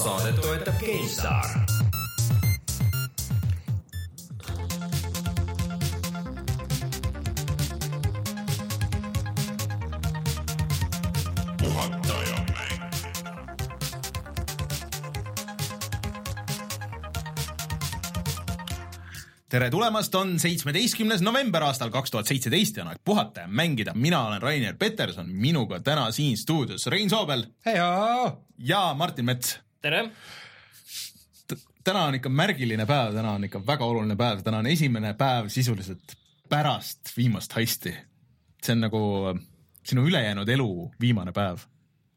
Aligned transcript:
saadet 0.00 0.40
toetab 0.40 0.74
GameStar. 0.80 1.46
tere 19.50 19.66
tulemast, 19.70 20.14
on 20.14 20.36
seitsmeteistkümnes 20.38 21.20
november 21.26 21.64
aastal 21.66 21.90
kaks 21.90 22.10
tuhat 22.10 22.28
seitseteist 22.30 22.76
ja 22.76 22.84
on 22.84 22.92
aeg 22.92 23.00
puhata 23.04 23.40
ja 23.40 23.48
mängida. 23.48 23.92
mina 23.94 24.26
olen 24.26 24.42
Rainer 24.42 24.76
Peterson, 24.78 25.26
minuga 25.28 25.80
täna 25.80 26.12
siin 26.12 26.36
stuudios 26.38 26.86
Rein 26.86 27.10
Soobel 27.10 27.44
ja 28.58 28.94
Martin 28.94 29.24
Mets. 29.24 29.58
Tere! 29.82 30.04
täna 31.84 32.04
on 32.04 32.14
ikka 32.18 32.28
märgiline 32.28 32.84
päev, 32.86 33.14
täna 33.16 33.32
on 33.38 33.44
ikka 33.48 33.62
väga 33.66 33.86
oluline 33.88 34.16
päev, 34.16 34.42
täna 34.44 34.60
on 34.60 34.68
esimene 34.68 35.14
päev 35.18 35.48
sisuliselt 35.48 36.14
pärast 36.48 37.14
viimast 37.16 37.56
heisti. 37.56 37.94
see 38.62 38.72
on 38.76 38.80
nagu 38.84 39.00
sinu 39.86 40.04
ülejäänud 40.06 40.48
elu 40.48 40.90
viimane 41.00 41.32
päev. 41.32 41.64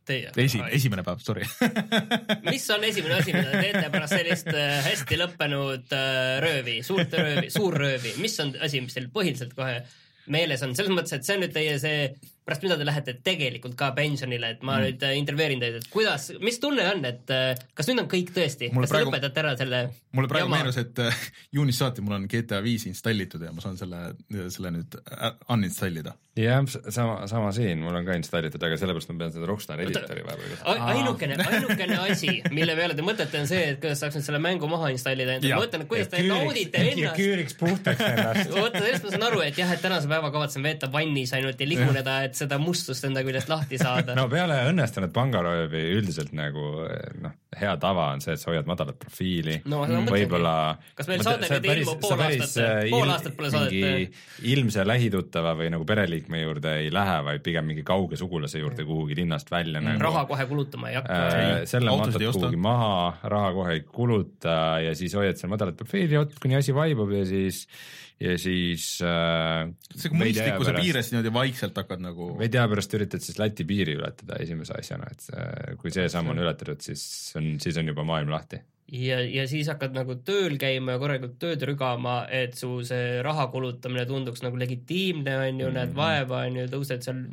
Teie. 0.06 0.32
esi, 0.38 0.60
esimene 0.76 1.04
päev, 1.04 1.22
sorry 1.24 1.46
mis 2.52 2.70
on 2.76 2.84
esimene 2.84 3.22
asi, 3.22 3.34
mida 3.34 3.52
te 3.52 3.62
teete 3.62 3.90
pärast 3.90 4.18
sellist 4.18 4.50
äh, 4.52 4.82
hästi 4.84 5.20
lõppenud 5.22 5.96
äh, 5.96 6.42
röövi, 6.44 6.82
suurt 6.84 7.16
röövi, 7.16 7.48
suurröövi, 7.50 8.18
mis 8.20 8.36
on 8.44 8.52
asi, 8.60 8.82
mis 8.84 8.98
teil 8.98 9.08
põhiliselt 9.16 9.56
kohe 9.56 9.78
meeles 10.28 10.62
on, 10.64 10.76
selles 10.76 10.92
mõttes, 10.92 11.16
et 11.16 11.24
see 11.24 11.38
on 11.38 11.46
nüüd 11.46 11.56
teie 11.56 11.80
see 11.80 12.04
pärast 12.46 12.64
mida 12.66 12.78
te 12.80 12.88
lähete 12.88 13.16
tegelikult 13.24 13.76
ka 13.80 13.92
pensionile, 13.96 14.54
et 14.56 14.64
ma 14.66 14.78
mm. 14.78 14.88
nüüd 14.88 15.06
äh, 15.08 15.16
intervjueerin 15.20 15.62
teid, 15.64 15.78
et 15.80 15.88
kuidas, 15.94 16.30
mis 16.44 16.60
tunne 16.60 16.86
on, 16.92 17.06
et 17.08 17.32
äh, 17.32 17.54
kas 17.78 17.90
nüüd 17.90 18.04
on 18.04 18.10
kõik 18.12 18.34
tõesti, 18.36 18.70
kas 18.74 18.92
praegu, 18.92 19.12
te 19.12 19.18
lõpetate 19.18 19.44
ära 19.44 19.54
selle 19.60 19.84
mulle 20.14 20.32
praegu 20.32 20.50
jama? 20.50 20.60
meenus, 20.60 20.80
et 20.82 21.00
äh, 21.04 21.24
juunist 21.56 21.84
saati 21.84 22.04
mul 22.04 22.18
on 22.18 22.28
GTA 22.32 22.60
viis 22.66 22.84
installitud 22.90 23.44
ja 23.48 23.54
ma 23.56 23.64
saan 23.64 23.80
selle, 23.80 24.02
selle 24.54 24.74
nüüd 24.76 24.98
uninstallida. 25.54 26.16
jah, 26.40 26.60
sama, 26.68 27.28
sama 27.32 27.54
siin, 27.56 27.80
mul 27.86 27.96
on 27.96 28.08
ka 28.08 28.18
installitud, 28.20 28.64
aga 28.68 28.80
sellepärast 28.82 29.14
ma 29.14 29.20
pean 29.24 29.36
seda 29.38 29.48
Rockstar 29.48 29.84
editori 29.86 30.26
vahepeal 30.28 30.84
ainukene, 30.90 31.38
ainukene 31.48 32.00
asi, 32.10 32.42
mille 32.52 32.76
peale 32.76 32.98
te 32.98 33.06
mõtlete, 33.06 33.40
on 33.40 33.50
see, 33.50 33.64
et 33.74 33.80
kuidas 33.82 34.04
saaks 34.04 34.20
nüüd 34.20 34.28
selle 34.28 34.44
mängu 34.44 34.68
maha 34.72 34.92
installida 34.94 35.40
ma 35.40 35.62
mõtlen, 35.64 35.86
et 35.86 35.92
kuidas 35.92 36.12
te 36.12 36.24
naudite 36.28 36.84
ennast. 36.84 37.16
küüriks 37.18 37.58
puhtaks 37.60 38.04
ennast. 38.10 38.52
oota, 38.52 38.82
sellest 38.82 39.08
ma 39.08 39.16
saan 39.16 39.28
aru, 39.30 39.44
et 39.46 39.64
jah, 39.64 39.72
et 39.74 39.84
tänase 39.84 40.12
päeva 40.12 40.32
kavatsen 40.34 40.66
veeta 40.66 40.90
vannis 40.92 41.34
ainult 41.38 41.62
ja 41.62 41.70
liguneda, 41.70 42.20
et 42.28 42.33
et 42.34 42.42
seda 42.44 42.60
mustust 42.62 43.06
enda 43.08 43.24
küljest 43.26 43.52
lahti 43.52 43.80
saada. 43.82 44.16
no 44.20 44.26
peale 44.32 44.60
õnnestunud 44.72 45.14
pangaröövi 45.16 45.86
üldiselt 46.00 46.34
nagu 46.38 46.84
noh, 47.22 47.38
hea 47.60 47.74
tava 47.82 48.10
on 48.14 48.22
see, 48.24 48.34
et 48.36 48.42
sa 48.42 48.50
hoiad 48.52 48.68
madalat 48.70 48.98
profiili 49.00 49.60
no,. 49.70 49.84
võib-olla. 50.10 50.54
kas 50.98 51.10
meil 51.10 51.24
saade 51.26 51.50
nüüd 51.52 51.68
ilmub 51.78 52.02
pool 52.04 52.24
aastat, 52.26 52.56
äh, 52.64 52.82
pool 52.92 53.14
aastat 53.14 53.38
pole 53.38 53.52
saadet? 53.54 54.20
ilmse 54.54 54.86
lähituttava 54.88 55.54
või 55.60 55.70
nagu 55.74 55.88
pereliikme 55.88 56.44
juurde 56.44 56.76
ei 56.84 56.92
lähe, 56.94 57.18
vaid 57.30 57.46
pigem 57.46 57.70
mingi 57.70 57.86
kauge 57.88 58.20
sugulase 58.20 58.62
juurde 58.62 58.86
kuhugi 58.88 59.18
linnast 59.22 59.52
välja 59.54 59.80
mm. 59.82 59.94
nagu. 59.94 60.06
raha 60.08 60.26
kohe 60.30 60.48
kulutama 60.50 60.92
ei 60.92 61.00
hakka 61.00 61.20
äh,. 61.24 61.52
selle 61.70 61.94
matad 61.94 62.18
kuhugi 62.26 62.62
maha, 62.70 62.94
raha 63.36 63.52
kohe 63.60 63.78
ei 63.78 63.84
kuluta 63.88 64.60
ja 64.84 64.96
siis 64.98 65.16
hoiad 65.18 65.40
seal 65.40 65.54
madalat 65.54 65.78
profiili, 65.80 66.20
kuni 66.42 66.58
asi 66.60 66.76
vaibub 66.76 67.14
ja 67.14 67.26
siis 67.30 67.66
ja 68.24 68.36
siis 68.40 68.88
äh, 69.06 69.70
see 69.92 70.12
kui 70.12 70.22
mõistlikkuse 70.24 70.76
piires 70.78 71.12
niimoodi 71.12 71.34
vaikselt 71.36 71.80
hakkad 71.84 72.04
nagu 72.04 72.34
veidi 72.40 72.60
aja 72.60 72.72
pärast 72.72 72.98
üritad 72.98 73.24
siis 73.26 73.40
Läti 73.42 73.68
piiri 73.68 73.98
ületada 74.00 74.40
esimese 74.44 74.78
asjana, 74.80 75.10
et 75.12 75.26
äh, 75.36 75.74
kui 75.82 75.92
see 75.94 76.08
samm 76.12 76.32
on 76.34 76.44
ületatud, 76.44 76.80
siis 76.84 77.04
on, 77.40 77.56
siis 77.64 77.80
on 77.82 77.92
juba 77.92 78.06
maailm 78.08 78.32
lahti 78.34 78.62
ja, 78.94 79.20
ja 79.26 79.46
siis 79.50 79.68
hakkad 79.72 79.96
nagu 79.96 80.16
tööl 80.26 80.56
käima 80.62 80.96
ja 80.96 81.02
korralikult 81.02 81.36
tööd 81.42 81.64
rügama, 81.68 82.24
et 82.34 82.56
su 82.58 82.82
see 82.86 83.22
raha 83.26 83.48
kulutamine 83.54 84.06
tunduks 84.10 84.44
nagu 84.46 84.60
legitiimne, 84.60 85.36
on 85.48 85.64
ju 85.64 85.70
mm., 85.70 85.78
näed 85.78 85.96
vaeva, 85.98 86.44
on 86.48 86.60
ju, 86.62 86.68
tõused 86.72 87.06
seal 87.06 87.24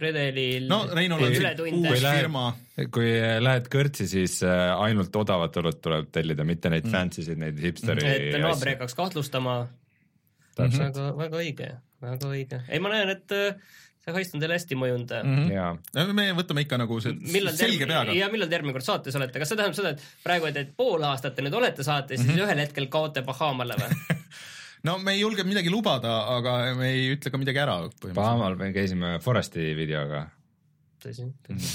redelil. 0.00 0.68
no 0.70 0.82
Reinul 0.92 1.26
on 1.26 1.34
see 1.34 1.72
uus 1.80 2.04
firma. 2.04 2.46
kui 2.94 3.10
lähed 3.42 3.68
kõrtsi, 3.72 4.08
siis 4.10 4.40
äh, 4.46 4.70
ainult 4.76 5.16
odavat 5.16 5.60
õlut 5.62 5.82
tuleb 5.82 6.10
tellida, 6.14 6.46
mitte 6.48 6.72
neid 6.72 6.86
mm. 6.86 6.94
fancy 6.94 7.26
sid, 7.26 7.40
neid 7.40 7.58
hipsteri 7.60 8.06
et 8.06 8.40
naaber 8.40 8.72
ei 8.72 8.78
hakkaks 8.78 8.98
kahtlustama. 8.98 9.60
Väga, 10.58 11.06
väga 11.18 11.40
õige, 11.44 11.70
väga 12.02 12.32
õige. 12.34 12.60
ei, 12.68 12.82
ma 12.82 12.92
näen, 12.92 13.12
et 13.14 13.34
äh, 13.36 13.56
see 14.00 14.14
heist 14.16 14.36
on 14.36 14.42
teile 14.42 14.56
hästi 14.56 14.78
mõjunud 14.80 15.12
mm. 15.20 15.42
-hmm. 15.50 16.14
me 16.16 16.30
võtame 16.38 16.64
ikka 16.64 16.78
nagu 16.80 17.00
see 17.04 17.12
millal 17.20 17.56
selge 17.56 17.88
peaga. 17.90 18.16
ja 18.16 18.30
millal 18.32 18.48
te 18.48 18.58
järgmine 18.58 18.76
kord 18.76 18.86
saates 18.86 19.18
olete, 19.18 19.42
kas 19.42 19.52
see 19.52 19.60
tähendab 19.60 19.78
seda, 19.78 19.92
et 19.96 20.24
praegu, 20.24 20.48
et, 20.50 20.56
et 20.56 20.72
pool 20.76 21.04
aastat 21.10 21.36
te 21.36 21.44
nüüd 21.44 21.56
olete 21.56 21.84
saates 21.86 22.20
mm, 22.20 22.24
-hmm. 22.24 22.32
siis 22.32 22.40
mhm. 22.40 22.48
ühel 22.48 22.64
hetkel 22.64 22.88
kaote 22.92 23.22
Bahamale 23.26 23.76
või 23.80 24.18
no 24.88 24.98
me 24.98 25.16
ei 25.16 25.20
julge 25.20 25.44
midagi 25.44 25.72
lubada, 25.72 26.16
aga 26.38 26.58
me 26.78 26.90
ei 26.94 27.10
ütle 27.14 27.30
ka 27.30 27.38
midagi 27.40 27.60
ära. 27.60 27.76
Bahamal 28.14 28.56
me 28.56 28.72
käisime 28.72 29.18
Foresti 29.20 29.74
videoga. 29.76 30.26
tõsi, 31.04 31.28
tõsi. 31.46 31.72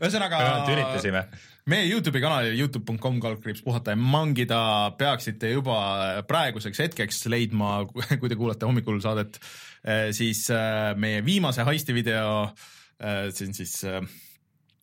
ühesõnaga. 0.00 0.44
üritasime 0.72 1.26
meie 1.68 1.88
Youtube'i 1.90 2.22
kanalil 2.22 2.56
Youtube.com 2.58 3.18
kaldkriips 3.22 3.62
puhata 3.64 3.94
ja 3.94 4.00
mangida 4.00 4.60
peaksite 4.98 5.52
juba 5.52 5.76
praeguseks 6.28 6.84
hetkeks 6.86 7.24
leidma, 7.32 7.84
kui 8.20 8.30
te 8.30 8.38
kuulate 8.38 8.68
hommikul 8.68 9.00
saadet, 9.04 9.40
eh, 9.84 10.08
siis 10.16 10.46
eh, 10.54 10.90
meie 11.00 11.24
viimase 11.26 11.66
heisti 11.68 11.96
video, 11.96 12.50
eh, 13.00 13.28
see 13.34 13.50
on 13.50 13.56
siis 13.56 13.78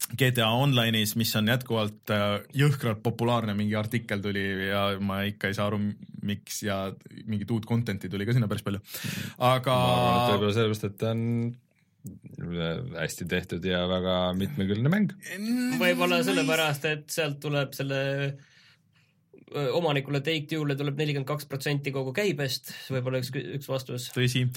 GTA 0.07 0.51
Online'is, 0.55 1.17
mis 1.19 1.33
on 1.35 1.49
jätkuvalt 1.51 2.11
jõhkralt 2.55 3.01
populaarne, 3.03 3.55
mingi 3.57 3.75
artikkel 3.75 4.21
tuli 4.23 4.44
ja 4.69 4.91
ma 5.03 5.23
ikka 5.27 5.49
ei 5.49 5.57
saa 5.57 5.67
aru, 5.67 5.81
miks 6.27 6.61
ja 6.63 6.85
mingit 7.25 7.51
uut 7.51 7.67
content'i 7.67 8.07
tuli 8.11 8.27
ka 8.27 8.35
sinna 8.38 8.47
päris 8.47 8.63
palju, 8.63 8.79
aga. 9.44 9.75
võib-olla 10.29 10.53
sellepärast, 10.55 10.88
et 10.88 10.99
ta 11.01 11.11
on 11.11 11.25
hästi 12.97 13.28
tehtud 13.29 13.66
ja 13.66 13.84
väga 13.90 14.18
mitmekülgne 14.38 14.91
mäng. 14.91 15.16
võib-olla 15.81 16.22
sellepärast, 16.25 16.85
et 16.90 17.09
sealt 17.13 17.40
tuleb 17.44 17.73
selle 17.78 18.01
omanikule 19.78 20.19
Take-Two'le 20.23 20.75
tuleb 20.75 21.00
nelikümmend 21.00 21.29
kaks 21.29 21.47
protsenti 21.47 21.94
kogu 21.95 22.13
käibest, 22.16 22.73
võib-olla 22.91 23.22
üks, 23.23 23.31
üks 23.31 23.69
vastus. 23.72 24.09
tõsi 24.16 24.47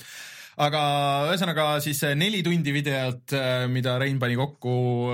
aga 0.61 0.83
ühesõnaga 1.31 1.67
siis 1.85 2.01
neli 2.19 2.43
tundi 2.47 2.73
videot, 2.75 3.35
mida 3.73 3.97
Rein 4.01 4.19
pani 4.23 4.39
kokku 4.39 4.73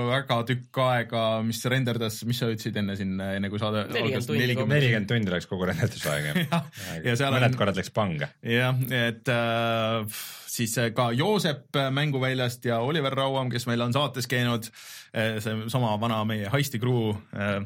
väga 0.09 0.39
tükk 0.47 0.81
aega, 0.87 1.25
mis 1.45 1.61
renderdas, 1.69 2.21
mis 2.29 2.41
sa 2.41 2.49
ütlesid 2.51 2.79
enne 2.81 2.97
siin, 2.99 3.13
enne 3.21 3.51
kui 3.53 3.61
saade 3.61 3.85
algas? 3.87 4.29
nelikümmend 4.31 5.09
tundi 5.09 5.33
läks 5.33 5.49
kogu 5.49 5.69
renderdusaeg 5.69 6.31
jah 6.31 6.41
ja, 7.05 7.13
ja 7.13 7.31
mõned 7.33 7.51
on... 7.51 7.59
korrad 7.59 7.79
läks 7.79 7.93
panga. 7.95 8.31
jah, 8.41 8.81
et 8.93 9.31
äh, 9.33 10.17
siis 10.57 10.73
ka 10.95 11.11
Joosep 11.17 11.77
mänguväljast 11.93 12.65
ja 12.69 12.81
Oliver 12.85 13.15
Rauam, 13.17 13.51
kes 13.53 13.67
meil 13.69 13.83
on 13.85 13.95
saates 13.95 14.29
käinud, 14.29 14.69
äh, 15.13 15.37
seesama 15.43 15.95
vana 16.01 16.23
meie 16.27 16.51
Heisti 16.53 16.81
crew 16.81 17.13
äh, 17.35 17.61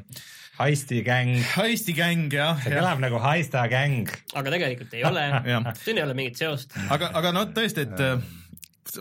Heisti 0.62 1.02
gäng. 1.06 1.38
Heisti 1.56 1.96
gäng, 1.98 2.28
jah. 2.34 2.60
see 2.62 2.76
kõlab 2.76 3.02
nagu 3.04 3.22
Heista 3.24 3.64
gäng. 3.72 4.12
aga 4.36 4.54
tegelikult 4.58 4.94
ei 4.98 5.08
ole 5.08 5.26
siin 5.84 5.98
ei 5.98 6.06
ole 6.06 6.18
mingit 6.18 6.42
seost. 6.42 6.78
aga, 6.90 7.12
aga 7.18 7.34
no 7.36 7.48
tõesti, 7.56 7.88
et 7.88 8.06
äh, 8.06 8.22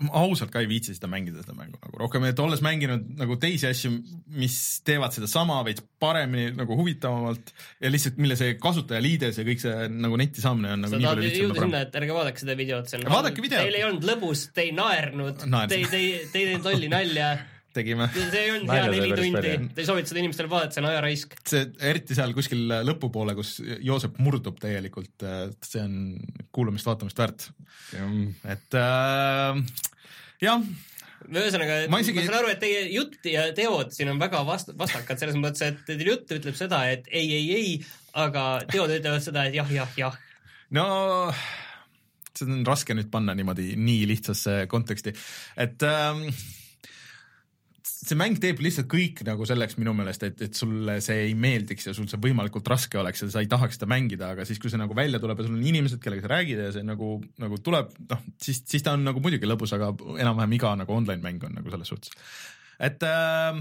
ma 0.04 0.22
ausalt 0.22 0.52
ka 0.52 0.60
ei 0.62 0.68
viitsi 0.70 0.94
seda 0.94 1.08
mängida, 1.10 1.42
seda 1.42 1.54
mängu 1.56 1.78
nagu 1.80 2.00
rohkem, 2.02 2.24
et 2.28 2.40
olles 2.42 2.62
mänginud 2.64 3.06
nagu 3.18 3.36
teisi 3.40 3.68
asju, 3.70 3.92
mis 4.38 4.56
teevad 4.86 5.14
sedasama 5.16 5.60
veits 5.66 5.84
paremini 6.02 6.54
nagu 6.56 6.76
huvitavamalt 6.78 7.52
ja 7.82 7.92
lihtsalt, 7.92 8.20
mille 8.22 8.36
see 8.38 8.56
kasutajaliides 8.62 9.40
ja 9.40 9.46
kõik 9.46 9.62
see 9.62 9.88
nagu 9.92 10.20
netti 10.20 10.44
saamine 10.44 10.74
on 10.76 10.84
nagu 10.86 10.94
sa 10.94 11.02
tahad 11.02 11.24
jõuda 11.26 11.64
sinna, 11.64 11.84
et 11.86 12.02
ärge 12.02 12.18
vaadake 12.18 12.44
seda 12.44 12.58
videot, 12.60 12.90
see 12.90 13.00
on 13.00 13.08
vaadake 13.10 13.46
videot. 13.46 13.64
Teil 13.66 13.80
ei 13.80 13.86
olnud 13.88 14.10
lõbus, 14.12 14.44
te 14.54 14.66
ei 14.68 14.74
naernud, 14.76 15.46
te 15.46 15.80
ei, 15.80 15.88
te 15.88 16.02
ei, 16.02 16.12
te 16.30 16.42
ei 16.42 16.52
teinud 16.52 16.70
lolli 16.70 16.92
nalja 16.92 17.32
tegime. 17.76 18.08
see 18.16 18.42
ei 18.44 18.52
olnud 18.54 18.72
hea 18.74 18.90
neli 18.90 19.14
tundi, 19.18 19.54
te 19.74 19.82
ei 19.84 19.88
soovita 19.88 20.12
seda 20.12 20.22
inimestele 20.22 20.50
vaadata, 20.52 20.76
see 20.76 20.84
on 20.84 20.90
ajaraisk. 20.90 21.38
see, 21.52 21.64
eriti 21.92 22.18
seal 22.18 22.34
kuskil 22.36 22.76
lõpupoole, 22.88 23.36
kus 23.38 23.56
Joosep 23.86 24.20
murdub 24.22 24.60
täielikult, 24.62 25.26
see 25.66 25.82
on 25.84 25.96
kuulamist-vaatamist 26.54 27.22
väärt. 27.22 27.50
et 28.50 28.78
äh, 28.78 29.64
jah 30.44 30.70
ühesõnaga, 31.28 31.78
ma, 31.92 32.00
isegi... 32.02 32.22
ma 32.22 32.26
saan 32.26 32.38
aru, 32.40 32.50
et 32.54 32.60
teie 32.62 32.84
jutt 32.94 33.26
ja 33.28 33.46
teod 33.56 33.92
siin 33.94 34.10
on 34.12 34.20
väga 34.20 34.42
vast-, 34.48 34.72
vastakad 34.78 35.20
selles 35.20 35.38
mõttes, 35.38 35.62
et 35.66 35.82
teil 35.86 36.06
jutt 36.08 36.32
ütleb 36.36 36.56
seda, 36.58 36.82
et 36.90 37.08
ei, 37.12 37.28
ei, 37.36 37.50
ei, 37.56 37.74
aga 38.18 38.44
teod 38.70 38.92
ütlevad 38.96 39.24
seda, 39.24 39.46
et 39.48 39.58
jah, 39.58 39.68
jah, 39.74 39.98
jah. 40.00 40.16
no 40.76 40.86
seda 42.32 42.54
on 42.56 42.64
raske 42.66 42.96
nüüd 42.96 43.10
panna 43.12 43.34
niimoodi 43.36 43.74
nii 43.78 44.06
lihtsasse 44.10 44.64
konteksti, 44.70 45.12
et 45.60 45.84
ähm, 45.86 46.24
see 48.00 48.16
mäng 48.16 48.38
teeb 48.40 48.60
lihtsalt 48.64 48.88
kõik 48.90 49.20
nagu 49.26 49.44
selleks 49.48 49.76
minu 49.76 49.92
meelest, 49.96 50.22
et, 50.24 50.38
et 50.46 50.56
sulle 50.56 50.96
see 51.04 51.26
ei 51.26 51.34
meeldiks 51.38 51.90
ja 51.90 51.94
sul 51.96 52.08
see 52.08 52.20
võimalikult 52.22 52.68
raske 52.72 52.98
oleks 53.00 53.24
ja 53.24 53.28
sa 53.32 53.42
ei 53.44 53.50
tahaks 53.50 53.76
seda 53.76 53.88
mängida, 53.92 54.32
aga 54.34 54.46
siis, 54.48 54.60
kui 54.62 54.72
see 54.72 54.80
nagu 54.80 54.96
välja 54.96 55.20
tuleb 55.20 55.42
ja 55.42 55.46
sul 55.46 55.58
on 55.58 55.66
inimesed, 55.68 56.00
kellega 56.02 56.24
sa 56.24 56.32
räägid 56.32 56.62
ja 56.64 56.70
see 56.76 56.86
nagu, 56.86 57.12
nagu 57.42 57.60
tuleb, 57.64 57.92
noh, 58.10 58.24
siis, 58.40 58.62
siis 58.70 58.86
ta 58.86 58.96
on 58.96 59.04
nagu 59.04 59.20
muidugi 59.22 59.48
lõbus, 59.48 59.74
aga 59.76 59.92
enam-vähem 60.16 60.56
iga 60.56 60.72
nagu 60.80 60.96
online 60.96 61.24
mäng 61.24 61.44
on 61.44 61.58
nagu 61.60 61.74
selles 61.74 61.92
suhtes. 61.92 62.16
et 62.80 63.04
äh, 63.04 63.60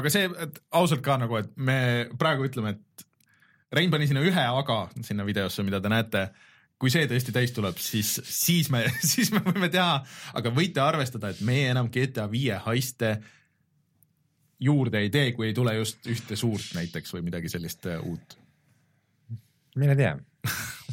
aga 0.00 0.12
see 0.12 0.30
et 0.46 0.60
ausalt 0.80 1.04
ka 1.04 1.18
nagu, 1.20 1.36
et 1.40 1.52
me 1.56 1.78
praegu 2.18 2.48
ütleme, 2.48 2.76
et 2.76 3.06
Rein 3.76 3.90
pani 3.90 4.06
sinna 4.06 4.22
ühe 4.22 4.42
aga 4.46 4.84
sinna 5.02 5.24
videosse, 5.26 5.64
mida 5.66 5.80
te 5.82 5.90
näete 5.90 6.28
kui 6.80 6.92
see 6.92 7.06
tõesti 7.08 7.32
täis 7.32 7.54
tuleb, 7.56 7.78
siis, 7.80 8.16
siis 8.28 8.68
me, 8.72 8.84
siis 9.12 9.32
me 9.34 9.42
võime 9.46 9.70
teha, 9.72 10.00
aga 10.36 10.52
võite 10.54 10.82
arvestada, 10.84 11.32
et 11.32 11.40
meie 11.46 11.70
enam 11.72 11.90
GTA 11.92 12.28
viie 12.32 12.58
haiste 12.66 13.16
juurde 14.62 15.02
ei 15.04 15.10
tee, 15.12 15.32
kui 15.36 15.50
ei 15.50 15.56
tule 15.56 15.74
just 15.76 16.06
ühte 16.08 16.36
suurt 16.38 16.76
näiteks 16.76 17.12
või 17.16 17.26
midagi 17.26 17.50
sellist 17.52 17.88
äh, 17.90 18.00
uut. 18.00 18.38
mine 19.76 19.96
tea 19.96 20.14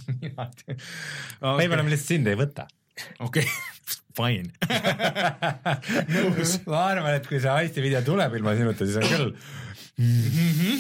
okay. 0.03 0.77
võib-olla 1.39 1.83
me 1.86 1.94
lihtsalt 1.94 2.09
sind 2.15 2.31
ei 2.31 2.39
võta. 2.39 2.68
okei 3.24 3.45
okay. 3.47 4.00
fine 4.18 4.51
nõus. 6.13 6.57
ma 6.68 6.86
arvan, 6.91 7.15
et 7.18 7.27
kui 7.27 7.39
see 7.39 7.51
Aisti 7.51 7.83
video 7.86 8.03
tuleb 8.06 8.36
ilma 8.39 8.56
sinuta, 8.59 8.88
siis 8.88 9.00
on 9.00 9.07
küll 9.09 9.31
mm. 9.98 10.24
-hmm. 10.30 10.80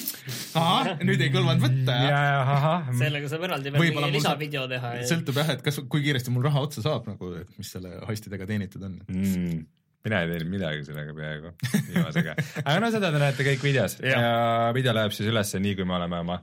ahah, 0.59 1.03
nüüd 1.05 1.21
ei 1.21 1.31
kõlvanud 1.33 1.63
võtta 1.63 1.99
jah? 2.07 2.89
sellega 2.99 3.29
saab 3.31 3.45
eraldi 3.49 3.73
veel 3.75 3.93
mingi 3.93 4.17
lisavideo 4.17 4.65
teha. 4.71 4.95
sõltub 5.09 5.39
jah, 5.41 5.53
et 5.57 5.63
kas, 5.65 5.79
kui 5.87 6.03
kiiresti 6.05 6.33
mul 6.33 6.47
raha 6.49 6.65
otsa 6.67 6.85
saab 6.85 7.07
nagu, 7.11 7.35
et 7.43 7.55
mis 7.59 7.71
selle 7.77 7.95
haistidega 8.09 8.49
teenitud 8.49 8.89
on 8.89 8.99
mm 9.07 9.63
mina 10.03 10.19
ei 10.19 10.33
teinud 10.33 10.49
midagi 10.51 10.83
sellega 10.83 11.13
peaaegu 11.15 11.53
viimasega, 11.87 12.33
aga 12.59 12.79
no 12.83 12.89
seda 12.91 13.11
te 13.13 13.21
näete 13.21 13.45
kõik 13.47 13.61
videos 13.63 13.95
ja. 14.03 14.17
ja 14.19 14.31
video 14.75 14.91
läheb 14.97 15.15
siis 15.15 15.29
ülesse 15.31 15.61
nii, 15.63 15.77
kui 15.79 15.87
me 15.87 15.95
oleme 15.95 16.19
oma 16.25 16.41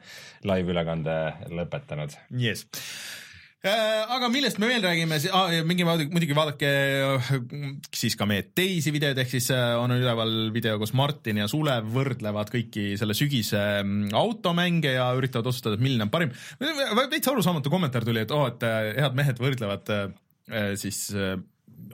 live-ülekande 0.49 1.17
lõpetanud. 1.59 2.17
Yes 2.41 2.65
äh, 2.65 3.20
aga 3.61 4.31
millest 4.33 4.57
me 4.57 4.71
veel 4.71 4.81
räägime 4.81 5.19
ah,, 5.37 5.51
mingi 5.69 5.85
muidugi 5.85 6.37
vaadake 6.37 6.71
siis 7.93 8.17
ka 8.17 8.25
meie 8.29 8.47
teisi 8.57 8.93
videoid, 8.95 9.21
ehk 9.21 9.35
siis 9.35 9.51
äh, 9.53 9.75
on 9.77 9.93
üleval 9.99 10.49
video, 10.55 10.79
kus 10.81 10.95
Martin 10.97 11.43
ja 11.43 11.49
Sulev 11.51 11.91
võrdlevad 11.93 12.49
kõiki 12.55 12.95
selle 13.01 13.17
sügise 13.19 13.61
mm, 13.83 14.15
automänge 14.17 14.95
ja 14.97 15.11
üritavad 15.19 15.51
otsustada, 15.53 15.77
et 15.77 15.85
milline 15.85 16.09
on 16.09 16.15
parim. 16.15 16.33
täitsa 16.57 17.35
arusaamatu 17.35 17.73
kommentaar 17.73 18.09
tuli, 18.09 18.25
et 18.25 18.33
oo 18.33 18.47
oh,, 18.47 18.49
et 18.49 18.65
äh, 18.65 18.95
head 18.97 19.19
mehed 19.19 19.45
võrdlevad 19.45 19.93
siis 20.81 21.05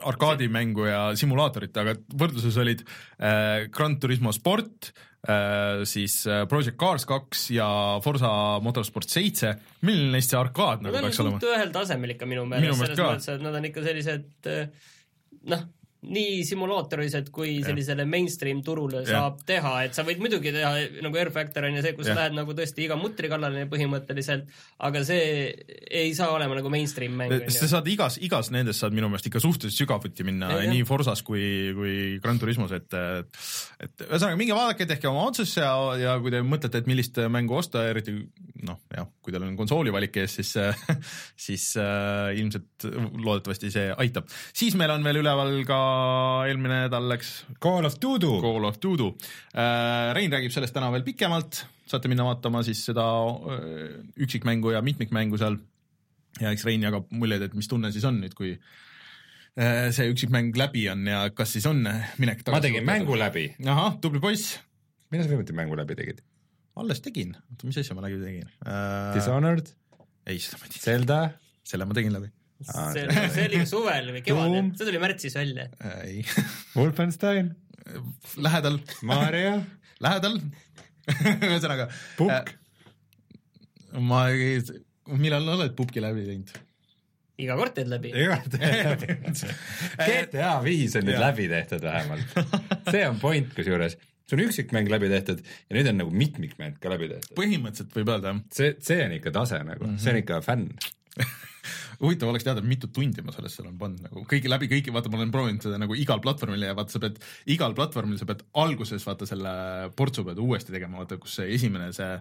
arkaadimängu 0.05 0.87
ja 0.89 1.01
simulaatorit, 1.19 1.77
aga 1.77 1.95
võrdluses 2.19 2.57
olid 2.61 2.83
äh, 2.83 3.67
Gran 3.73 3.97
Turismo 4.01 4.33
Sport 4.35 4.91
äh,, 5.27 5.85
siis 5.89 6.19
äh, 6.29 6.45
Project 6.49 6.77
Cars 6.81 7.07
kaks 7.09 7.47
ja 7.55 7.69
Forsa 8.03 8.31
Motorsport 8.63 9.09
seitse. 9.11 9.55
milline 9.87 10.13
neist 10.15 10.33
see 10.33 10.39
arkaad 10.39 10.85
nagu 10.85 11.01
peaks 11.07 11.23
olema? 11.23 11.41
ühel 11.41 11.73
tasemel 11.75 12.15
ikka 12.17 12.29
minu 12.29 12.45
meelest, 12.49 12.83
selles 12.83 13.01
mõttes, 13.01 13.31
et 13.35 13.47
nad 13.47 13.57
on 13.59 13.71
ikka 13.71 13.85
sellised 13.87 14.51
äh, 14.53 14.93
noh 15.53 15.67
nii 16.05 16.43
simulaatorised 16.45 17.31
kui 17.33 17.57
sellisele 17.65 18.05
mainstream 18.05 18.59
turule 18.65 19.01
ja. 19.01 19.07
saab 19.09 19.39
teha, 19.47 19.71
et 19.87 19.97
sa 19.97 20.05
võid 20.05 20.21
muidugi 20.21 20.53
teha 20.53 20.69
nagu 21.03 21.17
Air 21.17 21.31
Factor 21.33 21.65
on 21.65 21.79
ju 21.79 21.81
see, 21.81 21.95
kus 21.97 22.11
ja. 22.11 22.15
lähed 22.19 22.35
nagu 22.37 22.53
tõesti 22.57 22.85
iga 22.85 22.97
mutri 22.99 23.31
kallale 23.31 23.65
põhimõtteliselt, 23.71 24.51
aga 24.85 25.01
see 25.07 25.23
ei 25.89 26.13
saa 26.17 26.29
olema 26.35 26.59
nagu 26.59 26.69
mainstream 26.73 27.17
mäng. 27.17 27.33
sa 27.53 27.69
saad 27.71 27.89
igas, 27.89 28.19
igas 28.21 28.51
nendest 28.53 28.83
saad 28.83 28.93
minu 28.93 29.09
meelest 29.09 29.31
ikka 29.31 29.41
suhteliselt 29.41 29.81
sügavuti 29.81 30.27
minna 30.27 30.51
ja, 30.53 30.67
nii 30.69 30.85
Forsas 30.87 31.23
kui, 31.25 31.73
kui 31.77 31.95
Gran 32.21 32.37
Turismos, 32.41 32.75
et 32.77 32.93
et 32.93 34.05
ühesõnaga 34.05 34.37
minge 34.37 34.55
vaadake, 34.57 34.85
tehke 34.89 35.09
oma 35.09 35.25
otsuse 35.31 35.65
ja, 35.65 35.73
ja 35.97 36.15
kui 36.21 36.33
te 36.33 36.43
mõtlete, 36.45 36.83
et 36.83 36.89
millist 36.89 37.17
mängu 37.33 37.57
osta, 37.57 37.87
eriti 37.89 38.13
noh, 38.67 38.79
jah, 38.93 39.09
kui 39.21 39.33
teil 39.33 39.45
on 39.45 39.57
konsooli 39.57 39.91
valik 39.93 40.21
ees, 40.21 40.37
siis 40.39 40.53
siis 41.47 41.67
äh, 41.81 42.37
ilmselt 42.37 42.87
loodetavasti 43.17 43.73
see 43.73 43.89
aitab. 43.97 44.29
siis 44.53 44.77
meil 44.77 44.93
on 44.93 45.05
veel 45.05 45.23
üleval 45.25 45.57
ka 45.67 45.81
eelmine 46.47 46.83
nädal 46.85 47.07
läks 47.11 47.31
Call 47.63 47.87
of 47.87 47.97
Duty. 48.01 48.29
Call 48.43 48.67
of 48.67 48.79
Duty. 48.83 49.09
Äh, 49.53 50.11
Rein 50.17 50.33
räägib 50.33 50.53
sellest 50.55 50.75
täna 50.75 50.89
veel 50.93 51.05
pikemalt, 51.05 51.63
saate 51.89 52.11
minna 52.11 52.25
vaatama 52.27 52.63
siis 52.67 52.83
seda 52.89 53.05
äh, 53.55 53.97
üksikmängu 54.23 54.75
ja 54.75 54.83
mitmikmängu 54.85 55.39
seal. 55.41 55.59
ja 56.41 56.51
eks 56.53 56.67
Rein 56.67 56.83
jagab 56.85 57.09
muljeid, 57.09 57.47
et 57.47 57.57
mis 57.57 57.69
tunne 57.69 57.91
siis 57.93 58.05
on 58.05 58.19
nüüd, 58.21 58.35
kui 58.37 58.53
äh, 58.53 59.89
see 59.95 60.09
üksikmäng 60.13 60.53
läbi 60.59 60.85
on 60.91 61.05
ja 61.09 61.23
kas 61.33 61.55
siis 61.57 61.65
on 61.69 61.81
minek 61.81 62.43
tagasi. 62.43 62.55
ma 62.55 62.63
tegin 62.67 62.85
mängu 62.87 63.17
läbi. 63.17 63.49
ahah, 63.65 63.97
tubli 64.03 64.21
poiss. 64.23 64.59
millal 65.11 65.25
sa 65.25 65.33
viimati 65.33 65.57
mängu 65.57 65.79
läbi 65.79 65.97
tegid? 65.97 66.23
alles 66.77 67.01
tegin, 67.01 67.33
oota, 67.49 67.65
mis 67.65 67.81
asja 67.81 67.97
ma 67.97 68.05
läbi 68.05 68.21
tegin 68.21 68.49
uh...? 68.61 69.15
Dishonored? 69.17 69.73
ei, 70.27 70.37
seda 70.37 70.61
ma 70.61 70.67
ei 70.67 70.75
teinud. 70.75 70.85
Zelda? 70.85 71.21
selle 71.67 71.89
ma 71.89 71.97
tegin 71.97 72.13
läbi 72.13 72.29
see, 72.61 73.05
see 73.33 73.47
oli 73.47 73.63
suvel 73.69 74.11
või 74.15 74.23
kevadel, 74.25 74.71
see 74.77 74.89
tuli 74.89 75.01
märtsis 75.01 75.37
välja. 75.37 75.67
ei 76.03 76.23
Wolfenstein 76.75 77.55
lähedal. 78.43 78.79
Mario 79.07 79.57
lähedal 80.03 80.39
ühesõnaga. 81.47 81.89
Pukk 82.17 82.53
äh,. 82.53 83.99
ma 84.03 84.27
ei, 84.33 84.59
millal 85.17 85.47
oled 85.55 85.75
Pupki 85.77 86.03
läbi 86.03 86.25
teinud? 86.27 86.51
iga 87.37 87.55
kord 87.59 87.75
teed 87.77 87.89
läbi. 87.91 88.11
iga 88.17 88.37
kord 88.41 88.57
teed 88.57 88.85
läbi. 88.89 89.17
GTA 90.07 90.57
viis 90.65 90.97
on 90.97 91.07
nüüd 91.07 91.21
läbi 91.21 91.47
tehtud 91.51 91.85
vähemalt. 91.85 92.37
see 92.89 93.03
on 93.07 93.19
point 93.21 93.53
kusjuures 93.55 93.97
see 94.27 94.37
on 94.37 94.43
üksikmäng 94.47 94.89
läbi 94.91 95.09
tehtud 95.11 95.43
ja 95.45 95.77
nüüd 95.77 95.91
on 95.91 96.01
nagu 96.01 96.13
mitmikmäng 96.23 96.79
ka 96.81 96.91
läbi 96.91 97.11
tehtud. 97.13 97.35
põhimõtteliselt 97.37 97.93
võib 97.99 98.13
öelda 98.15 98.33
jah. 98.33 98.41
see, 98.59 98.73
see 98.89 99.03
on 99.05 99.17
ikka 99.19 99.35
tase 99.37 99.61
nagu 99.61 99.85
mm, 99.85 99.93
-hmm. 99.93 100.03
see 100.03 100.15
on 100.15 100.21
ikka 100.23 100.41
fänn 100.45 100.67
huvitav 102.01 102.31
oleks 102.31 102.45
teada, 102.47 102.63
mitu 102.65 102.89
tundi 102.93 103.23
ma 103.25 103.33
sellesse 103.35 103.63
olen 103.63 103.77
pannud 103.79 104.05
nagu 104.07 104.25
kõigi 104.29 104.51
läbi 104.51 104.69
kõiki, 104.71 104.93
vaata, 104.95 105.11
ma 105.13 105.21
olen 105.21 105.33
proovinud 105.33 105.65
seda 105.65 105.79
nagu 105.81 105.97
igal 105.97 106.21
platvormil 106.23 106.67
ja 106.67 106.75
vaata, 106.77 106.95
sa 106.95 107.01
pead 107.03 107.17
igal 107.53 107.75
platvormil, 107.77 108.19
sa 108.19 108.29
pead 108.29 108.45
alguses 108.61 109.05
vaata 109.07 109.29
selle 109.29 109.55
portsu 109.97 110.25
pead 110.27 110.41
uuesti 110.43 110.75
tegema, 110.75 111.01
vaata, 111.01 111.19
kus 111.21 111.39
see 111.39 111.49
esimene 111.57 111.89
see 111.95 112.13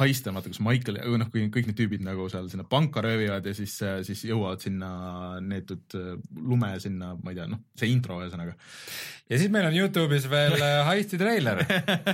heist 0.00 0.26
on, 0.28 0.36
vaata, 0.38 0.48
kus 0.48 0.60
Michael, 0.64 0.98
noh, 1.20 1.28
kui 1.32 1.44
kõik 1.52 1.68
need 1.68 1.76
tüübid 1.76 2.04
nagu 2.04 2.24
seal 2.32 2.46
sinna 2.48 2.64
panka 2.68 3.02
röövivad 3.04 3.44
ja 3.44 3.52
siis, 3.56 3.74
siis 4.08 4.22
jõuavad 4.24 4.62
sinna 4.64 4.88
neetud 5.44 5.96
lume 6.38 6.72
sinna, 6.80 7.12
ma 7.20 7.34
ei 7.34 7.36
tea, 7.36 7.48
noh, 7.50 7.60
see 7.76 7.92
intro 7.92 8.16
ühesõnaga. 8.22 8.56
ja 9.28 9.40
siis 9.40 9.52
meil 9.52 9.68
on 9.68 9.76
Youtube'is 9.76 10.30
veel 10.32 10.56
heisti 10.88 11.20
treiler 11.20 11.60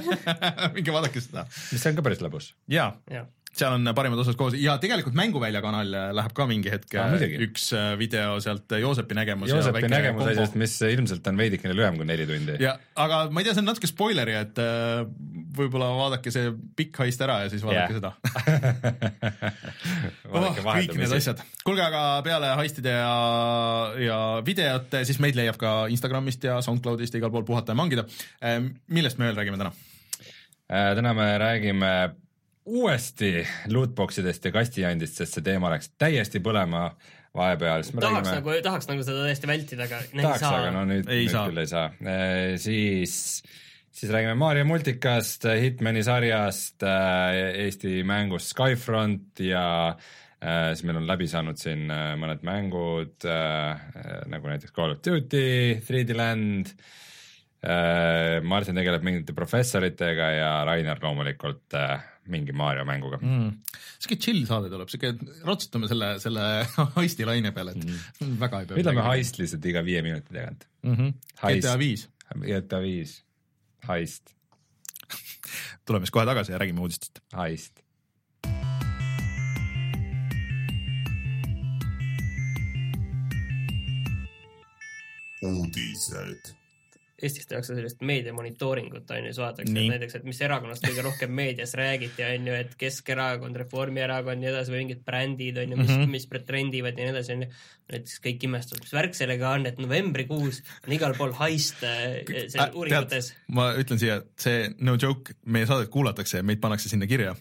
minge 0.74 0.94
vaadake 0.94 1.22
seda. 1.22 1.46
mis 1.70 1.86
on 1.86 1.98
ka 2.00 2.06
päris 2.08 2.24
lõbus. 2.24 2.52
jaa 2.72 2.90
ja 3.14 3.28
seal 3.56 3.74
on 3.74 3.90
parimad 3.96 4.20
osad 4.22 4.36
koos 4.38 4.54
ja 4.58 4.76
tegelikult 4.80 5.16
Mänguvälja 5.18 5.60
kanal 5.64 5.90
läheb 6.14 6.34
ka 6.36 6.46
mingi 6.48 6.70
hetk 6.72 6.94
ah, 7.00 7.14
üks 7.46 7.70
äh, 7.76 7.92
video 8.00 8.36
sealt 8.44 8.70
äh, 8.74 8.82
Joosepi 8.82 9.16
nägemus. 9.16 9.50
Joosepi 9.50 9.88
nägemus 9.90 10.28
asjast, 10.32 10.58
mis 10.60 10.76
ilmselt 10.84 11.26
on 11.30 11.40
veidikene 11.40 11.76
lühem 11.76 11.98
kui 11.98 12.06
neli 12.08 12.26
tundi. 12.28 12.58
ja, 12.62 12.76
aga 12.98 13.24
ma 13.32 13.42
ei 13.42 13.48
tea, 13.48 13.56
see 13.56 13.64
on 13.64 13.70
natuke 13.70 13.90
spoileri, 13.90 14.36
et 14.42 14.60
äh, 14.62 15.02
võib-olla 15.58 15.90
vaadake 15.96 16.32
see 16.34 16.52
pikk 16.78 17.02
heist 17.04 17.24
ära 17.24 17.40
ja 17.44 17.52
siis 17.52 17.64
vaadake 17.64 17.96
yeah. 17.96 17.98
seda 17.98 18.12
oh, 20.32 20.62
kõik 20.68 20.94
need 21.00 21.16
asjad. 21.18 21.42
kuulge, 21.64 21.82
aga 21.88 22.04
peale 22.26 22.52
heistide 22.60 22.94
ja, 22.94 23.16
ja 24.04 24.20
videote, 24.46 25.02
siis 25.08 25.20
meid 25.24 25.38
leiab 25.38 25.58
ka 25.60 25.80
Instagramist 25.92 26.44
ja 26.46 26.60
SoundCloudist 26.64 27.16
ja 27.16 27.22
igal 27.22 27.34
pool 27.34 27.46
puhata 27.48 27.74
ja 27.74 27.80
mangida. 27.80 28.06
millest 28.92 29.18
me 29.18 29.30
veel 29.30 29.38
räägime 29.40 29.60
täna? 29.60 29.74
täna 30.68 31.14
me 31.16 31.30
räägime 31.40 31.92
uuesti 32.68 33.46
lootboxidest 33.72 34.48
ja 34.48 34.52
kastijandist, 34.54 35.20
sest 35.20 35.38
see 35.38 35.46
teema 35.46 35.70
läks 35.72 35.92
täiesti 36.00 36.42
põlema 36.44 36.90
vahepeal. 37.36 37.86
tahaks 37.88 38.28
räägime... 38.28 38.34
nagu, 38.40 38.58
tahaks 38.64 38.90
nagu 38.90 39.06
seda 39.06 39.24
täiesti 39.26 39.50
vältida, 39.50 39.86
aga 39.88 40.02
tahaks, 40.12 40.44
aga 40.50 40.74
no 40.74 40.84
nüüd, 40.88 41.08
nüüd 41.08 41.32
saa. 41.32 41.48
küll 41.48 41.62
ei 41.62 41.70
saa 41.70 41.88
e,. 42.02 42.18
siis, 42.60 43.16
siis 43.90 44.12
räägime 44.12 44.36
Mario 44.40 44.66
multikast, 44.68 45.48
Hitmani 45.48 46.04
sarjast, 46.06 46.84
Eesti 46.84 48.02
mängust 48.08 48.52
Skyfront 48.52 49.44
ja 49.44 49.64
äh, 49.88 50.70
siis 50.74 50.84
meil 50.88 51.00
on 51.00 51.08
läbi 51.08 51.28
saanud 51.30 51.60
siin 51.60 51.88
äh, 51.94 52.12
mõned 52.20 52.44
mängud 52.48 53.28
äh, 53.28 53.88
nagu 54.28 54.52
näiteks 54.52 54.76
Call 54.76 54.96
of 54.96 55.04
Duty, 55.04 55.80
3D 55.88 56.18
Land 56.18 56.72
äh,, 57.64 58.38
Martin 58.44 58.76
tegeleb 58.78 59.04
mingite 59.06 59.36
professoritega 59.36 60.30
ja 60.36 60.52
Rainer 60.68 61.00
loomulikult 61.02 61.76
äh, 61.78 61.98
mingi 62.32 62.54
Mario 62.56 62.84
mänguga 62.88 63.20
mm.. 63.20 63.50
sihuke 63.98 64.18
chill 64.22 64.44
saade 64.48 64.70
tuleb, 64.72 64.90
sihuke, 64.92 65.14
ratsutame 65.48 65.90
selle, 65.90 66.10
selle 66.22 66.44
heisti 66.98 67.26
laine 67.28 67.52
peale, 67.56 67.76
et 67.76 67.84
mm. 67.84 68.36
väga 68.44 68.62
ei 68.62 68.70
pea. 68.70 68.82
ütleme 68.84 69.06
heist 69.08 69.40
lihtsalt 69.40 69.70
iga 69.72 69.84
viie 69.86 70.02
minuti 70.06 70.34
tagant 70.34 70.68
mm. 70.82 70.94
-hmm. 70.94 71.14
GTA 71.42 71.78
viis. 71.80 72.08
GTA 72.44 72.82
viis, 72.84 73.18
heist 73.88 74.34
tuleme 75.86 76.06
siis 76.06 76.16
kohe 76.16 76.26
tagasi 76.28 76.52
ja 76.52 76.62
räägime 76.62 76.84
uudistest. 76.84 77.22
heist. 77.36 77.84
uudised 85.42 86.57
Eestis 87.18 87.48
tehakse 87.50 87.74
sellist 87.74 88.02
meedia 88.06 88.32
monitooringut 88.34 89.10
on 89.10 89.24
ju, 89.26 89.32
siis 89.32 89.40
vaadatakse 89.42 89.86
näiteks, 89.90 90.18
et 90.20 90.26
mis 90.28 90.38
erakonnast 90.46 90.84
kõige 90.86 91.02
rohkem 91.02 91.32
meedias 91.34 91.74
räägiti, 91.78 92.22
on 92.22 92.46
ju, 92.46 92.54
et 92.54 92.76
Keskerakond, 92.78 93.58
Reformierakond, 93.58 94.38
nii 94.38 94.52
edasi 94.52 94.74
või 94.74 94.84
mingid 94.84 95.02
brändid 95.06 95.58
on 95.58 95.74
ju, 95.74 95.80
mis 95.80 95.90
mm, 95.90 96.04
-hmm. 96.04 96.14
mis 96.14 96.46
trendivad 96.46 96.94
ja 96.94 97.08
nii 97.08 97.14
edasi 97.16 97.34
on 97.34 97.42
ju. 97.46 97.50
näiteks 97.88 98.20
kõik 98.22 98.44
imestavad, 98.44 98.84
mis 98.84 98.94
värk 98.94 99.18
sellega 99.18 99.50
on, 99.56 99.66
et 99.66 99.78
novembrikuus 99.82 100.62
on 100.86 100.94
igal 100.94 101.16
pool 101.18 101.34
heist 101.40 101.82
äh, 101.88 102.20
seal 102.52 102.74
uuringutes. 102.74 103.32
ma 103.48 103.72
ütlen 103.80 103.98
siia, 103.98 104.22
see 104.38 104.68
no 104.78 104.98
joke, 105.00 105.34
meie 105.46 105.66
saadet 105.66 105.90
kuulatakse 105.90 106.38
ja 106.38 106.46
meid 106.46 106.60
pannakse 106.60 106.92
sinna 106.92 107.08
kirja 107.10 107.34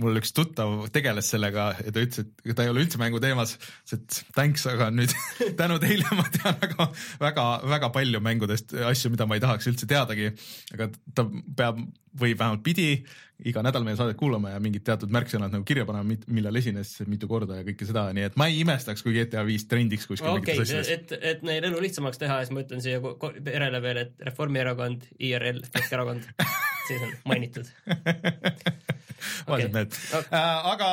mul 0.00 0.20
üks 0.20 0.32
tuttav 0.36 0.86
tegeles 0.94 1.28
sellega 1.32 1.68
ja 1.78 1.94
ta 1.94 2.04
ütles, 2.04 2.28
et 2.44 2.56
ta 2.56 2.64
ei 2.64 2.72
ole 2.72 2.84
üldse 2.84 3.00
mängu 3.00 3.20
teemas, 3.22 3.56
et 3.92 4.20
thanks, 4.36 4.64
aga 4.70 4.90
nüüd 4.94 5.12
tänu 5.60 5.80
teile 5.82 6.08
ma 6.16 6.26
tean 6.36 6.56
väga, 6.62 6.88
väga, 7.22 7.48
väga 7.74 7.90
palju 7.94 8.22
mängudest 8.24 8.76
asju, 8.92 9.12
mida 9.12 9.28
ma 9.28 9.38
ei 9.38 9.44
tahaks 9.44 9.68
üldse 9.72 9.88
teadagi. 9.90 10.32
aga 10.76 10.88
ta 11.16 11.26
peab 11.28 11.82
või 12.18 12.34
vähemalt 12.36 12.64
pidi 12.64 12.88
iga 13.48 13.62
nädal 13.64 13.84
meie 13.86 13.96
saadet 13.98 14.18
kuulama 14.20 14.52
ja 14.52 14.60
mingid 14.62 14.84
teatud 14.86 15.10
märksõnad 15.12 15.52
nagu 15.54 15.64
kirja 15.66 15.86
panema, 15.88 16.16
millal 16.30 16.58
esines 16.60 16.94
mitu 17.10 17.28
korda 17.30 17.58
ja 17.58 17.66
kõike 17.66 17.88
seda, 17.88 18.04
nii 18.14 18.28
et 18.28 18.36
ma 18.38 18.46
ei 18.50 18.60
imestaks, 18.62 19.02
kui 19.02 19.16
GTA 19.16 19.42
viis 19.48 19.64
trendiks 19.70 20.06
kuskil 20.10 20.30
okay, 20.30 20.54
mingites 20.54 20.68
asjades. 20.68 20.92
et, 20.94 21.14
et 21.32 21.46
neil 21.46 21.66
elu 21.70 21.80
lihtsamaks 21.82 22.20
teha, 22.22 22.42
siis 22.42 22.54
ma 22.54 22.62
ütlen 22.62 22.84
siia 22.84 23.00
perele 23.02 23.82
veel, 23.82 24.04
et 24.04 24.28
Reformierakond, 24.28 25.08
IRL, 25.18 25.64
Keskerakond 25.72 26.28
siis 26.88 27.02
on 27.06 27.14
mainitud. 27.28 27.68
Vaesed 29.48 29.74
mehed. 29.74 29.94
Okay.. 30.18 30.34
Äh, 30.34 30.70
aga 30.72 30.88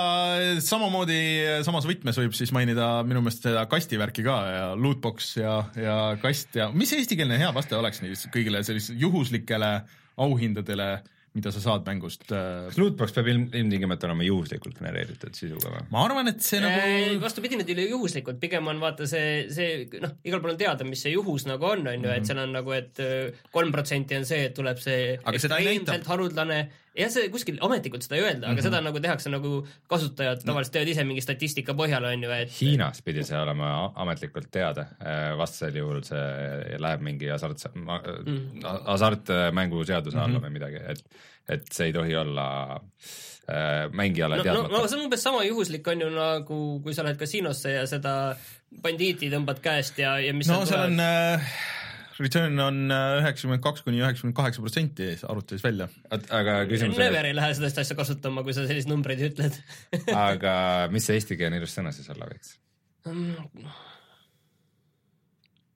samamoodi 0.63 1.19
samas 1.65 1.87
võtmes 1.89 2.17
võib 2.21 2.35
siis 2.37 2.53
mainida 2.55 2.89
minu 3.07 3.23
meelest 3.25 3.45
seda 3.47 3.65
kastivärki 3.69 4.25
ka 4.25 4.35
ja 4.53 4.65
lootbox 4.77 5.31
ja, 5.39 5.55
ja 5.77 5.95
kast 6.21 6.57
ja 6.59 6.69
mis 6.73 6.93
eestikeelne 6.97 7.39
hea 7.41 7.49
vaste 7.55 7.77
oleks 7.77 8.03
nii 8.03 8.17
kõigile 8.33 8.61
sellistele 8.65 9.01
juhuslikele 9.01 9.71
auhindadele 10.19 10.91
mida 11.37 11.51
sa 11.53 11.61
saad 11.63 11.85
mängust. 11.87 12.25
Äh, 12.33 12.69
kas 12.69 12.79
lootbox 12.81 13.13
peab 13.15 13.29
ilm, 13.31 13.45
ilmtingimata 13.53 14.07
olema 14.09 14.25
juhuslikult 14.25 14.79
genereeritud 14.79 15.37
sisuga 15.37 15.73
või? 15.75 15.85
ma 15.93 16.03
arvan, 16.07 16.31
et 16.31 16.41
see 16.45 16.61
nagu 16.63 17.21
vastupidi, 17.23 17.59
need 17.59 17.69
ei 17.69 17.77
ole 17.77 17.87
juhuslikud, 17.93 18.39
pigem 18.41 18.67
on 18.71 18.81
vaata 18.81 19.07
see, 19.09 19.45
see 19.53 20.01
noh, 20.01 20.17
igal 20.25 20.43
pool 20.43 20.55
on 20.55 20.59
teada, 20.61 20.87
mis 20.87 21.03
see 21.05 21.13
juhus 21.13 21.45
nagu 21.49 21.69
on, 21.69 21.85
on 21.85 22.07
ju, 22.07 22.11
et 22.11 22.23
mhm. 22.23 22.29
seal 22.31 22.43
on 22.43 22.53
nagu, 22.59 22.75
et 22.75 23.03
äh, 23.05 23.41
kolm 23.53 23.73
protsenti 23.75 24.17
on 24.17 24.27
see, 24.29 24.49
et 24.49 24.57
tuleb 24.57 24.81
see 24.81 25.15
aga 25.19 25.41
seda 25.41 25.61
ei 25.61 25.77
näita. 25.77 25.99
haruldane 26.09 26.63
jah, 26.97 27.11
see 27.13 27.29
kuskil 27.33 27.59
ametlikult 27.65 28.05
seda 28.05 28.17
ei 28.17 28.23
öelda 28.25 28.39
mm, 28.39 28.49
-hmm. 28.49 28.57
aga 28.57 28.65
seda 28.65 28.81
nagu 28.83 29.01
tehakse 29.03 29.31
nagu 29.33 29.51
kasutajad 29.91 30.43
tavaliselt 30.45 30.73
teevad 30.75 30.91
ise 30.93 31.05
mingi 31.07 31.23
statistika 31.23 31.75
põhjal, 31.77 32.07
on 32.09 32.25
ju, 32.25 32.31
et 32.35 32.53
Hiinas 32.59 33.01
pidi 33.05 33.23
see 33.27 33.37
olema 33.39 33.91
ametlikult 33.95 34.49
teada, 34.51 34.87
äh, 34.99 35.31
vastasel 35.37 35.79
juhul 35.81 36.03
see 36.07 36.77
läheb 36.81 37.05
mingi 37.05 37.31
hasart 37.31 37.65
mm, 37.73 38.67
hasartmängu 38.85 39.85
seaduse 39.85 40.17
alla 40.17 40.27
mm 40.27 40.35
-hmm. 40.35 40.47
või 40.47 40.57
midagi, 40.59 40.83
et 40.91 41.03
et 41.49 41.65
see 41.73 41.89
ei 41.89 41.93
tohi 41.93 42.15
olla 42.15 42.45
äh, 42.75 43.89
mängijale 43.91 44.37
no, 44.37 44.43
teadmata 44.43 44.73
no,. 44.73 44.81
no 44.81 44.87
see 44.87 44.99
on 44.99 45.05
umbes 45.05 45.23
sama 45.23 45.43
juhuslik, 45.43 45.87
on 45.87 46.01
ju, 46.01 46.09
nagu 46.13 46.79
kui 46.83 46.93
sa 46.93 47.03
lähed 47.03 47.17
kasiinosse 47.17 47.71
ja 47.71 47.87
seda 47.87 48.35
bandiiti 48.81 49.31
tõmbad 49.33 49.61
käest 49.61 49.97
ja, 49.97 50.19
ja 50.19 50.33
mis 50.33 50.47
no 50.47 50.65
seal 50.65 50.89
on 50.91 50.99
äh 50.99 51.53
return 52.23 52.59
on 52.63 52.79
äh, 52.93 53.19
üheksakümmend 53.21 53.63
kaks 53.65 53.85
kuni 53.85 54.01
üheksakümmend 54.03 54.37
kaheksa 54.37 54.63
protsenti 54.63 55.11
arvutis 55.23 55.63
välja. 55.65 55.89
aga 56.11 56.61
küsimus 56.69 56.97
on. 56.97 57.03
Never 57.03 57.29
ei 57.29 57.35
lähe 57.37 57.53
sellist 57.57 57.81
asja 57.81 57.97
kasutama, 57.99 58.45
kui 58.47 58.55
sa 58.55 58.65
selliseid 58.65 58.91
numbreid 58.91 59.23
ütled 59.31 59.59
aga 60.29 60.55
mis 60.93 61.09
see 61.09 61.19
eestikeelne 61.19 61.61
ilus 61.61 61.77
sõna 61.77 61.93
siis 61.95 62.09
olla 62.13 62.29
võiks 62.31 62.57
mm.? 63.07 63.69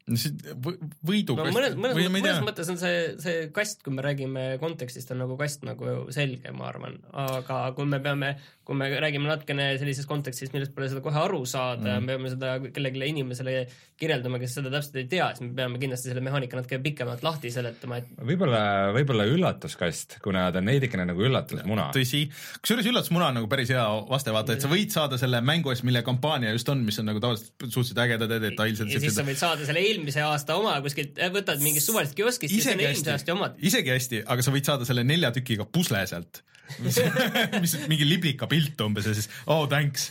võidu 0.04 1.36
no, 1.38 1.46
mõnes, 1.56 1.78
mõnes, 1.80 1.96
või, 1.96 2.10
mõnes 2.12 2.42
mõttes 2.44 2.68
on 2.74 2.80
see, 2.80 3.14
see 3.24 3.46
kast, 3.56 3.80
kui 3.86 3.94
me 3.96 4.04
räägime 4.04 4.42
kontekstist, 4.60 5.14
on 5.16 5.22
nagu 5.24 5.38
kast 5.40 5.64
nagu 5.64 6.10
selge, 6.12 6.52
ma 6.52 6.68
arvan, 6.68 6.98
aga 7.16 7.62
kui 7.78 7.88
me 7.88 8.02
peame 8.04 8.34
kui 8.64 8.78
me 8.80 8.88
räägime 8.96 9.28
natukene 9.28 9.66
sellises 9.80 10.08
kontekstis, 10.08 10.54
millest 10.54 10.72
pole 10.76 10.88
seda 10.88 11.02
kohe 11.04 11.18
aru 11.20 11.42
saada 11.50 11.98
mm., 11.98 12.06
me 12.06 12.16
peame 12.16 12.30
seda 12.32 12.54
kellelegi 12.64 13.10
inimesele 13.12 13.56
kirjeldama, 14.00 14.40
kes 14.40 14.56
seda 14.58 14.72
täpselt 14.72 15.02
ei 15.02 15.08
tea, 15.12 15.28
siis 15.36 15.50
me 15.50 15.58
peame 15.58 15.82
kindlasti 15.82 16.12
selle 16.12 16.24
mehaanika 16.24 16.60
natuke 16.60 16.80
pikemalt 16.84 17.26
lahti 17.26 17.52
seletama, 17.52 18.00
et 18.00 18.24
võib-olla, 18.32 18.62
võib-olla 18.96 19.28
üllatuskast, 19.28 20.18
kuna 20.24 20.46
ta 20.56 20.62
on 20.64 20.72
veidikene 20.72 21.08
nagu 21.10 21.26
üllatusmuna. 21.28 21.90
tõsi, 21.96 22.24
kusjuures 22.62 22.88
üllatusmuna 22.94 23.34
on 23.34 23.40
nagu 23.42 23.52
päris 23.52 23.74
hea 23.76 23.84
vaste, 24.08 24.32
vaata, 24.36 24.56
et 24.56 24.64
sa 24.64 24.72
võid 24.72 24.96
saada 24.96 25.20
selle 25.20 25.44
mängu 25.44 25.74
eest, 25.74 25.84
mille 25.88 26.04
kampaania 26.08 26.56
just 26.56 26.72
on, 26.72 26.86
mis 26.88 27.02
on 27.04 27.12
nagu 27.12 27.20
tavaliselt 27.24 27.68
suhteliselt 27.68 28.02
ägedad 28.06 28.32
ja 28.32 28.40
detailsed. 28.48 28.96
ja 28.96 29.04
siis 29.04 29.20
sa 29.20 29.28
võid 29.28 29.42
saada 29.44 29.68
selle 29.68 29.84
eelmise 29.84 30.24
aasta 30.24 30.56
oma 30.60 30.78
kuskilt, 30.86 31.20
võtad 31.36 31.60
mingist 31.66 31.92
suvalisest 31.92 32.16
kioskist 32.16 32.56
see 32.56 32.78
on 32.78 32.88
eelmise 32.88 33.12
aasta 33.18 33.36
omad. 33.36 33.60
isegi 33.60 33.92
hästi, 33.92 34.24
aga 34.24 34.48
sa 34.48 34.56
võid 34.56 34.72
saada 34.72 34.88
selle 34.88 35.04
nelja 35.08 35.36
tükiga 35.36 35.68
pusle 35.68 36.08
sealt 36.08 36.46
mis, 36.84 37.00
mis 37.64 37.76
mingi 37.92 38.08
liblika 38.08 38.48
pilt 38.54 38.86
umbes 38.86 39.10
ja 39.10 39.18
siis 39.18 39.30
oh 39.50 39.66
thanks 39.70 40.10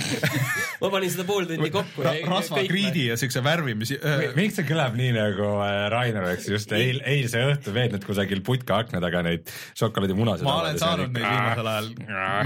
ma 0.80 0.90
panin 0.92 1.12
seda 1.12 1.26
pool 1.28 1.48
tundi 1.48 1.70
kokku 1.72 2.04
Ra. 2.04 2.12
rasvakriidi 2.28 3.06
ja 3.10 3.16
siukse 3.20 3.42
värvimise 3.44 3.98
äh.... 4.00 4.24
miks 4.36 4.58
see 4.58 4.66
kõlab 4.68 4.96
nii 4.98 5.12
nagu 5.16 5.48
äh, 5.64 5.86
Rainer, 5.92 6.26
eks 6.34 6.48
just 6.52 6.72
eil, 6.76 7.00
eilse 7.08 7.42
õhtu 7.50 7.74
veetnud 7.74 8.04
kusagil 8.06 8.42
putka 8.46 8.80
akna 8.84 9.00
taga 9.02 9.22
neid 9.26 9.50
šokolaadimunasid. 9.78 10.46
ma 10.46 10.56
olen 10.62 10.80
saanud 10.80 11.14
neid 11.16 11.26
viimasel 11.26 11.70
ajal 11.72 11.90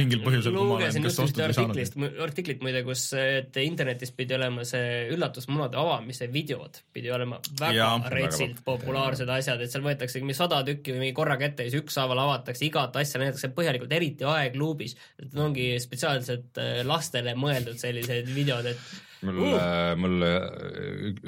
mingil 0.00 0.22
põhjusel. 0.24 0.56
lugesin 0.56 1.08
just 1.08 1.22
ühte 1.24 1.46
artiklist, 1.48 1.98
artiklit 2.24 2.64
muide, 2.64 2.84
kus, 2.86 3.06
et 3.18 3.58
internetis 3.64 4.14
pidi 4.16 4.36
olema 4.38 4.66
see 4.68 5.04
üllatusmunade 5.14 5.78
avamise 5.80 6.28
videod 6.32 6.80
pidi 6.94 7.12
olema 7.14 7.40
väga 7.60 7.90
retsilt 8.14 8.62
populaarsed 8.66 9.30
asjad, 9.36 9.62
et 9.62 9.72
seal 9.72 9.84
võetaksegi 9.86 10.26
mingi 10.26 10.38
sada 10.38 10.62
tükki 10.66 10.94
või 10.94 11.06
mingi 11.06 11.16
korraga 11.16 11.48
ette 11.48 11.66
ja 11.66 11.72
siis 11.72 11.84
ükshaaval 11.84 12.22
avatakse 12.24 12.66
igat 12.66 12.96
asja 13.00 13.20
näidatakse 13.22 13.52
põhjalikult, 13.56 13.92
eriti 13.94 14.26
Aegluubis, 14.28 14.96
et 15.24 15.40
ongi 15.40 15.72
spetsiaalselt 15.82 16.60
äh, 16.62 16.78
lastele 16.86 17.34
mõeldud 17.38 17.80
sellised 17.80 18.30
videod, 18.34 18.70
et 18.70 18.80
mul 19.24 19.54
uh., 19.56 19.92
mul 20.00 20.24
äh, 20.26 20.40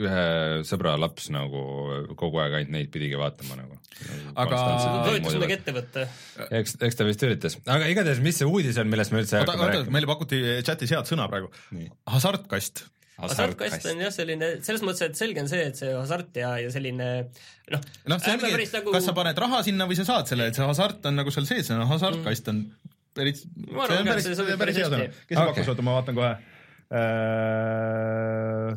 ühe 0.04 0.24
sõbra 0.68 0.96
laps 1.00 1.30
nagu 1.34 1.62
kogu 2.18 2.42
aeg 2.42 2.58
ainult 2.60 2.74
neid 2.74 2.90
pidigi 2.94 3.18
vaatama 3.20 3.58
nagu. 3.60 3.78
aga 4.34 4.60
soovitas 5.06 5.38
midagi 5.38 5.56
ette 5.58 5.76
võtta? 5.76 6.08
eks, 6.60 6.76
eks 6.88 7.00
ta 7.00 7.08
vist 7.08 7.24
üritas, 7.28 7.56
aga 7.64 7.88
igatahes, 7.92 8.20
mis 8.24 8.42
see 8.42 8.48
uudis 8.48 8.78
on, 8.82 8.90
millest 8.92 9.14
me 9.14 9.24
üldse 9.24 9.40
oota, 9.42 9.56
oota, 9.56 9.86
meile 9.92 10.10
pakuti 10.10 10.42
chatis 10.66 10.92
head 10.94 11.08
sõna 11.08 11.30
praegu. 11.32 11.50
hasartkast 12.16 12.86
hasartkast 13.22 13.86
on 13.90 14.02
jah, 14.04 14.12
selline, 14.12 14.50
selles 14.64 14.82
mõttes, 14.84 15.06
et 15.06 15.18
selge 15.18 15.40
on 15.40 15.48
see, 15.48 15.62
et 15.70 15.78
see 15.78 15.92
hasart 15.94 16.36
ja, 16.36 16.50
ja 16.60 16.72
selline 16.72 17.06
noh. 17.72 17.86
noh, 18.12 18.18
ongi, 18.20 18.50
nagu... 18.74 18.92
kas 18.92 19.08
sa 19.08 19.14
paned 19.16 19.40
raha 19.40 19.62
sinna 19.66 19.86
või 19.88 19.96
sa 19.98 20.04
saad 20.08 20.28
selle, 20.28 20.50
et 20.50 20.58
see 20.58 20.66
hasart 20.68 21.08
on 21.08 21.16
nagu 21.22 21.32
seal 21.32 21.48
sees, 21.48 21.70
see 21.70 21.88
hasartkast 21.92 22.52
on 22.52 22.66
päris, 23.16 23.38
see 23.46 23.98
on 23.98 24.06
päris, 24.10 24.26
päris 24.60 24.76
hea 24.82 24.88
sõna. 24.92 25.08
kes 25.08 25.36
okay. 25.36 25.46
pakkus, 25.52 25.72
oota 25.72 25.82
ma 25.86 25.92
vaatan 25.98 26.14
kohe 26.18 26.32
äh,. 26.86 28.70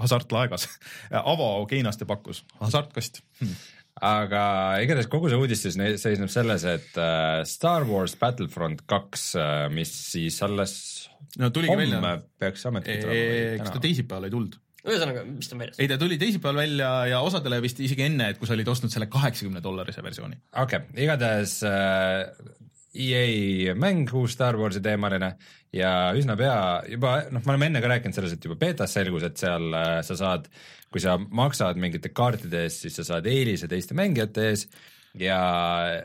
hasartlaegas 0.00 0.62
Avo 1.34 1.50
Keinaste 1.70 2.04
pakkus, 2.08 2.38
hasartkast 2.62 3.14
hmm 3.42 3.54
aga 4.00 4.42
igatahes 4.84 5.08
kogu 5.12 5.28
see 5.30 5.38
uudis 5.40 5.60
siis 5.66 5.76
seisneb 6.00 6.30
selles, 6.32 6.64
et 6.68 6.96
äh, 7.00 7.42
Star 7.48 7.84
Wars 7.88 8.16
Battlefront 8.20 8.84
kaks, 8.88 9.26
äh, 9.36 9.66
mis 9.72 9.92
siis 10.12 10.40
alles 10.46 10.72
no 11.40 11.50
tuligi 11.52 11.72
homme 11.72 11.86
välja. 11.86 12.16
peaks 12.40 12.66
ametlikult 12.70 13.12
olema. 13.12 13.62
kas 13.64 13.74
ta 13.76 13.82
teisipäeval 13.84 14.28
ei 14.28 14.34
tulnud? 14.34 14.58
ühesõnaga, 14.80 15.26
mis 15.28 15.50
ta 15.50 15.56
on 15.56 15.64
väljas? 15.64 15.82
ei, 15.82 15.90
ta 15.90 15.98
tuli 16.00 16.16
teisipäeval 16.20 16.62
välja 16.62 16.90
ja 17.12 17.20
osadele 17.26 17.60
vist 17.64 17.82
isegi 17.84 18.06
enne, 18.06 18.30
et 18.32 18.40
kui 18.40 18.48
sa 18.48 18.56
olid 18.56 18.70
ostnud 18.72 18.92
selle 18.94 19.10
kaheksakümne 19.12 19.60
dollarise 19.64 20.04
versiooni. 20.06 20.40
okei 20.64 20.80
okay., 20.80 21.04
igatahes 21.04 21.58
äh, 21.68 22.24
EA 22.94 23.74
mäng, 23.78 24.10
uus 24.18 24.34
Star 24.34 24.58
Warsi 24.58 24.82
teemaline 24.82 25.34
ja 25.74 26.10
üsna 26.18 26.36
pea 26.38 26.54
juba, 26.90 27.16
noh, 27.30 27.42
me 27.44 27.54
oleme 27.54 27.70
enne 27.70 27.82
ka 27.82 27.90
rääkinud 27.92 28.16
selles, 28.16 28.34
et 28.34 28.46
juba 28.46 28.58
betas 28.60 28.96
selgus, 28.96 29.26
et 29.26 29.38
seal 29.38 29.68
äh, 29.76 29.98
sa 30.06 30.16
saad, 30.18 30.48
kui 30.90 31.02
sa 31.02 31.18
maksad 31.18 31.78
mingite 31.78 32.10
kaartide 32.14 32.64
eest, 32.66 32.86
siis 32.86 32.98
sa 32.98 33.06
saad 33.12 33.28
eelise 33.30 33.70
teiste 33.70 33.94
mängijate 33.98 34.48
ees 34.50 34.66
ja 35.18 35.38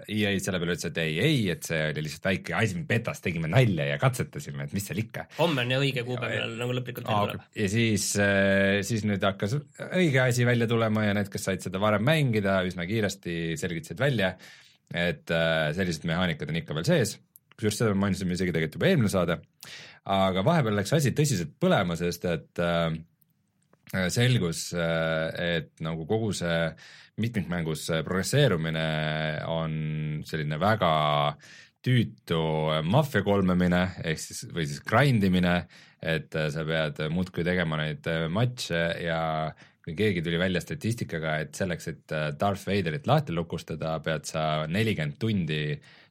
EA 0.10 0.34
selle 0.42 0.60
peale 0.62 0.74
ütles, 0.74 0.88
et 0.90 1.00
ei, 1.02 1.16
ei, 1.22 1.40
et 1.54 1.66
see 1.66 1.80
oli 1.92 2.04
lihtsalt 2.06 2.28
väike 2.30 2.56
asi, 2.58 2.82
betas 2.90 3.22
tegime 3.22 3.50
nalja 3.52 3.86
ja 3.92 3.98
katsetasime, 4.02 4.66
et 4.66 4.74
mis 4.74 4.86
seal 4.88 5.02
ikka. 5.02 5.28
homme 5.38 5.66
on 5.66 5.74
õige 5.78 6.06
kuupäev, 6.08 6.34
millal 6.34 6.56
nagu 6.64 6.76
lõplikult 6.80 7.10
välja 7.10 7.32
tuleb. 7.32 7.48
ja 7.62 7.70
siis, 7.72 8.08
äh, 8.22 8.82
siis 8.88 9.06
nüüd 9.06 9.26
hakkas 9.26 9.58
õige 9.92 10.22
asi 10.26 10.46
välja 10.48 10.70
tulema 10.70 11.06
ja 11.06 11.18
need, 11.18 11.30
kes 11.34 11.50
said 11.50 11.66
seda 11.66 11.82
varem 11.82 12.06
mängida, 12.06 12.60
üsna 12.70 12.88
kiiresti 12.90 13.54
selgitasid 13.62 14.02
välja, 14.02 14.36
et 14.94 15.32
äh, 15.34 15.72
sellised 15.78 16.06
mehaanikad 16.08 16.52
on 16.52 16.60
ikka 16.62 16.78
veel 16.78 16.88
sees, 16.88 17.16
kusjuures 17.56 17.82
seda 17.82 17.98
mainisime 17.98 18.36
isegi 18.36 18.54
tegelikult 18.54 18.80
juba 18.80 18.92
eelmine 18.92 19.12
saade, 19.12 19.40
aga 20.16 20.46
vahepeal 20.46 20.80
läks 20.82 20.96
asi 20.98 21.14
tõsiselt 21.16 21.56
põlema, 21.62 21.98
sest 22.00 22.28
et 22.30 22.64
äh, 22.64 22.90
selgus, 24.12 24.72
et 24.76 25.70
nagu 25.86 26.08
kogu 26.10 26.32
see 26.36 26.56
mitmikmängus 27.22 27.86
progresseerumine 28.04 28.88
on 29.48 29.76
selline 30.28 30.58
väga 30.60 30.90
tüütu 31.86 32.42
maffia 32.90 33.22
kolmemine 33.24 33.84
ehk 34.04 34.20
siis, 34.20 34.42
või 34.52 34.66
siis 34.68 34.82
grind 34.84 35.24
imine, 35.24 35.54
et 36.02 36.34
sa 36.34 36.66
pead 36.68 37.00
muudkui 37.14 37.46
tegema 37.48 37.78
neid 37.80 38.10
matše 38.34 38.84
ja 39.06 39.22
või 39.86 39.96
keegi 40.00 40.24
tuli 40.26 40.40
välja 40.42 40.62
statistikaga, 40.64 41.38
et 41.46 41.58
selleks, 41.58 41.92
et 41.92 42.16
äh, 42.16 42.32
Darth 42.40 42.66
Vaderit 42.68 43.08
lahti 43.10 43.36
lukustada, 43.36 43.98
pead 44.06 44.26
sa 44.30 44.66
nelikümmend 44.72 45.20
tundi 45.22 45.62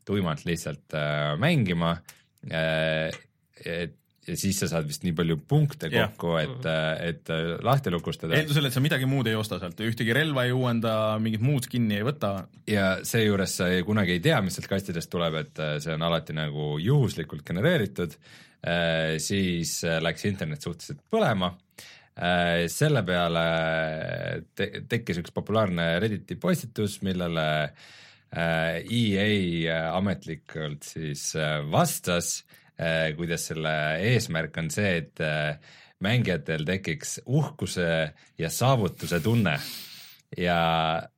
tuimalt 0.07 0.47
lihtsalt 0.47 0.95
äh, 0.99 1.35
mängima 1.41 1.97
äh,. 2.51 3.11
et 3.65 4.01
ja 4.25 4.39
siis 4.41 4.57
sa 4.57 4.71
saad 4.71 4.87
vist 4.89 5.03
nii 5.05 5.13
palju 5.13 5.35
punkte 5.45 5.91
kokku, 5.93 6.31
et, 6.41 6.69
äh, 6.71 7.11
et 7.11 7.33
lahti 7.67 7.91
lukustada. 7.93 8.39
eeldusel, 8.39 8.71
et 8.71 8.73
sa 8.73 8.81
midagi 8.81 9.09
muud 9.11 9.29
ei 9.29 9.37
osta 9.37 9.59
sealt, 9.61 9.83
ühtegi 9.85 10.15
relva 10.17 10.47
ei 10.47 10.55
uuenda, 10.57 10.95
mingit 11.21 11.45
muud 11.45 11.67
skin'i 11.67 11.99
ei 11.99 12.07
võta. 12.07 12.47
ja 12.71 12.87
seejuures 13.05 13.59
sa 13.61 13.69
ei, 13.75 13.83
kunagi 13.85 14.17
ei 14.17 14.23
tea, 14.25 14.41
mis 14.41 14.57
sealt 14.57 14.71
kastidest 14.71 15.13
tuleb, 15.13 15.37
et 15.43 15.63
see 15.85 15.93
on 15.93 16.07
alati 16.09 16.37
nagu 16.37 16.79
juhuslikult 16.81 17.45
genereeritud, 17.45 18.17
siis 19.21 19.75
läks 20.01 20.25
internet 20.25 20.65
suhteliselt 20.65 21.03
põlema 21.13 21.51
selle 22.15 23.03
peale 23.03 23.45
te 24.55 24.69
tekkis 24.87 25.19
üks 25.25 25.35
populaarne 25.35 25.97
Redditi 26.03 26.37
postitus, 26.39 27.01
millele 27.03 27.47
äh, 27.65 28.83
EA 28.87 29.81
ametlikult 29.97 30.87
siis 30.87 31.33
äh, 31.39 31.59
vastas, 31.71 32.45
kuidas 33.15 33.45
selle 33.53 33.73
eesmärk 34.03 34.57
on 34.59 34.69
see, 34.75 34.97
et 34.99 35.21
mängijatel 36.03 36.65
tekiks 36.67 37.21
uhkuse 37.23 37.87
ja 38.39 38.49
saavutuse 38.51 39.21
tunne 39.23 39.53
ja 40.35 40.59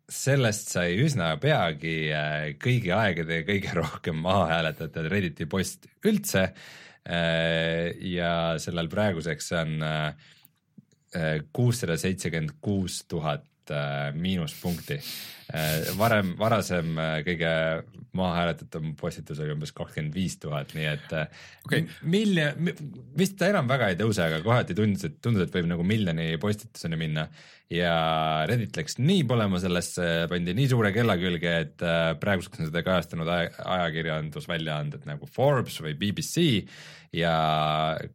sellest 0.05 0.75
sai 0.75 0.99
üsna 1.00 1.31
peagi 1.41 2.11
kõigi 2.61 2.93
aegade 2.93 3.41
kõige 3.49 3.73
rohkem 3.79 4.21
maha 4.21 4.50
hääletatud 4.50 5.09
Redditi 5.09 5.49
post 5.49 5.88
üldse. 6.05 6.50
ja 7.07 8.31
sellel 8.61 8.93
praeguseks 8.93 9.53
on 9.57 9.81
kuussada 11.53 11.97
seitsekümmend 11.97 12.51
kuus 12.61 13.05
tuhat 13.09 13.45
äh, 13.75 14.11
miinuspunkti. 14.14 14.99
Äh, 15.46 15.90
varem, 15.99 16.35
varasem 16.38 16.96
äh, 16.99 17.18
kõige 17.26 17.50
maha 18.16 18.40
hääletatum 18.40 18.94
postitus 18.99 19.40
oli 19.42 19.52
umbes 19.52 19.75
kakskümmend 19.76 20.14
viis 20.16 20.38
tuhat, 20.40 20.73
nii 20.75 20.87
et 20.88 21.11
okay. 21.66 21.85
miljon, 22.08 22.70
vist 23.18 23.37
ta 23.38 23.50
enam 23.52 23.68
väga 23.68 23.90
ei 23.92 23.99
tõuse, 24.00 24.25
aga 24.25 24.40
kohati 24.44 24.76
tundus, 24.78 25.04
et 25.04 25.18
tundus, 25.20 25.44
et 25.44 25.52
võib 25.52 25.68
nagu 25.68 25.85
miljoni 25.87 26.30
postituseni 26.40 26.96
minna 26.96 27.26
ja 27.73 27.92
Reddit 28.49 28.78
läks 28.78 28.96
nii 29.02 29.26
põlema 29.28 29.61
sellesse, 29.61 30.06
pandi 30.30 30.54
nii 30.56 30.70
suure 30.73 30.94
kella 30.96 31.18
külge, 31.20 31.54
et 31.66 31.87
praeguseks 32.23 32.62
on 32.62 32.70
seda 32.70 32.82
kajastanud 32.87 33.28
ajakirjandusväljaanded 33.28 35.04
nagu 35.11 35.28
Forbes 35.28 35.76
või 35.85 35.92
BBC 36.00 36.46
ja 37.16 37.37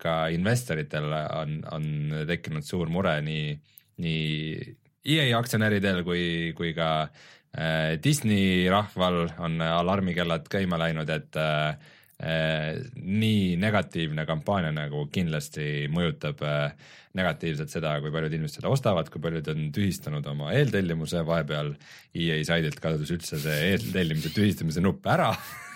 ka 0.02 0.16
investoritel 0.34 1.14
on, 1.14 1.60
on 1.72 1.88
tekkinud 2.30 2.66
suur 2.66 2.90
mure 2.92 3.18
nii, 3.26 3.54
nii 4.02 4.76
EA 5.06 5.32
aktsionäridel 5.38 6.04
kui, 6.06 6.24
kui 6.58 6.76
ka 6.78 6.92
äh, 7.04 7.98
Disney 8.04 8.68
rahval 8.70 9.24
on 9.42 9.62
alarmikellad 9.66 10.46
käima 10.52 10.78
läinud, 10.82 11.10
et 11.10 11.40
äh, 11.42 11.78
äh, 12.22 12.82
nii 12.96 13.56
negatiivne 13.62 14.26
kampaania 14.30 14.74
nagu 14.76 15.08
kindlasti 15.14 15.88
mõjutab 15.94 16.44
äh, 16.46 16.92
negatiivselt 17.18 17.74
seda, 17.74 17.98
kui 18.00 18.14
paljud 18.14 18.38
inimesed 18.38 18.62
seda 18.62 18.72
ostavad, 18.72 19.10
kui 19.12 19.24
paljud 19.24 19.50
on 19.52 19.66
tühistanud 19.76 20.28
oma 20.32 20.54
eeltellimuse, 20.56 21.26
vahepeal 21.28 21.74
EA 22.16 22.38
saidilt 22.48 22.80
kadus 22.84 23.12
üldse 23.12 23.42
see 23.42 23.58
eeltellimise 23.74 24.32
tühistamise 24.36 24.84
nupp 24.84 25.10
ära 25.12 25.34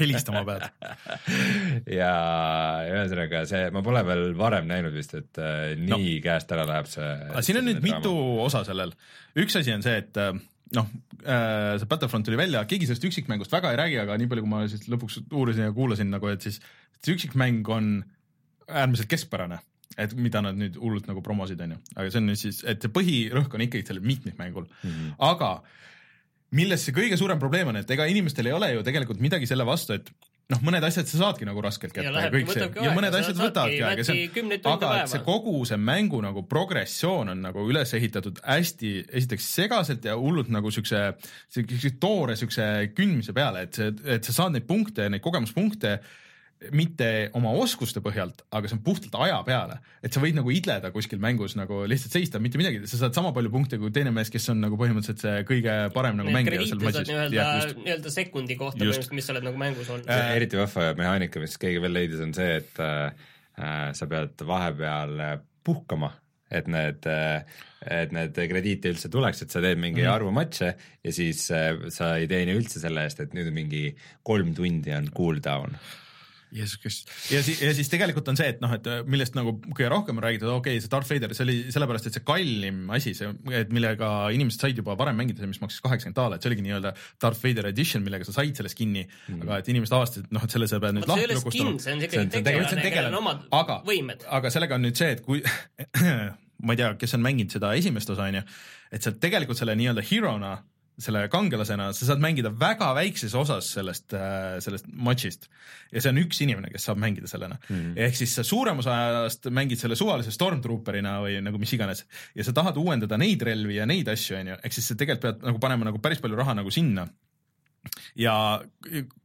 helistama 0.00 0.44
pead. 0.48 0.66
ja 2.00 2.12
ühesõnaga 2.88 3.44
see, 3.48 3.68
ma 3.74 3.82
pole 3.86 4.02
veel 4.08 4.24
varem 4.38 4.68
näinud 4.70 4.94
vist, 4.96 5.14
et 5.18 5.40
äh, 5.42 5.74
nii 5.78 5.90
no. 5.90 6.00
käest 6.24 6.52
ära 6.56 6.66
läheb 6.68 6.90
see. 6.90 7.10
siin 7.46 7.60
on 7.60 7.68
nüüd 7.68 7.80
draama. 7.82 8.00
mitu 8.00 8.14
osa 8.44 8.64
sellel, 8.68 8.94
üks 9.38 9.58
asi 9.60 9.74
on 9.74 9.84
see, 9.84 9.96
et 10.02 10.20
äh, 10.20 10.34
noh 10.76 10.90
äh,, 11.24 11.78
see 11.80 11.88
Battlefront 11.90 12.28
tuli 12.28 12.40
välja, 12.40 12.64
keegi 12.68 12.88
sellest 12.88 13.08
üksikmängust 13.08 13.54
väga 13.54 13.72
ei 13.72 13.80
räägi, 13.80 14.02
aga 14.04 14.18
nii 14.20 14.30
palju, 14.30 14.44
kui 14.46 14.52
ma 14.52 14.66
siis 14.70 14.88
lõpuks 14.92 15.22
uurisin 15.28 15.68
ja 15.68 15.74
kuulasin 15.76 16.12
nagu, 16.12 16.30
et 16.32 16.44
siis 16.44 16.60
see 16.98 17.16
üksikmäng 17.16 17.68
on 17.74 17.98
äärmiselt 18.68 19.10
keskpärane 19.10 19.60
et 19.98 20.14
mida 20.18 20.40
nad 20.44 20.58
nüüd 20.58 20.76
hullult 20.78 21.08
nagu 21.10 21.22
promosid, 21.24 21.60
on 21.64 21.74
ju, 21.74 21.80
aga 21.96 22.12
see 22.12 22.20
on 22.20 22.28
nüüd 22.30 22.40
siis, 22.40 22.60
et 22.68 22.84
see 22.84 22.92
põhirõhk 22.94 23.54
on 23.56 23.64
ikkagi 23.64 23.88
sellel 23.88 24.06
mitmikmängul 24.06 24.68
mm, 24.68 24.90
-hmm. 24.90 25.14
aga 25.30 25.50
milles 26.56 26.84
see 26.84 26.96
kõige 26.96 27.18
suurem 27.20 27.40
probleem 27.40 27.70
on, 27.72 27.78
et 27.80 27.90
ega 27.92 28.06
inimestel 28.08 28.48
ei 28.48 28.56
ole 28.56 28.72
ju 28.72 28.84
tegelikult 28.86 29.20
midagi 29.20 29.48
selle 29.50 29.66
vastu, 29.68 29.98
et 29.98 30.10
noh, 30.52 30.60
mõned 30.64 30.84
asjad 30.88 31.08
sa 31.10 31.20
saadki 31.20 31.46
nagu 31.48 31.60
raskelt 31.64 31.92
kätte 31.92 32.08
ja, 32.08 32.22
ja 32.24 32.32
kõik 32.32 32.52
see. 32.54 32.68
ja 32.84 32.92
mõned 32.96 33.16
asjad 33.18 33.36
võtavadki 33.36 33.82
aega, 33.84 34.06
see 34.06 34.28
on, 34.32 34.54
aga 34.72 34.92
et 35.02 35.12
see 35.12 35.24
kogu 35.26 35.56
see 35.68 35.80
mängu 35.80 36.22
nagu 36.24 36.44
progressioon 36.48 37.34
on 37.34 37.42
nagu 37.44 37.66
üles 37.68 37.92
ehitatud 37.98 38.40
hästi, 38.46 38.94
esiteks 39.20 39.50
segaselt 39.58 40.08
ja 40.08 40.16
hullult 40.20 40.48
nagu 40.52 40.72
siukse, 40.72 41.02
siukse 41.52 41.92
toore 42.00 42.38
siukse 42.40 42.64
kündmise 42.96 43.36
peale, 43.36 43.66
et 43.68 43.76
see, 43.76 43.92
et 44.16 44.24
sa 44.24 44.38
saad 44.40 44.56
neid 44.56 44.68
punkte, 44.68 45.10
neid 45.12 45.24
kogemuspunkte 45.24 45.98
mitte 46.74 47.08
oma 47.38 47.52
oskuste 47.54 48.00
põhjalt, 48.02 48.42
aga 48.54 48.68
see 48.68 48.76
on 48.78 48.82
puhtalt 48.86 49.14
aja 49.22 49.38
peale, 49.46 49.78
et 50.02 50.14
sa 50.14 50.22
võid 50.22 50.36
nagu 50.38 50.50
idleda 50.50 50.90
kuskil 50.94 51.20
mängus 51.22 51.54
nagu 51.58 51.84
lihtsalt 51.90 52.16
seista, 52.16 52.40
mitte 52.42 52.58
midagi, 52.60 52.82
sa 52.90 52.98
saad 53.04 53.16
sama 53.16 53.30
palju 53.36 53.52
punkte 53.54 53.78
kui 53.78 53.92
teine 53.94 54.10
mees, 54.14 54.32
kes 54.34 54.50
on 54.54 54.62
nagu 54.64 54.78
põhimõtteliselt 54.80 55.22
see 55.22 55.44
kõige 55.48 55.76
parem 55.94 56.18
nagu 56.18 56.34
mängija 56.34 56.66
seal 56.66 56.82
matšis. 56.82 57.10
nii-öelda, 57.12 57.48
nii-öelda 57.84 58.14
sekundi 58.14 58.58
kohta 58.58 58.80
põhimõtteliselt, 58.80 59.18
mis 59.18 59.28
sa 59.28 59.36
oled 59.36 59.46
nagu 59.46 59.60
mängus 59.60 59.92
olnud 59.94 60.10
äh,. 60.10 60.32
eriti 60.40 60.58
vahva 60.58 60.88
mehaanika, 60.98 61.42
mis 61.44 61.54
keegi 61.62 61.84
veel 61.84 61.94
leidis, 61.94 62.24
on 62.26 62.34
see, 62.36 62.58
et 62.58 62.82
äh, 62.82 63.28
sa 63.94 64.10
pead 64.10 64.48
vahepeal 64.48 65.14
äh, 65.22 65.36
puhkama 65.66 66.10
et 66.50 66.68
need, 66.70 67.06
äh, 67.06 67.44
et 67.84 68.12
need 68.16 68.36
krediite 68.50 68.92
üldse 68.92 69.10
tuleks, 69.12 69.44
et 69.44 69.52
sa 69.52 69.62
teed 69.64 69.80
mingi 69.80 70.02
mm. 70.02 70.10
arvu 70.10 70.32
matše 70.34 70.72
ja 71.04 71.14
siis 71.14 71.44
äh, 71.54 71.88
sa 71.94 72.14
ei 72.18 72.28
teeni 72.30 72.56
üldse 72.56 72.80
selle 72.82 73.04
eest, 73.06 73.20
et 73.22 73.36
nüüd 73.36 73.50
on 73.52 73.58
mingi 73.60 73.84
kolm 74.26 74.54
tundi 74.56 74.94
on 74.96 75.10
cooldown 75.14 75.76
Jeesus 76.54 76.80
Kristus. 76.80 77.30
ja 77.32 77.42
siis, 77.44 77.60
ja 77.62 77.72
siis 77.76 77.90
tegelikult 77.92 78.28
on 78.32 78.38
see, 78.38 78.48
et 78.54 78.62
noh, 78.64 78.72
et 78.74 78.86
millest 79.10 79.36
nagu 79.36 79.54
kõige 79.66 79.90
rohkem 79.92 80.20
on 80.20 80.24
räägitud, 80.24 80.48
okei 80.52 80.78
okay,, 80.78 80.84
see 80.84 80.92
Darth 80.92 81.10
Vader, 81.12 81.34
see 81.36 81.44
oli 81.44 81.56
sellepärast, 81.74 82.08
et 82.08 82.18
see 82.18 82.24
kallim 82.26 82.88
asi, 82.94 83.12
see, 83.18 83.30
et 83.58 83.74
millega 83.74 84.10
inimesed 84.34 84.64
said 84.64 84.80
juba 84.80 84.96
varem 84.98 85.18
mängida, 85.20 85.42
see, 85.42 85.50
mis 85.50 85.60
maksis 85.62 85.84
kaheksakümmend 85.84 86.18
daala, 86.18 86.38
et 86.38 86.44
see 86.44 86.52
oligi 86.52 86.64
nii-öelda 86.66 86.94
Darth 87.22 87.44
Vader 87.44 87.70
edition, 87.72 88.04
millega 88.06 88.28
sa 88.28 88.36
said 88.40 88.58
selle 88.58 88.72
skin'i 88.72 89.04
mm., 89.04 89.44
aga 89.44 89.60
et 89.62 89.70
inimesed 89.74 89.98
avastasid, 89.98 90.28
et 90.28 90.36
noh, 90.38 90.48
et 90.48 90.56
selle 90.56 90.70
sa 90.70 90.80
pead 90.82 90.98
nüüd 90.98 91.08
lahti 91.10 91.28
lukustama. 91.34 91.76
see 91.84 91.94
on 91.94 92.04
ikkagi 92.08 92.32
tegelane, 92.38 92.88
kellel 92.88 93.12
on 93.12 93.20
omad 93.22 93.46
aga, 93.60 93.80
võimed. 93.88 94.24
aga 94.40 94.52
sellega 94.54 94.78
on 94.78 94.86
nüüd 94.88 94.98
see, 94.98 95.12
et 95.16 95.24
kui 95.26 95.44
ma 96.64 96.74
ei 96.74 96.80
tea, 96.80 96.94
kes 97.00 97.16
on 97.18 97.24
mänginud 97.24 97.54
seda 97.54 97.74
esimest 97.78 98.10
osa, 98.14 98.30
onju, 98.32 98.42
et 98.94 99.04
sa 99.04 99.12
tegelikult 99.14 99.60
selle 99.60 99.76
nii-öelda 99.78 100.04
hero'na 100.08 100.56
selle 100.98 101.22
kangelasena, 101.30 101.92
sa 101.94 102.08
saad 102.08 102.22
mängida 102.22 102.50
väga 102.58 102.90
väikses 102.96 103.34
osas 103.38 103.70
sellest, 103.76 104.10
äh, 104.16 104.58
sellest 104.64 104.88
matšist. 104.90 105.46
Ja 105.94 106.02
see 106.02 106.10
on 106.12 106.20
üks 106.24 106.42
inimene, 106.44 106.72
kes 106.72 106.88
saab 106.88 106.98
mängida 107.02 107.30
sellena. 107.30 107.60
Mm. 107.68 107.94
ehk 108.08 108.18
siis 108.18 108.34
sa 108.34 108.44
suurem 108.46 108.82
osa 108.82 108.96
ajast 108.96 109.48
mängid 109.54 109.80
selle 109.80 109.96
suvalise 109.98 110.34
stormtrooperina 110.34 111.18
või 111.24 111.38
nagu 111.44 111.60
mis 111.62 111.72
iganes. 111.76 112.04
Ja 112.34 112.46
sa 112.46 112.54
tahad 112.56 112.76
uuendada 112.80 113.18
neid 113.20 113.42
relvi 113.46 113.78
ja 113.78 113.86
neid 113.88 114.10
asju, 114.10 114.40
onju, 114.40 114.58
ehk 114.62 114.74
siis 114.74 114.90
sa 114.90 114.98
tegelikult 114.98 115.26
pead 115.28 115.48
nagu 115.48 115.62
panema 115.62 115.88
nagu 115.88 116.02
päris 116.02 116.22
palju 116.24 116.38
raha 116.38 116.58
nagu 116.58 116.72
sinna. 116.74 117.06
Ja 118.18 118.34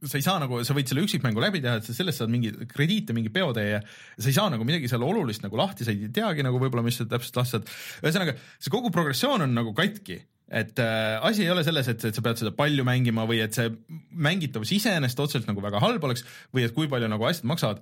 sa 0.06 0.18
ei 0.18 0.24
saa 0.24 0.38
nagu, 0.40 0.60
sa 0.64 0.76
võid 0.76 0.88
selle 0.88 1.02
üksikmängu 1.04 1.42
läbi 1.42 1.60
teha, 1.64 1.80
et 1.80 1.88
sa 1.88 1.96
sellest 1.96 2.22
saad 2.22 2.30
mingi 2.32 2.52
krediite, 2.70 3.16
mingi 3.16 3.32
peotee 3.34 3.66
ja 3.72 3.80
sa 3.82 4.30
ei 4.30 4.36
saa 4.36 4.46
nagu 4.52 4.64
midagi 4.64 4.88
seal 4.88 5.02
olulist 5.04 5.42
nagu 5.44 5.58
lahti, 5.58 5.84
sa 5.84 5.92
ei 5.92 6.06
teagi 6.14 6.46
nagu 6.46 6.60
võib-olla, 6.62 6.84
mis 6.86 7.00
sa 7.02 7.08
täpselt 7.10 7.40
lahti 7.40 7.56
saad. 7.56 7.74
ühesõnaga, 8.04 8.36
see 8.62 8.72
kogu 8.72 8.94
progressioon 8.94 9.44
on 9.48 9.58
nagu 9.58 9.74
katki 9.76 10.22
et 10.52 10.78
äh, 10.78 11.14
asi 11.24 11.44
ei 11.46 11.50
ole 11.50 11.64
selles, 11.64 11.88
et, 11.88 12.04
et 12.04 12.16
sa 12.16 12.24
pead 12.24 12.40
seda 12.40 12.52
palju 12.56 12.84
mängima 12.84 13.24
või 13.28 13.40
et 13.44 13.56
see 13.56 13.70
mängitavus 14.12 14.74
iseenesest 14.76 15.22
otseselt 15.24 15.48
nagu 15.48 15.64
väga 15.64 15.80
halb 15.80 16.04
oleks 16.04 16.26
või 16.52 16.66
et 16.66 16.74
kui 16.76 16.90
palju 16.90 17.08
nagu 17.08 17.24
asjad 17.24 17.48
maksavad. 17.48 17.80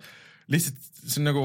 lihtsalt 0.52 0.78
see 1.02 1.20
on 1.20 1.28
nagu 1.30 1.44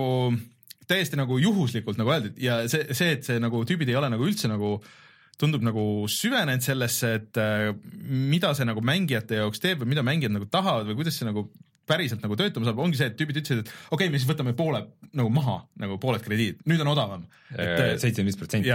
täiesti 0.88 1.20
nagu 1.20 1.40
juhuslikult 1.42 1.98
nagu 2.00 2.14
öeldud 2.14 2.38
ja 2.42 2.62
see, 2.72 2.86
see, 2.96 3.18
et 3.18 3.28
see 3.28 3.42
nagu 3.44 3.64
tüübid 3.68 3.90
ei 3.90 3.98
ole 4.00 4.12
nagu 4.14 4.28
üldse 4.30 4.50
nagu 4.52 4.78
tundub 5.38 5.62
nagu 5.66 5.84
süvenenud 6.10 6.66
sellesse, 6.66 7.14
et 7.20 7.40
äh, 7.42 7.72
mida 8.08 8.54
see 8.58 8.66
nagu 8.66 8.82
mängijate 8.86 9.42
jaoks 9.42 9.62
teeb 9.62 9.82
või 9.82 9.94
mida 9.94 10.06
mängijad 10.06 10.34
nagu 10.34 10.48
tahavad 10.50 10.90
või 10.90 11.02
kuidas 11.02 11.18
see 11.20 11.28
nagu 11.28 11.48
päriselt 11.88 12.24
nagu 12.24 12.38
töötama 12.40 12.68
saab, 12.68 12.80
ongi 12.84 13.00
see, 13.00 13.10
et 13.12 13.18
tüübid 13.20 13.40
ütlesid, 13.42 13.64
et 13.64 13.72
okei 13.72 14.08
okay,, 14.08 14.12
me 14.14 14.20
siis 14.20 14.30
võtame 14.30 14.54
poole 14.58 14.84
nagu 15.18 15.32
maha, 15.34 15.60
nagu 15.82 15.98
pooled 16.02 16.24
krediidid, 16.26 16.60
nüüd 16.70 16.84
on 16.84 16.92
odavam. 16.94 17.26
Äh, 17.54 17.96
seitsekümmend 17.96 18.34
viis 18.34 18.40
protsenti. 18.40 18.74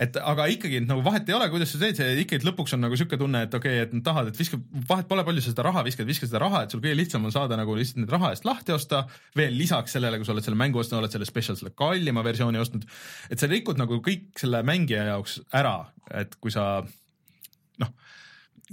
et 0.00 0.16
aga 0.20 0.44
ikkagi 0.52 0.82
nagu 0.84 1.00
vahet 1.04 1.28
ei 1.28 1.36
ole, 1.36 1.48
kuidas 1.52 1.72
sa 1.72 1.80
teed, 1.80 1.96
see 1.96 2.18
ikkagi 2.24 2.44
lõpuks 2.44 2.76
on 2.76 2.84
nagu 2.84 2.98
sihuke 3.00 3.16
tunne, 3.20 3.46
et 3.48 3.56
okei 3.56 3.78
okay,, 3.78 3.86
et 3.88 3.94
nad 3.96 4.04
tahavad, 4.04 4.32
et 4.32 4.40
viska, 4.40 4.60
vahet 4.90 5.08
pole, 5.08 5.24
palju 5.24 5.44
sa 5.44 5.54
seda 5.54 5.64
raha 5.66 5.84
viskad, 5.86 6.08
viska 6.08 6.28
seda 6.28 6.42
raha, 6.44 6.64
et 6.66 6.74
sul 6.74 6.84
kõige 6.84 6.98
lihtsam 7.00 7.24
on 7.24 7.34
saada 7.34 7.56
nagu 7.60 7.76
lihtsalt 7.78 8.02
need 8.02 8.12
raha 8.12 8.34
eest 8.34 8.48
lahti 8.48 8.76
osta. 8.76 9.06
veel 9.36 9.56
lisaks 9.56 9.96
sellele, 9.96 10.20
kui 10.20 10.28
sa 10.28 10.36
oled 10.36 10.44
selle 10.44 10.60
mängu 10.60 10.82
ostnud, 10.82 11.00
oled 11.00 11.16
selle 11.16 11.28
special, 11.28 11.56
selle 11.56 11.72
kallima 11.76 12.24
versiooni 12.26 12.60
ostnud. 12.60 12.84
et 13.30 13.40
sa 13.40 13.48
rikud 13.48 13.80
nagu 13.80 14.02
kõik 14.04 14.30
selle 14.40 14.62
mängija 14.68 15.08
jaoks 15.14 15.40
ära, 15.56 15.78
et 16.12 16.36
kui 16.40 16.52
sa 16.52 16.82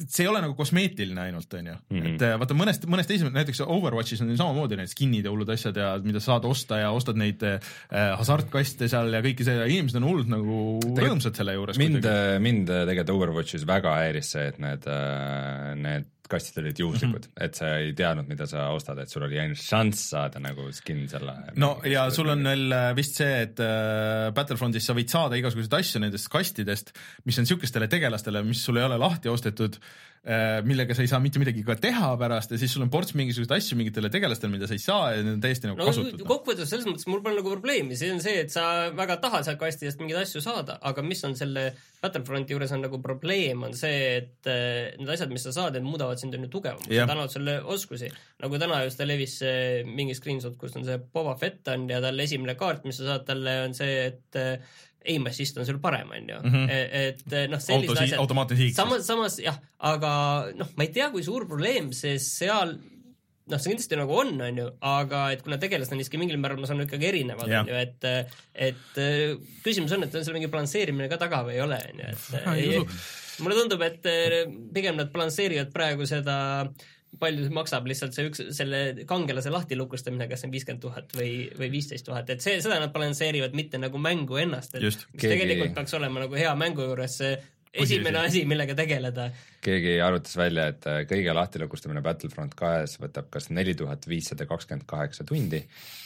see 0.05 0.25
ei 0.25 0.29
ole 0.29 0.41
nagu 0.43 0.53
kosmeetiline 0.57 1.21
ainult, 1.27 1.53
on 1.57 1.69
ju 1.71 1.73
mm, 1.73 1.99
-hmm. 1.99 2.15
et 2.15 2.25
äh, 2.27 2.35
vaata 2.39 2.57
mõnest, 2.57 2.85
mõnest 2.89 3.13
esimene, 3.15 3.33
näiteks 3.39 3.63
Overwatchis 3.65 4.21
on 4.21 4.33
samamoodi 4.37 4.77
need 4.77 4.91
skin'id 4.91 5.25
ja 5.25 5.33
hullud 5.33 5.49
asjad 5.53 5.77
ja 5.77 5.93
mida 6.03 6.21
sa 6.21 6.33
saad 6.33 6.45
osta 6.49 6.81
ja 6.83 6.91
ostad 6.95 7.17
neid 7.17 7.43
äh, 7.43 7.59
hasartkaste 8.19 8.89
seal 8.91 9.13
ja 9.13 9.23
kõike 9.25 9.47
see 9.47 9.57
ja 9.57 9.65
inimesed 9.65 10.01
on 10.01 10.09
hullult 10.09 10.29
nagu 10.31 10.59
Tegel, 10.83 11.09
rõõmsad 11.09 11.39
selle 11.39 11.57
juures. 11.57 11.81
mind, 11.81 12.05
mind 12.43 12.69
tegelikult 12.69 13.15
Overwatchis 13.17 13.65
väga 13.67 13.95
häiris 14.03 14.35
see, 14.35 14.47
et 14.51 14.61
need, 14.61 14.85
need 15.81 16.11
kastid 16.31 16.59
olid 16.61 16.79
juhuslikud 16.79 17.27
mm, 17.27 17.31
-hmm. 17.31 17.45
et 17.45 17.59
sa 17.59 17.69
ei 17.81 17.93
teadnud, 17.97 18.27
mida 18.29 18.47
sa 18.49 18.67
ostad, 18.75 18.99
et 19.03 19.09
sul 19.09 19.25
oli 19.27 19.39
ainult 19.39 19.61
šanss 19.61 20.09
saada 20.13 20.41
nagu 20.43 20.67
skin 20.71 21.05
selle. 21.09 21.35
no 21.55 21.77
ja 21.85 22.09
sul 22.13 22.29
on 22.33 22.43
veel 22.43 22.71
äh, 22.71 22.89
vist 22.95 23.21
see, 23.21 23.41
et 23.47 23.59
äh, 23.63 24.31
Battlefrontis 24.35 24.85
sa 24.85 24.95
võid 24.97 25.13
saada 25.13 25.39
igasuguseid 25.39 25.79
asju 25.79 26.03
nendest 26.03 26.29
kastidest, 26.33 26.93
mis 27.25 27.37
on 27.37 27.47
niisugustele 27.47 27.87
tegelastele, 27.87 28.43
mis 28.43 28.63
sul 28.63 28.77
ei 28.77 28.87
ole 28.89 28.99
lahti 29.01 29.29
ostetud 29.29 29.79
millega 30.67 30.95
sa 30.95 31.03
ei 31.05 31.09
saa 31.11 31.19
mitte 31.23 31.39
midagi 31.39 31.63
ka 31.63 31.77
teha 31.79 32.09
pärast 32.19 32.51
ja 32.51 32.59
siis 32.59 32.73
sul 32.73 32.83
on 32.83 32.91
ports 32.91 33.13
mingisuguseid 33.15 33.53
asju 33.57 33.77
mingitele 33.79 34.09
tegelastele, 34.11 34.51
mida 34.51 34.67
sa 34.67 34.75
ei 34.75 34.81
saa 34.83 35.11
ja 35.13 35.21
need 35.21 35.37
on 35.37 35.43
täiesti 35.43 35.69
nagu 35.69 35.79
no, 35.79 35.87
kasutud. 35.87 36.23
kokkuvõttes 36.27 36.71
selles 36.71 36.87
mõttes 36.89 37.07
mul 37.07 37.21
pole 37.23 37.39
nagu 37.39 37.53
probleemi, 37.53 37.95
see 37.99 38.09
on 38.11 38.19
see, 38.23 38.41
et 38.43 38.51
sa 38.51 38.65
väga 38.97 39.19
tahad 39.23 39.47
sealt 39.47 39.61
kastidest 39.61 40.01
mingeid 40.01 40.19
asju 40.25 40.41
saada, 40.43 40.79
aga 40.89 41.05
mis 41.05 41.23
on 41.27 41.37
selle 41.39 41.69
Battlefronti 42.01 42.53
juures 42.53 42.73
on 42.75 42.83
nagu 42.85 42.99
probleem, 43.03 43.63
on 43.67 43.77
see, 43.77 44.01
et 44.19 44.49
äh, 44.51 44.97
need 44.99 45.13
asjad, 45.15 45.31
mis 45.33 45.47
sa 45.47 45.53
saad, 45.55 45.77
need 45.77 45.87
muudavad 45.87 46.19
sind 46.21 46.35
on 46.35 46.43
ju 46.45 46.51
tugevamaks 46.57 46.91
yeah., 46.91 47.07
annavad 47.07 47.33
sulle 47.33 47.59
oskusi. 47.77 48.11
nagu 48.43 48.59
täna 48.61 48.83
just 48.83 48.99
levis 49.07 49.39
mingi 49.87 50.17
screenshot, 50.17 50.57
kus 50.59 50.75
on 50.77 50.85
see 50.87 50.99
Boba 51.13 51.37
Fett 51.39 51.71
on 51.71 51.87
ja 51.89 52.01
tal 52.03 52.19
esimene 52.19 52.57
kaart, 52.59 52.83
mis 52.89 52.99
sa 52.99 53.13
saad 53.13 53.25
talle, 53.29 53.55
on 53.65 53.77
see, 53.77 54.11
et 54.11 54.41
äh, 55.07 55.13
aim 55.13 55.29
assist 55.31 55.57
on 55.57 55.65
sul 55.67 55.79
parem, 55.83 56.11
on 56.11 56.29
ju. 56.33 56.41
Mhm. 56.43 56.67
E-, 56.69 57.07
et 57.07 57.49
noh, 57.51 57.63
sellised 57.63 58.03
asjad. 58.03 58.19
automaatne 58.21 58.59
siik. 58.59 58.75
samas, 58.75 59.07
samas 59.07 59.39
jah, 59.41 59.57
aga 59.79 60.11
noh, 60.57 60.69
ma 60.75 60.87
ei 60.87 60.93
tea, 60.93 61.09
kui 61.13 61.25
suur 61.25 61.47
probleem 61.49 61.91
see 61.95 62.17
seal 62.21 62.75
noh, 63.47 63.61
see 63.61 63.71
kindlasti 63.71 63.99
nagu 63.99 64.17
on, 64.17 64.33
on 64.43 64.59
ju, 64.59 64.67
aga 64.89 65.21
et 65.35 65.45
kuna 65.45 65.59
tegelased 65.61 65.93
on 65.95 66.01
siiski 66.01 66.19
mingil 66.19 66.39
määral, 66.41 66.59
ma 66.59 66.67
saan 66.67 66.83
ikkagi 66.83 67.07
erinevad, 67.11 67.47
on 67.47 67.71
ju, 67.71 67.77
et 67.79 68.09
et 68.67 68.99
küsimus 69.63 69.95
on, 69.95 70.03
et 70.03 70.19
on 70.19 70.27
seal 70.27 70.35
mingi 70.35 70.51
balansseerimine 70.51 71.07
ka 71.11 71.21
taga 71.21 71.45
või 71.47 71.55
ei 71.55 71.63
ole, 71.63 71.79
on 71.93 72.03
ju, 72.03 72.83
et 72.83 73.39
mulle 73.45 73.55
tundub, 73.55 73.85
et 73.87 74.11
pigem 74.75 74.99
nad 74.99 75.13
balansseerivad 75.13 75.71
praegu 75.71 76.09
seda 76.09 76.37
äh, 76.65 76.87
palju 77.19 77.47
see 77.47 77.55
maksab 77.55 77.87
lihtsalt 77.89 78.15
see 78.15 78.29
üks, 78.29 78.41
selle 78.55 78.81
kangelase 79.09 79.51
lahtilukustamine, 79.53 80.27
kas 80.29 80.43
see 80.43 80.49
on 80.49 80.55
viiskümmend 80.55 80.83
tuhat 80.83 81.13
või, 81.17 81.31
või 81.57 81.69
viisteist 81.73 82.05
tuhat, 82.07 82.29
et 82.33 82.43
see, 82.43 82.57
seda 82.63 82.79
nad 82.83 82.93
balansseerivad, 82.93 83.55
mitte 83.57 83.79
nagu 83.81 84.01
mängu 84.01 84.39
ennast, 84.41 84.75
et 84.77 84.85
Just, 84.85 85.07
mis 85.13 85.23
keegi... 85.23 85.43
tegelikult 85.45 85.77
peaks 85.79 85.95
olema 85.97 86.25
nagu 86.25 86.37
hea 86.37 86.51
mängu 86.59 86.85
juures 86.89 87.19
see 87.23 87.37
esimene 87.77 88.21
asi, 88.25 88.43
millega 88.49 88.75
tegeleda. 88.77 89.27
keegi 89.63 89.97
arvutas 90.03 90.37
välja, 90.39 90.67
et 90.71 90.87
äh, 90.89 91.01
kõige 91.09 91.33
lahtilukustamine 91.35 92.01
Battlefront 92.05 92.55
kahes 92.57 92.97
võtab 93.01 93.29
kas 93.33 93.49
neli 93.53 93.75
tuhat 93.77 94.07
viissada 94.09 94.47
kakskümmend 94.49 94.87
kaheksa 94.89 95.25
tundi 95.27 95.61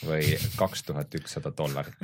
või 0.06 0.36
kaks 0.60 0.86
tuhat 0.88 1.14
ükssada 1.20 1.54
dollarit 1.56 1.98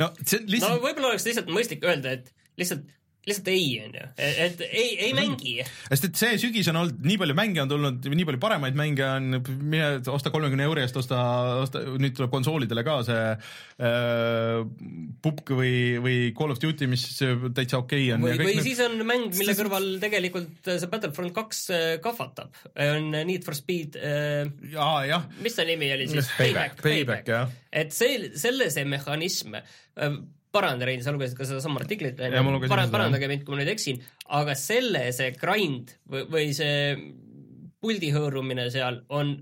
no 0.00 0.12
see 0.22 0.40
on 0.40 0.52
lihtsalt 0.52 0.76
no 0.76 0.84
võib-olla 0.84 1.14
oleks 1.14 1.26
lihtsalt 1.28 1.50
mõistlik 1.52 1.86
öelda, 1.86 2.16
et 2.18 2.32
lihtsalt 2.60 2.86
lihtsalt 3.26 3.48
ei, 3.50 3.70
onju, 3.82 4.02
et 4.22 4.60
ei, 4.68 4.90
ei 5.08 5.14
mängi. 5.16 5.56
sest 5.88 6.04
et 6.06 6.18
see 6.20 6.36
sügis 6.38 6.68
on 6.70 6.78
olnud, 6.78 7.00
nii 7.02 7.16
palju 7.18 7.34
mänge 7.34 7.62
on 7.64 7.72
tulnud, 7.72 8.06
nii 8.12 8.26
palju 8.28 8.40
paremaid 8.42 8.78
mänge 8.78 9.02
on, 9.06 9.40
mine 9.58 9.88
osta 10.12 10.30
kolmekümne 10.34 10.66
euro 10.68 10.82
eest, 10.82 10.94
osta, 11.00 11.18
osta, 11.64 11.82
nüüd 11.98 12.14
tuleb 12.14 12.30
konsoolidele 12.30 12.84
ka 12.86 13.00
see 13.08 13.24
äh, 13.34 14.60
pupk 15.26 15.56
või, 15.58 15.72
või 16.04 16.20
Call 16.38 16.54
of 16.54 16.62
Duty, 16.62 16.86
mis 16.92 17.02
täitsa 17.18 17.80
okei 17.82 18.06
okay 18.06 18.14
on. 18.14 18.28
või, 18.28 18.38
või 18.44 18.54
need... 18.60 18.68
siis 18.68 18.84
on 18.86 18.94
mäng, 19.08 19.26
mille 19.34 19.58
kõrval 19.58 19.90
tegelikult 20.02 20.70
see 20.70 20.92
Battlefront 20.94 21.34
kaks 21.34 21.64
äh, 21.74 21.88
kahvatab, 22.04 22.54
on 22.86 23.10
Need 23.16 23.42
for 23.46 23.58
Speed 23.58 23.98
äh,. 23.98 24.46
aa, 24.78 25.02
jah. 25.10 25.26
mis 25.42 25.58
ta 25.58 25.66
nimi 25.66 25.90
oli 25.98 26.06
siis? 26.14 26.30
Payback, 26.38 26.78
Payback, 26.86 27.34
jah. 27.34 27.50
et 27.74 27.90
see, 27.96 28.30
selle 28.38 28.70
see 28.70 28.86
mehhanism 28.86 29.58
äh, 29.58 30.20
paranda, 30.56 30.88
Rein, 30.88 31.04
sa 31.04 31.14
lugesid 31.14 31.38
ka 31.38 31.48
sedasama 31.48 31.82
artiklit, 31.82 32.18
parand, 32.18 32.92
parandage 32.94 33.28
mind, 33.30 33.44
kui 33.46 33.54
ma 33.54 33.60
nüüd 33.62 33.74
eksin, 33.76 34.00
aga 34.40 34.56
selle 34.58 35.06
see 35.16 35.34
grind 35.38 35.94
või, 36.10 36.24
või 36.32 36.48
see 36.56 36.96
puldi 37.82 38.10
hõõrumine 38.14 38.66
seal 38.74 39.02
on 39.14 39.36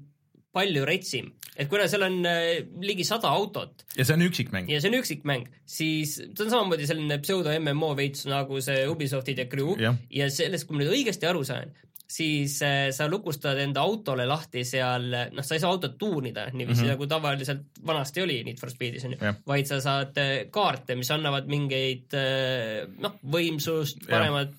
palju 0.55 0.85
retsim, 0.87 1.33
et 1.59 1.71
kuna 1.71 1.87
seal 1.91 2.05
on 2.07 2.21
äh, 2.29 2.67
ligi 2.83 3.07
sada 3.07 3.31
autot. 3.35 3.85
ja 3.97 4.07
see 4.07 4.17
on 4.17 4.27
üksikmäng. 4.27 4.71
ja 4.71 4.81
see 4.83 4.91
on 4.93 4.99
üksikmäng, 5.01 5.49
siis 5.67 6.17
ta 6.35 6.47
on 6.47 6.53
samamoodi 6.53 6.87
selline 6.91 7.19
pseudo 7.25 7.55
MMO 7.59 7.95
veits 7.99 8.27
nagu 8.31 8.61
see 8.65 8.85
Ubisoftid 8.91 9.43
ja 9.43 9.49
Crew 9.51 9.75
ja, 9.81 9.95
ja 10.15 10.31
sellest, 10.31 10.69
kui 10.69 10.79
ma 10.79 10.85
nüüd 10.85 10.95
õigesti 10.95 11.31
aru 11.31 11.43
saan, 11.47 11.75
siis 12.09 12.59
äh, 12.63 12.91
sa 12.93 13.09
lukustad 13.11 13.59
enda 13.59 13.83
autole 13.85 14.27
lahti 14.29 14.65
seal, 14.69 15.09
noh, 15.33 15.45
sa 15.45 15.57
ei 15.57 15.63
saa 15.63 15.71
autot 15.73 15.97
tuunida 15.99 16.47
niiviisi 16.53 16.83
mm 16.83 16.87
-hmm. 16.87 16.93
nagu 16.93 17.07
tavaliselt 17.07 17.81
vanasti 17.87 18.23
oli 18.23 18.43
Need 18.45 18.61
for 18.61 18.71
Speedis 18.71 19.05
onju, 19.05 19.19
vaid 19.47 19.67
sa 19.67 19.81
saad 19.81 20.19
äh, 20.19 20.33
kaarte, 20.51 20.95
mis 20.95 21.11
annavad 21.11 21.49
mingeid 21.49 22.15
äh, 22.15 22.89
noh, 22.99 23.17
võimsust, 23.25 24.05
paremat 24.11 24.53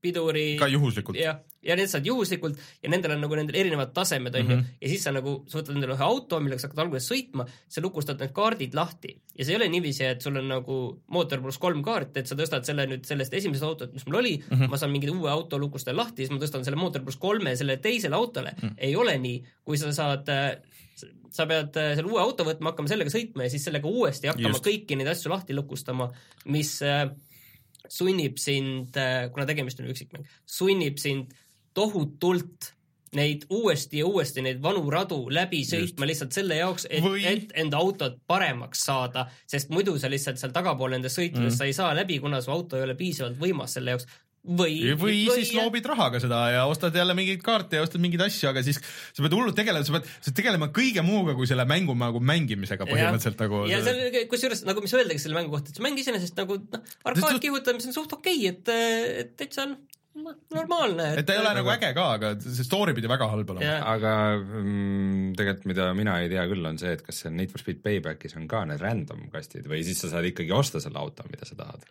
piduri. 0.00 0.56
ka 0.58 0.66
juhuslikult. 0.66 1.18
jah, 1.18 1.38
ja 1.68 1.76
need 1.78 1.90
saad 1.90 2.06
juhuslikult 2.08 2.58
ja 2.82 2.90
nendel 2.92 3.14
on 3.16 3.22
nagu 3.24 3.38
nendel 3.38 3.58
erinevad 3.60 3.92
tasemed 3.96 4.34
onju 4.34 4.56
mm 4.56 4.60
-hmm. 4.60 4.76
ja 4.80 4.92
siis 4.92 5.04
sa 5.04 5.12
nagu, 5.14 5.44
sa 5.48 5.58
võtad 5.58 5.74
endale 5.76 5.96
ühe 5.96 6.06
auto, 6.06 6.40
millega 6.40 6.62
sa 6.62 6.68
hakkad 6.68 6.84
alguses 6.84 7.10
sõitma, 7.12 7.46
sa 7.68 7.84
lukustad 7.84 8.20
need 8.20 8.32
kaardid 8.32 8.74
lahti 8.74 9.14
ja 9.38 9.44
see 9.44 9.54
ei 9.54 9.60
ole 9.60 9.68
niiviisi, 9.68 10.04
et 10.04 10.22
sul 10.22 10.36
on 10.36 10.48
nagu 10.48 10.78
mootor 11.14 11.42
pluss 11.42 11.58
kolm 11.58 11.82
kaarti, 11.82 12.20
et 12.20 12.26
sa 12.26 12.34
tõstad 12.38 12.64
selle 12.64 12.86
nüüd 12.86 13.04
sellest 13.04 13.34
esimesest 13.34 13.68
autot, 13.68 13.92
mis 13.92 14.06
mul 14.06 14.20
oli 14.22 14.34
mm, 14.38 14.56
-hmm. 14.56 14.68
ma 14.70 14.76
saan 14.76 14.92
mingi 14.92 15.10
uue 15.10 15.30
auto 15.30 15.58
lukustada 15.58 15.96
lahti, 15.96 16.24
siis 16.24 16.30
ma 16.30 16.42
tõstan 16.42 16.64
selle 16.64 16.80
mootor 16.80 17.02
pluss 17.02 17.18
kolme 17.18 17.56
sellele 17.56 17.78
teisele 17.78 18.16
autole 18.16 18.50
mm, 18.50 18.68
-hmm. 18.68 18.74
ei 18.78 18.96
ole 18.96 19.18
nii, 19.18 19.44
kui 19.64 19.78
sa 19.78 19.92
saad 19.92 20.28
sa 21.34 21.46
pead 21.48 21.76
äh, 21.78 21.94
selle 21.98 22.10
uue 22.10 22.20
auto 22.22 22.46
võtma, 22.46 22.72
hakkama 22.72 22.90
sellega 22.90 23.12
sõitma 23.12 23.46
ja 23.46 23.52
siis 23.52 23.66
sellega 23.68 23.90
uuesti 23.90 24.30
hakkama 24.30 24.56
Just. 24.56 24.66
kõiki 24.66 24.98
neid 24.98 25.10
asju 25.12 25.32
lahti 25.32 25.56
lukustama, 25.56 26.08
mis 26.54 26.74
äh, 26.86 27.04
sunnib 27.88 28.40
sind, 28.42 28.96
äh, 28.98 29.28
kuna 29.34 29.46
tegemist 29.48 29.80
on 29.82 29.90
üksikmäng, 29.92 30.26
sunnib 30.58 30.98
sind 31.02 31.34
tohutult 31.78 32.72
neid 33.16 33.46
uuesti 33.50 34.02
ja 34.02 34.06
uuesti 34.06 34.44
neid 34.44 34.60
vanu 34.62 34.84
radu 34.92 35.20
läbi 35.32 35.62
sõitma 35.66 36.08
lihtsalt 36.08 36.36
selle 36.36 36.60
jaoks, 36.60 36.86
et 36.90 37.04
Või..., 37.04 37.24
et 37.28 37.52
enda 37.62 37.80
autot 37.80 38.18
paremaks 38.28 38.84
saada, 38.88 39.26
sest 39.48 39.72
muidu 39.72 39.96
sa 40.00 40.10
lihtsalt 40.12 40.40
seal 40.40 40.54
tagapool 40.54 40.92
nendes 40.96 41.16
sõitudes 41.16 41.54
mm. 41.54 41.58
sa 41.58 41.68
ei 41.68 41.76
saa 41.76 41.94
läbi, 41.96 42.20
kuna 42.20 42.42
su 42.44 42.52
auto 42.52 42.78
ei 42.78 42.84
ole 42.84 42.98
piisavalt 42.98 43.38
võimas 43.40 43.78
selle 43.78 43.96
jaoks. 43.96 44.08
Või, 44.48 44.76
või, 44.96 45.16
või 45.28 45.42
siis 45.42 45.50
loobid 45.52 45.84
rahaga 45.90 46.20
seda 46.22 46.38
ja 46.54 46.60
ostad 46.70 46.94
jälle 46.96 47.12
mingeid 47.16 47.42
kaarte 47.44 47.76
ja 47.76 47.82
ostad 47.84 48.00
mingeid 48.00 48.22
asju, 48.28 48.46
aga 48.48 48.62
siis 48.64 48.78
sa 48.78 49.24
pead 49.24 49.34
hullult 49.34 49.56
tegelema, 49.58 49.84
sa 49.84 49.96
pead, 49.96 50.06
sa 50.08 50.30
pead 50.30 50.38
tegelema 50.38 50.68
kõige 50.72 51.02
muuga 51.04 51.34
kui 51.36 51.48
selle 51.50 51.66
mängu 51.68 51.96
nagu 51.98 52.22
mängimisega 52.22 52.86
põhimõtteliselt 52.88 53.42
nagu. 53.44 53.64
ja 53.68 53.82
seal, 53.84 54.22
kusjuures 54.30 54.62
nagu, 54.64 54.84
mis 54.84 54.94
öeldagi 54.96 55.20
selle 55.20 55.36
mängu 55.36 55.52
kohta, 55.52 55.74
et 55.74 55.80
see 55.80 55.84
mäng 55.84 56.00
iseenesest 56.00 56.38
nagu 56.38 56.56
noh, 56.62 56.96
arkaadkihutamine 57.10 57.90
on 57.90 57.98
suht 57.98 58.14
okei 58.16 58.46
okay,, 58.46 58.54
et, 58.54 59.26
et 59.26 59.36
täitsa 59.42 59.68
noh 59.68 59.97
normaalne. 60.54 61.10
et 61.20 61.26
ta 61.28 61.36
ei 61.36 61.42
ole 61.42 61.54
nagu 61.60 61.72
äge 61.74 61.92
ka, 61.96 62.06
aga 62.18 62.32
see 62.42 62.66
story 62.66 62.94
pidi 62.96 63.10
väga 63.10 63.30
halb 63.32 63.54
olema 63.54 63.66
yeah.. 63.66 63.86
aga 63.94 64.14
mm, 64.40 65.30
tegelikult, 65.38 65.70
mida 65.72 65.90
mina 65.98 66.18
ei 66.22 66.32
tea 66.32 66.44
küll, 66.50 66.66
on 66.68 66.80
see, 66.80 66.96
et 66.98 67.04
kas 67.06 67.22
seal 67.24 67.36
Need 67.38 67.54
for 67.54 67.62
Speed 67.62 67.82
Paybackis 67.84 68.36
on 68.40 68.48
ka 68.50 68.64
need 68.68 68.82
random 68.84 69.28
kastid 69.34 69.68
või 69.70 69.84
siis 69.86 70.02
sa 70.04 70.12
saad 70.14 70.28
ikkagi 70.30 70.54
osta 70.56 70.82
selle 70.84 71.00
auto, 71.00 71.26
mida 71.30 71.48
sa 71.48 71.58
tahad 71.58 71.86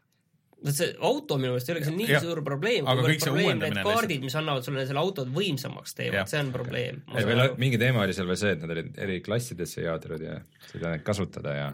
see 0.65 0.89
auto 1.05 1.37
minu 1.37 1.53
meelest 1.53 1.69
ei 1.69 1.75
olegi 1.75 1.87
see 1.87 1.95
nii 1.99 2.07
ja, 2.09 2.19
suur 2.23 2.39
probleem, 2.45 2.87
kuivõrd 2.87 3.21
probleem 3.21 3.59
need 3.61 3.77
kaardid, 3.85 4.23
mis 4.25 4.35
annavad 4.39 4.65
sulle 4.65 4.85
selle 4.89 5.01
autot 5.03 5.29
võimsamaks 5.33 5.93
teevad, 5.97 6.29
see 6.31 6.39
on 6.41 6.49
probleem. 6.55 7.01
ei, 7.13 7.25
veel 7.29 7.43
mingi 7.61 7.77
teema 7.81 8.01
oli 8.05 8.15
seal 8.17 8.29
veel 8.29 8.39
see, 8.41 8.55
et 8.57 8.63
nad 8.63 8.73
olid 8.73 8.97
eri 9.05 9.19
klassidesse 9.25 9.85
jaotatud 9.85 10.23
ja 10.25 10.39
sa 10.65 10.71
ei 10.73 10.81
saa 10.81 10.93
neid 10.95 11.03
kasutada 11.05 11.53
ja 11.53 11.67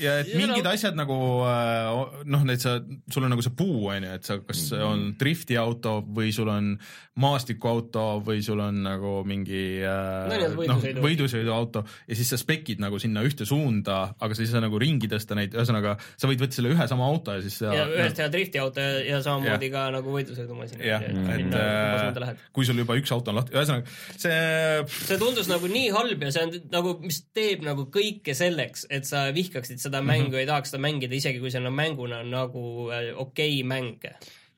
ja 0.00 0.16
et 0.22 0.32
ja 0.32 0.40
mingid 0.40 0.64
no... 0.64 0.72
asjad 0.72 0.96
nagu 0.96 1.18
äh, 1.50 2.22
noh, 2.32 2.46
need 2.48 2.64
sa, 2.64 2.78
sul 3.12 3.28
on 3.28 3.34
nagu 3.34 3.44
see 3.44 3.56
puu, 3.58 3.90
on 3.92 4.08
ju, 4.08 4.14
et 4.16 4.30
sa 4.30 4.38
kas 4.40 4.62
mm 4.70 4.78
-hmm. 4.78 4.86
on 4.88 5.04
drifti 5.20 5.60
auto 5.60 5.98
või 6.08 6.32
sul 6.32 6.48
on 6.48 6.72
maastikuauto 7.20 8.06
või 8.26 8.40
sul 8.42 8.64
on 8.64 8.80
nagu 8.88 9.20
mingi 9.28 9.84
äh, 9.84 10.32
noh, 10.32 10.56
võidusõidu. 10.56 10.96
No, 10.96 11.04
võidusõiduauto 11.04 11.84
ja 12.08 12.16
siis 12.16 12.32
sa 12.32 12.40
spekid 12.40 12.80
nagu 12.80 12.98
sinna 12.98 13.22
ühte 13.22 13.44
suunda, 13.46 14.14
aga 14.18 14.34
sa 14.34 14.42
ei 14.42 14.50
saa 14.50 14.64
nagu 14.64 14.80
ringi 14.80 15.12
tõsta 15.12 15.36
neid, 15.36 15.54
ühesõnaga 15.54 15.98
sa 16.16 16.30
võid 16.30 16.40
võtta 16.40 16.56
selle 16.56 16.72
ühe 16.72 16.88
sama 16.88 17.06
auto 17.06 17.36
ja 17.36 17.44
siis 17.44 17.60
sa, 17.60 17.74
ja 17.76 17.86
ühest 18.14 18.20
teha 18.20 18.30
driftiauto 18.32 18.82
ja, 18.82 18.98
ja 19.08 19.20
samamoodi 19.24 19.70
ka 19.72 19.84
nagu 19.94 20.14
võidusõidumasin. 20.14 20.82
jah, 20.84 21.02
et 21.34 21.56
äh, 21.58 22.44
kui 22.54 22.66
sul 22.66 22.78
juba 22.78 22.96
üks 22.98 23.12
auto 23.14 23.32
on 23.32 23.40
lahti, 23.40 23.54
ühesõnaga 23.56 23.90
see. 24.16 24.84
see 24.94 25.18
tundus 25.20 25.50
nagu 25.50 25.68
nii 25.70 25.90
halb 25.94 26.22
ja 26.24 26.32
see 26.34 26.46
on 26.46 26.54
nagu, 26.72 26.96
mis 27.04 27.20
teeb 27.36 27.64
nagu 27.66 27.88
kõike 27.94 28.36
selleks, 28.36 28.86
et 28.94 29.08
sa 29.08 29.26
vihkaksid 29.34 29.82
seda 29.82 30.02
mängu 30.02 30.28
mm 30.28 30.30
-hmm. 30.30 30.38
ja 30.38 30.46
ei 30.46 30.50
tahaks 30.52 30.74
seda 30.74 30.82
mängida, 30.86 31.14
isegi 31.14 31.42
kui 31.42 31.50
see 31.50 31.62
on 31.62 31.72
mänguna 31.74 32.22
nagu 32.22 32.90
äh, 32.90 33.10
okei 33.16 33.60
okay 33.60 33.68
mäng. 33.68 33.98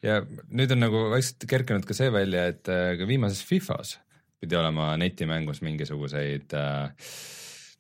ja 0.03 0.21
nüüd 0.51 0.73
on 0.73 0.85
nagu 0.85 1.09
vaikselt 1.11 1.49
kerkinud 1.49 1.87
ka 1.87 1.95
see 1.95 2.13
välja, 2.13 2.47
et 2.53 2.69
äh, 2.69 2.99
ka 2.99 3.09
viimases 3.09 3.45
Fifas 3.45 3.99
pidi 4.41 4.57
olema 4.57 4.97
netimängus 5.01 5.63
mingisuguseid 5.65 6.53
äh, 6.53 6.93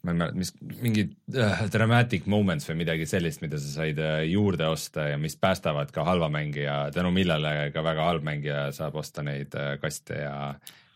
ma 0.04 0.12
ei 0.12 0.18
mäleta, 0.20 0.38
mis 0.38 0.52
mingid 0.82 1.12
uh, 1.34 1.62
dramatic 1.72 2.26
moments 2.30 2.68
või 2.70 2.80
midagi 2.84 3.08
sellist, 3.10 3.42
mida 3.44 3.60
sa 3.60 3.72
said 3.80 4.00
uh, 4.02 4.20
juurde 4.28 4.68
osta 4.70 5.08
ja 5.12 5.20
mis 5.20 5.38
päästavad 5.40 5.92
ka 5.94 6.04
halva 6.06 6.30
mängija, 6.32 6.86
tänu 6.94 7.12
millele 7.14 7.70
ka 7.74 7.84
väga 7.86 8.08
halb 8.10 8.26
mängija 8.26 8.68
saab 8.76 8.98
osta 9.02 9.24
neid 9.26 9.56
uh, 9.58 9.74
kaste 9.82 10.20
ja, 10.22 10.36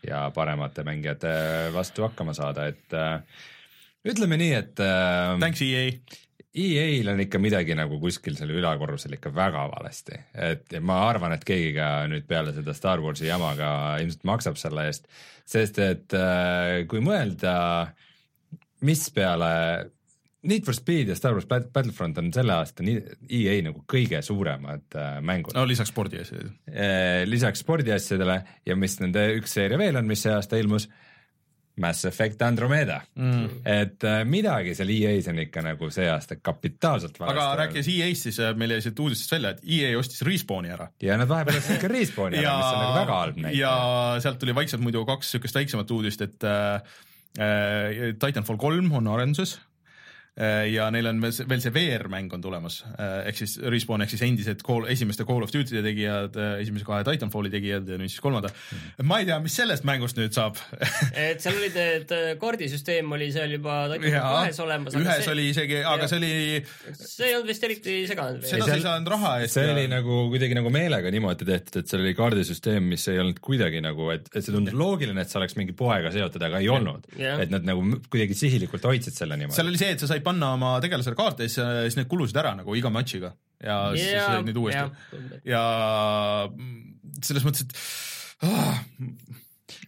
ja 0.07 0.25
paremate 0.35 0.85
mängijate 0.87 1.33
vastu 1.75 2.07
hakkama 2.07 2.35
saada, 2.37 2.69
et 2.71 2.97
uh, 2.97 3.45
ütleme 4.07 4.39
nii, 4.39 4.53
et 4.59 4.83
uh, 4.83 5.39
Thanks 5.41 5.65
EA 5.67 5.89
EA-l 6.51 7.07
on 7.13 7.21
ikka 7.23 7.39
midagi 7.39 7.75
nagu 7.79 7.95
kuskil 8.01 8.35
seal 8.35 8.51
ülakorrusel 8.51 9.15
ikka 9.15 9.31
väga 9.31 9.63
valesti, 9.71 10.17
et 10.35 10.73
ma 10.83 10.97
arvan, 11.07 11.31
et 11.35 11.45
keegi 11.47 11.71
ka 11.77 11.91
nüüd 12.11 12.25
peale 12.27 12.51
seda 12.55 12.75
Star 12.75 12.99
Warsi 13.03 13.29
jama 13.29 13.53
ka 13.55 13.71
ilmselt 14.03 14.25
maksab 14.27 14.59
selle 14.59 14.89
eest, 14.89 15.07
sest 15.47 15.79
et 15.79 16.15
äh, 16.17 16.81
kui 16.91 16.99
mõelda, 17.03 17.53
mis 18.81 19.09
peale 19.13 19.51
Need 20.41 20.65
for 20.65 20.73
Speed 20.73 21.11
ja 21.11 21.15
Star 21.15 21.35
Wars 21.37 21.45
Battlefront 21.45 22.17
on 22.17 22.31
selle 22.33 22.55
aasta 22.55 22.81
EA 22.81 23.59
nagu 23.61 23.83
kõige 23.89 24.23
suuremad 24.25 24.97
äh, 24.97 25.19
mängud. 25.21 25.53
no 25.53 25.67
lisaks 25.69 25.91
spordiasjadele. 25.93 26.55
Äh, 26.65 27.21
lisaks 27.29 27.61
spordiasjadele 27.61 28.39
ja 28.65 28.77
mis 28.79 28.97
nende 29.03 29.27
üks 29.37 29.53
seeria 29.59 29.77
veel 29.77 30.01
on, 30.01 30.09
mis 30.09 30.25
see 30.25 30.33
aasta 30.33 30.57
ilmus 30.57 30.87
Mass 31.81 32.07
Effect 32.09 32.41
Andromeda 32.43 32.97
mm., 33.15 33.61
et 33.69 34.07
äh, 34.09 34.23
midagi 34.27 34.73
seal 34.77 34.89
EA-s 34.95 35.29
on 35.29 35.43
ikka 35.45 35.61
nagu 35.67 35.91
see 35.93 36.09
aasta 36.09 36.39
kapitaalselt 36.41 37.21
aga 37.21 37.45
rääkides 37.61 37.91
EA-st, 37.93 38.31
siis 38.31 38.41
meil 38.57 38.73
jäi 38.75 38.87
siit 38.87 39.05
uudistest 39.05 39.37
välja, 39.37 39.53
et 39.53 39.61
EA 39.77 39.93
ostis 40.01 40.25
Respawni 40.25 40.73
ära. 40.73 40.89
ja 41.05 41.21
nad 41.21 41.29
vahepeal 41.29 41.61
ostsid 41.61 41.79
ka 41.85 41.93
Respawni 41.93 42.41
ära, 42.41 42.57
mis 42.57 42.73
on 42.73 42.81
nagu 42.81 42.97
väga 43.03 43.21
halb 43.21 43.39
näitaja. 43.45 43.61
ja 43.61 44.25
sealt 44.25 44.41
tuli 44.41 44.57
vaikselt 44.57 44.81
muidu 44.81 45.05
kaks 45.05 45.29
niisugust 45.29 45.61
väiksemat 45.61 45.97
uudist, 45.99 46.25
et 46.25 46.49
äh 46.49 46.99
Titanfall 47.35 48.57
kolm 48.57 48.91
on 48.91 49.07
arenduses. 49.07 49.55
Äh, 49.55 49.70
ja 50.71 50.85
neil 50.95 51.09
on 51.09 51.17
veel 51.19 51.59
see 51.59 51.73
VR-mäng 51.75 52.31
on 52.31 52.43
tulemas, 52.43 52.77
äh, 52.95 53.27
ehk 53.27 53.35
siis 53.41 53.57
Respawn 53.67 54.05
ehk 54.05 54.13
siis 54.13 54.21
endised 54.23 54.61
call, 54.63 54.85
esimeste 54.87 55.25
Call 55.27 55.43
of 55.43 55.51
Duty'de 55.51 55.81
tegijad, 55.83 56.37
äh, 56.39 56.53
esimese 56.63 56.87
kahe 56.87 57.03
Titanfalli 57.03 57.51
tegijad 57.51 57.89
ja 57.91 57.97
nüüd 57.99 58.07
siis 58.07 58.23
kolmanda 58.23 58.47
mm.. 58.47 59.09
ma 59.09 59.19
ei 59.19 59.27
tea, 59.27 59.41
mis 59.43 59.57
sellest 59.59 59.83
mängust 59.87 60.15
nüüd 60.15 60.31
saab 60.31 60.55
et 61.27 61.43
seal 61.43 61.59
olid 61.59 61.75
need, 61.75 62.13
kaardisüsteem 62.39 63.11
oli 63.11 63.27
seal 63.35 63.51
juba 63.57 63.81
Titanfall 63.91 64.37
kahes 64.37 64.61
olemas. 64.63 64.95
ühes 65.01 65.19
see, 65.25 65.33
oli 65.33 65.49
isegi, 65.51 65.81
aga 65.91 66.07
see 66.07 66.21
oli. 66.21 66.31
see 66.95 67.27
ei 67.27 67.35
olnud 67.35 67.51
vist 67.51 67.67
eriti 67.67 67.97
seganud. 68.13 68.47
seda 68.47 68.69
sa 68.71 68.79
ei 68.79 68.85
saanud 68.87 69.11
raha 69.11 69.33
eest. 69.41 69.57
see 69.57 69.67
ja... 69.67 69.75
oli 69.75 69.85
nagu 69.91 70.21
kuidagi 70.31 70.55
nagu 70.61 70.71
meelega 70.71 71.11
niimoodi 71.11 71.49
tehtud, 71.51 71.81
et 71.83 71.91
seal 71.91 72.05
oli 72.05 72.15
kaardisüsteem, 72.15 72.87
mis 72.95 73.09
ei 73.11 73.19
olnud 73.19 73.43
kuidagi 73.43 73.83
nagu, 73.83 74.07
et, 74.15 74.31
et 74.31 74.39
see 74.39 74.55
tundus 74.55 74.79
loogiline, 74.79 75.19
et 75.19 75.35
see 75.35 75.41
oleks 75.43 75.59
mingi 75.59 75.75
poega 75.75 76.15
seotud, 76.15 76.47
aga 76.47 76.63
ei 76.63 76.71
olnud. 76.71 77.11
et 77.19 77.51
nad 77.51 77.67
nagu 77.67 77.83
kuidagi 78.07 78.37
sihilikult 78.45 78.87
hoidsid 78.87 79.19
selle 79.19 79.35
niimoodi. 79.35 79.59
seal 79.59 79.75
oli 79.75 79.83
see, 79.83 79.91
et 79.91 79.99
sa 79.99 80.07
said 80.07 80.20
said 80.21 80.27
panna 80.27 80.53
oma 80.57 80.75
tegelasele 80.83 81.17
kaarte 81.19 81.47
ja 81.47 81.51
siis 81.51 81.97
need 81.99 82.09
kulusid 82.11 82.37
ära 82.41 82.53
nagu 82.57 82.77
iga 82.77 82.91
matšiga 82.93 83.33
ja 83.61 83.77
yeah, 83.91 83.97
siis 83.97 84.25
said 84.27 84.47
neid 84.47 84.61
uuesti 84.61 84.79
ja, 84.79 84.91
ja 85.53 85.63
selles 87.25 87.45
mõttes, 87.45 87.67
et 87.67 88.47
ah, 88.47 88.79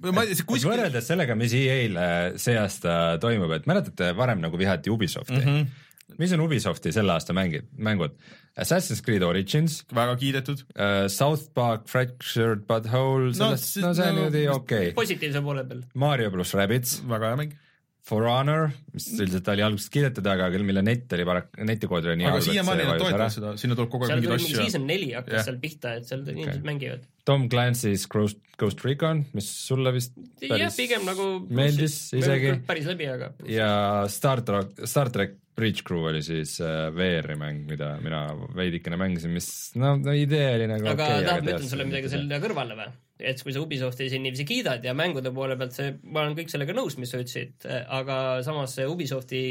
ma 0.10 0.26
ei 0.26 0.34
tea, 0.34 0.46
kuskil 0.50 0.74
võrreldes 0.74 1.08
sellega, 1.10 1.38
mis 1.40 1.56
EA-l 1.58 1.98
see 2.42 2.58
aasta 2.60 3.16
toimub, 3.24 3.54
et 3.56 3.70
mäletate, 3.70 4.12
varem 4.18 4.44
nagu 4.44 4.60
vihati 4.60 4.94
Ubisofti 4.94 5.40
mm. 5.40 5.50
-hmm 5.50 5.90
mis 6.20 6.34
on 6.36 6.44
Ubisofti 6.44 6.92
selle 6.94 7.14
aasta 7.16 7.34
mängid, 7.34 7.70
mängud? 7.80 8.14
Assassin's 8.60 9.02
Creed 9.02 9.24
Origins. 9.26 9.80
väga 9.96 10.16
kiidetud 10.20 10.62
uh,. 10.76 11.08
South 11.10 11.48
Park 11.54 11.88
Fractured 11.90 12.68
But 12.68 12.86
Whole, 12.92 13.34
sellest 13.34 13.78
no,, 13.82 13.88
no 13.88 13.94
see 13.98 14.10
on 14.10 14.20
niimoodi 14.20 14.44
okei 14.48 14.90
okay.. 14.90 14.94
positiivse 14.94 15.42
poole 15.42 15.64
peal. 15.66 15.82
Mario 15.96 16.30
pluss 16.32 16.54
Rabbids. 16.54 17.00
väga 17.10 17.32
hea 17.32 17.40
mäng 17.42 17.56
For 18.04 18.26
Honor, 18.28 18.66
mis 18.92 19.06
üldiselt 19.16 19.48
oli 19.54 19.64
alguses 19.64 19.88
kiidetud, 19.94 20.26
aga 20.28 20.50
küll 20.52 20.66
mille 20.68 20.82
net 20.84 21.14
oli 21.16 21.24
parak-, 21.28 21.54
netikood 21.64 22.04
oli 22.10 22.18
nii 22.20 22.28
aga 22.34 22.42
siiamaani 22.44 22.88
nad 22.90 23.00
toetavad 23.00 23.32
seda, 23.32 23.54
sinna 23.62 23.78
tuleb 23.80 23.94
kogu 23.94 24.10
aeg 24.10 24.18
mingeid 24.20 24.36
asju. 24.36 24.58
season 24.60 24.84
neli 24.90 25.14
hakkas 25.16 25.38
yeah. 25.38 25.46
seal 25.48 25.60
pihta, 25.62 25.94
et 26.02 26.10
seal 26.10 26.26
inimesed 26.26 26.60
okay. 26.60 26.68
mängivad. 26.68 27.06
Tom 27.24 27.46
Clancy's 27.52 28.04
Ghost, 28.12 28.42
Ghost 28.60 28.84
Recon, 28.84 29.24
mis 29.38 29.48
sulle 29.70 29.94
vist 29.96 30.20
jah, 30.44 30.68
pigem 30.76 31.08
nagu 31.08 31.30
meeldis 31.48 31.96
isegi. 32.20 32.58
päris 32.68 32.92
läbi, 32.92 33.08
aga 33.14 33.32
ja 33.48 33.70
Star 34.12 34.44
track, 34.44 34.84
Star 34.84 35.14
track 35.14 35.40
Bridge 35.56 35.84
Crew 35.86 36.10
oli 36.10 36.22
siis 36.26 36.58
äh, 36.62 36.90
VR-i 36.96 37.36
mäng, 37.38 37.64
mida 37.70 37.94
mina 38.02 38.26
veidikene 38.58 38.98
mängisin, 38.98 39.34
mis 39.36 39.48
noh, 39.78 40.00
no 40.02 40.16
idee 40.18 40.48
oli 40.58 40.68
nagu 40.72 40.88
aga 40.90 41.08
okay, 41.08 41.26
tahad, 41.28 41.46
ma 41.46 41.56
ütlen 41.56 41.70
sulle 41.70 41.86
midagi 41.88 42.10
selle 42.12 42.40
kõrvale 42.42 42.78
või? 42.80 42.94
Et 43.20 43.44
kui 43.46 43.54
sa 43.54 43.62
Ubisofti 43.62 44.10
siin 44.10 44.24
niiviisi 44.26 44.46
kiidad 44.50 44.86
ja 44.86 44.96
mängude 44.98 45.32
poole 45.36 45.58
pealt 45.60 45.76
see, 45.76 45.94
ma 46.04 46.24
olen 46.24 46.38
kõik 46.38 46.50
sellega 46.54 46.74
nõus, 46.76 46.98
mis 46.98 47.14
sa 47.14 47.22
ütlesid, 47.22 47.68
aga 47.94 48.18
samas 48.46 48.74
see 48.78 48.88
Ubisofti 48.90 49.44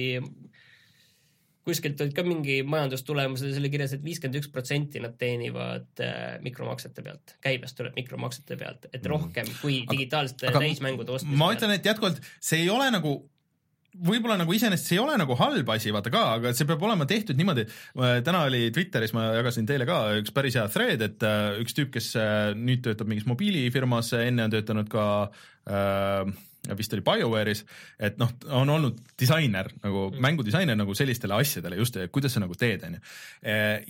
kuskilt 1.66 2.00
olid 2.02 2.14
ka 2.16 2.24
mingi 2.26 2.58
majandustulemused 2.66 3.54
oli 3.60 3.70
kirjas 3.70 3.94
et, 3.94 4.00
et 4.02 4.06
viiskümmend 4.06 4.40
üks 4.40 4.50
protsenti 4.52 5.02
nad 5.02 5.14
teenivad 5.18 6.02
äh, 6.02 6.38
mikromaksete 6.42 7.04
pealt, 7.06 7.36
käibest 7.44 7.78
tuleb 7.78 7.94
mikromaksete 7.98 8.58
pealt, 8.58 8.88
et 8.90 9.02
mm. 9.02 9.10
rohkem 9.12 9.52
kui 9.60 9.82
digitaalsete 9.90 10.50
täismängude 10.56 11.14
ostmise 11.18 11.38
ma 11.38 11.52
ütlen, 11.54 11.76
et 11.76 11.86
jätkuvalt 11.86 12.18
see 12.42 12.64
ei 12.64 12.72
ole 12.72 12.90
nagu 12.94 13.14
võib-olla 13.92 14.38
nagu 14.40 14.54
iseenesest 14.56 14.88
see 14.88 14.96
ei 14.96 15.02
ole 15.02 15.16
nagu 15.20 15.36
halb 15.36 15.68
asi, 15.74 15.92
vaata 15.94 16.12
ka, 16.12 16.22
aga 16.38 16.52
see 16.56 16.68
peab 16.68 16.84
olema 16.86 17.06
tehtud 17.08 17.38
niimoodi, 17.38 17.66
täna 18.24 18.44
oli 18.48 18.70
Twitteris, 18.74 19.12
ma 19.16 19.28
jagasin 19.36 19.68
teile 19.68 19.86
ka 19.88 19.98
üks 20.20 20.32
päris 20.34 20.56
hea 20.58 20.64
thread, 20.72 21.04
et 21.04 21.26
äh, 21.28 21.58
üks 21.62 21.76
tüüp, 21.76 21.92
kes 21.96 22.12
äh, 22.20 22.52
nüüd 22.56 22.84
töötab 22.86 23.10
mingis 23.10 23.28
mobiilifirmas, 23.28 24.14
enne 24.22 24.48
on 24.48 24.54
töötanud 24.54 24.88
ka 24.92 25.06
äh, 25.68 26.32
vist 26.78 26.92
oli 26.94 27.02
BioWare'is, 27.02 27.64
et 27.98 28.18
noh, 28.20 28.30
on 28.54 28.70
olnud 28.70 29.00
disainer 29.18 29.66
nagu 29.82 30.04
mm. 30.12 30.22
mängudisainer 30.22 30.78
nagu 30.78 30.94
sellistele 30.94 31.34
asjadele 31.42 31.78
just, 31.80 31.98
kuidas 32.14 32.36
sa 32.36 32.42
nagu 32.44 32.54
teed, 32.58 32.84
on 32.86 32.96
ju. 32.98 33.02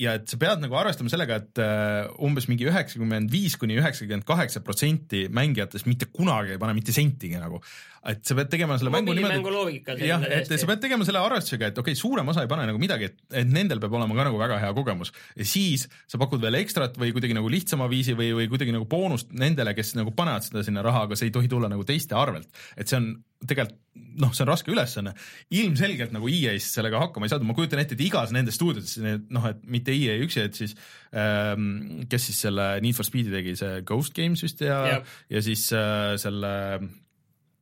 ja 0.00 0.16
et 0.16 0.28
sa 0.30 0.40
pead 0.40 0.64
nagu 0.64 0.78
arvestama 0.80 1.12
sellega, 1.12 1.40
et 1.42 1.62
äh, 1.62 2.08
umbes 2.24 2.48
mingi 2.48 2.68
üheksakümmend 2.70 3.32
viis 3.32 3.58
kuni 3.60 3.76
üheksakümmend 3.80 4.24
kaheksa 4.28 4.64
protsenti 4.64 5.26
mängijatest 5.32 5.88
mitte 5.90 6.08
kunagi 6.12 6.56
ei 6.56 6.62
pane 6.62 6.76
mitte 6.78 6.96
sentigi 6.96 7.40
nagu 7.40 7.60
et 8.02 8.22
sa 8.26 8.34
pead 8.34 8.50
tegema 8.50 8.76
selle 8.80 8.90
mängu 8.90 9.14
niimoodi. 9.14 9.78
jah, 10.02 10.24
et 10.26 10.48
sa 10.50 10.66
pead 10.66 10.80
tegema 10.82 11.06
selle 11.06 11.20
arvestusega, 11.22 11.70
et 11.70 11.78
okei 11.78 11.94
okay,, 11.94 11.98
suurem 11.98 12.28
osa 12.32 12.42
ei 12.42 12.50
pane 12.50 12.64
nagu 12.66 12.80
midagi, 12.82 13.10
et, 13.12 13.18
et 13.42 13.48
nendel 13.48 13.78
peab 13.82 13.94
olema 13.94 14.16
ka 14.18 14.26
nagu 14.26 14.40
väga 14.40 14.58
hea 14.62 14.72
kogemus. 14.74 15.12
ja 15.38 15.46
siis 15.46 15.86
sa 16.10 16.18
pakud 16.18 16.42
veel 16.42 16.58
ekstrat 16.58 16.98
või 16.98 17.12
kuidagi 17.14 17.36
nagu 17.38 17.50
lihtsama 17.52 17.86
viisi 17.90 18.16
või, 18.18 18.32
või 18.40 18.48
kuidagi 18.50 18.74
nagu 18.74 18.88
boonust 18.90 19.30
nendele, 19.38 19.74
kes 19.78 19.94
nagu 19.98 20.14
panevad 20.18 20.46
seda 20.48 20.64
sinna 20.66 20.82
raha, 20.82 21.06
aga 21.06 21.18
see 21.18 21.30
ei 21.30 21.36
tohi 21.36 21.50
tulla 21.52 21.70
nagu 21.70 21.86
teiste 21.86 22.18
arvelt. 22.18 22.50
Et 22.76 22.90
see 22.90 22.98
on 23.00 23.12
tegelikult 23.42 23.78
noh, 23.92 24.30
see 24.32 24.44
on 24.44 24.48
raske 24.48 24.70
ülesanne. 24.72 25.12
ilmselgelt 25.52 26.14
nagu 26.14 26.28
EA-s 26.30 26.70
sellega 26.76 27.00
hakkama 27.02 27.26
ei 27.26 27.32
saada, 27.32 27.44
ma 27.44 27.56
kujutan 27.56 27.82
ette, 27.82 27.96
et 27.96 28.04
igas 28.06 28.32
nendes 28.32 28.56
stuudiodes, 28.56 28.96
noh, 29.34 29.48
et 29.50 29.60
mitte 29.68 29.92
EA 29.92 30.14
üksi, 30.24 30.46
et 30.46 30.56
siis 30.56 30.76
ähm, 31.12 32.04
kes 32.08 32.30
siis 32.30 32.40
selle 32.46 32.68
Need 32.84 32.96
for 32.96 33.08
Speed'i 33.08 33.34
tegi, 33.34 33.56
see 33.60 33.82
Ghost 33.88 34.16
Games 34.16 34.44
vist 34.44 34.62
ja, 34.64 35.02
ja 35.28 35.44
siis 35.44 35.66
äh, 35.76 36.14
selle 36.22 36.52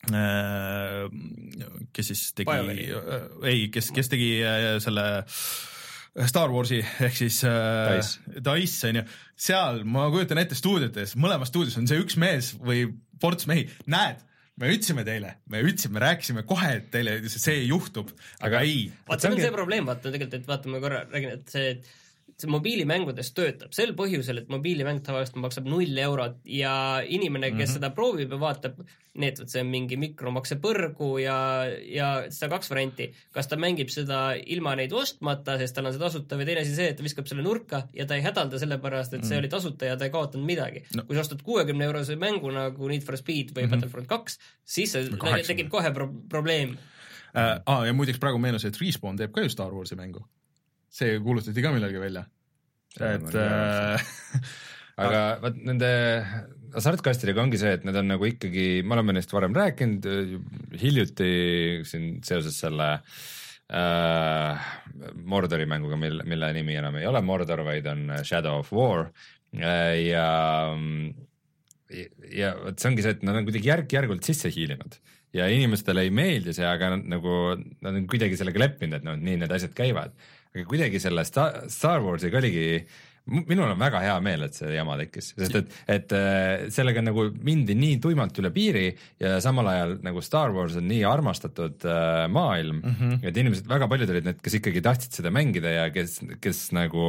Äh, 0.09 1.11
kes 1.93 2.07
siis 2.09 2.31
tegi, 2.33 2.49
äh, 2.57 3.27
ei, 3.45 3.67
kes, 3.69 3.91
kes 3.93 4.09
tegi 4.09 4.31
äh, 4.41 4.79
selle 4.81 5.27
Star 6.27 6.49
Warsi 6.51 6.79
ehk 6.81 7.19
siis 7.19 7.43
Dice 7.45 8.89
on 8.89 8.99
ju, 9.03 9.03
seal 9.37 9.83
ma 9.85 10.07
kujutan 10.11 10.41
ette 10.41 10.57
stuudiotes, 10.57 11.13
mõlemas 11.21 11.53
stuudios 11.53 11.77
on 11.77 11.91
see 11.91 12.01
üks 12.01 12.17
mees 12.17 12.55
või 12.57 12.87
ports 13.21 13.45
mehi, 13.51 13.69
näed, 13.93 14.25
me 14.61 14.71
ütlesime 14.75 15.05
teile, 15.09 15.35
me 15.53 15.63
ütlesime, 15.65 16.03
rääkisime 16.03 16.45
kohe, 16.49 16.75
et 16.81 16.91
teile 16.93 17.17
see 17.33 17.65
juhtub, 17.65 18.13
aga 18.45 18.63
ei. 18.67 18.91
vaata, 19.09 19.25
see 19.25 19.33
on 19.33 19.43
see 19.47 19.55
probleem, 19.55 19.89
vaata 19.89 20.11
tegelikult, 20.11 20.37
et 20.41 20.51
vaata, 20.51 20.73
ma 20.73 20.83
korra 20.85 21.03
räägin, 21.09 21.35
et 21.39 21.55
see, 21.55 21.75
et 21.77 21.91
see 22.43 22.51
mobiilimängudes 22.51 23.33
töötab 23.37 23.75
sel 23.77 23.93
põhjusel, 23.99 24.43
et 24.43 24.51
mobiilimäng 24.53 25.03
tavaliselt 25.05 25.39
maksab 25.43 25.69
null 25.71 25.99
eurot 26.05 26.41
ja 26.45 26.73
inimene, 27.07 27.51
kes 27.51 27.57
mm 27.57 27.65
-hmm. 27.65 27.75
seda 27.79 27.91
proovib 27.95 28.33
ja 28.33 28.41
vaatab, 28.41 28.81
et 29.21 29.41
vot 29.41 29.51
see 29.51 29.63
on 29.65 29.71
mingi 29.71 29.97
mikromakse 30.01 30.57
põrgu 30.63 31.11
ja, 31.23 31.37
ja 31.91 32.09
seda 32.31 32.51
kaks 32.55 32.71
varianti. 32.71 33.11
kas 33.33 33.49
ta 33.51 33.57
mängib 33.57 33.91
seda 33.91 34.21
ilma 34.47 34.75
neid 34.79 34.93
ostmata, 34.93 35.59
sest 35.59 35.75
tal 35.75 35.87
on 35.87 35.93
see 35.93 36.03
tasuta 36.03 36.39
või 36.39 36.47
teine 36.47 36.65
asi 36.65 36.75
see, 36.75 36.89
et 36.93 36.97
ta 36.97 37.07
viskab 37.07 37.27
selle 37.27 37.43
nurka 37.43 37.83
ja 37.95 38.07
ta 38.07 38.17
ei 38.17 38.23
hädalda 38.23 38.59
sellepärast, 38.59 39.15
et 39.15 39.25
see 39.25 39.35
-hmm. 39.35 39.39
oli 39.39 39.49
tasuta 39.49 39.85
ja 39.85 39.97
ta 39.97 40.05
ei 40.05 40.11
kaotanud 40.11 40.47
midagi 40.47 40.85
no.. 40.97 41.05
kui 41.05 41.17
sa 41.17 41.21
ostad 41.21 41.43
kuuekümne 41.43 41.85
eurose 41.85 42.17
mängu 42.17 42.51
nagu 42.51 42.89
Need 42.89 43.03
for 43.03 43.17
Speed 43.17 43.51
või 43.55 43.63
mm 43.63 43.67
-hmm. 43.67 43.71
Battlefront 43.71 44.07
kaks, 44.07 44.39
siis 44.65 44.93
see 44.93 45.45
tekib 45.47 45.69
kohe 45.69 45.91
pro 45.91 46.09
probleem 46.29 46.77
äh,. 47.35 47.61
Ah, 47.67 47.87
ja 47.87 47.93
muideks 47.93 48.19
praegu 48.19 48.39
meenus, 48.39 48.65
et 48.65 48.81
Respawn 48.81 49.17
teeb 49.17 49.33
ka 49.33 49.41
ju 49.41 49.49
Star 49.49 49.75
Warsi 49.75 49.97
mängu 49.97 50.25
see 50.91 51.19
kuulutati 51.23 51.65
ka 51.65 51.73
millalgi 51.75 52.03
välja. 52.03 52.25
et 53.01 53.35
äh, 53.39 54.09
aga 55.05 55.21
vot 55.43 55.61
nende 55.67 55.91
hasartkastidega 56.75 57.43
ongi 57.43 57.61
see, 57.61 57.75
et 57.79 57.85
need 57.87 57.99
on 57.99 58.11
nagu 58.13 58.27
ikkagi, 58.27 58.83
me 58.87 58.97
oleme 58.97 59.15
neist 59.17 59.33
varem 59.35 59.55
rääkinud, 59.57 60.07
hiljuti 60.81 61.31
siin 61.87 62.19
seoses 62.27 62.59
selle 62.63 62.91
äh, 62.99 64.69
Mordori 65.31 65.67
mänguga, 65.71 65.99
mille, 65.99 66.27
mille 66.31 66.53
nimi 66.55 66.79
enam 66.79 66.99
ei 67.01 67.09
ole 67.11 67.23
Mordor, 67.27 67.65
vaid 67.67 67.87
on 67.91 68.11
Shadow 68.23 68.63
of 68.63 68.75
War 68.75 69.09
äh, 69.55 69.97
ja 70.11 70.27
ja 72.31 72.53
vot 72.59 72.79
see 72.79 72.91
ongi 72.93 73.03
see, 73.07 73.17
et 73.17 73.25
nad 73.27 73.39
on 73.39 73.47
kuidagi 73.49 73.71
järk-järgult 73.71 74.27
sisse 74.27 74.51
hiilinud 74.55 74.99
ja 75.37 75.47
inimestele 75.51 76.05
ei 76.07 76.13
meeldi 76.15 76.55
see, 76.55 76.67
aga 76.67 76.95
nad, 76.95 77.07
nagu 77.15 77.37
nad 77.57 77.95
on 77.95 78.07
kuidagi 78.11 78.39
sellega 78.39 78.63
leppinud, 78.65 78.99
et 78.99 79.07
noh, 79.07 79.19
nii 79.19 79.41
need 79.43 79.55
asjad 79.55 79.75
käivad. 79.77 80.15
Aga 80.55 80.67
kuidagi 80.67 81.01
selle 81.03 81.25
Star, 81.29 81.63
Star 81.71 82.03
Warsiga 82.05 82.41
oligi 82.41 82.67
minul 83.31 83.71
on 83.71 83.79
väga 83.79 84.01
hea 84.03 84.17
meel, 84.25 84.47
et 84.47 84.57
see 84.57 84.73
jama 84.75 84.97
tekkis, 84.99 85.31
sest 85.37 85.59
et, 85.61 85.77
et 85.93 86.15
äh, 86.17 86.65
sellega 86.73 87.03
nagu 87.05 87.29
mindi 87.47 87.77
nii 87.79 88.01
tuimalt 88.03 88.39
üle 88.43 88.51
piiri 88.55 88.89
ja 89.21 89.37
samal 89.45 89.69
ajal 89.71 89.97
nagu 90.07 90.23
Star 90.25 90.55
Wars 90.57 90.79
on 90.81 90.89
nii 90.91 91.05
armastatud 91.07 91.87
äh, 91.87 92.27
maailm 92.33 92.81
mm, 92.81 92.99
-hmm. 92.99 93.23
et 93.29 93.41
inimesed, 93.43 93.69
väga 93.71 93.89
paljud 93.93 94.15
olid 94.17 94.29
need, 94.31 94.43
kes 94.43 94.59
ikkagi 94.59 94.83
tahtsid 94.85 95.21
seda 95.21 95.33
mängida 95.35 95.77
ja 95.77 95.89
kes, 95.95 96.19
kes 96.43 96.63
nagu 96.75 97.07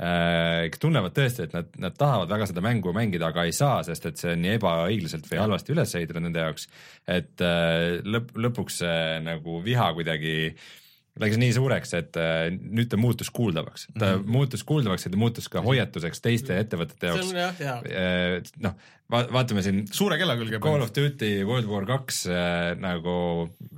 äh, 0.00 0.66
kes 0.72 0.82
tunnevad 0.82 1.14
tõesti, 1.14 1.46
et 1.46 1.54
nad, 1.54 1.68
nad 1.78 1.98
tahavad 1.98 2.32
väga 2.34 2.48
seda 2.50 2.64
mängu 2.64 2.94
mängida, 2.96 3.30
aga 3.30 3.44
ei 3.44 3.52
saa, 3.54 3.82
sest 3.86 4.10
et 4.10 4.18
see 4.18 4.32
on 4.34 4.42
nii 4.42 4.56
ebaõiglaselt 4.58 5.28
või 5.30 5.44
halvasti 5.44 5.76
üles 5.76 5.94
ehitatud 5.94 6.24
nende 6.24 6.48
jaoks, 6.48 6.66
et 7.06 7.44
äh, 7.44 8.00
lõpp, 8.02 8.34
lõpuks 8.34 8.80
see 8.82 9.20
nagu 9.28 9.60
viha 9.62 9.92
kuidagi 9.94 10.34
äh, 10.48 10.72
läks 11.20 11.38
nii 11.38 11.52
suureks, 11.54 11.92
et 11.94 12.16
äh, 12.18 12.48
nüüd 12.50 12.88
ta 12.90 12.98
muutus 12.98 13.30
kuuldavaks, 13.34 13.86
ta 13.92 14.16
mm 14.16 14.22
-hmm. 14.22 14.32
muutus 14.36 14.64
kuuldavaks 14.66 15.06
ja 15.06 15.12
ta 15.12 15.20
muutus 15.20 15.48
ka 15.48 15.62
hoiatuseks 15.62 16.20
teiste 16.24 16.58
ettevõtete 16.58 17.06
jaoks. 17.06 17.30
Äh, 17.34 18.40
noh, 18.64 18.74
va-, 19.10 19.26
vaatame 19.36 19.62
siin 19.62 19.84
suure 19.92 20.18
kella 20.18 20.36
külge. 20.40 20.58
Call 20.64 20.82
of 20.82 20.90
Duty 20.96 21.44
World 21.46 21.70
War 21.70 21.86
kaks 21.86 22.24
äh, 22.26 22.72
nagu, 22.82 23.14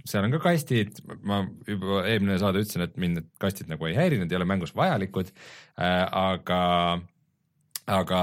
seal 0.09 0.25
on 0.25 0.33
ka 0.37 0.41
kastid, 0.49 1.03
ma 1.23 1.43
juba 1.69 2.07
eelmine 2.07 2.39
saade 2.41 2.65
ütlesin, 2.65 2.87
et 2.89 2.97
mind 2.97 3.21
need 3.21 3.29
kastid 3.43 3.69
nagu 3.69 3.87
ei 3.87 3.99
häirinud, 3.99 4.33
ei 4.33 4.41
ole 4.41 4.49
mängus 4.49 4.73
vajalikud 4.77 5.29
äh,, 5.29 6.07
aga 6.09 6.63
aga 7.87 8.21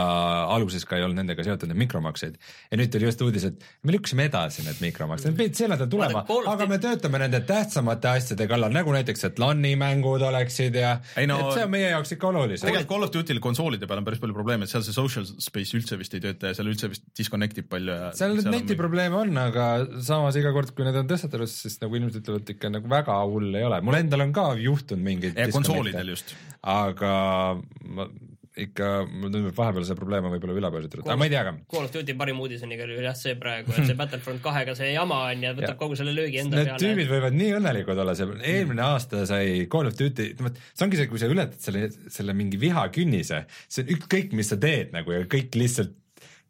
alguses 0.52 0.84
ka 0.84 0.98
ei 0.98 1.06
olnud 1.06 1.22
nendega 1.22 1.44
seotud 1.46 1.70
need 1.72 1.80
mikromaksed 1.86 2.36
ja 2.36 2.80
nüüd 2.80 2.92
tuli 2.92 3.08
just 3.08 3.22
uudis, 3.24 3.46
et 3.48 3.62
me 3.88 3.94
lükkasime 3.96 4.26
edasi 4.28 4.66
need 4.66 4.82
mikromaksed, 4.84 5.30
need 5.30 5.40
pidid 5.40 5.60
sel 5.60 5.72
nädalal 5.72 5.92
tulema, 5.94 6.24
aga 6.52 6.68
me 6.68 6.80
töötame 6.84 7.22
nende 7.24 7.40
tähtsamate 7.48 8.10
asjade 8.12 8.48
kallal, 8.52 8.76
nagu 8.76 8.92
näiteks, 8.96 9.24
et 9.30 9.40
LAN-i 9.40 9.78
mängud 9.80 10.26
oleksid 10.28 10.76
ja 10.82 10.98
ei 11.20 11.30
no, 11.32 11.40
et 11.40 11.56
see 11.56 11.64
on 11.64 11.72
meie 11.72 11.94
jaoks 11.94 12.12
ikka 12.18 12.30
olulisem. 12.34 12.68
tegelikult 12.68 12.92
Call 12.92 13.08
of 13.08 13.14
Duty'l 13.16 13.40
konsoolide 13.44 13.88
peal 13.88 14.04
on 14.04 14.10
päris 14.10 14.24
palju 14.24 14.36
probleeme, 14.36 14.68
et 14.68 14.74
seal 14.74 14.84
see 14.84 14.98
social 14.98 15.30
space 15.32 15.80
üldse 15.80 16.00
vist 16.02 16.20
ei 16.20 16.26
tööta 16.28 16.52
ja 16.52 16.60
seal 16.60 16.74
üldse 16.74 16.92
vist 16.92 17.08
disconnect 17.16 17.64
ib 17.64 17.72
palju 17.72 17.96
ja 17.96 18.12
seal 18.20 18.36
neid 18.36 18.52
netiprobleeme 18.58 19.22
on, 19.22 19.32
aga 19.46 19.70
samas 20.04 20.36
iga 20.40 20.52
kord, 20.56 20.76
kui 20.76 20.84
need 20.90 21.00
on 21.00 21.08
tõstatatud, 21.08 21.48
siis 21.48 21.80
nagu 21.80 22.02
inimesed 22.02 22.20
ütlevad 22.20 22.52
ikka 22.58 22.74
nagu 22.74 22.92
väga 22.92 23.16
hull 23.32 23.56
ei 23.56 23.64
ole, 23.70 23.80
mul 23.88 24.02
endal 24.02 24.28
on 24.28 24.36
ka 24.36 24.50
juhtunud 24.60 25.08
mingeid 25.08 25.40
konsoolidel 25.56 26.16
just. 26.18 26.36
aga 26.68 27.16
ma 27.96 28.12
ikka, 28.54 28.90
mulle 29.10 29.32
tundub, 29.32 29.50
et 29.50 29.58
vahepeal 29.58 29.86
see 29.88 29.98
probleem 29.98 30.28
on 30.28 30.34
võib-olla 30.36 30.58
üle 30.60 30.70
pööratud, 30.76 31.02
aga 31.06 31.16
ma 31.18 31.26
ei 31.26 31.34
tea 31.34 31.42
ka. 31.48 31.54
Call 31.74 31.88
of 31.88 31.94
Duty 31.96 32.16
parim 32.20 32.42
uudis 32.44 32.62
on 32.66 32.76
igal 32.76 32.92
juhul 32.94 33.08
jah 33.08 33.18
see 33.18 33.34
praegu, 33.40 33.74
et 33.74 33.90
see 33.90 33.98
Battlefront 34.02 34.44
kahega 34.44 34.76
see 34.78 34.92
jama 34.94 35.24
on 35.32 35.48
ja 35.48 35.56
võtab 35.58 35.74
ja. 35.74 35.80
kogu 35.80 35.98
selle 36.00 36.14
löögi 36.14 36.44
enda 36.44 36.60
Need 36.60 36.70
peale. 36.70 36.78
Need 36.78 36.86
tüübid 36.86 37.12
võivad 37.14 37.40
nii 37.40 37.56
õnnelikud 37.58 38.04
olla, 38.06 38.16
see 38.20 38.30
eelmine 38.54 38.86
aasta 38.86 39.26
sai 39.30 39.66
Call 39.74 39.90
of 39.90 39.98
Duty, 39.98 40.30
see 40.38 40.86
ongi 40.86 41.02
see, 41.02 41.10
kui 41.10 41.24
sa 41.24 41.32
ületad 41.34 41.58
selle, 41.66 41.90
selle 42.14 42.38
mingi 42.38 42.62
vihakünnise, 42.62 43.44
see 43.66 43.88
on 43.88 43.98
ükskõik, 43.98 44.38
mis 44.38 44.54
sa 44.54 44.60
teed 44.62 44.94
nagu 44.94 45.18
ja 45.18 45.26
kõik 45.30 45.58
lihtsalt 45.58 45.98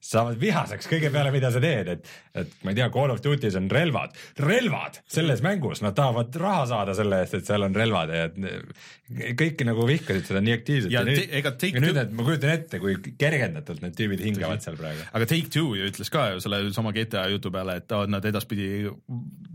saavad 0.04 0.40
vihaseks 0.42 0.90
kõige 0.92 1.10
peale, 1.14 1.32
mida 1.34 1.50
sa 1.54 1.62
teed, 1.64 1.90
et, 1.94 2.10
et 2.42 2.56
ma 2.66 2.74
ei 2.74 2.80
tea, 2.80 2.90
Call 2.94 3.14
of 3.14 3.22
Duty's 3.24 3.56
on 3.60 3.70
relvad, 3.72 4.18
relvad! 4.44 5.00
Selles 5.10 5.44
mängus, 5.46 5.84
nad 5.86 5.96
tahavad 5.98 6.36
raha 6.42 6.66
saada 6.74 6.96
selle 6.98 7.22
eest, 7.24 7.38
et 7.40 7.48
seal 7.48 7.64
on 7.68 7.78
relvad 7.78 8.12
ja 8.14 8.26
et 8.28 9.38
kõik 9.40 9.64
nagu 9.68 9.88
vihkasid 9.88 10.28
seda 10.28 10.44
nii 10.44 10.58
aktiivselt. 10.58 10.94
Ja, 10.94 11.06
ja 11.06 11.08
nüüd, 11.08 11.38
ega 11.40 11.54
ja 11.70 11.86
nüüd, 11.86 12.02
et 12.04 12.12
ma 12.18 12.28
kujutan 12.28 12.54
ette, 12.58 12.82
kui 12.84 12.98
kergendatult 13.22 13.86
need 13.86 13.96
tüübid 14.00 14.26
hingavad 14.28 14.66
seal 14.66 14.78
praegu. 14.80 15.08
aga 15.12 15.30
Take 15.30 15.54
Two 15.54 15.78
ju 15.80 15.88
ütles 15.88 16.12
ka 16.14 16.30
ju 16.34 16.44
selle 16.44 16.66
sama 16.76 16.94
GTA 16.96 17.30
jutu 17.32 17.54
peale, 17.54 17.80
et 17.80 17.98
nad 18.12 18.28
edaspidi 18.28 18.70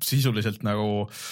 sisuliselt 0.04 0.64
nagu 0.66 0.88
äh, 1.04 1.22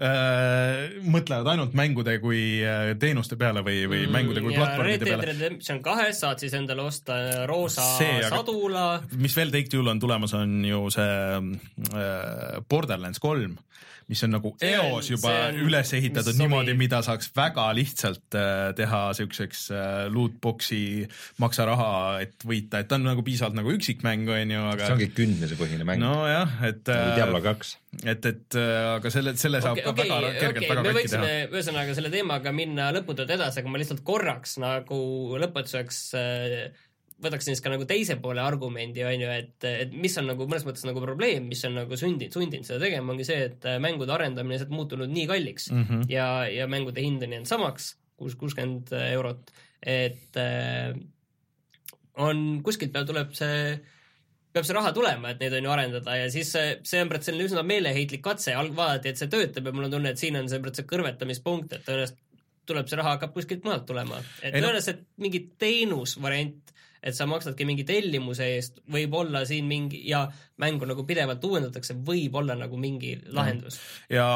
mõtlevad 0.00 1.48
ainult 1.52 1.74
mängude 1.76 2.14
kui 2.22 2.40
äh, 2.64 2.94
teenuste 3.00 3.36
peale 3.40 3.60
või, 3.66 3.82
või 3.84 4.06
mm, 4.06 4.14
mängude 4.14 4.42
kui 4.44 4.54
platvormide 4.56 5.04
peale. 5.04 5.26
Red 5.26 5.36
Dead 5.36 5.42
Redemption 5.42 5.82
kahes 5.84 6.22
saad 6.24 6.40
siis 6.40 6.54
endale 6.56 6.86
osta 6.88 7.18
roosa 7.50 7.84
see, 7.98 8.22
sadula. 8.32 8.86
mis 9.20 9.36
veel 9.36 9.52
Take-Two'l 9.52 9.92
on 9.92 10.00
tulemas, 10.00 10.32
on 10.38 10.62
ju 10.64 10.86
see 10.94 11.18
äh, 11.36 12.62
Borderlands 12.70 13.20
kolm 13.20 13.58
mis 14.10 14.22
on 14.26 14.32
nagu 14.34 14.50
eos 14.66 15.10
juba 15.12 15.32
on, 15.46 15.58
üles 15.68 15.92
ehitatud 15.96 16.38
niimoodi, 16.40 16.74
mida 16.78 16.98
saaks 17.06 17.30
väga 17.36 17.68
lihtsalt 17.76 18.36
äh, 18.38 18.70
teha 18.78 19.02
siukseks 19.16 19.62
äh, 19.74 19.84
lootbox'i 20.12 20.82
maksa 21.42 21.66
raha, 21.68 21.92
et 22.24 22.46
võita, 22.46 22.82
et 22.82 22.90
ta 22.90 22.98
on 22.98 23.06
nagu 23.06 23.24
piisavalt 23.26 23.58
nagu 23.58 23.74
üksikmäng, 23.76 24.26
on 24.34 24.54
ju, 24.56 24.64
aga. 24.72 24.88
see 24.88 24.96
ongi 24.98 25.10
kümnesepõhine 25.20 25.86
mäng. 25.86 26.02
nojah, 26.02 26.58
et. 26.66 26.82
nagu 26.90 27.14
Diablo 27.20 27.42
kaks. 27.44 27.76
et, 28.02 28.26
et 28.32 28.58
äh, 28.58 28.82
aga 28.96 29.14
selle, 29.14 29.36
selle 29.40 29.62
saab 29.62 29.78
okay, 29.78 29.86
ka 29.86 29.94
okay, 29.94 30.10
väga 30.10 30.34
kergelt 30.40 30.66
okay, 30.66 30.74
väga 30.74 30.86
katki 30.90 31.14
teha. 31.14 31.32
ühesõnaga 31.54 31.96
selle 31.98 32.12
teemaga 32.14 32.54
minna 32.56 32.90
lõputult 32.96 33.30
edasi, 33.38 33.62
aga 33.62 33.72
ma 33.72 33.82
lihtsalt 33.82 34.02
korraks 34.06 34.58
nagu 34.62 35.00
lõpetuseks 35.38 36.04
äh, 36.18 36.86
võtaksin 37.24 37.54
siis 37.54 37.62
ka 37.64 37.72
nagu 37.72 37.86
teise 37.88 38.16
poole 38.22 38.42
argumendi, 38.42 39.04
on 39.06 39.24
ju, 39.24 39.30
et, 39.42 39.68
et 39.68 39.94
mis 39.94 40.16
on 40.20 40.28
nagu 40.30 40.46
mõnes 40.48 40.66
mõttes 40.66 40.86
nagu 40.88 41.02
probleem, 41.04 41.46
mis 41.50 41.62
on 41.68 41.76
nagu 41.82 41.98
sundinud, 42.00 42.32
sundinud 42.34 42.68
seda 42.68 42.80
tegema, 42.82 43.12
ongi 43.14 43.26
see, 43.28 43.46
et 43.50 43.68
mängude 43.82 44.14
arendamine 44.14 44.54
on 44.54 44.56
lihtsalt 44.56 44.74
muutunud 44.74 45.12
nii 45.12 45.26
kalliks 45.30 45.70
mm 45.72 45.86
-hmm. 45.86 46.04
ja, 46.12 46.26
ja 46.50 46.68
mängude 46.70 47.04
hind 47.04 47.22
on 47.26 47.36
jäänud 47.36 47.50
samaks, 47.50 47.94
kuus, 48.16 48.36
kuuskümmend 48.40 48.92
eurot, 49.12 49.52
et 49.82 50.36
äh, 50.36 50.96
on, 52.20 52.60
kuskilt 52.64 52.92
peal 52.92 53.08
tuleb 53.08 53.32
see 53.36 53.80
peab 54.50 54.66
see 54.66 54.74
raha 54.74 54.90
tulema, 54.94 55.30
et 55.30 55.42
neid 55.42 55.54
on 55.54 55.68
ju 55.68 55.70
arendada 55.70 56.16
ja 56.18 56.30
siis 56.32 56.50
see, 56.56 56.72
see 56.86 57.02
on 57.02 57.10
praegu 57.10 57.26
selline 57.26 57.46
üsna 57.46 57.62
meeleheitlik 57.66 58.22
katse, 58.24 58.54
alg-, 58.58 58.74
vaadati, 58.76 59.12
et 59.12 59.20
see 59.20 59.30
töötab 59.30 59.68
ja 59.68 59.74
mul 59.76 59.86
on 59.86 59.94
tunne, 59.94 60.10
et 60.10 60.18
siin 60.18 60.38
on 60.40 60.50
see 60.50 60.58
praegu 60.62 60.80
see 60.80 60.90
kõrvetamispunkt, 60.90 61.76
et 61.76 61.86
tõenäoliselt 61.86 62.18
tuleb 62.70 62.90
see 62.90 62.98
raha 62.98 63.14
hakkab 63.16 63.32
kuskilt 63.34 63.64
mujalt 63.66 63.86
tulema. 63.86 64.18
et 64.42 64.54
tõenäoliselt 64.56 65.06
mingi 65.22 65.44
teenusvariant 65.58 66.74
et 67.02 67.16
sa 67.16 67.26
maksadki 67.28 67.64
mingi 67.68 67.84
tellimuse 67.88 68.46
eest, 68.56 68.80
võib 68.92 69.14
olla 69.16 69.42
siin 69.48 69.68
mingi 69.68 70.02
ja 70.08 70.26
mängu 70.60 70.84
nagu 70.88 71.04
pidevalt 71.08 71.44
uuendatakse, 71.44 71.96
võib 72.06 72.34
olla 72.36 72.54
nagu 72.58 72.76
mingi 72.80 73.14
lahendus. 73.32 73.78
ja 74.12 74.26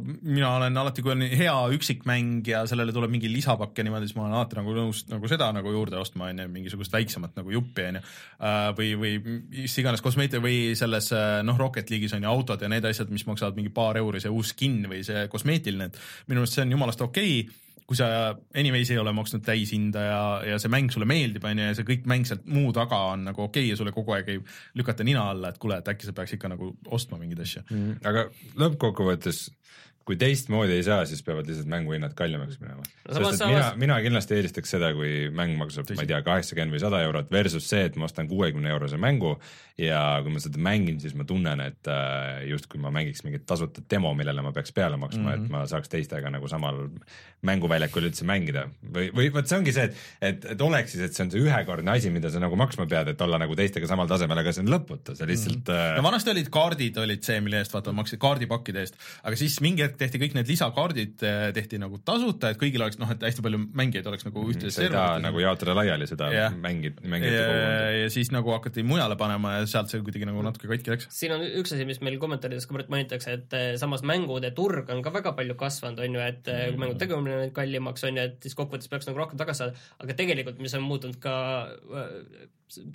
mina 0.00 0.50
olen 0.56 0.76
alati, 0.82 1.04
kui 1.04 1.14
on 1.14 1.22
hea 1.22 1.54
üksikmäng 1.76 2.50
ja 2.50 2.64
sellele 2.70 2.94
tuleb 2.94 3.14
mingi 3.14 3.30
lisapakk 3.30 3.78
ja 3.78 3.86
niimoodi, 3.86 4.10
siis 4.10 4.18
ma 4.18 4.26
olen 4.26 4.38
alati 4.40 4.58
nagu 4.58 4.76
nõus 4.76 5.04
nagu 5.10 5.30
seda 5.30 5.50
nagu 5.54 5.74
juurde 5.74 6.00
ostma, 6.00 6.32
on 6.32 6.42
ju, 6.44 6.50
mingisugust 6.56 6.94
väiksemat 6.94 7.38
nagu 7.38 7.54
juppi, 7.54 7.88
on 7.92 8.00
ju. 8.00 8.04
Äh, 8.44 8.68
või, 8.78 8.90
või 8.98 9.14
mis 9.54 9.78
iganes 9.80 10.02
kosmeetika 10.04 10.42
või 10.42 10.74
selles 10.78 11.12
äh, 11.14 11.40
noh, 11.46 11.58
Rocket 11.60 11.90
League'is 11.94 12.16
on 12.18 12.26
ju 12.26 12.32
autod 12.32 12.64
ja 12.64 12.70
need 12.72 12.86
asjad, 12.90 13.12
mis 13.14 13.26
maksavad 13.28 13.58
mingi 13.58 13.72
paar 13.74 14.00
euri, 14.02 14.22
see 14.22 14.34
uus 14.34 14.50
skin 14.54 14.82
või 14.90 15.04
see 15.06 15.28
kosmeetiline, 15.30 15.92
et 15.92 16.30
minu 16.30 16.42
arust 16.42 16.58
see 16.58 16.66
on 16.66 16.74
jumalast 16.74 17.06
okei 17.06 17.38
okay 17.44 17.63
kui 17.84 17.98
sa 17.98 18.06
anyways 18.56 18.90
ei 18.94 18.98
ole 19.00 19.12
maksnud 19.12 19.42
täishinda 19.44 20.04
ja, 20.04 20.20
ja 20.54 20.60
see 20.60 20.72
mäng 20.72 20.88
sulle 20.92 21.08
meeldib, 21.08 21.44
on 21.44 21.60
ju, 21.60 21.66
ja 21.68 21.76
see 21.76 21.88
kõik 21.88 22.06
mäng 22.08 22.24
sealt 22.28 22.46
muu 22.48 22.72
taga 22.76 23.00
on 23.12 23.26
nagu 23.28 23.44
okei 23.44 23.66
okay 23.66 23.72
ja 23.72 23.76
sulle 23.80 23.92
kogu 23.92 24.14
aeg 24.16 24.30
ei 24.32 24.40
lükata 24.78 25.04
nina 25.04 25.26
alla, 25.34 25.52
et 25.52 25.60
kuule, 25.60 25.80
et 25.82 25.90
äkki 25.92 26.08
sa 26.08 26.16
peaks 26.16 26.36
ikka 26.38 26.48
nagu 26.54 26.70
ostma 26.96 27.20
mingeid 27.20 27.44
asju 27.44 27.64
mm,. 27.66 27.98
aga 28.08 28.26
lõppkokkuvõttes 28.62 29.44
kui 30.04 30.16
teistmoodi 30.20 30.76
ei 30.76 30.84
saa, 30.84 31.04
siis 31.08 31.22
peavad 31.24 31.48
lihtsalt 31.48 31.68
mänguhinnad 31.70 32.12
kallimaks 32.18 32.58
minema 32.60 32.82
no,. 32.82 33.14
sest 33.16 33.40
et 33.40 33.48
mina, 33.48 33.68
mina 33.80 33.98
kindlasti 34.04 34.36
eelistaks 34.36 34.74
seda, 34.76 34.90
kui 34.96 35.30
mäng 35.32 35.56
maksab, 35.60 35.88
ma 35.96 36.04
ei 36.04 36.10
tea, 36.10 36.20
kaheksakümmend 36.26 36.76
või 36.76 36.82
sada 36.82 37.00
eurot 37.06 37.32
versus 37.32 37.68
see, 37.70 37.86
et 37.88 37.96
ma 38.00 38.08
ostan 38.08 38.28
kuuekümne 38.28 38.72
eurose 38.74 39.00
mängu 39.00 39.34
ja 39.80 40.00
kui 40.22 40.30
ma 40.30 40.42
seda 40.42 40.60
mängin, 40.62 41.00
siis 41.02 41.16
ma 41.18 41.26
tunnen, 41.26 41.62
et 41.64 41.90
äh, 41.90 42.44
justkui 42.50 42.78
ma 42.82 42.92
mängiks 42.94 43.24
mingit 43.26 43.46
tasuta 43.48 43.82
demo, 43.90 44.12
millele 44.14 44.44
ma 44.44 44.52
peaks 44.54 44.74
peale 44.76 44.98
maksma 45.00 45.22
mm, 45.22 45.28
-hmm. 45.28 45.34
et 45.34 45.48
mhm. 45.48 45.52
ma 45.56 45.64
saaks 45.70 45.90
teistega 45.90 46.30
nagu 46.30 46.48
samal 46.48 46.84
mänguväljakul 47.44 48.06
üldse 48.08 48.24
mängida. 48.24 48.68
või, 48.94 49.10
või 49.14 49.32
vot 49.32 49.48
see 49.48 49.58
ongi 49.58 49.72
see, 49.72 49.88
et, 49.88 49.96
et, 50.20 50.44
et 50.54 50.62
oleks 50.62 50.94
siis, 50.94 51.02
et 51.08 51.16
see 51.16 51.24
on 51.24 51.32
see 51.32 51.42
ühekordne 51.42 51.90
asi, 51.90 52.10
mida 52.10 52.30
sa 52.30 52.40
nagu 52.40 52.56
maksma 52.56 52.86
pead, 52.86 53.08
et 53.12 53.20
olla 53.20 53.40
nagu 53.40 53.56
teistega 53.58 53.88
samal 53.90 54.08
tasemel, 54.08 54.38
aga 54.38 54.52
see 54.52 54.64
on 54.64 54.70
lõputu, 54.72 55.16
see 55.18 55.28
lihtsalt 55.28 55.66
mm. 55.66 55.74
-hmm. 55.74 55.96
no 55.96 56.06
vanasti 56.06 56.30
olid 56.30 56.50
kaardid 56.54 57.02
olid 57.02 57.26
see, 57.26 57.40
mille 57.40 57.58
eest 57.64 57.74
vaata 57.74 57.92
maksid 57.92 58.22
kaardipakkide 58.22 58.84
eest, 58.84 59.00
aga 59.22 59.36
siis 59.36 59.58
mingi 59.64 59.82
hetk 59.82 59.93
tehti 60.00 60.20
kõik 60.22 60.36
need 60.38 60.50
lisakaardid 60.50 61.24
eh, 61.26 61.44
tehti 61.56 61.80
nagu 61.82 61.98
tasuta, 62.06 62.52
et 62.52 62.60
kõigil 62.60 62.82
oleks 62.84 62.98
noh, 63.00 63.10
et 63.12 63.26
hästi 63.26 63.44
palju 63.44 63.60
mängijaid 63.64 64.08
oleks 64.10 64.26
nagu 64.28 64.42
mhm, 64.42 64.54
ühtlases 64.54 64.78
serveris. 64.80 65.24
nagu 65.24 65.42
jaotada 65.42 65.76
laiali 65.78 66.08
seda 66.10 66.30
yeah. 66.34 66.56
mängid, 66.64 67.00
mängijate 67.02 67.42
kogukonda. 67.42 67.90
ja 67.98 68.08
siis 68.14 68.32
nagu 68.34 68.54
hakati 68.56 68.86
mujale 68.86 69.18
panema 69.20 69.56
ja 69.58 69.68
sealt 69.70 69.92
see 69.92 70.02
kuidagi 70.04 70.28
nagu 70.28 70.42
natuke 70.46 70.70
katki 70.70 70.94
läks. 70.94 71.10
siin 71.14 71.36
on 71.36 71.44
üks 71.62 71.76
asi, 71.76 71.86
mis 71.88 72.02
meil 72.04 72.18
kommentaarides 72.22 72.68
ka 72.70 72.80
mainitakse, 72.82 73.38
et 73.38 73.58
eh, 73.58 73.68
samas 73.80 74.04
mängude 74.06 74.52
turg 74.56 74.90
on 74.94 75.04
ka 75.04 75.14
väga 75.14 75.34
palju 75.38 75.58
kasvanud, 75.60 76.02
on 76.04 76.18
ju, 76.18 76.24
et 76.24 76.42
mm. 76.50 76.74
kui 76.74 76.84
mängu 76.84 76.98
tegemine 77.00 77.38
on 77.46 77.54
kallimaks, 77.56 78.06
on 78.08 78.20
ju, 78.20 78.26
et 78.30 78.38
siis 78.44 78.58
kokkuvõttes 78.58 78.90
peaks 78.92 79.10
nagu 79.10 79.22
rohkem 79.22 79.40
tagasi 79.40 79.64
saada, 79.64 79.86
aga 80.02 80.18
tegelikult, 80.18 80.60
mis 80.62 80.76
on 80.76 80.84
muutunud 80.86 81.20
ka 81.22 81.38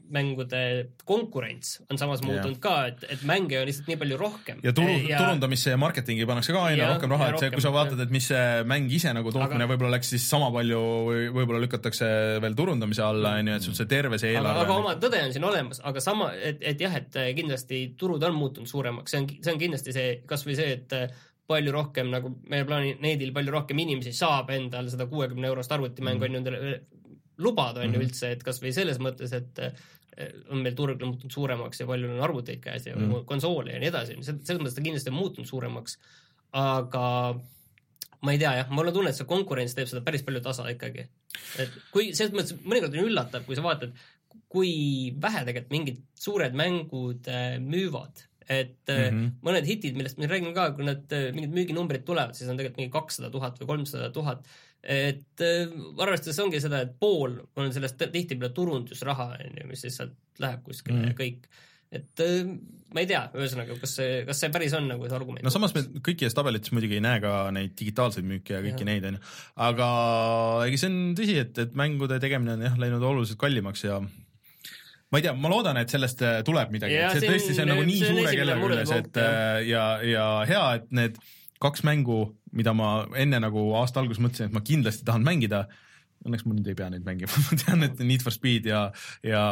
mängude 0.09 0.89
konkurents 1.05 1.81
on 1.91 1.97
samas 1.97 2.21
muutunud 2.21 2.57
yeah. 2.57 2.61
ka, 2.61 2.75
et, 2.87 3.03
et 3.13 3.23
mänge 3.27 3.59
on 3.59 3.67
lihtsalt 3.69 3.89
nii 3.91 3.97
palju 4.01 4.17
rohkem. 4.19 4.61
ja 4.63 4.73
turu, 4.75 4.95
turundamisse 5.07 5.73
ja 5.73 5.79
marketingi 5.79 6.25
pannakse 6.29 6.55
ka 6.55 6.63
aina 6.71 6.88
rohkem 6.93 7.13
raha, 7.15 7.29
et 7.31 7.43
see, 7.43 7.51
kui 7.53 7.63
sa 7.63 7.71
vaatad, 7.73 8.01
et 8.03 8.11
mis 8.13 8.27
see 8.31 8.43
mäng 8.69 8.91
ise 8.95 9.13
nagu 9.15 9.33
tootmine 9.33 9.65
aga... 9.65 9.71
võib-olla 9.73 9.97
läks 9.97 10.11
siis 10.15 10.27
sama 10.29 10.49
palju 10.55 10.81
või 11.07 11.23
võib-olla 11.37 11.61
lükatakse 11.63 12.09
veel 12.43 12.57
turundamise 12.57 13.05
alla, 13.05 13.35
on 13.39 13.51
ju, 13.51 13.57
et 13.59 13.67
sul 13.67 13.77
see 13.77 13.89
terve 13.91 14.19
see 14.21 14.33
eelarve. 14.35 14.65
aga 14.65 14.77
oma 14.81 14.95
tõde 15.01 15.23
on 15.25 15.33
siin 15.35 15.47
olemas, 15.49 15.81
aga 15.85 16.03
sama, 16.03 16.31
et, 16.35 16.61
et 16.73 16.85
jah, 16.85 16.95
et 16.99 17.19
kindlasti 17.37 17.83
turud 17.99 18.23
on 18.27 18.37
muutunud 18.37 18.69
suuremaks, 18.69 19.15
see 19.15 19.23
on, 19.23 19.29
see 19.39 19.55
on 19.55 19.61
kindlasti 19.65 19.95
see, 19.95 20.07
kasvõi 20.29 20.57
see, 20.59 20.77
et 20.79 20.97
palju 21.49 21.73
rohkem 21.73 22.11
nagu 22.13 22.33
meie 22.51 22.65
planeedil 22.67 23.31
palju 23.33 23.53
rohkem 23.55 23.79
inimesi 23.81 24.13
saab 24.13 24.51
endale 24.53 24.91
seda 24.93 25.07
kuuekümne 25.09 25.49
eurost 25.49 25.71
arvutimängu 25.73 26.27
on 26.27 26.35
ju 26.35 26.41
endale 26.43 26.73
lubada, 27.39 27.85
on 27.85 27.95
ju 27.95 28.03
üldse, 28.03 28.33
et 28.35 28.43
kasvõi 28.45 28.73
selles 28.75 28.99
mõttes, 29.01 29.33
et 29.33 29.63
on 30.51 30.63
meil 30.63 30.75
turg 30.75 31.01
muutunud 31.03 31.31
suuremaks 31.31 31.81
ja 31.81 31.87
palju 31.87 32.09
on 32.11 32.23
arvuteid 32.25 32.61
käes 32.63 32.87
ja 32.89 32.95
mm. 32.97 33.23
konsoole 33.29 33.75
ja 33.75 33.81
nii 33.81 33.91
edasi, 33.91 34.17
selles 34.25 34.59
mõttes 34.59 34.75
ta 34.75 34.83
kindlasti 34.83 35.13
on 35.13 35.19
muutunud 35.19 35.49
suuremaks, 35.49 35.95
aga 36.57 37.05
ma 38.25 38.33
ei 38.35 38.39
tea 38.41 38.53
jah, 38.59 38.71
mul 38.73 38.91
on 38.91 38.95
tunne, 38.95 39.11
et 39.13 39.19
see 39.19 39.27
konkurents 39.29 39.75
teeb 39.77 39.89
seda 39.91 40.03
päris 40.05 40.25
palju 40.27 40.41
tasa 40.43 40.67
ikkagi. 40.71 41.05
et 41.63 41.75
kui 41.93 42.11
selles 42.13 42.33
mõttes 42.35 42.55
mõnikord 42.63 42.95
on 42.95 43.05
üllatav, 43.05 43.45
kui 43.47 43.57
sa 43.57 43.65
vaatad, 43.65 43.93
kui 44.51 44.71
vähe 45.21 45.45
tegelikult 45.45 45.75
mingid 45.75 46.01
suured 46.19 46.57
mängud 46.57 47.29
äh, 47.31 47.55
müüvad 47.63 48.25
et 48.49 48.89
mm 48.89 49.13
-hmm. 49.13 49.33
mõned 49.45 49.65
hitid, 49.65 49.95
millest 49.95 50.17
me 50.17 50.25
räägime 50.25 50.55
ka, 50.55 50.71
kui 50.73 50.83
need 50.83 51.13
äh, 51.13 51.29
mingid 51.35 51.53
müüginumbrid 51.53 52.03
tulevad, 52.05 52.33
siis 52.33 52.49
on 52.49 52.57
tegelikult 52.57 52.81
mingi 52.81 52.91
kakssada 52.91 53.29
tuhat 53.29 53.59
või 53.61 53.67
kolmsada 53.75 54.09
tuhat 54.09 54.47
et 54.83 55.41
arvestades 55.99 56.39
ongi 56.39 56.61
seda, 56.63 56.83
et 56.85 56.93
pool 56.99 57.35
on 57.59 57.73
sellest 57.75 57.99
tihtipeale 58.13 58.53
turundusraha, 58.55 59.33
on 59.35 59.57
ju, 59.61 59.67
mis 59.67 59.83
lihtsalt 59.83 60.15
läheb 60.39 60.63
kuskile 60.63 61.01
mm. 61.01 61.09
ja 61.09 61.17
kõik. 61.17 61.49
Et 61.95 62.23
äh, 62.23 62.45
ma 62.93 63.03
ei 63.03 63.09
tea, 63.09 63.21
ühesõnaga, 63.37 63.77
kas 63.81 63.95
see, 63.99 64.21
kas 64.27 64.41
see 64.41 64.51
päris 64.53 64.73
on 64.77 64.87
nagu 64.89 65.05
see 65.05 65.17
argument? 65.17 65.45
no 65.45 65.53
samas 65.53 65.73
me 65.75 65.83
kõikides 66.05 66.37
tabelites 66.37 66.73
muidugi 66.75 66.99
ei 66.99 67.05
näe 67.05 67.21
ka 67.23 67.33
neid 67.55 67.75
digitaalseid 67.79 68.27
müüke 68.29 68.57
ja 68.57 68.63
kõiki 68.65 68.85
ja. 68.85 68.89
neid, 68.91 69.09
on 69.09 69.19
ju. 69.19 69.25
aga 69.67 69.89
ega 70.67 70.81
see 70.81 70.91
on 70.91 70.99
tõsi, 71.17 71.37
et, 71.43 71.61
et 71.65 71.77
mängude 71.77 72.19
tegemine 72.21 72.57
on 72.57 72.65
jah 72.67 72.77
läinud 72.81 73.05
oluliselt 73.11 73.41
kallimaks 73.41 73.85
ja 73.85 73.99
ma 74.03 75.21
ei 75.21 75.25
tea, 75.25 75.33
ma 75.33 75.51
loodan, 75.51 75.81
et 75.81 75.93
sellest 75.93 76.23
äh, 76.25 76.39
tuleb 76.45 76.73
midagi, 76.73 76.97
et 76.97 77.17
see 77.17 77.29
tõesti, 77.29 77.57
see 77.57 77.65
on 77.65 77.73
nagu 77.73 77.85
nii 77.89 77.99
suure 78.05 78.37
kelle 78.37 78.57
küljes, 78.61 78.95
et 78.99 79.21
ja, 79.69 79.85
ja 80.05 80.29
hea, 80.49 80.65
et 80.79 80.89
need 80.93 81.21
kaks 81.59 81.83
mängu, 81.83 82.23
mida 82.55 82.73
ma 82.77 83.03
enne 83.19 83.41
nagu 83.43 83.69
aasta 83.79 84.01
alguses 84.01 84.21
mõtlesin, 84.23 84.49
et 84.49 84.55
ma 84.55 84.63
kindlasti 84.65 85.05
tahan 85.07 85.25
mängida. 85.25 85.65
Õnneks 86.27 86.45
ma 86.45 86.55
nüüd 86.55 86.67
ei 86.67 86.75
pea 86.77 86.89
neid 86.91 87.05
mängima 87.07 87.31
ma 87.47 87.59
tean, 87.61 87.85
et 87.87 88.01
Need 88.03 88.23
for 88.25 88.35
Speed 88.35 88.67
ja, 88.69 88.87
ja 89.25 89.43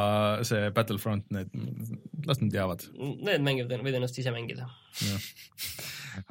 see 0.48 0.72
Battlefront, 0.76 1.28
need, 1.34 1.54
las 2.28 2.42
nad 2.44 2.54
jäävad. 2.54 2.88
Need 2.98 3.46
mängivad, 3.46 3.86
võid 3.86 4.00
ennast 4.00 4.20
ise 4.20 4.34
mängida. 4.36 4.68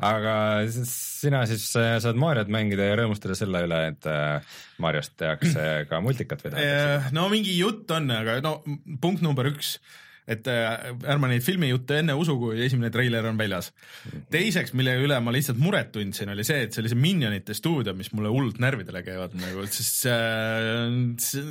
aga 0.03 0.34
sina 0.68 1.45
siis 1.49 1.68
äh, 1.78 1.97
saad 2.03 2.18
Mariot 2.20 2.51
mängida 2.53 2.89
ja 2.89 2.97
rõõmustada 3.01 3.37
selle 3.39 3.62
üle, 3.68 3.82
et 3.93 4.09
äh, 4.11 4.57
Mariost 4.82 5.14
tehakse 5.20 5.87
ka 5.91 6.03
multikat 6.05 6.43
või 6.45 6.57
tahetakse? 6.57 7.14
no 7.16 7.28
mingi 7.32 7.55
jutt 7.57 7.91
on, 7.95 8.11
aga 8.12 8.41
no 8.45 8.59
punkt 9.01 9.24
number 9.24 9.49
üks 9.53 9.76
et 10.27 10.49
äh, 10.51 10.89
ärme 11.07 11.31
neid 11.31 11.45
filmijutte 11.47 12.01
enne 12.01 12.16
usu, 12.18 12.35
kui 12.41 12.59
esimene 12.64 12.91
treiler 12.95 13.29
on 13.31 13.39
väljas. 13.39 13.70
teiseks, 14.33 14.74
mille 14.77 14.97
üle 15.03 15.18
ma 15.22 15.35
lihtsalt 15.35 15.61
muret 15.62 15.93
tundsin, 15.95 16.33
oli 16.35 16.45
see, 16.47 16.66
et 16.66 16.74
see 16.74 16.99
Minionite 16.99 17.55
stuudio, 17.55 17.95
mis 17.95 18.11
mulle 18.16 18.33
hullult 18.35 18.59
närvidele 18.62 19.05
käivad 19.07 19.37
nagu, 19.39 19.66
sest 19.70 20.03
see, 20.03 21.45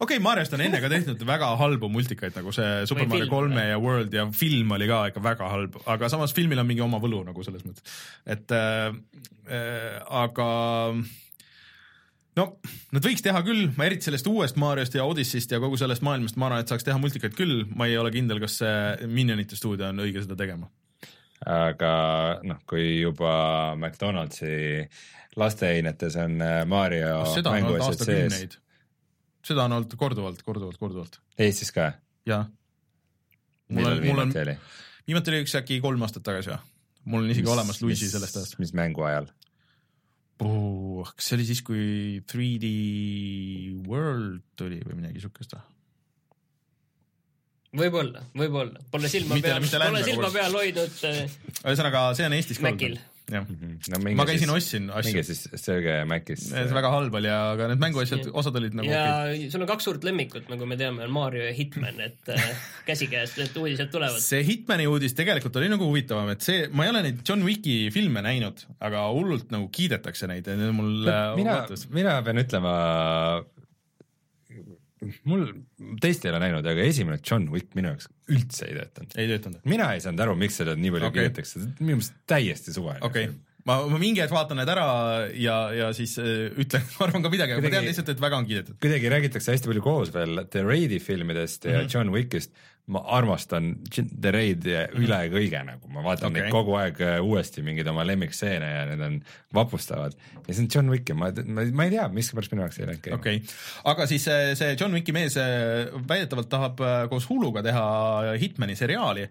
okei 0.00 0.18
okay,, 0.18 0.22
Mariost 0.22 0.56
on 0.56 0.64
enne 0.66 0.80
ka 0.82 0.92
tehtud 0.92 1.24
väga 1.28 1.52
halbu 1.60 1.90
multikaid, 1.92 2.36
nagu 2.36 2.52
see 2.54 2.84
Super 2.88 3.08
Mario 3.08 3.30
kolme 3.32 3.68
ja 3.70 3.80
World 3.80 4.14
ja 4.14 4.28
film 4.32 4.76
oli 4.76 4.88
ka 4.90 5.06
ikka 5.12 5.24
väga 5.24 5.52
halb, 5.52 5.80
aga 5.88 6.12
samas 6.12 6.36
filmil 6.36 6.60
on 6.60 6.68
mingi 6.68 6.84
oma 6.84 7.00
võlu 7.02 7.24
nagu 7.26 7.46
selles 7.46 7.64
mõttes, 7.64 7.96
et 8.28 8.52
äh, 8.52 8.90
äh, 9.48 10.02
aga 10.24 10.50
no 12.36 12.46
nad 12.94 13.04
võiks 13.04 13.24
teha 13.24 13.40
küll, 13.46 13.70
ma 13.76 13.86
eriti 13.88 14.08
sellest 14.08 14.28
uuest 14.30 14.58
Mariost 14.60 14.96
ja 14.96 15.06
Odyssey'st 15.08 15.54
ja 15.54 15.60
kogu 15.62 15.78
sellest 15.80 16.04
maailmast 16.06 16.38
ma 16.40 16.50
arvan, 16.50 16.64
et 16.64 16.72
saaks 16.72 16.86
teha 16.86 16.98
multikaid 17.00 17.36
küll, 17.36 17.64
ma 17.76 17.88
ei 17.88 17.96
ole 18.00 18.12
kindel, 18.14 18.40
kas 18.42 18.58
see 18.62 19.08
Minionite 19.10 19.58
stuudio 19.58 19.88
on 19.90 20.04
õige 20.04 20.24
seda 20.24 20.38
tegema. 20.38 20.68
aga 21.46 21.92
noh, 22.48 22.60
kui 22.68 23.00
juba 23.00 23.32
McDonaldsi 23.76 24.86
lasteainetes 25.36 26.16
on 26.20 26.40
äh, 26.40 26.62
Mario 26.68 27.18
no, 27.24 27.34
on 27.42 27.50
olnud 27.52 27.84
aastakümneid. 27.88 28.56
seda 29.44 29.66
on 29.66 29.76
olnud 29.78 29.96
korduvalt, 30.00 30.40
korduvalt, 30.42 30.80
korduvalt. 30.80 31.20
Eestis 31.38 31.72
ka? 31.76 31.92
jah. 32.28 32.48
millal 33.68 34.00
viimati 34.02 34.44
oli? 34.44 34.56
viimati 35.08 35.32
oli 35.32 35.44
üks 35.44 35.56
äkki 35.60 35.80
kolm 35.84 36.04
aastat 36.06 36.24
tagasi 36.26 36.52
või? 36.54 36.62
mul 37.06 37.24
on 37.24 37.32
isegi 37.34 37.46
mis, 37.46 37.54
olemas 37.54 37.82
Luigi 37.82 38.08
sellest 38.10 38.40
ajast. 38.40 38.58
mis 38.62 38.72
mängu 38.76 39.04
ajal? 39.06 39.28
Oh,. 40.44 41.06
kas 41.14 41.30
see 41.30 41.38
oli 41.38 41.48
siis, 41.48 41.62
kui 41.66 41.86
3D 42.26 42.70
World 43.88 44.44
tuli 44.58 44.80
või 44.84 45.00
midagi 45.00 45.24
siukest 45.24 45.56
või? 45.56 45.64
võib-olla, 47.76 48.22
võib-olla, 48.36 48.80
pole 48.92 49.10
silma 49.12 49.40
peal, 49.42 49.60
pole 49.66 50.06
silma 50.06 50.32
peal 50.32 50.56
hoidnud. 50.56 51.02
ühesõnaga, 51.64 52.08
see 52.16 52.28
on 52.28 52.38
Eestis 52.38 52.62
ka 52.62 52.72
olnud 52.72 53.15
jah 53.26 53.42
mhm. 53.42 53.78
no,. 53.90 54.00
ma 54.18 54.26
käisin, 54.28 54.50
ostsin 54.54 54.84
asju. 54.94 55.10
minge 55.10 55.24
siis 55.26 55.40
sööge 55.58 55.96
Macis. 56.06 56.44
see 56.52 56.76
väga 56.76 56.92
halb 56.92 57.16
oli, 57.18 57.30
aga 57.32 57.66
need 57.72 57.82
mänguasjad, 57.82 58.28
osad 58.30 58.58
olid 58.60 58.76
nagu 58.78 58.90
ja 58.90 59.06
okay. 59.24 59.48
sul 59.50 59.64
on 59.64 59.70
kaks 59.70 59.88
suurt 59.88 60.06
lemmikut, 60.06 60.46
nagu 60.52 60.68
me 60.70 60.78
teame, 60.78 61.02
on 61.08 61.14
Mario 61.14 61.42
ja 61.48 61.54
Hitman, 61.56 61.98
et 62.06 62.30
äh, 62.30 62.46
käsikäes 62.88 63.34
need 63.40 63.58
uudised 63.58 63.90
tulevad. 63.94 64.22
see 64.22 64.44
Hitmani 64.46 64.86
uudis 64.90 65.16
tegelikult 65.18 65.58
oli 65.58 65.72
nagu 65.72 65.90
huvitavam, 65.90 66.30
et 66.36 66.46
see, 66.46 66.68
ma 66.70 66.86
ei 66.86 66.94
ole 66.94 67.02
neid 67.08 67.24
John 67.26 67.42
Wicki 67.46 67.90
filme 67.94 68.22
näinud, 68.26 68.62
aga 68.86 69.08
hullult 69.10 69.50
nagu 69.54 69.66
kiidetakse 69.74 70.30
neid 70.30 70.46
ja 70.46 70.70
mul 70.70 71.10
äh, 71.10 71.34
mina, 71.40 71.58
mina 71.98 72.20
pean 72.26 72.44
ütlema 72.46 72.76
mul 75.28 75.48
tõesti 76.00 76.28
ei 76.28 76.32
ole 76.32 76.42
näinud, 76.46 76.66
aga 76.66 76.84
esimene 76.88 77.18
John 77.20 77.50
Wick 77.52 77.74
minu 77.76 77.92
jaoks 77.92 78.08
üldse 78.32 78.68
ei 78.68 78.78
töötanud. 78.78 79.16
ei 79.16 79.28
töötanud? 79.32 79.64
mina 79.68 79.90
ei 79.94 80.04
saanud 80.04 80.22
aru, 80.24 80.36
miks 80.40 80.56
seda 80.62 80.76
nii 80.78 80.94
palju 80.94 81.10
okay. 81.10 81.26
kiidetakse, 81.26 81.66
minu 81.80 81.98
meelest 81.98 82.16
täiesti 82.30 82.74
suvaline. 82.76 83.04
okay., 83.06 83.28
ma, 83.68 83.78
ma 83.90 84.00
mingi 84.00 84.22
hetk 84.22 84.34
vaatan 84.34 84.60
need 84.60 84.72
ära 84.72 84.86
ja, 85.36 85.56
ja 85.76 85.90
siis 85.96 86.16
äh, 86.22 86.48
ütlen, 86.56 86.86
ma 86.96 87.04
arvan 87.08 87.26
ka 87.26 87.32
midagi, 87.32 87.56
aga 87.56 87.66
ma 87.66 87.74
tean 87.74 87.88
lihtsalt, 87.88 88.14
et 88.14 88.22
väga 88.24 88.40
on 88.40 88.48
kiidetud. 88.48 88.78
kuidagi 88.82 89.12
räägitakse 89.12 89.52
hästi 89.52 89.72
palju 89.72 89.84
koos 89.84 90.14
veel 90.14 90.46
The 90.52 90.64
Raidi 90.66 91.02
filmidest 91.02 91.68
ja 91.68 91.76
mm 91.76 91.84
-hmm. 91.84 91.92
John 91.94 92.14
Wickist 92.16 92.56
ma 92.86 93.00
armastan 93.16 93.72
The 93.90 94.30
Raid'i 94.30 94.74
mhm. 94.76 95.02
üle 95.02 95.18
kõige 95.32 95.62
nagu, 95.66 95.88
ma 95.90 96.04
vaatan 96.04 96.30
okay. 96.30 96.44
neid 96.44 96.54
kogu 96.54 96.76
aeg 96.78 97.00
äh, 97.02 97.16
uuesti, 97.18 97.64
mingeid 97.66 97.88
oma 97.90 98.04
lemmikstseene 98.06 98.68
ja 98.70 98.84
need 98.92 99.02
on 99.02 99.16
vapustavad. 99.56 100.14
ja 100.46 100.54
see 100.54 100.62
on 100.62 100.70
John 100.70 100.92
Wick 100.94 101.10
ja 101.10 101.16
ma, 101.18 101.32
ma, 101.50 101.64
ma 101.66 101.86
ei 101.88 101.96
tea, 101.96 102.06
miskipärast 102.14 102.54
minu 102.54 102.62
jaoks 102.62 102.78
ei 102.78 102.86
läinud 102.86 103.02
käima. 103.02 103.18
okei 103.18 103.40
okay., 103.42 103.58
aga 103.90 104.06
siis 104.06 104.28
see, 104.28 104.38
äh, 104.52 104.54
see 104.58 104.78
John 104.78 104.94
Wicki 104.94 105.14
mees 105.16 105.34
äh, 105.42 105.90
väidetavalt 106.06 106.50
tahab 106.52 106.82
koos 107.10 107.26
Huluga 107.26 107.64
teha 107.66 107.86
Hitmani 108.38 108.76
seriaali, 108.78 109.26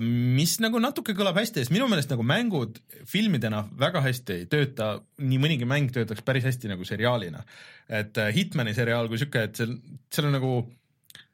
mis 0.00 0.54
nagu 0.62 0.78
natuke 0.80 1.12
kõlab 1.16 1.36
hästi, 1.36 1.64
sest 1.64 1.72
minu 1.74 1.88
meelest 1.90 2.12
nagu 2.14 2.24
mängud 2.24 2.78
filmidena 3.08 3.64
väga 3.80 4.00
hästi 4.06 4.36
ei 4.38 4.46
tööta, 4.50 4.92
nii 5.20 5.40
mõnigi 5.42 5.68
mäng 5.68 5.90
töötaks 5.92 6.22
päris 6.24 6.46
hästi 6.46 6.70
nagu 6.70 6.86
seriaalina. 6.86 7.42
et 7.90 8.16
Hitmani 8.36 8.72
seriaal 8.78 9.10
kui 9.10 9.18
sihuke, 9.18 9.48
et 9.50 9.58
seal, 9.58 9.74
seal 10.14 10.30
on 10.30 10.38
nagu 10.38 10.52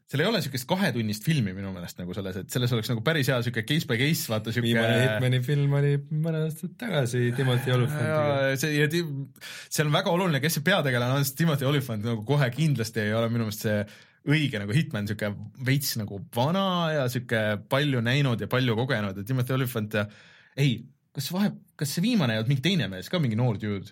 seal 0.06 0.22
ei 0.22 0.28
ole 0.28 0.40
siukest 0.44 0.68
kahetunnist 0.70 1.24
filmi 1.26 1.50
minu 1.56 1.72
meelest 1.74 1.98
nagu 1.98 2.14
selles, 2.14 2.36
et 2.38 2.52
selles 2.54 2.72
oleks 2.76 2.90
nagu 2.92 3.02
päris 3.06 3.26
hea 3.32 3.38
siuke 3.42 3.64
case 3.66 3.88
by 3.90 3.98
case, 3.98 4.28
vaata 4.30 4.54
siuke. 4.54 4.68
viimane 4.68 5.00
Hitmani 5.02 5.40
film 5.42 5.74
oli 5.80 5.96
mõned 5.98 6.46
aastad 6.46 6.76
tagasi 6.78 7.32
Timothy 7.36 7.74
Olifantiga. 7.74 8.52
see 8.60 8.76
ja 8.78 8.90
see 8.92 9.82
on 9.82 9.90
väga 9.94 10.12
oluline, 10.14 10.40
kes 10.44 10.60
see 10.60 10.66
peategelane 10.68 11.18
on, 11.18 11.26
sest 11.26 11.38
Timothy 11.40 11.66
Olifant 11.66 12.06
nagu 12.06 12.22
kohe 12.28 12.50
kindlasti 12.54 13.02
ei 13.02 13.16
ole 13.18 13.32
minu 13.32 13.48
meelest 13.48 13.66
see 13.66 13.80
õige 14.26 14.62
nagu 14.62 14.74
Hitman, 14.74 15.10
siuke 15.10 15.32
veits 15.66 15.96
nagu 15.98 16.20
vana 16.34 16.66
ja 16.94 17.04
siuke 17.10 17.42
palju 17.70 18.02
näinud 18.06 18.42
ja 18.42 18.50
palju 18.50 18.78
kogenud 18.78 19.18
ja 19.18 19.26
Timothy 19.26 19.58
Olifant 19.58 19.98
ja 19.98 20.06
ei, 20.54 20.78
kas 21.14 21.32
vahe, 21.34 21.50
kas 21.78 21.94
see 21.96 22.06
viimane 22.06 22.34
ei 22.34 22.42
olnud 22.42 22.54
mingi 22.54 22.64
teine 22.64 22.86
mees 22.92 23.10
ka, 23.10 23.18
mingi 23.22 23.38
noor 23.38 23.58
dude? 23.58 23.90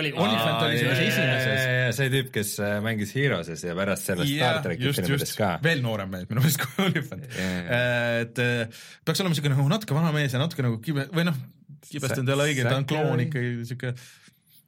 Oli, 0.00 0.12
Olifant 0.24 0.62
oli 0.66 0.78
selles 0.80 1.02
esimeses. 1.06 1.98
see 1.98 2.12
tüüp, 2.12 2.30
kes 2.34 2.54
äh, 2.62 2.76
mängis 2.84 3.14
Heroes'is 3.16 3.64
ja 3.66 3.76
pärast 3.78 4.10
sellest 4.10 4.32
yeah, 4.32 4.56
Star 4.56 4.66
tracki 4.66 4.94
filmides 4.98 5.34
ka. 5.38 5.50
veel 5.64 5.84
noorem 5.84 6.12
mees 6.14 6.28
minu 6.30 6.44
meelest 6.44 6.62
kui 6.64 6.84
Olifant 6.88 7.26
yeah.. 7.38 8.20
et 8.24 8.42
äh, 8.42 8.82
peaks 9.06 9.24
olema 9.24 9.38
siuke 9.38 9.52
nagu 9.52 9.66
natuke 9.70 9.96
vana 9.96 10.12
mees 10.16 10.34
ja 10.34 10.42
natuke 10.42 10.66
nagu 10.66 10.80
kibe 10.84 11.06
või 11.14 11.28
noh, 11.30 11.38
kibestunud 11.90 12.30
ei 12.30 12.38
ole 12.38 12.50
õige, 12.50 12.66
ta 12.66 12.76
on 12.80 12.88
kloon 12.88 13.24
ikkagi 13.26 13.68
siuke 13.70 13.94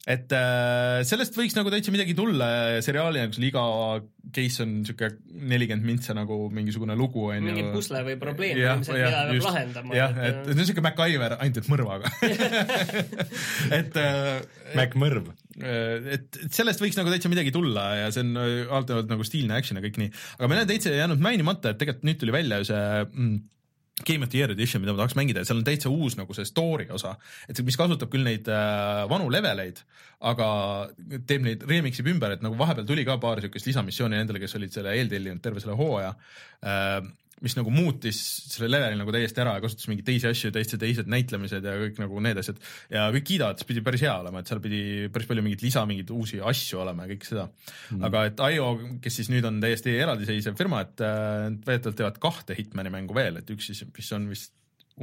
et 0.06 0.32
äh, 0.38 1.00
sellest 1.08 1.34
võiks 1.34 1.56
nagu 1.56 1.70
täitsa 1.72 1.90
midagi 1.90 2.14
tulla 2.14 2.48
seriaali, 2.84 3.24
kus 3.32 3.40
iga 3.42 3.64
case 4.34 4.62
on 4.62 4.76
siuke 4.86 5.08
nelikümmend 5.50 5.86
mintsa 5.86 6.14
nagu 6.14 6.46
mingisugune 6.54 6.94
lugu 6.98 7.24
on 7.32 7.40
ju. 7.40 7.48
mingi 7.48 7.64
pusle 7.74 8.02
või 8.06 8.14
probleem, 8.20 8.60
mida 8.60 8.76
peab 8.86 9.48
lahendama. 9.48 9.96
jah, 9.98 10.14
et 10.28 10.38
see 10.46 10.54
on 10.54 10.70
siuke 10.70 10.84
MacGyver, 10.86 11.36
ainult 11.40 11.58
et 11.62 11.72
mõrvaga 11.72 12.12
et 13.80 13.98
äh,. 14.02 14.38
Mac 14.76 14.96
mõrv. 14.98 15.28
Äh, 15.62 16.14
et, 16.16 16.40
et 16.42 16.54
sellest 16.54 16.82
võiks 16.82 16.98
nagu 16.98 17.10
täitsa 17.10 17.30
midagi 17.32 17.54
tulla 17.54 17.88
ja 18.04 18.08
see 18.14 18.24
on 18.26 18.38
äh, 18.38 18.54
alternatiivselt 18.66 19.12
nagu 19.14 19.26
stiilne 19.26 19.58
action 19.58 19.80
ja 19.80 19.84
kõik 19.84 20.00
nii, 20.02 20.14
aga 20.38 20.50
meil 20.52 20.62
on 20.62 20.70
täitsa 20.70 20.94
jäänud 20.94 21.22
mainimata, 21.22 21.74
et 21.74 21.82
tegelikult 21.82 22.06
nüüd 22.08 22.22
tuli 22.22 22.34
välja 22.34 22.62
see 22.66 22.82
mm, 23.06 23.36
Game 24.04 24.22
of 24.22 24.28
the 24.28 24.38
Year 24.38 24.50
edition, 24.52 24.82
mida 24.82 24.92
ma 24.92 25.00
tahaks 25.00 25.16
mängida 25.16 25.40
ja 25.40 25.48
seal 25.48 25.62
on 25.62 25.64
täitsa 25.64 25.88
uus 25.88 26.18
nagu 26.18 26.34
see 26.36 26.44
story 26.44 26.84
osa, 26.92 27.14
et 27.48 27.60
mis 27.64 27.78
kasutab 27.80 28.10
küll 28.12 28.26
neid 28.26 28.48
äh, 28.52 29.04
vanu 29.08 29.30
leveleid, 29.32 29.80
aga 30.28 30.48
teeb 31.28 31.46
neid, 31.46 31.64
remix 31.70 32.02
ib 32.02 32.10
ümber, 32.12 32.34
et 32.36 32.44
nagu 32.44 32.58
vahepeal 32.60 32.84
tuli 32.88 33.06
ka 33.08 33.16
paar 33.22 33.40
siukest 33.40 33.70
lisamissiooni 33.70 34.18
nendele, 34.18 34.42
kes 34.42 34.58
olid 34.60 34.74
selle 34.76 34.92
eeltellinud 35.00 35.40
terve 35.44 35.64
selle 35.64 35.78
hooaja. 35.80 36.12
Äh, 36.60 37.00
mis 37.44 37.56
nagu 37.58 37.72
muutis 37.72 38.18
selle 38.48 38.70
leveli 38.72 38.96
nagu 38.96 39.12
täiesti 39.12 39.42
ära 39.42 39.56
ja 39.58 39.62
kasutas 39.64 39.90
mingeid 39.90 40.06
teisi 40.08 40.28
asju, 40.30 40.52
täitsa 40.54 40.78
teised 40.80 41.10
näitlemised 41.12 41.66
ja 41.68 41.76
kõik 41.82 42.00
nagu 42.00 42.22
need 42.24 42.40
asjad. 42.40 42.60
ja 42.92 43.06
kõik 43.12 43.26
kiidavad, 43.28 43.60
see 43.60 43.68
pidi 43.68 43.84
päris 43.84 44.04
hea 44.06 44.14
olema, 44.22 44.40
et 44.40 44.50
seal 44.50 44.62
pidi 44.64 44.82
päris 45.12 45.28
palju 45.28 45.44
mingeid 45.44 45.64
lisa, 45.66 45.84
mingeid 45.88 46.12
uusi 46.16 46.40
asju 46.40 46.80
olema 46.84 47.04
ja 47.04 47.12
kõik 47.12 47.28
seda 47.28 47.46
mm.. 47.48 48.04
aga 48.08 48.26
et 48.30 48.44
IO, 48.56 48.70
kes 49.04 49.20
siis 49.20 49.32
nüüd 49.32 49.48
on 49.48 49.60
täiesti 49.60 49.96
eraldiseisev 50.00 50.56
firma, 50.58 50.84
et 50.86 51.04
äh, 51.04 51.48
väidetavalt 51.66 52.00
teevad 52.00 52.20
kahte 52.22 52.56
Hitmani 52.56 52.94
mängu 52.94 53.16
veel, 53.16 53.42
et 53.42 53.52
üks 53.52 53.68
siis, 53.68 53.84
mis 53.92 54.14
on 54.16 54.30
vist 54.32 54.54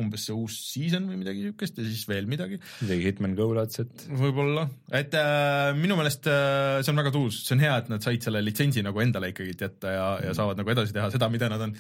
umbes 0.02 0.24
see 0.26 0.34
uus 0.34 0.56
season 0.72 1.06
või 1.06 1.20
midagi 1.20 1.44
siukest 1.46 1.78
ja 1.78 1.84
siis 1.86 2.08
veel 2.10 2.26
midagi. 2.30 2.58
midagi 2.82 3.12
Hitman 3.12 3.36
Go 3.38 3.52
laadset. 3.54 4.08
võib-olla, 4.10 4.66
et 4.90 5.14
äh, 5.20 5.70
minu 5.78 5.98
meelest 6.00 6.26
äh, 6.32 6.80
see 6.82 6.94
on 6.94 7.02
väga 7.04 7.12
tuus, 7.14 7.44
see 7.46 7.54
on 7.58 7.62
hea, 7.62 7.76
et 7.84 7.92
nad 7.94 8.06
said 8.06 8.26
selle 8.26 8.42
litsentsi 8.42 8.82
nagu 8.86 9.04
endale 9.04 9.30
ikkagi 9.34 9.54
jätta 9.54 9.94
ja 9.94 10.08
mm., 10.16 10.26
ja 10.28 10.34
saavad 10.40 10.58
nagu 10.58 10.74
edasi 10.74 10.98
teha 10.98 11.12
seda, 11.14 11.30
mida 11.30 11.52
nad 11.54 11.68
on 11.68 11.78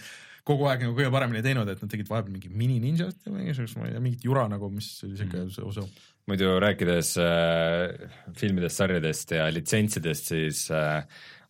kogu 0.47 0.67
aeg 0.67 0.83
nagu 0.83 0.95
kõige 0.97 1.11
paremini 1.13 1.43
teinud, 1.43 1.69
et 1.71 1.83
nad 1.83 1.91
tegid 1.91 2.09
vahepeal 2.09 2.35
mingi 2.35 2.51
mini 2.51 2.79
ninjat 2.83 3.27
ja 3.27 3.33
mingisugust, 3.33 3.77
ma 3.79 3.87
ei 3.87 3.95
tea, 3.95 4.03
mingit 4.03 4.25
jura 4.27 4.45
nagu, 4.51 4.69
mis 4.73 4.89
oli 5.07 5.19
siuke 5.19 5.45
mm. 5.45 5.69
osa. 5.69 5.85
muidu 6.29 6.55
rääkides 6.63 7.13
äh, 7.23 8.09
filmidest, 8.39 8.79
sarjadest 8.79 9.35
ja 9.37 9.47
litsentsidest, 9.51 10.31
siis 10.33 10.65
äh, 10.71 11.03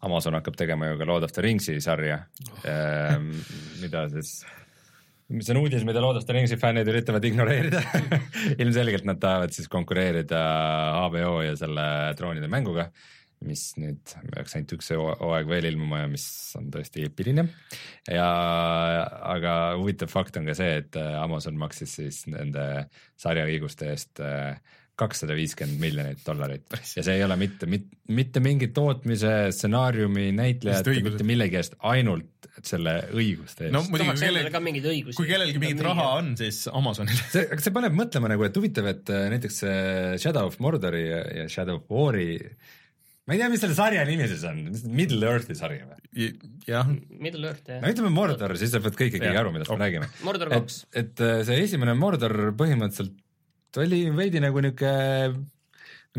Amazon 0.06 0.38
hakkab 0.38 0.58
tegema 0.60 0.92
ju 0.92 1.00
ka 1.00 1.08
Lord 1.10 1.26
of 1.26 1.34
the 1.34 1.46
Ringsi 1.46 1.80
sarja 1.82 2.20
oh. 2.52 2.68
äh,, 2.70 3.18
mida 3.84 4.06
siis 4.14 4.44
mis 5.34 5.50
on 5.50 5.62
uudis, 5.64 5.86
mida 5.88 6.02
Lord 6.04 6.20
of 6.20 6.28
the 6.28 6.36
Ringsi 6.36 6.60
fännid 6.62 6.90
üritavad 6.92 7.26
ignoreerida 7.26 7.82
ilmselgelt 8.62 9.10
nad 9.10 9.22
tahavad 9.22 9.56
siis 9.56 9.72
konkureerida 9.72 10.44
HBO 11.08 11.40
ja 11.48 11.58
selle 11.58 11.88
troonide 12.20 12.52
mänguga 12.52 12.92
mis 13.46 13.64
nüüd 13.80 14.14
peaks 14.34 14.56
ainult 14.58 14.76
üks 14.78 14.92
hooaeg 14.96 15.50
veel 15.50 15.70
ilmuma 15.72 16.04
ja 16.04 16.12
mis 16.12 16.26
on 16.60 16.70
tõesti 16.74 17.06
eepiline. 17.08 17.48
ja 18.10 18.30
aga 19.34 19.58
huvitav 19.80 20.12
fakt 20.14 20.40
on 20.40 20.48
ka 20.50 20.56
see, 20.58 20.80
et 20.84 21.00
äh, 21.00 21.18
Amazon 21.22 21.60
maksis 21.60 21.98
siis 22.00 22.24
nende 22.32 22.88
sarjaõiguste 23.20 23.92
eest 23.94 24.24
äh, 24.24 24.56
kakssada 25.00 25.34
viiskümmend 25.34 25.82
miljonit 25.82 26.20
dollarit 26.26 26.68
ja 26.70 27.02
see 27.02 27.16
ei 27.18 27.24
ole 27.26 27.36
mitte, 27.40 27.66
mitte, 27.70 27.98
mitte 28.14 28.42
mingi 28.44 28.70
tootmise, 28.76 29.32
stsenaariumi, 29.56 30.28
näitlejate, 30.38 30.94
mitte 31.06 31.26
millegi 31.26 31.58
eest, 31.58 31.80
ainult 31.90 32.50
selle 32.62 33.00
õiguste 33.10 33.68
eest. 33.68 33.74
no 33.74 33.82
muidugi, 33.88 34.14
kui 34.14 34.28
kellelgi 34.28 34.54
ka 34.54 34.62
mingeid 34.62 34.90
õigusi. 34.92 35.18
kui 35.18 35.32
kellelgi 35.32 35.64
mingit 35.64 35.82
raha 35.88 36.08
on, 36.20 36.30
siis 36.38 36.62
Amazonil. 36.70 37.18
see, 37.34 37.48
aga 37.48 37.66
see 37.66 37.74
paneb 37.74 37.98
mõtlema 37.98 38.30
nagu, 38.36 38.46
et 38.46 38.62
huvitav, 38.62 38.92
et 38.94 39.14
äh, 39.14 39.26
näiteks 39.34 39.60
Shadow 40.22 40.52
of 40.52 40.62
Mordori 40.62 41.08
ja 41.10 41.50
Shadow 41.50 41.82
of 41.82 41.90
War'i 41.90 42.38
ma 43.24 43.36
ei 43.36 43.40
tea, 43.40 43.50
mis 43.54 43.62
selle 43.64 43.78
sarja 43.78 44.04
nimi 44.08 44.28
siis 44.28 44.44
on, 44.50 44.62
Middle 44.92 45.30
Earthi 45.30 45.56
sari 45.58 45.80
või? 45.84 46.30
jah. 46.68 46.90
Middle 47.10 47.50
Earth, 47.52 47.66
jah. 47.70 47.82
no 47.84 47.92
ütleme 47.94 48.12
Mordor, 48.14 48.56
siis 48.60 48.74
saavad 48.74 48.98
kõik 49.00 49.18
ikkagi 49.18 49.40
aru, 49.40 49.54
millest 49.56 49.72
me 49.72 49.80
räägime. 49.80 50.10
Mordor 50.28 50.52
kaks. 50.54 50.84
et, 50.92 51.16
äh, 51.24 51.42
see 51.48 51.64
esimene 51.64 51.96
Mordor 51.98 52.52
põhimõtteliselt 52.60 53.82
oli 53.84 54.06
veidi 54.14 54.44
nagu 54.44 54.62
niuke 54.62 54.94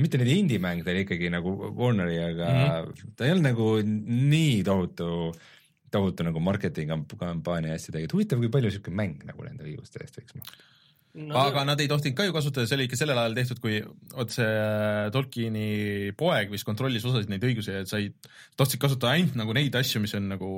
mitte 0.01 0.19
nüüd 0.19 0.33
indie-mäng, 0.33 0.83
ta 0.83 0.91
oli 0.91 1.05
ikkagi 1.05 1.31
nagu 1.31 1.53
Warneri, 1.79 2.19
aga 2.25 2.47
mm 2.51 2.71
-hmm. 2.71 3.17
ta 3.17 3.27
ei 3.27 3.35
olnud 3.35 3.47
nagu 3.47 3.69
nii 3.85 4.63
tohutu, 4.67 5.09
tohutu 5.95 6.27
nagu 6.27 6.41
marketing 6.43 6.91
kampaania 7.19 7.77
hästi 7.77 7.95
tegi, 7.95 8.09
et 8.09 8.17
huvitav, 8.17 8.41
kui 8.43 8.51
palju 8.51 8.73
siuke 8.75 8.91
mäng 8.91 9.23
nagu 9.29 9.45
nende 9.47 9.69
õiguste 9.69 10.03
eest 10.03 10.19
võiks 10.19 10.35
maksta 10.41 10.74
no, 11.15 11.37
aga 11.39 11.65
nad 11.69 11.81
ei 11.83 11.91
tohtinud 11.91 12.17
ka 12.19 12.27
ju 12.27 12.35
kasutada, 12.35 12.69
see 12.69 12.79
oli 12.79 12.87
ikka 12.89 12.99
sellel 12.99 13.21
ajal 13.23 13.37
tehtud, 13.39 13.61
kui 13.63 13.81
vot 14.15 14.35
see 14.35 14.47
äh, 14.47 15.11
Tolkieni 15.15 15.69
poeg 16.19 16.53
vist 16.53 16.67
kontrollis 16.67 17.07
osasid 17.07 17.31
neid 17.33 17.45
õigusi 17.47 17.75
ja 17.75 17.85
sai, 17.89 18.09
tahtsid 18.59 18.83
kasutada 18.83 19.15
ainult 19.15 19.39
nagu 19.39 19.55
neid 19.57 19.77
asju, 19.79 20.03
mis 20.03 20.15
on 20.19 20.31
nagu 20.35 20.49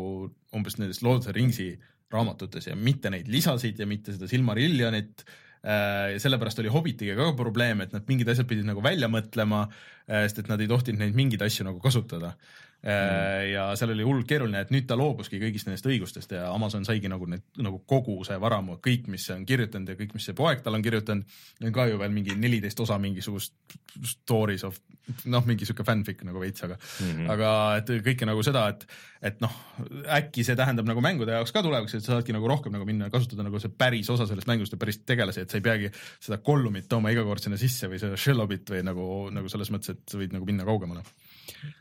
umbes 0.57 0.79
nendes 0.81 1.03
Lord 1.05 1.23
of 1.23 1.29
the 1.29 1.37
Ringsi 1.37 1.75
raamatutes 2.13 2.71
ja 2.71 2.77
mitte 2.79 3.13
neid 3.13 3.29
lisasid 3.33 3.83
ja 3.83 3.89
mitte 3.89 4.15
seda 4.15 4.31
Silmarillionit 4.31 5.27
äh, 5.27 6.15
ja 6.15 6.23
sellepärast 6.23 6.63
oli 6.63 6.73
Hobbitiga 6.73 7.19
ka 7.19 7.33
probleem, 7.39 7.85
et 7.85 7.97
nad 7.97 8.07
mingid 8.09 8.31
asjad 8.33 8.49
pidid 8.49 8.69
nagu 8.69 8.85
välja 8.85 9.11
mõtlema, 9.13 9.67
äh, 10.07 10.25
sest 10.27 10.45
et 10.45 10.53
nad 10.53 10.63
ei 10.63 10.71
tohtinud 10.71 11.05
neid 11.05 11.19
mingeid 11.19 11.45
asju 11.47 11.69
nagu 11.69 11.83
kasutada 11.85 12.37
mm.. 12.83 13.47
ja 13.53 13.67
seal 13.79 13.93
oli 13.95 14.07
hullult 14.07 14.29
keeruline, 14.29 14.63
et 14.65 14.73
nüüd 14.75 14.87
ta 14.89 14.99
loobuski 14.99 15.41
kõigist 15.43 15.69
nendest 15.69 15.89
õigustest 15.89 16.37
ja 16.37 16.47
Amazon 16.53 16.87
saigi 16.89 17.11
nagu 17.13 17.29
need, 17.31 17.45
nagu 17.63 17.81
kogu 17.89 18.19
see 18.27 18.39
varamu, 18.43 18.79
kõik, 18.85 19.09
mis 19.13 19.27
see 19.29 19.37
on 19.37 19.47
kirjutanud 19.49 19.93
ja 19.93 19.99
kõik, 19.99 20.15
mis 20.17 20.29
see 20.29 20.37
poeg 20.37 20.63
tal 20.65 20.79
on 20.79 20.85
kirjutanud, 20.85 21.39
on 21.65 21.75
ka 21.75 21.89
ju 21.91 22.01
veel 22.03 22.15
mingi 22.15 22.37
neliteist 22.39 22.81
osa 22.85 22.99
mingisugust 23.03 23.55
stories 24.07 24.67
of 24.69 24.79
noh, 25.31 25.45
mingi 25.47 25.67
sihuke 25.67 25.85
fanfic 25.87 26.23
nagu 26.27 26.41
veits, 26.43 26.65
aga 26.67 26.77
mm, 26.77 27.11
-hmm. 27.11 27.29
aga 27.33 27.51
et 27.81 27.93
kõike 28.09 28.27
nagu 28.29 28.43
seda, 28.47 28.67
et, 28.73 28.87
et 29.31 29.39
noh, 29.45 29.53
äkki 30.19 30.45
see 30.47 30.57
tähendab 30.59 30.89
nagu 30.89 31.03
mängude 31.05 31.37
jaoks 31.37 31.55
ka 31.55 31.63
tulevikus, 31.63 31.95
et 31.95 32.05
sa 32.05 32.17
saadki 32.17 32.35
nagu 32.35 32.49
rohkem 32.51 32.75
nagu 32.75 32.87
minna 32.89 33.11
kasutada 33.13 33.47
nagu 33.47 33.61
see 33.63 33.71
päris 33.71 34.11
osa 34.11 34.27
sellest 34.27 34.51
mängust 34.51 34.75
ja 34.75 34.81
päris 34.81 34.99
tegelasi, 35.07 35.45
et 35.45 35.51
sa 35.51 35.61
ei 35.61 35.65
peagi 35.65 35.93
seda 36.21 36.39
kollumit 36.39 36.89
tooma 36.89 37.15
iga 37.15 37.25
kord 37.25 37.43
sinna 37.43 37.59
sisse 37.61 37.91
või 37.91 38.03
seda 38.03 38.19
shellobit 38.19 38.75
või 38.75 38.83
nagu, 38.87 39.07
nagu 39.35 39.53
selles 39.53 39.71
mõttes, 39.75 39.95
et 39.95 40.03
sa 40.11 40.19
võid 40.19 40.35
nagu 40.35 40.49
minna 40.49 40.67
kaugemale 40.67 41.07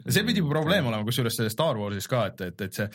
see 0.06 0.24
pidi 0.28 0.44
probleem 0.46 0.86
olema, 0.86 1.04
kusjuures 1.08 1.38
selles 1.38 1.56
Star 1.56 1.78
Warsis 1.80 2.08
ka, 2.10 2.26
et, 2.30 2.42
et, 2.46 2.62
et 2.68 2.78
see, 2.78 2.88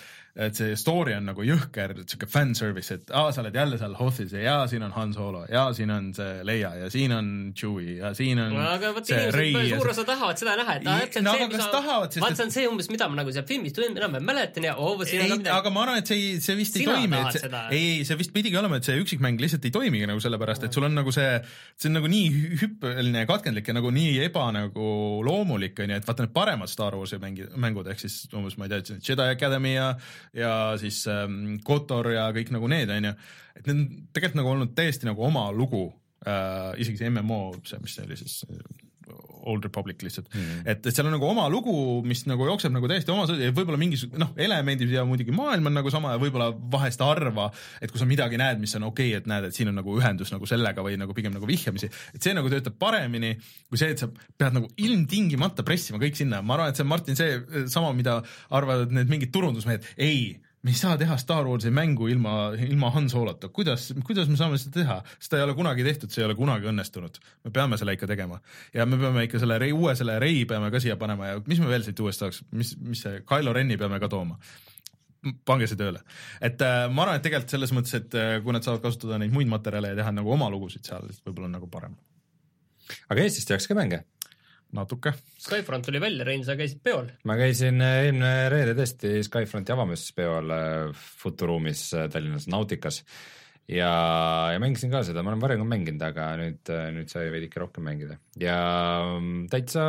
et 0.46 0.56
see 0.56 0.76
story 0.78 1.14
on 1.16 1.26
nagu 1.26 1.44
jõhker, 1.44 1.94
sihuke 2.04 2.28
fanservice, 2.30 2.94
et 2.94 3.10
aa, 3.16 3.32
sa 3.34 3.42
oled 3.42 3.56
jälle 3.56 3.78
seal 3.80 3.96
Hothis 3.98 4.34
ja 4.36 4.44
jaa, 4.44 4.60
siin 4.70 4.84
on 4.86 4.94
Han 4.94 5.14
Solo 5.16 5.42
ja 5.50 5.64
siin 5.76 5.90
on 5.90 6.10
see 6.16 6.44
Leia 6.46 6.70
ja 6.78 6.90
siin 6.92 7.14
on 7.16 7.30
Chewie 7.56 7.96
ja 7.98 8.12
siin 8.14 8.38
on 8.42 8.54
no, 8.54 8.66
aga 8.76 8.92
vot 8.94 9.10
inimesed 9.10 9.74
suur 9.74 9.92
osa 9.94 10.06
tahavad 10.08 10.40
seda 10.40 10.54
näha, 10.60 10.78
et 10.78 10.86
aa, 10.86 10.98
et 11.06 11.16
see 11.16 11.22
on 11.22 11.26
no, 11.26 11.34
see, 11.34 11.48
mis 11.50 11.64
ma, 11.64 11.70
tahavad, 11.74 12.18
vaat 12.24 12.38
see 12.38 12.46
on 12.46 12.54
see 12.56 12.68
umbes, 12.70 12.90
mida 12.94 13.10
ma 13.10 13.20
nagu 13.22 13.34
seal 13.34 13.46
filmist 13.48 13.82
enam 13.90 14.16
ei 14.20 14.24
mäletan 14.30 14.68
ja 14.70 14.76
oo, 14.78 14.94
siin 15.02 15.24
ei, 15.24 15.32
on 15.32 15.42
midagi. 15.42 15.54
aga 15.56 15.74
ma 15.74 15.84
arvan, 15.86 16.00
et 16.04 16.10
see 16.10 16.20
ei, 16.20 16.38
see 16.44 16.58
vist 16.60 16.78
Sina 16.78 16.94
ei 16.94 17.08
toimi, 17.08 17.20
et 17.20 17.40
see, 17.40 17.64
ei, 17.76 17.90
see 18.06 18.20
vist 18.22 18.34
pidigi 18.36 18.60
olema, 18.60 18.78
et 18.78 18.86
see 18.86 18.98
üksikmäng 19.02 19.42
lihtsalt 19.42 19.66
ei 19.66 19.74
toimigi 19.74 20.06
nagu 20.10 20.22
sellepärast, 20.22 20.68
et 20.68 20.78
sul 20.78 20.86
on 20.86 20.94
nagu 20.94 21.14
see, 21.14 21.28
see 21.74 21.90
on 21.90 21.98
nagu 21.98 22.10
nii 22.10 22.54
hüppeline 22.62 23.24
ja 23.24 23.28
katkendlik 23.28 23.66
ja 23.66 23.76
nagu 23.76 23.90
nii 23.94 24.20
eba 24.28 24.46
nagu 24.54 24.88
loomulik, 25.26 25.78
onju, 25.82 25.98
et 25.98 26.06
vaata 26.06 26.26
need 26.26 26.34
paremad 26.36 26.59
Star 26.68 26.96
Warsi 26.98 27.20
mängid, 27.22 27.54
mängud 27.60 27.88
ehk 27.90 28.02
siis 28.02 28.24
umbes 28.36 28.58
ma 28.58 28.68
ei 28.68 28.74
tea, 28.74 28.98
Jedi 29.08 29.28
Academy 29.36 29.74
ja, 29.74 29.88
ja 30.36 30.52
siis 30.80 31.02
ähm, 31.10 31.56
Kotor 31.64 32.12
ja 32.14 32.28
kõik 32.36 32.52
nagu 32.54 32.70
need 32.70 32.92
onju, 32.92 33.14
et 33.56 33.64
need 33.66 33.76
on 33.76 33.88
tegelikult 34.12 34.42
nagu 34.42 34.54
olnud 34.54 34.76
täiesti 34.76 35.08
nagu 35.08 35.24
oma 35.26 35.48
lugu 35.54 35.86
äh,, 36.26 36.76
isegi 36.82 37.02
see 37.02 37.12
MMO, 37.12 37.42
see, 37.64 37.80
mis 37.84 37.96
see 37.96 38.08
oli 38.08 38.20
siis 38.20 38.40
Old 39.48 39.64
Republic 39.64 40.02
lihtsalt. 40.04 40.28
Mm, 40.34 40.40
-hmm. 40.40 40.70
et, 40.72 40.86
et 40.86 40.96
seal 40.96 41.08
on 41.08 41.14
nagu 41.16 41.28
oma 41.28 41.48
lugu, 41.52 41.74
mis 42.06 42.24
nagu 42.28 42.46
jookseb 42.48 42.74
nagu 42.74 42.88
täiesti 42.90 43.12
oma, 43.14 43.26
võib-olla 43.28 43.80
mingisugune 43.80 44.24
noh, 44.24 44.34
elemendid 44.36 44.92
ja 44.92 45.04
muidugi 45.08 45.34
maailm 45.34 45.70
on 45.70 45.78
nagu 45.80 45.90
sama 45.90 46.14
ja 46.14 46.22
võib-olla 46.22 46.50
vahest 46.72 47.00
harva, 47.04 47.50
et 47.80 47.92
kui 47.92 48.00
sa 48.00 48.08
midagi 48.08 48.40
näed, 48.40 48.60
mis 48.62 48.74
on 48.78 48.88
okei 48.90 49.10
okay,, 49.12 49.22
et 49.22 49.30
näed, 49.30 49.48
et 49.50 49.56
siin 49.56 49.72
on 49.72 49.78
nagu 49.80 49.96
ühendus 49.98 50.32
nagu 50.34 50.46
sellega 50.46 50.84
või 50.84 50.98
nagu 51.00 51.16
pigem 51.16 51.34
nagu 51.36 51.48
vihjamisi, 51.48 51.90
et 52.14 52.22
see 52.22 52.34
nagu 52.36 52.50
töötab 52.52 52.76
paremini 52.78 53.34
kui 53.68 53.80
see, 53.80 53.94
et 53.94 54.02
sa 54.02 54.08
pead 54.10 54.56
nagu 54.56 54.70
ilmtingimata 54.80 55.64
pressima 55.66 56.00
kõik 56.02 56.18
sinna, 56.18 56.42
ma 56.42 56.56
arvan, 56.56 56.72
et 56.72 56.78
see 56.78 56.86
on 56.86 56.92
Martin 56.92 57.18
see 57.18 57.66
sama, 57.72 57.92
mida 57.96 58.20
arvavad 58.50 58.92
need 58.94 59.10
mingid 59.12 59.32
turundusmehed, 59.34 59.86
ei 60.00 60.38
me 60.62 60.70
ei 60.74 60.76
saa 60.76 60.96
teha 61.00 61.16
Star 61.16 61.46
Warsi 61.48 61.70
mängu 61.72 62.08
ilma, 62.12 62.52
ilma 62.68 62.90
Han 62.94 63.08
Solota, 63.10 63.48
kuidas, 63.48 63.90
kuidas 64.06 64.28
me 64.28 64.36
saame 64.36 64.58
seda 64.60 64.74
teha, 64.80 64.96
seda 65.18 65.40
ei 65.40 65.46
ole 65.46 65.54
kunagi 65.56 65.84
tehtud, 65.86 66.12
see 66.12 66.20
ei 66.20 66.28
ole 66.28 66.36
kunagi 66.36 66.68
õnnestunud. 66.68 67.20
me 67.44 67.52
peame 67.54 67.78
selle 67.80 67.94
ikka 67.96 68.08
tegema 68.10 68.40
ja 68.74 68.86
me 68.86 68.98
peame 69.00 69.24
ikka 69.28 69.40
selle 69.40 69.58
Rei, 69.58 69.72
uue 69.72 69.94
selle 69.96 70.18
Rei 70.20 70.44
peame 70.44 70.70
ka 70.70 70.82
siia 70.82 70.98
panema 71.00 71.32
ja 71.32 71.40
mis 71.46 71.62
me 71.62 71.70
veel 71.70 71.86
siit 71.86 72.00
uuest 72.04 72.20
saaks, 72.20 72.42
mis, 72.52 72.74
mis 72.84 73.06
see 73.06 73.22
Kylo 73.28 73.56
Ren'i 73.56 73.80
peame 73.80 74.00
ka 74.02 74.10
tooma 74.12 74.36
pange 75.48 75.68
see 75.68 75.80
tööle. 75.80 76.00
et 76.40 76.62
äh, 76.64 76.86
ma 76.92 77.04
arvan, 77.04 77.18
et 77.18 77.24
tegelikult 77.24 77.56
selles 77.56 77.74
mõttes, 77.76 77.96
et 77.96 78.16
äh, 78.16 78.36
kui 78.44 78.56
nad 78.56 78.64
saavad 78.64 78.84
kasutada 78.84 79.18
neid 79.20 79.34
muid 79.34 79.50
materjale 79.52 79.92
ja 79.92 80.00
teha 80.00 80.12
nagu 80.16 80.32
oma 80.32 80.48
lugusid 80.52 80.86
seal, 80.86 81.08
siis 81.08 81.24
võib-olla 81.24 81.50
on 81.50 81.56
nagu 81.58 81.68
parem. 81.72 81.96
aga 83.08 83.24
Eestist 83.24 83.48
tehakse 83.48 83.70
ka 83.70 83.76
mänge? 83.78 84.04
Natuke. 84.76 85.12
Skyfront 85.40 85.86
tuli 85.86 86.00
välja, 86.02 86.24
Rein, 86.26 86.44
sa 86.46 86.56
käisid 86.58 86.80
peol? 86.84 87.10
ma 87.28 87.36
käisin 87.40 87.82
äh, 87.84 88.04
eelmine 88.06 88.32
reede 88.52 88.76
tõesti 88.78 89.18
Skyfronti 89.26 89.74
avamispeol 89.74 90.54
äh, 90.54 91.04
Futuruumis 91.22 91.84
äh, 91.96 92.08
Tallinnas 92.12 92.46
Nautikas 92.50 93.02
ja, 93.66 93.90
ja 94.54 94.62
mängisin 94.62 94.92
ka 94.92 95.02
seda, 95.06 95.24
ma 95.26 95.34
olen 95.34 95.42
varem 95.42 95.62
ka 95.64 95.68
mänginud, 95.74 96.06
aga 96.06 96.32
nüüd, 96.40 96.74
nüüd 96.96 97.12
sai 97.12 97.28
veidike 97.34 97.62
rohkem 97.62 97.86
mängida 97.86 98.18
ja 98.40 98.58
mm, 99.18 99.48
täitsa 99.52 99.86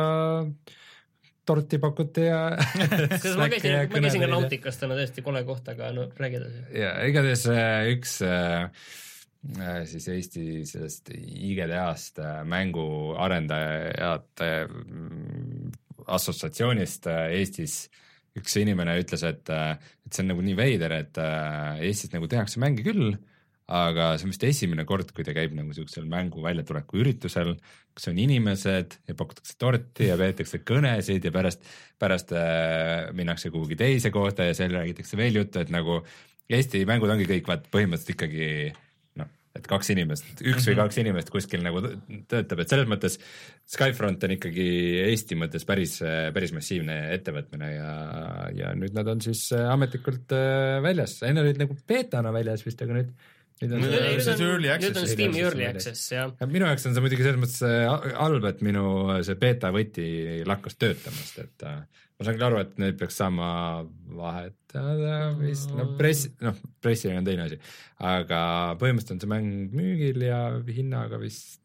torti 1.46 1.78
pakuti 1.82 2.26
ja 2.28 2.42
ma 3.40 3.48
käisin, 3.50 3.78
ma 3.86 4.02
käisin 4.02 4.26
ka 4.26 4.32
Nautikas 4.34 4.82
täna 4.82 4.98
tõesti 4.98 5.24
kole 5.26 5.44
koht, 5.46 5.70
aga 5.74 5.94
no 5.94 6.10
räägi 6.18 6.42
edasi. 6.42 6.66
ja 6.82 6.96
igatahes 7.10 7.46
üks 7.94 8.20
Äh, 8.26 8.68
siis 9.90 10.06
Eesti 10.08 10.62
sellest 10.68 11.10
IGDA-st 11.16 12.22
äh, 12.22 12.44
mänguarendajate 12.46 14.50
mm, 14.68 15.72
assotsiatsioonist 16.06 17.06
äh, 17.10 17.26
Eestis 17.40 17.88
üks 18.38 18.54
inimene 18.56 18.94
ütles, 19.00 19.24
et, 19.28 19.50
et 19.52 20.14
see 20.14 20.22
on 20.24 20.32
nagu 20.32 20.44
nii 20.46 20.54
veider, 20.56 20.94
et 20.96 21.18
Eestis 21.84 22.14
nagu 22.14 22.30
tehakse 22.32 22.62
mänge 22.62 22.86
küll, 22.86 23.10
aga 23.72 24.12
see 24.16 24.26
on 24.26 24.32
vist 24.32 24.46
esimene 24.46 24.84
kord, 24.88 25.12
kui 25.14 25.24
ta 25.26 25.34
käib 25.36 25.52
nagu 25.56 25.74
siuksel 25.76 26.06
mängu 26.10 26.42
väljatuleku 26.44 27.00
üritusel, 27.02 27.54
kus 27.92 28.08
on 28.10 28.20
inimesed 28.20 28.96
ja 29.08 29.16
pakutakse 29.18 29.56
torti 29.60 30.08
ja 30.08 30.16
peetakse 30.20 30.62
kõnesid 30.66 31.28
ja 31.28 31.32
pärast, 31.34 31.66
pärast 32.00 32.32
äh, 32.36 33.10
minnakse 33.16 33.52
kuhugi 33.52 33.78
teise 33.80 34.12
kohta 34.14 34.48
ja 34.48 34.56
seal 34.56 34.74
räägitakse 34.76 35.18
veel 35.20 35.42
juttu, 35.42 35.62
et 35.62 35.72
nagu 35.72 36.00
Eesti 36.52 36.82
mängud 36.88 37.12
ongi 37.12 37.28
kõik 37.28 37.46
vaat 37.48 37.68
põhimõtteliselt 37.72 38.16
ikkagi 38.16 38.48
et 39.58 39.66
kaks 39.68 39.90
inimest, 39.92 40.30
üks 40.40 40.64
või 40.64 40.74
mhm. 40.74 40.80
kaks 40.80 40.98
inimest 41.02 41.32
kuskil 41.32 41.60
nagu 41.64 41.82
töötab, 42.30 42.62
et 42.62 42.72
selles 42.72 42.88
mõttes 42.88 43.18
Skyfront 43.72 44.24
on 44.24 44.34
ikkagi 44.36 44.64
Eesti 45.04 45.36
mõttes 45.38 45.66
päris, 45.68 45.98
päris 46.34 46.54
massiivne 46.56 46.96
ettevõtmine 47.18 47.68
ja, 47.74 47.92
ja 48.56 48.72
nüüd 48.78 48.96
nad 48.96 49.08
on 49.12 49.20
siis 49.24 49.44
äh, 49.56 49.68
ametlikult 49.72 50.32
äh, 50.36 50.80
väljas, 50.84 51.18
enne 51.28 51.44
olid 51.44 51.60
nagu 51.60 51.76
beetana 51.88 52.32
väljas 52.34 52.64
vist, 52.66 52.80
aga 52.84 52.96
nüüd 53.00 53.12
nüüd 53.62 53.76
on, 53.76 53.84
nüüd 53.84 53.94
on, 53.94 54.78
nüüd 54.82 55.02
on 55.02 55.06
Steam'i 55.06 55.44
early 55.44 55.68
access, 55.68 56.08
jah. 56.14 56.32
minu 56.48 56.66
jaoks 56.66 56.88
on 56.88 56.96
see 56.96 57.04
muidugi 57.04 57.26
selles 57.28 57.42
mõttes 57.44 57.60
äh, 57.68 58.14
halb, 58.16 58.48
et 58.48 58.64
minu 58.64 58.86
see 59.26 59.36
beeta 59.38 59.70
võti 59.74 60.06
lakkas 60.48 60.80
töötamast, 60.80 61.44
et 61.44 61.68
ma 62.22 62.28
saan 62.28 62.38
küll 62.38 62.48
aru, 62.48 62.60
et 62.62 62.76
neid 62.82 63.00
peaks 63.00 63.18
saama 63.18 63.48
vahetada 64.16 65.16
vist, 65.40 65.72
no 65.76 65.88
press, 65.98 66.28
noh, 66.44 66.58
pressimine 66.84 67.22
on 67.22 67.26
teine 67.26 67.48
asi, 67.48 67.58
aga 67.98 68.42
põhimõtteliselt 68.80 69.18
on 69.18 69.24
see 69.24 69.32
mäng 69.32 69.74
müügil 69.74 70.22
ja 70.28 70.44
hinnaga 70.68 71.20
vist 71.22 71.58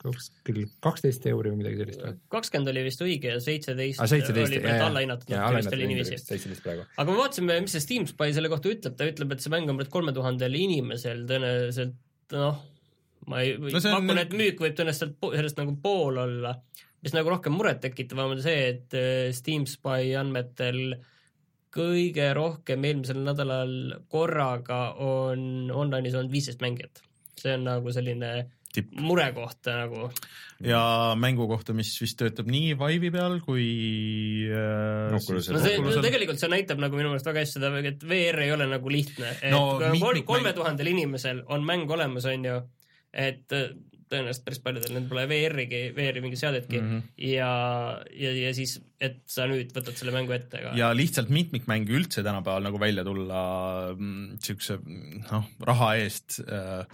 kuskil 0.00 0.62
kaksteist 0.80 1.26
euri 1.28 1.52
või 1.52 1.60
midagi 1.60 1.80
sellist 1.82 2.02
või? 2.04 2.14
kakskümmend 2.32 2.72
oli 2.72 2.84
vist 2.86 3.02
õige 3.04 3.34
ja 3.34 3.40
seitseteist 3.44 4.00
oli 4.00 4.60
praegu 4.64 4.86
alla 4.86 5.02
hinnatud, 5.04 5.32
vist 5.58 5.76
oli 5.76 5.88
niiviisi. 5.90 6.20
aga 6.96 7.06
me 7.10 7.18
vaatasime, 7.18 7.58
mis 7.66 7.76
see 7.76 7.84
Steam 7.84 8.06
Spy 8.08 8.32
selle 8.36 8.50
kohta 8.52 8.72
ütleb, 8.72 8.96
ta 8.96 9.08
ütleb, 9.10 9.34
et 9.34 9.44
see 9.44 9.52
mäng 9.52 9.68
on 9.68 9.80
praegu 9.80 9.92
kolme 9.92 10.14
tuhandel 10.16 10.56
inimesel 10.56 11.26
tõenäoliselt 11.28 12.36
noh, 12.36 12.62
ma 13.28 13.42
ei 13.44 13.58
no, 13.60 13.76
pakun 13.76 14.14
on..., 14.14 14.22
et 14.24 14.36
müük 14.40 14.64
võib 14.64 14.78
tõenäoliselt 14.78 15.20
sellest 15.36 15.60
nagu 15.60 15.76
pool 15.84 16.22
olla 16.24 16.56
mis 17.04 17.16
nagu 17.16 17.32
rohkem 17.32 17.56
murettekitavam 17.56 18.36
on 18.36 18.42
see, 18.44 18.68
et 18.74 18.96
äh, 18.98 19.30
Steam 19.36 19.66
Spy 19.68 20.12
andmetel 20.20 20.98
kõige 21.70 22.32
rohkem 22.34 22.84
eelmisel 22.86 23.20
nädalal 23.22 23.74
korraga 24.10 24.96
on 25.00 25.70
online'is 25.70 26.16
olnud 26.18 26.32
viisteist 26.32 26.62
mängijat. 26.64 27.04
see 27.40 27.54
on 27.56 27.62
nagu 27.64 27.92
selline 27.94 28.50
Tipp. 28.70 28.90
murekoht 29.00 29.66
nagu. 29.66 30.10
ja 30.62 31.14
mängu 31.18 31.46
kohta, 31.48 31.72
mis 31.74 31.94
vist 32.02 32.18
töötab 32.20 32.50
nii 32.50 32.74
Vive'i 32.78 33.10
peal 33.14 33.38
kui 33.46 33.66
äh, 34.50 35.08
no, 35.14 35.22
see, 35.22 35.78
no 35.80 36.02
tegelikult 36.02 36.42
see 36.42 36.50
näitab 36.52 36.82
nagu 36.82 36.98
minu 36.98 37.14
meelest 37.14 37.30
väga 37.30 37.46
hästi 37.46 37.58
seda, 37.58 37.72
et 37.86 38.04
VR 38.06 38.44
ei 38.44 38.52
ole 38.54 38.66
nagu 38.70 38.92
lihtne, 38.92 39.32
et 39.40 39.54
no, 39.54 39.78
kolme 40.26 40.52
tuhandel 40.54 40.92
inimesel 40.92 41.44
on 41.54 41.64
mäng 41.66 41.90
olemas, 41.90 42.28
on 42.30 42.50
ju, 42.50 42.58
et 43.10 43.58
tõenäoliselt 44.10 44.46
päris 44.46 44.62
paljudel 44.64 44.94
nendel 44.94 45.10
pole 45.10 45.26
VR-igi, 45.30 45.82
VR-i 45.96 46.22
mingit 46.24 46.40
seadetki 46.42 46.80
mm 46.80 46.88
-hmm. 46.90 47.10
ja, 47.30 47.50
ja, 48.10 48.32
ja 48.44 48.54
siis, 48.56 48.78
et 49.00 49.20
sa 49.30 49.46
nüüd 49.50 49.74
võtad 49.76 49.98
selle 49.98 50.14
mängu 50.14 50.34
ette 50.36 50.62
ka. 50.64 50.72
ja 50.78 50.92
lihtsalt 50.96 51.30
mitmikmänge 51.34 51.94
üldse 51.98 52.24
tänapäeval 52.26 52.66
nagu 52.68 52.80
välja 52.80 53.04
tulla 53.06 53.42
mm, 53.96 54.40
siukse 54.42 54.80
noh, 55.30 55.46
raha 55.66 55.94
eest 56.02 56.40
äh, 56.46 56.86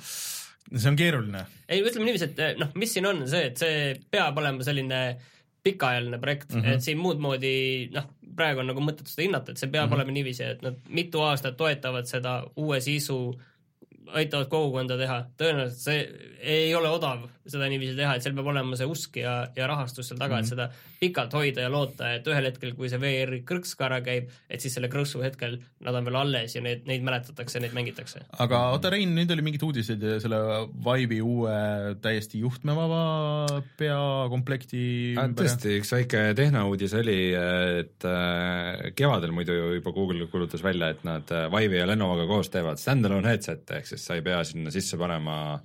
see 0.75 0.91
on 0.91 0.99
keeruline. 0.99 1.47
ei, 1.69 1.81
ütleme 1.81 2.11
niiviisi, 2.11 2.31
et 2.33 2.61
noh, 2.61 2.71
mis 2.79 2.93
siin 2.97 3.09
on 3.09 3.25
see, 3.31 3.49
et 3.51 3.65
see 3.65 3.81
peab 4.11 4.39
olema 4.43 4.67
selline 4.67 5.01
pikaajaline 5.67 6.19
projekt 6.23 6.53
mm, 6.55 6.63
-hmm. 6.63 6.77
et 6.77 6.87
siin 6.87 6.99
muud 6.99 7.23
moodi 7.23 7.57
noh, 7.95 8.09
praegu 8.37 8.63
on 8.63 8.71
nagu 8.71 8.83
mõttetu 8.85 9.11
seda 9.11 9.27
hinnata, 9.27 9.53
et 9.53 9.63
see 9.63 9.71
peab 9.71 9.87
mm 9.87 9.93
-hmm. 9.93 10.01
olema 10.01 10.17
niiviisi, 10.19 10.43
et 10.45 10.63
nad 10.63 10.79
mitu 10.89 11.23
aastat 11.25 11.57
toetavad 11.57 12.07
seda 12.11 12.43
uue 12.57 12.81
sisu 12.81 13.19
aitavad 14.15 14.51
kogukonda 14.53 14.99
teha, 15.01 15.19
tõenäoliselt 15.39 15.83
see 15.83 16.03
ei 16.47 16.75
ole 16.75 16.91
odav 16.93 17.27
seda 17.47 17.69
niiviisi 17.71 17.97
teha, 17.99 18.17
et 18.17 18.25
seal 18.25 18.35
peab 18.37 18.51
olema 18.51 18.77
see 18.79 18.89
usk 18.91 19.21
ja, 19.21 19.37
ja 19.57 19.69
rahastus 19.71 20.11
seal 20.11 20.19
taga 20.19 20.37
mm, 20.37 20.43
-hmm. 20.43 20.47
et 20.47 20.69
mhm. 20.69 20.71
seda 20.71 20.97
pikalt 21.01 21.35
hoida 21.37 21.67
ja 21.67 21.71
loota, 21.71 22.11
et 22.17 22.27
ühel 22.27 22.49
hetkel, 22.49 22.73
kui 22.77 22.89
see 22.91 23.01
VR-i 23.01 23.43
krõks 23.47 23.75
ka 23.79 23.87
ära 23.91 24.01
käib, 24.05 24.31
et 24.51 24.63
siis 24.63 24.75
selle 24.77 24.89
krõksu 24.93 25.23
hetkel 25.23 25.59
nad 25.85 25.95
on 25.99 26.07
veel 26.09 26.17
alles 26.17 26.57
ja 26.57 26.63
neid, 26.65 26.87
neid 26.89 27.05
mäletatakse, 27.07 27.61
neid 27.61 27.75
mängitakse. 27.77 28.25
aga 28.43 28.63
oota, 28.75 28.91
Rein, 28.91 29.15
nüüd 29.17 29.31
oli 29.35 29.45
mingeid 29.45 29.67
uudiseid 29.67 30.07
selle 30.23 30.41
Vive'i 30.87 31.21
uue 31.21 31.57
täiesti 32.03 32.41
juhtmevaba 32.43 33.03
peakomplekti 33.79 34.83
tõesti, 35.37 35.77
üks 35.81 35.93
väike 35.93 36.25
tehnouudis 36.39 36.97
oli, 36.99 37.21
et 37.83 38.09
äh, 38.09 38.91
kevadel 38.97 39.35
muidu 39.37 39.57
juba 39.77 39.93
Google 39.93 40.27
kuulutas 40.33 40.65
välja, 40.65 40.91
et 40.95 41.05
nad 41.07 41.31
äh, 41.31 41.47
Vive'i 41.53 41.83
ja 41.83 41.87
Lenovoga 41.91 42.27
koos 42.31 42.51
teevad 42.53 42.81
stand-alone 42.81 43.35
headset'e 43.35 43.81
ehk 43.81 43.91
siis 43.93 43.96
sa 44.01 44.17
ei 44.17 44.25
pea 44.27 44.43
sinna 44.47 44.73
sisse 44.75 44.99
panema 45.01 45.57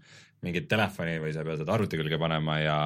mingit 0.45 0.67
telefoni 0.69 1.19
või 1.21 1.34
sa 1.34 1.43
ei 1.43 1.49
pea 1.49 1.59
seda 1.59 1.75
arvuti 1.75 1.99
külge 1.99 2.19
panema 2.21 2.57
ja 2.61 2.77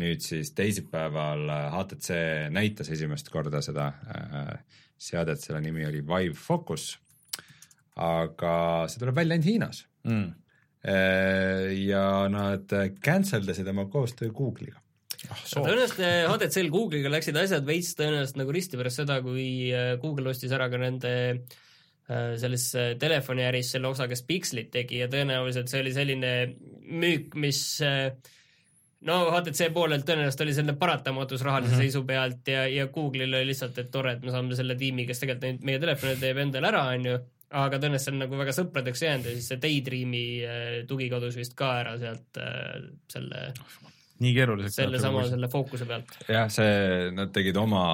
nüüd 0.00 0.24
siis 0.24 0.52
teisipäeval 0.56 1.48
HTC 1.72 2.18
näitas 2.52 2.88
esimest 2.92 3.28
korda 3.32 3.60
seda 3.64 3.90
äh, 4.12 4.52
seadet, 4.96 5.40
selle 5.42 5.60
nimi 5.64 5.84
oli 5.88 6.00
Vive 6.06 6.38
Focus, 6.38 6.94
aga 8.00 8.54
see 8.88 9.02
tuleb 9.02 9.18
välja 9.18 9.36
ainult 9.36 9.50
Hiinas 9.50 9.82
mm. 10.08 10.30
äh,. 10.88 11.66
ja 11.82 12.06
nad 12.32 12.72
cancel 13.04 13.44
dasid 13.48 13.68
oma 13.68 13.84
koostöö 13.92 14.32
Google'iga 14.32 14.78
ah,. 15.28 15.42
tõenäoliselt 15.52 16.00
HTC-l 16.30 16.70
äh, 16.70 16.72
Google'iga 16.72 17.12
läksid 17.12 17.40
asjad 17.40 17.68
veits 17.68 17.92
tõenäoliselt 17.98 18.40
nagu 18.40 18.56
risti 18.56 18.80
pärast 18.80 19.02
seda, 19.02 19.20
kui 19.24 19.68
Google 20.00 20.32
ostis 20.32 20.56
ära 20.56 20.70
ka 20.72 20.80
nende 20.80 21.12
äh, 21.12 21.60
selles 22.36 22.64
telefoniäris 22.98 23.70
selle 23.76 23.88
osa, 23.88 24.08
kes 24.10 24.24
Pixlit 24.26 24.70
tegi 24.74 24.98
ja 25.00 25.08
tõenäoliselt 25.08 25.70
see 25.70 25.80
oli 25.84 25.92
selline 25.94 26.32
müük, 26.92 27.36
mis 27.40 27.60
äh, 27.86 28.10
no 29.08 29.18
HTC 29.32 29.70
poolelt 29.74 30.06
tõenäoliselt 30.08 30.44
oli 30.44 30.54
selline 30.56 30.76
paratamatus 30.78 31.44
rahalise 31.46 31.72
mm 31.72 31.78
-hmm. 31.78 31.92
seisu 31.92 32.04
pealt 32.06 32.48
ja, 32.48 32.66
ja 32.68 32.86
Google'il 32.86 33.34
oli 33.34 33.46
lihtsalt, 33.50 33.78
et 33.78 33.90
tore, 33.90 34.12
et 34.12 34.22
me 34.22 34.34
saame 34.34 34.56
selle 34.58 34.76
tiimi, 34.78 35.06
kes 35.06 35.22
tegelikult 35.22 35.48
neid 35.48 35.64
meie 35.70 35.82
telefone 35.82 36.16
teeb 36.20 36.42
endale 36.44 36.68
ära, 36.68 36.84
onju, 36.96 37.16
aga 37.62 37.78
tõenäoliselt 37.78 38.04
see 38.08 38.14
on 38.14 38.22
nagu 38.24 38.38
väga 38.38 38.56
sõpradeks 38.58 39.06
jäänud 39.06 39.30
ja 39.30 39.36
siis 39.38 39.48
see 39.52 39.62
Daydreami 39.62 40.26
äh, 40.42 40.76
tugi 40.88 41.08
kadus 41.12 41.36
vist 41.36 41.56
ka 41.58 41.72
ära 41.80 41.96
sealt 41.98 42.42
äh, 42.42 42.90
selle 43.12 43.52
nii 44.22 44.34
keeruliseks. 44.36 44.76
selle 44.82 45.00
sama, 45.02 45.24
selle 45.30 45.48
fookuse 45.52 45.88
pealt. 45.88 46.12
jah, 46.28 46.50
see, 46.52 47.08
nad 47.16 47.32
tegid 47.34 47.56
oma, 47.58 47.86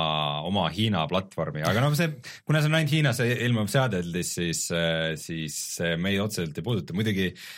oma 0.48 0.66
Hiina 0.74 1.06
platvormi, 1.10 1.62
aga 1.68 1.84
noh, 1.84 1.94
see, 1.98 2.18
kuna 2.48 2.64
see 2.64 2.72
on 2.72 2.80
ainult 2.80 2.96
Hiinas 2.96 3.22
ilmuv 3.28 3.70
seadeldis, 3.72 4.34
siis, 4.40 4.66
äh, 4.74 5.14
siis 5.20 5.56
see 5.78 5.96
meid 6.00 6.20
otseselt 6.24 6.58
ei 6.58 6.66
puuduta, 6.66 6.96
muidugi 6.96 7.30
äh, 7.30 7.48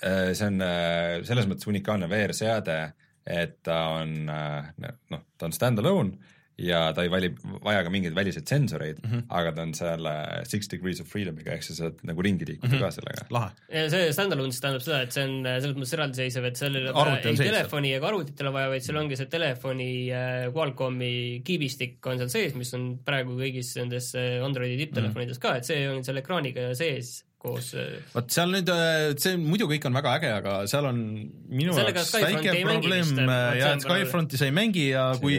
Äh, 0.00 0.34
see 0.34 0.48
on 0.48 0.62
äh, 0.64 1.24
selles 1.26 1.48
mõttes 1.48 1.68
unikaalne 1.70 2.08
VR-seade, 2.10 2.78
et 3.26 3.58
ta 3.66 3.78
on 3.98 4.30
äh, 4.30 4.70
noh, 5.12 5.24
ta 5.36 5.48
on 5.48 5.54
stand-alone 5.56 6.34
ja 6.58 6.80
ta 6.96 7.04
ei 7.04 7.10
vali, 7.12 7.28
vaja 7.64 7.82
ka 7.84 7.92
mingeid 7.92 8.14
väliseid 8.16 8.48
sensoreid 8.48 9.00
mm, 9.02 9.10
-hmm. 9.10 9.24
aga 9.28 9.52
ta 9.52 9.64
on 9.66 9.74
selle 9.76 10.14
six 10.48 10.70
degrees 10.72 11.00
of 11.02 11.10
freedom'iga, 11.12 11.52
ehk 11.52 11.66
sa 11.66 11.76
saad 11.76 12.00
nagu 12.08 12.22
ringi 12.24 12.48
liikuda 12.48 12.70
mm 12.70 12.78
-hmm. 12.78 12.84
ka 12.84 12.90
sellega. 12.90 13.26
lahe. 13.30 13.50
ja 13.68 13.90
see 13.92 14.12
stand-alone 14.12 14.52
siis 14.52 14.64
tähendab 14.64 14.86
seda, 14.86 15.02
et 15.02 15.12
see 15.12 15.24
on 15.24 15.36
selles 15.44 15.76
mõttes 15.76 15.94
eraldiseisev, 15.98 16.48
et 16.48 16.56
seal 16.56 16.80
ei 16.80 16.88
ole 16.88 17.18
ei 17.24 17.36
telefoni 17.36 17.92
ega 17.98 18.08
arvutit 18.08 18.40
ei 18.40 18.46
ole 18.46 18.54
vaja, 18.56 18.72
vaid 18.72 18.88
seal 18.88 19.02
ongi 19.02 19.20
see 19.20 19.26
telefoni 19.36 19.90
äh, 20.08 20.48
Qualcomm'i 20.56 21.42
kiibistik 21.44 22.06
on 22.06 22.18
seal 22.18 22.32
sees, 22.32 22.54
mis 22.54 22.72
on 22.74 22.88
praegu 23.04 23.36
kõigis 23.36 23.76
nendes 23.76 24.14
Androidi 24.16 24.80
tipptelefonides 24.84 25.36
mm 25.36 25.40
-hmm. 25.40 25.52
ka, 25.52 25.56
et 25.56 25.64
see 25.64 25.88
on 25.90 26.04
seal 26.04 26.24
ekraaniga 26.24 26.72
sees 26.74 27.25
koos. 27.42 27.70
Äh, 27.76 27.98
vot 28.14 28.30
seal 28.32 28.52
nüüd, 28.52 28.70
äh, 28.72 29.12
see 29.20 29.36
muidu 29.40 29.68
kõik 29.70 29.86
on 29.88 29.96
väga 29.96 30.14
äge, 30.18 30.30
aga 30.38 30.54
seal 30.70 30.88
on 30.88 31.00
minu 31.50 31.74
jaoks 31.76 32.12
väike 32.16 32.54
probleem 32.64 33.12
äh, 33.22 33.58
ja 33.60 33.72
et 33.74 33.84
Skyfronti 33.84 34.40
sa 34.40 34.48
ei 34.48 34.54
mängi 34.56 34.88
ja 34.88 35.06
kui 35.20 35.38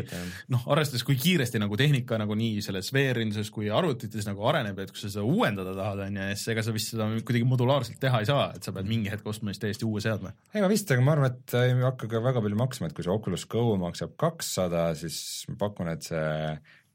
noh, 0.53 0.65
arvestades, 0.73 1.05
kui 1.07 1.17
kiiresti 1.19 1.61
nagu 1.61 1.79
tehnika 1.79 2.19
nagu 2.21 2.37
nii 2.37 2.63
selles 2.65 2.91
VR-induses 2.95 3.51
kui 3.53 3.71
arvutites 3.73 4.29
nagu 4.29 4.47
areneb, 4.49 4.79
et 4.83 4.93
kui 4.93 5.01
sa 5.01 5.11
seda 5.11 5.25
uuendada 5.27 5.75
tahad, 5.77 6.05
on 6.07 6.21
ju, 6.21 6.29
siis 6.39 6.53
ega 6.55 6.65
sa 6.65 6.75
vist 6.75 6.93
seda 6.93 7.09
kuidagi 7.17 7.45
modulaarselt 7.49 8.01
teha 8.01 8.23
ei 8.23 8.29
saa, 8.29 8.49
et 8.57 8.67
sa 8.67 8.73
pead 8.75 8.89
mingi 8.89 9.11
hetk 9.13 9.27
ostma 9.27 9.53
siis 9.53 9.63
täiesti 9.65 9.87
uue 9.87 10.03
seadme. 10.03 10.33
ega 10.55 10.71
vist, 10.71 10.91
aga 10.93 11.05
ma 11.05 11.15
arvan, 11.17 11.35
et 11.35 11.59
ei 11.59 11.77
hakka 11.81 12.11
ka 12.11 12.23
väga 12.23 12.43
palju 12.45 12.63
maksma, 12.63 12.89
et 12.89 12.97
kui 12.97 13.05
see 13.07 13.13
Oculus 13.13 13.47
Go 13.51 13.69
maksab 13.81 14.17
kakssada, 14.19 14.89
siis 14.97 15.19
ma 15.51 15.61
pakun, 15.67 15.91
et 15.93 16.05
see 16.07 16.27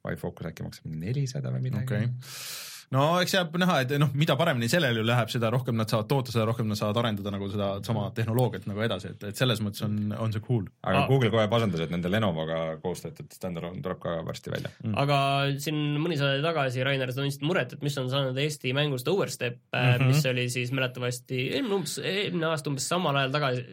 Vive 0.03 0.18
Focus 0.18 0.48
äkki 0.50 0.64
maksab 0.66 0.90
nelisada 0.98 1.53
või 1.55 1.68
midagi 1.68 1.86
okay 1.86 2.70
no 2.93 3.05
eks 3.22 3.34
jääb 3.36 3.57
näha, 3.61 3.78
et 3.84 3.93
noh, 4.01 4.11
mida 4.18 4.34
paremini 4.38 4.68
sellel 4.70 4.99
ju 5.01 5.05
läheb, 5.07 5.30
seda 5.32 5.51
rohkem 5.53 5.76
nad 5.78 5.90
saavad 5.90 6.09
toota, 6.11 6.34
seda 6.34 6.45
rohkem 6.49 6.68
nad 6.68 6.78
saavad 6.78 7.01
arendada 7.03 7.32
nagu 7.34 7.49
seda 7.53 7.68
sama 7.86 8.09
tehnoloogiat 8.16 8.66
nagu 8.70 8.84
edasi, 8.84 9.12
et, 9.14 9.26
et 9.30 9.38
selles 9.38 9.62
mõttes 9.64 9.84
on, 9.86 9.97
on 10.18 10.34
see 10.34 10.45
cool. 10.45 10.66
aga 10.82 11.05
ah. 11.05 11.07
Google 11.11 11.32
kohe 11.34 11.47
pasendas, 11.53 11.84
et 11.84 11.95
nende 11.95 12.12
Lenovoga 12.12 12.61
koos 12.82 13.05
tehtud 13.05 13.32
standalone 13.34 13.82
tuleb 13.84 14.03
ka 14.03 14.18
varsti 14.26 14.53
välja 14.55 14.72
mm.. 14.74 14.99
aga 15.05 15.20
siin 15.62 15.80
mõni 16.03 16.20
saade 16.20 16.45
tagasi 16.45 16.84
Rainer, 16.86 17.14
sa 17.14 17.22
tundsid 17.22 17.47
muret, 17.49 17.76
et 17.76 17.86
mis 17.86 17.97
on 18.03 18.12
saanud 18.12 18.43
Eesti 18.45 18.74
mängust 18.76 19.09
Overstep 19.12 19.59
mm, 19.72 19.80
-hmm. 19.80 20.12
mis 20.12 20.28
oli 20.34 20.47
siis 20.53 20.74
mäletatavasti 20.76 21.49
eelmine 21.57 21.80
umbes, 21.80 21.99
eelmine 21.99 22.53
aasta 22.53 22.72
umbes 22.72 22.88
samal 22.93 23.16
ajal 23.22 23.36
tagasi 23.38 23.66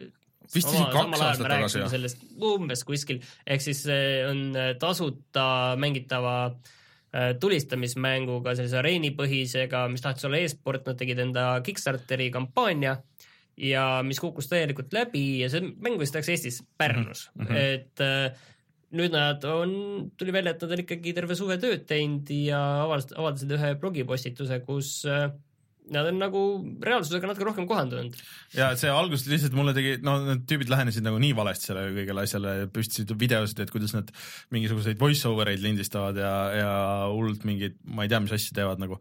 vist 0.50 0.66
isegi 0.66 0.90
kaks 0.90 1.22
aastat 1.22 1.46
tagasi, 1.46 1.78
jah? 1.78 1.92
sellest 1.92 2.28
umbes 2.42 2.82
kuskil, 2.88 3.20
ehk 3.46 3.62
siis 3.62 3.84
on 4.26 4.46
tasuta 4.80 5.76
mängitava 5.78 6.36
äh, 6.48 6.54
Äh, 6.54 6.76
tulistamismänguga, 7.40 8.52
sellise 8.54 8.76
areenipõhisega, 8.78 9.80
mis 9.90 10.04
tahtis 10.04 10.28
olla 10.28 10.38
e-sport, 10.38 10.84
nad 10.86 10.98
tegid 11.00 11.18
enda 11.24 11.46
Kickstarteri 11.66 12.28
kampaania 12.30 12.92
ja 13.60 13.84
mis 14.06 14.20
kukkus 14.22 14.48
täielikult 14.50 14.94
läbi 14.94 15.40
ja 15.42 15.50
see 15.52 15.64
mäng 15.82 15.98
vist 16.00 16.14
läks 16.16 16.30
Eestis 16.32 16.60
Pärnus 16.78 17.28
mm, 17.34 17.46
-hmm. 17.46 17.56
et 17.56 18.00
äh, 18.04 18.38
nüüd 18.96 19.14
nad 19.14 19.44
on, 19.46 19.72
tuli 20.18 20.32
välja, 20.32 20.54
et 20.54 20.62
nad 20.62 20.74
on 20.74 20.82
ikkagi 20.82 21.12
terve 21.14 21.36
suve 21.38 21.58
tööd 21.62 21.84
teinud 21.86 22.30
ja 22.34 22.60
avaldasid, 22.86 23.14
avaldasid 23.18 23.54
ühe 23.58 23.74
blogipostituse, 23.82 24.60
kus 24.66 25.04
äh, 25.06 25.30
nad 25.94 26.08
on 26.10 26.20
nagu 26.22 26.42
reaalsusega 26.84 27.30
natuke 27.30 27.48
rohkem 27.48 27.66
kohandunud. 27.70 28.14
ja 28.56 28.70
see 28.78 28.92
alguses 28.92 29.26
lihtsalt 29.30 29.56
mulle 29.58 29.74
tegi, 29.76 29.96
no 30.06 30.18
need 30.24 30.46
tüübid 30.50 30.70
lähenesid 30.72 31.06
nagu 31.06 31.18
nii 31.22 31.34
valesti 31.38 31.70
sellele 31.70 31.94
kõigele 31.96 32.24
asjale, 32.26 32.54
püstitasid 32.74 33.16
videosid, 33.20 33.64
et 33.64 33.74
kuidas 33.74 33.96
nad 33.96 34.12
mingisuguseid 34.54 35.00
voice 35.00 35.26
over 35.30 35.50
eid 35.52 35.64
lindistavad 35.64 36.18
ja, 36.20 36.32
ja 36.56 36.70
hullult 37.10 37.44
mingeid, 37.48 37.78
ma 37.84 38.06
ei 38.06 38.12
tea, 38.12 38.22
mis 38.22 38.34
asju 38.36 38.56
teevad 38.56 38.82
nagu 38.82 39.00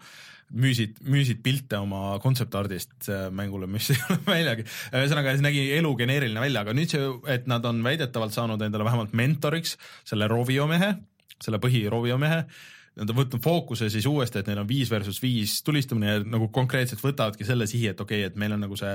müüsid, 0.49 0.97
müüsid 1.05 1.43
pilte 1.45 1.77
oma 1.77 2.17
kontseptardist 2.23 3.09
mängule, 3.35 3.69
mis 3.69 3.91
ei 3.93 3.99
ole 4.09 4.17
väljagi. 4.25 4.65
ühesõnaga, 4.89 5.35
see 5.37 5.45
nägi 5.45 5.67
elu 5.77 5.93
geneeriline 5.99 6.41
välja, 6.41 6.65
aga 6.65 6.73
nüüd 6.77 6.95
see, 6.95 7.05
et 7.29 7.45
nad 7.51 7.65
on 7.69 7.83
väidetavalt 7.85 8.33
saanud 8.33 8.65
endale 8.65 8.87
vähemalt 8.87 9.13
mentoriks 9.17 9.77
selle 10.09 10.29
Rovio 10.31 10.65
mehe, 10.69 10.95
selle 11.39 11.61
põhi 11.61 11.85
Rovio 11.91 12.17
mehe 12.21 12.43
nad 12.99 13.13
on 13.13 13.17
võtnud 13.21 13.43
fookuse 13.43 13.89
siis 13.91 14.05
uuesti, 14.09 14.41
et 14.41 14.49
neil 14.49 14.61
on 14.61 14.67
viis 14.69 14.91
versus 14.91 15.21
viis 15.23 15.59
tulistamine 15.63 16.11
ja 16.11 16.21
nagu 16.25 16.49
konkreetselt 16.53 17.01
võtavadki 17.03 17.47
selle 17.47 17.67
sihi, 17.69 17.87
et 17.93 18.01
okei 18.01 18.23
okay,, 18.23 18.31
et 18.31 18.39
meil 18.39 18.55
on 18.57 18.63
nagu 18.67 18.77
see 18.79 18.93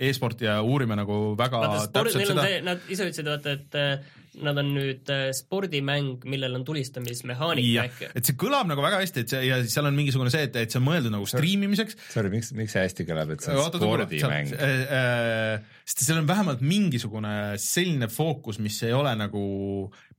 e-sport 0.00 0.40
ja 0.44 0.60
uurime 0.64 0.96
nagu 0.96 1.20
väga 1.38 1.60
Vaata, 1.66 1.90
täpselt 1.98 2.30
seda. 2.30 2.46
Nad 2.64 2.86
ise 2.88 3.08
ütlesid, 3.10 3.28
vaata, 3.28 3.56
et 3.58 4.29
nad 4.38 4.58
on 4.60 4.68
nüüd 4.76 5.10
äh, 5.10 5.30
spordimäng, 5.34 6.22
millel 6.30 6.54
on 6.58 6.64
tulistamismehaanika 6.66 7.86
äkki. 7.88 8.10
et 8.14 8.28
see 8.28 8.36
kõlab 8.38 8.68
nagu 8.70 8.82
väga 8.84 9.00
hästi, 9.02 9.24
et 9.24 9.32
see 9.32 9.40
ja 9.48 9.58
seal 9.66 9.88
on 9.88 9.96
mingisugune 9.96 10.30
see, 10.32 10.44
et, 10.46 10.58
et 10.60 10.70
see 10.70 10.78
on 10.78 10.86
mõeldud 10.86 11.14
nagu 11.14 11.26
striimimiseks. 11.28 11.98
Sorry, 12.14 12.30
miks, 12.32 12.52
miks 12.56 12.76
see 12.76 12.84
hästi 12.84 13.06
kõlab, 13.08 13.34
et 13.34 13.44
see 13.44 13.54
on 13.54 13.62
Oota, 13.64 13.80
spordimäng? 13.82 14.52
Äh, 14.54 14.84
äh, 15.00 15.80
sest 15.82 16.04
seal 16.06 16.20
on 16.22 16.28
vähemalt 16.28 16.62
mingisugune 16.62 17.32
selline 17.60 18.10
fookus, 18.12 18.60
mis 18.62 18.78
ei 18.86 18.94
ole 18.96 19.16
nagu 19.18 19.42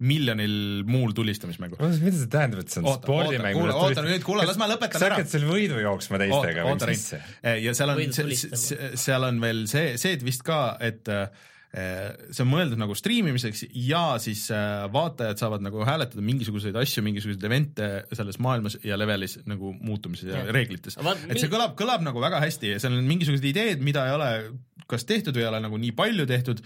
miljonil 0.01 0.81
muul 0.89 1.15
tulistamismängul. 1.15 1.79
mida 2.01 2.17
see 2.17 2.31
tähendab, 2.31 2.65
et 2.65 2.73
see 2.73 2.81
on 2.83 2.89
oota, 2.91 3.05
spordimäng? 3.05 3.61
oota, 3.61 3.77
oota 3.85 4.03
nüüd, 4.05 4.25
kuule, 4.25 4.47
las 4.49 4.59
ma 4.59 4.67
lõpetan 4.71 4.99
ära. 4.99 5.07
sa 5.07 5.21
hakkad 5.21 5.31
seal 5.31 5.47
võidu 5.47 5.79
jooksma 5.79 6.19
teistega 6.21 6.67
või 6.67 6.75
mis 6.81 7.07
asja? 7.13 7.21
ja 7.63 7.75
seal 7.77 7.95
on, 7.95 8.35
seal 9.05 9.29
on 9.29 9.39
veel 9.45 9.63
see, 9.71 9.95
see 10.01 10.19
vist 10.25 10.43
ka, 10.47 10.61
et 10.83 11.07
äh, 11.11 11.29
see 11.71 12.43
on 12.43 12.49
mõeldud 12.51 12.79
nagu 12.81 12.95
striimimiseks 12.97 13.63
ja 13.87 14.17
siis 14.19 14.43
eh, 14.51 14.83
vaatajad 14.91 15.39
saavad 15.39 15.63
nagu 15.63 15.85
hääletada 15.87 16.23
mingisuguseid 16.27 16.75
asju, 16.75 17.03
mingisuguseid 17.05 17.47
event'e 17.47 17.89
selles 18.11 18.41
maailmas 18.43 18.75
ja 18.83 18.97
levelis 18.99 19.37
nagu 19.47 19.71
muutumises 19.79 20.33
ja, 20.33 20.43
ja 20.43 20.55
reeglites. 20.55 20.99
et 20.99 21.39
see 21.39 21.51
kõlab, 21.51 21.77
kõlab 21.79 22.03
nagu 22.03 22.23
väga 22.23 22.43
hästi 22.43 22.73
ja 22.73 22.83
seal 22.83 22.97
on 22.99 23.07
mingisugused 23.07 23.47
ideed, 23.47 23.83
mida 23.83 24.03
ei 24.09 24.15
ole 24.17 24.31
kas 24.91 25.07
tehtud 25.07 25.37
või 25.37 25.45
ei 25.45 25.51
ole 25.53 25.63
nagu 25.63 25.79
nii 25.79 25.93
palju 25.95 26.27
tehtud 26.27 26.59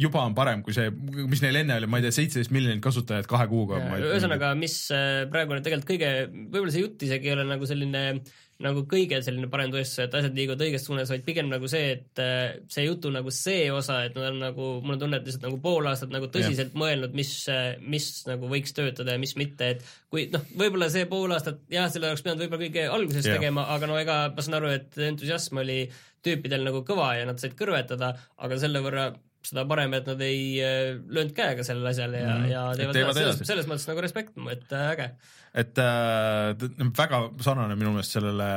juba 0.00 0.24
on 0.24 0.32
parem 0.36 0.64
kui 0.64 0.72
see, 0.76 0.88
mis 1.28 1.44
neil 1.44 1.60
enne 1.60 1.76
oli, 1.76 1.88
ma 1.92 2.00
ei 2.00 2.06
tea, 2.06 2.16
seitseteist 2.16 2.52
miljonit 2.52 2.80
kasutajat 2.84 3.28
kahe 3.28 3.44
kuuga. 3.52 3.82
ühesõnaga, 4.00 4.54
mis 4.56 4.78
eh, 4.88 5.26
praegu 5.32 5.56
on 5.56 5.64
tegelikult 5.64 5.92
kõige, 5.92 6.10
võib-olla 6.32 6.72
see 6.72 6.84
jutt 6.84 7.04
isegi 7.04 7.28
ei 7.28 7.36
ole 7.36 7.44
nagu 7.48 7.68
selline 7.68 8.02
äh, 8.14 8.34
nagu 8.64 8.82
kõige 8.88 9.18
selline 9.24 9.50
parem 9.52 9.72
tõestus, 9.72 9.98
et 10.06 10.14
asjad 10.16 10.36
liiguvad 10.36 10.62
õiges 10.64 10.86
suunas, 10.88 11.10
vaid 11.12 11.24
pigem 11.26 11.50
nagu 11.50 11.68
see, 11.68 11.90
et 11.96 12.22
äh, 12.22 12.56
see 12.72 12.86
jutu 12.86 13.10
nagu 13.12 13.32
see 13.34 13.66
osa, 13.74 13.98
et 14.06 14.16
nad 14.16 14.30
on 14.30 14.40
nagu, 14.46 14.68
mul 14.84 14.96
on 14.96 15.02
tunne, 15.02 15.20
et 15.20 15.28
lihtsalt 15.28 15.44
nagu 15.44 15.60
pool 15.62 15.88
aastat 15.90 16.14
nagu 16.14 16.30
tõsiselt 16.32 16.72
ja. 16.72 16.80
mõelnud, 16.80 17.16
mis, 17.18 17.32
äh, 17.52 17.76
mis 17.84 18.08
nagu 18.28 18.48
võiks 18.52 18.72
töötada 18.76 19.16
ja 19.16 19.22
mis 19.22 19.36
mitte, 19.36 19.74
et 19.76 19.84
kui 20.12 20.26
noh, 20.32 20.44
võib-olla 20.56 20.88
see 20.92 21.04
pool 21.10 21.36
aastat, 21.36 21.60
jah, 21.72 21.90
selle 21.92 22.10
oleks 22.10 22.24
pidanud 22.24 22.46
võib-olla 22.46 22.64
kõige 22.64 22.88
alguses 22.96 23.28
ja. 23.28 23.36
tegema, 23.36 23.68
aga 23.76 23.90
no 23.90 24.00
ega 24.00 24.18
ma 24.32 24.46
saan 24.46 24.60
aru, 24.62 24.72
et 24.78 25.00
entusiasm 25.10 25.60
oli 25.60 25.82
tüüpidel 26.26 26.64
nagu 26.66 26.80
kõva 26.86 27.12
ja 27.18 27.28
nad 27.28 27.42
said 27.42 27.54
kõrvetada, 27.58 28.14
aga 28.40 28.60
selle 28.60 28.80
võrra 28.84 29.10
seda 29.46 29.66
parem, 29.68 29.94
et 29.98 30.10
nad 30.10 30.20
ei 30.26 30.42
äh, 30.60 30.92
löönud 31.06 31.34
käega 31.36 31.64
sellele 31.66 31.94
asjale 31.94 32.20
ja 32.20 32.34
mm, 32.34 32.44
-hmm. 32.44 32.52
ja 32.52 32.68
teevad, 32.76 33.00
teevad 33.00 33.20
selles, 33.20 33.42
selles 33.48 33.70
mõttes 33.70 33.88
nagu 33.90 34.04
respekt, 34.04 34.38
et 34.52 34.78
äge 34.82 35.10
et 35.56 35.80
äh, 35.80 36.52
väga 36.96 37.26
sarnane 37.44 37.76
minu 37.78 37.96
meelest 37.96 38.16
sellele 38.18 38.48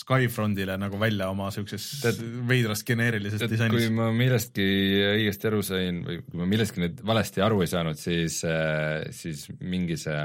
Skyfrontile 0.00 0.76
nagu 0.78 1.00
välja 1.00 1.26
oma 1.32 1.48
siuksest 1.50 2.04
veidrast 2.46 2.86
geneerilisest 2.86 3.42
disainis. 3.50 3.88
kui 3.88 3.96
ma 3.96 4.12
millestki 4.14 4.66
õigesti 5.16 5.48
aru 5.50 5.64
sain 5.66 5.98
või 6.06 6.20
kui 6.22 6.38
ma 6.38 6.46
millestki 6.52 6.84
nüüd 6.84 7.02
valesti 7.10 7.42
aru 7.42 7.64
ei 7.64 7.72
saanud, 7.72 7.98
siis, 7.98 8.38
äh, 8.46 9.08
siis 9.10 9.48
mingi 9.58 9.98
see 9.98 10.20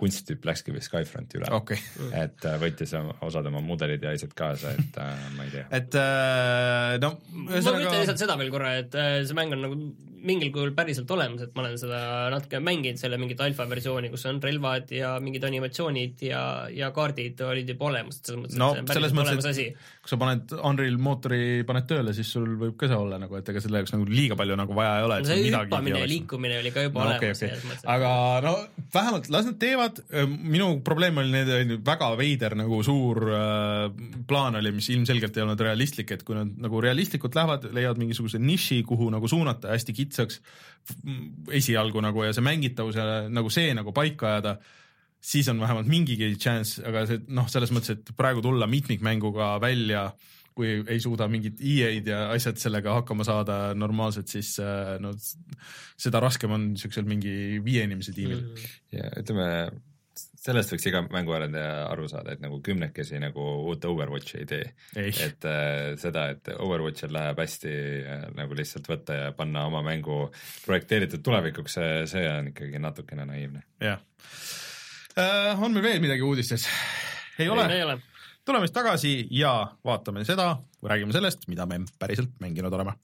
kunsttüüp 0.00 0.44
läkski 0.44 0.74
vist 0.74 0.90
Skyfronti 0.90 1.38
üle 1.40 1.48
okay.. 1.56 1.80
et 2.12 2.44
äh, 2.44 2.58
võttis 2.60 2.92
osad 2.96 3.48
oma 3.48 3.62
mudelid 3.64 4.02
ja 4.04 4.12
asjad 4.16 4.34
kaasa, 4.36 4.74
et 4.76 4.98
äh, 5.00 5.22
ma 5.36 5.46
ei 5.46 5.54
tea. 5.54 5.64
et 5.78 5.96
äh, 6.00 6.96
no 7.02 7.14
ühesõnaga 7.46 7.80
ma 7.80 7.86
ütlen 7.86 8.04
lihtsalt 8.04 8.24
seda 8.26 8.36
veel 8.40 8.52
korra, 8.52 8.74
et 8.82 8.96
äh, 8.98 9.22
see 9.24 9.38
mäng 9.38 9.56
on 9.56 9.64
nagu 9.64 9.78
mingil 10.26 10.52
kujul 10.54 10.72
päriselt 10.76 11.10
olemas, 11.14 11.46
et 11.46 11.54
ma 11.56 11.64
olen 11.64 11.76
seda 11.80 12.00
natuke 12.32 12.60
mänginud, 12.64 13.00
selle 13.00 13.18
mingit 13.20 13.40
alfa 13.44 13.66
versiooni, 13.70 14.10
kus 14.12 14.26
on 14.30 14.40
relvad 14.42 14.90
ja 14.94 15.14
mingid 15.22 15.44
animatsioonid 15.46 16.24
ja, 16.28 16.40
ja 16.72 16.90
kaardid 16.96 17.40
olid 17.46 17.70
juba 17.74 17.90
olemas, 17.90 18.20
et 18.20 18.30
selles 18.30 18.42
mõttes 18.42 18.60
no, 18.60 18.70
et 18.72 18.80
see 18.80 18.84
on 18.84 18.90
päris 18.90 19.16
olemas 19.16 19.50
asi. 19.52 19.66
kui 20.02 20.12
sa 20.12 20.18
paned 20.20 20.56
Unreal 20.56 20.98
mootori, 21.02 21.40
paned 21.68 21.88
tööle, 21.90 22.14
siis 22.16 22.30
sul 22.36 22.48
võib 22.60 22.76
ka 22.80 22.90
see 22.90 22.98
olla 22.98 23.20
nagu, 23.22 23.38
et 23.38 23.52
ega 23.52 23.62
selle 23.64 23.82
jaoks 23.82 23.94
nagu 23.94 24.08
liiga 24.10 24.38
palju 24.38 24.58
nagu 24.58 24.76
vaja 24.76 24.98
ei 25.00 25.08
ole. 25.08 25.20
no 25.22 25.30
see 25.30 25.46
hüppamine 25.50 26.02
ja 26.02 26.10
liikumine 26.10 26.60
oli 26.62 26.74
ka 26.74 26.86
juba 26.88 27.04
no, 27.04 27.14
olemas 27.14 27.42
okay,. 27.42 27.60
Okay. 27.62 27.80
aga 27.96 28.12
no 28.44 28.54
vähemalt 28.94 29.30
las 29.34 29.48
nad 29.50 29.60
teevad, 29.62 30.02
minu 30.26 30.70
probleem 30.86 31.22
oli 31.22 31.32
nende 31.34 31.78
väga 31.86 32.10
veider 32.18 32.56
nagu 32.58 32.80
suur 32.86 33.22
äh, 33.30 33.90
plaan 34.28 34.58
oli, 34.58 34.72
mis 34.76 34.90
ilmselgelt 34.94 35.36
ei 35.36 35.44
olnud 35.44 35.62
realistlik, 35.62 36.12
et 36.16 36.24
kui 36.26 36.36
nad 36.38 36.50
nagu 36.62 36.80
realistlikult 36.82 37.36
lähevad, 37.36 37.68
leiavad 37.76 38.00
mingisuguse 38.00 38.40
niši, 38.42 38.82
kuhu 38.86 39.08
nagu 39.12 39.28
suunata 39.30 39.72
hästi 39.74 39.94
kitsaks 40.16 40.40
esialgu 41.60 42.00
nagu 42.04 42.24
ja 42.24 42.34
see 42.34 42.44
mängitavus 42.46 42.98
ja 42.98 43.26
nagu 43.28 43.50
see 43.52 43.74
nagu 43.74 43.92
paika 43.94 44.32
ajada, 44.32 44.56
siis 45.20 45.48
on 45.50 45.60
vähemalt 45.60 45.90
mingigi 45.90 46.30
chance, 46.38 46.82
aga 46.86 47.04
see 47.10 47.24
noh, 47.34 47.48
selles 47.50 47.72
mõttes, 47.74 47.96
et 47.96 48.16
praegu 48.16 48.44
tulla 48.44 48.68
mitmikmänguga 48.70 49.56
välja 49.62 50.08
kui 50.56 50.78
ei 50.88 51.00
suuda 51.04 51.26
mingit 51.28 51.58
EA-d 51.60 52.06
ja 52.08 52.20
asjad 52.32 52.56
sellega 52.56 52.94
hakkama 52.96 53.26
saada 53.28 53.74
normaalselt, 53.76 54.30
siis 54.32 54.54
äh, 54.62 54.94
no 55.04 55.12
seda 56.00 56.22
raskem 56.24 56.54
on 56.56 56.70
niisugusel 56.70 57.04
mingi 57.08 57.58
viie 57.64 57.84
inimese 57.84 58.14
tiimil. 58.16 58.40
Mm.. 58.40 58.70
ja 58.96 59.10
ütleme, 59.20 59.48
sellest 60.46 60.72
võiks 60.72 60.86
iga 60.90 61.02
mänguarendaja 61.04 61.86
aru 61.90 62.06
saada, 62.10 62.34
et 62.34 62.42
nagu 62.42 62.58
kümnekesi 62.64 63.20
nagu 63.22 63.44
uut 63.66 63.84
Overwatchi 63.88 64.40
ei 64.42 64.48
tee. 64.50 64.66
et 64.96 65.46
äh, 65.48 65.94
seda, 66.00 66.28
et 66.34 66.50
Overwatchil 66.54 67.12
läheb 67.14 67.40
hästi 67.42 67.72
äh, 68.02 68.26
nagu 68.38 68.58
lihtsalt 68.58 68.90
võtta 68.90 69.20
ja 69.20 69.32
panna 69.36 69.66
oma 69.70 69.82
mängu 69.86 70.26
projekteeritud 70.66 71.24
tulevikuks, 71.26 71.78
see, 72.10 72.26
on 72.30 72.52
ikkagi 72.52 72.82
natukene 72.82 73.26
naiivne. 73.28 73.64
jah 73.82 74.02
äh,. 75.16 75.62
on 75.62 75.74
meil 75.74 75.90
veel 75.90 76.04
midagi 76.04 76.26
uudistes? 76.26 76.68
ei 77.38 77.48
ole? 77.52 77.66
ei 77.72 77.82
ole. 77.86 77.98
tuleme 78.44 78.68
siis 78.68 78.76
tagasi 78.76 79.16
ja 79.34 79.56
vaatame 79.84 80.24
seda, 80.28 80.54
räägime 80.84 81.16
sellest, 81.16 81.48
mida 81.50 81.66
me 81.66 81.82
päriselt 81.98 82.38
mänginud 82.40 82.72
oleme 82.72 82.96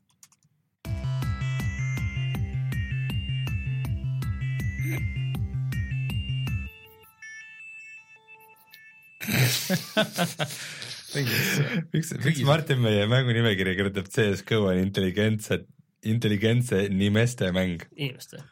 miks, 11.93 12.13
miks 12.25 12.43
Martin 12.49 12.83
meie 12.85 13.07
mängunimekirja 13.11 13.77
kirjutab 13.79 14.11
CS 14.13 14.45
GO 14.49 14.67
on 14.71 14.81
intelligentse, 14.81 15.63
intelligentse 16.05 16.87
nimeste 16.93 17.53
mäng? 17.57 17.83
inimeste 17.97 18.43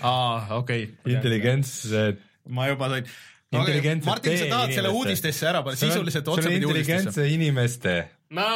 aa, 0.00 0.56
okei 0.58 0.84
okay.. 0.84 1.14
intelligentse. 1.14 2.16
ma 2.48 2.66
juba 2.70 2.88
sain 2.92 3.06
okay,. 3.52 4.00
Martin, 4.04 4.38
sa 4.38 4.46
tahad 4.50 4.74
selle 4.74 4.92
uudistesse 4.96 5.48
ära 5.50 5.62
panna, 5.64 5.78
sisuliselt 5.78 6.28
otsapidi 6.28 6.66
uudistesse. 6.66 6.98
intelligentse 6.98 7.28
inimeste. 7.34 7.96
ma, 8.32 8.46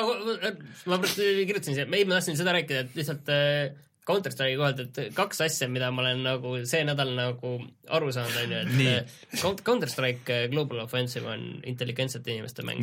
ma 0.91 1.01
kirjutasin 1.05 1.77
siia, 1.77 1.89
ei, 1.91 2.07
ma 2.09 2.17
tahtsin 2.17 2.39
seda 2.39 2.55
rääkida, 2.57 2.87
et 2.87 2.97
lihtsalt 2.97 3.33
äh, 3.33 3.75
Counter 4.07 4.35
Strike'i 4.35 4.59
kohalt, 4.59 4.83
et 4.85 5.15
kaks 5.17 5.41
asja, 5.49 5.69
mida 5.73 5.91
ma 5.95 6.05
olen 6.05 6.23
nagu 6.27 6.53
see 6.69 6.85
nädal 6.87 7.11
nagu 7.17 7.57
aru 7.99 8.13
saanud, 8.15 8.37
on 8.45 8.55
ju, 8.55 8.93
et 8.93 9.65
Counter 9.67 9.91
Strike 9.91 10.45
Global 10.53 10.85
Offensive 10.85 11.27
on 11.31 11.49
intelligentsete 11.67 12.35
inimeste 12.35 12.63
mäng. 12.67 12.83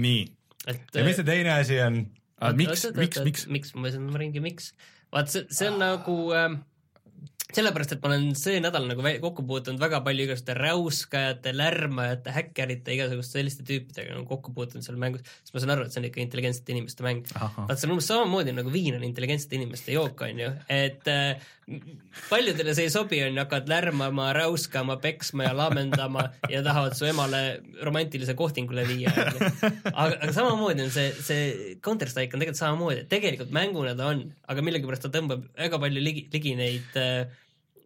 et 0.68 0.82
ja 0.96 1.06
mis 1.08 1.20
see 1.20 1.28
teine 1.28 1.56
asi 1.56 1.80
on? 1.84 2.04
miks, 2.60 2.88
miks, 2.96 3.24
miks? 3.24 3.48
miks, 3.48 3.74
ma 3.76 3.88
ei 3.88 3.96
saa, 3.96 4.04
ma 4.04 4.20
ringi, 4.20 4.44
miks? 4.44 4.74
vaat 5.14 5.32
see, 5.32 5.48
see 5.54 5.70
on 5.72 5.80
nagu 5.80 6.18
äh, 6.36 6.58
sellepärast, 7.52 7.96
et 7.96 8.04
ma 8.04 8.10
olen 8.10 8.30
see 8.40 8.62
nädal 8.64 8.86
nagu 8.88 9.04
kokku 9.22 9.44
puutunud 9.48 9.82
väga 9.82 10.00
palju 10.06 10.26
igasuguste 10.28 10.56
räuskajate, 10.58 11.54
lärmajate, 11.58 12.34
häkkerite, 12.34 12.96
igasuguste 12.96 13.40
selliste 13.40 13.66
tüüpidega 13.68 14.16
nagu 14.16 14.26
kokku 14.30 14.54
puutunud 14.56 14.86
seal 14.86 14.98
mängus, 15.02 15.26
siis 15.44 15.56
ma 15.56 15.64
saan 15.64 15.76
aru, 15.76 15.88
et 15.88 15.96
see 15.96 16.02
on 16.02 16.08
ikka 16.10 16.24
intelligentsete 16.24 16.76
inimeste 16.76 17.06
mäng. 17.06 17.28
vaat 17.34 17.76
see 17.76 17.90
on 17.90 17.98
umbes 17.98 18.10
samamoodi 18.10 18.56
nagu 18.56 18.74
viin 18.74 18.98
on 18.98 19.06
intelligentsete 19.06 19.60
inimeste 19.60 19.94
jook, 19.98 20.24
on 20.26 20.44
ju, 20.46 20.54
et 20.72 21.12
äh, 21.12 21.52
paljudele 22.30 22.74
see 22.76 22.88
ei 22.88 22.94
sobi, 22.94 23.22
on 23.24 23.38
ju, 23.38 23.42
hakkad 23.44 23.70
lärmama, 23.72 24.32
räuskama, 24.36 24.98
peksma 25.04 25.48
ja 25.48 25.54
laamendama 25.58 26.26
ja 26.52 26.64
tahavad 26.66 26.98
su 26.98 27.08
emale 27.08 27.44
romantilise 27.84 28.36
kohtingule 28.40 28.88
viia. 28.88 29.14
aga, 29.94 30.18
aga 30.20 30.32
samamoodi 30.36 30.88
on 30.88 30.92
see, 30.94 31.14
see 31.24 31.78
Counter 31.84 32.12
Strike 32.12 32.36
on 32.36 32.44
tegelikult 32.44 32.62
samamoodi, 32.62 33.06
tegelikult 33.12 33.56
mänguna 33.56 33.96
ta 33.98 34.12
on, 34.12 34.26
aga 34.48 34.66
millegipärast 34.66 35.08
ta 35.08 35.14
tõmbab 35.14 35.48
väga 35.56 35.80
palju 35.86 36.04
ligi, 36.04 36.28
ligi 36.34 36.58
neid 36.60 37.00
äh, 37.00 37.24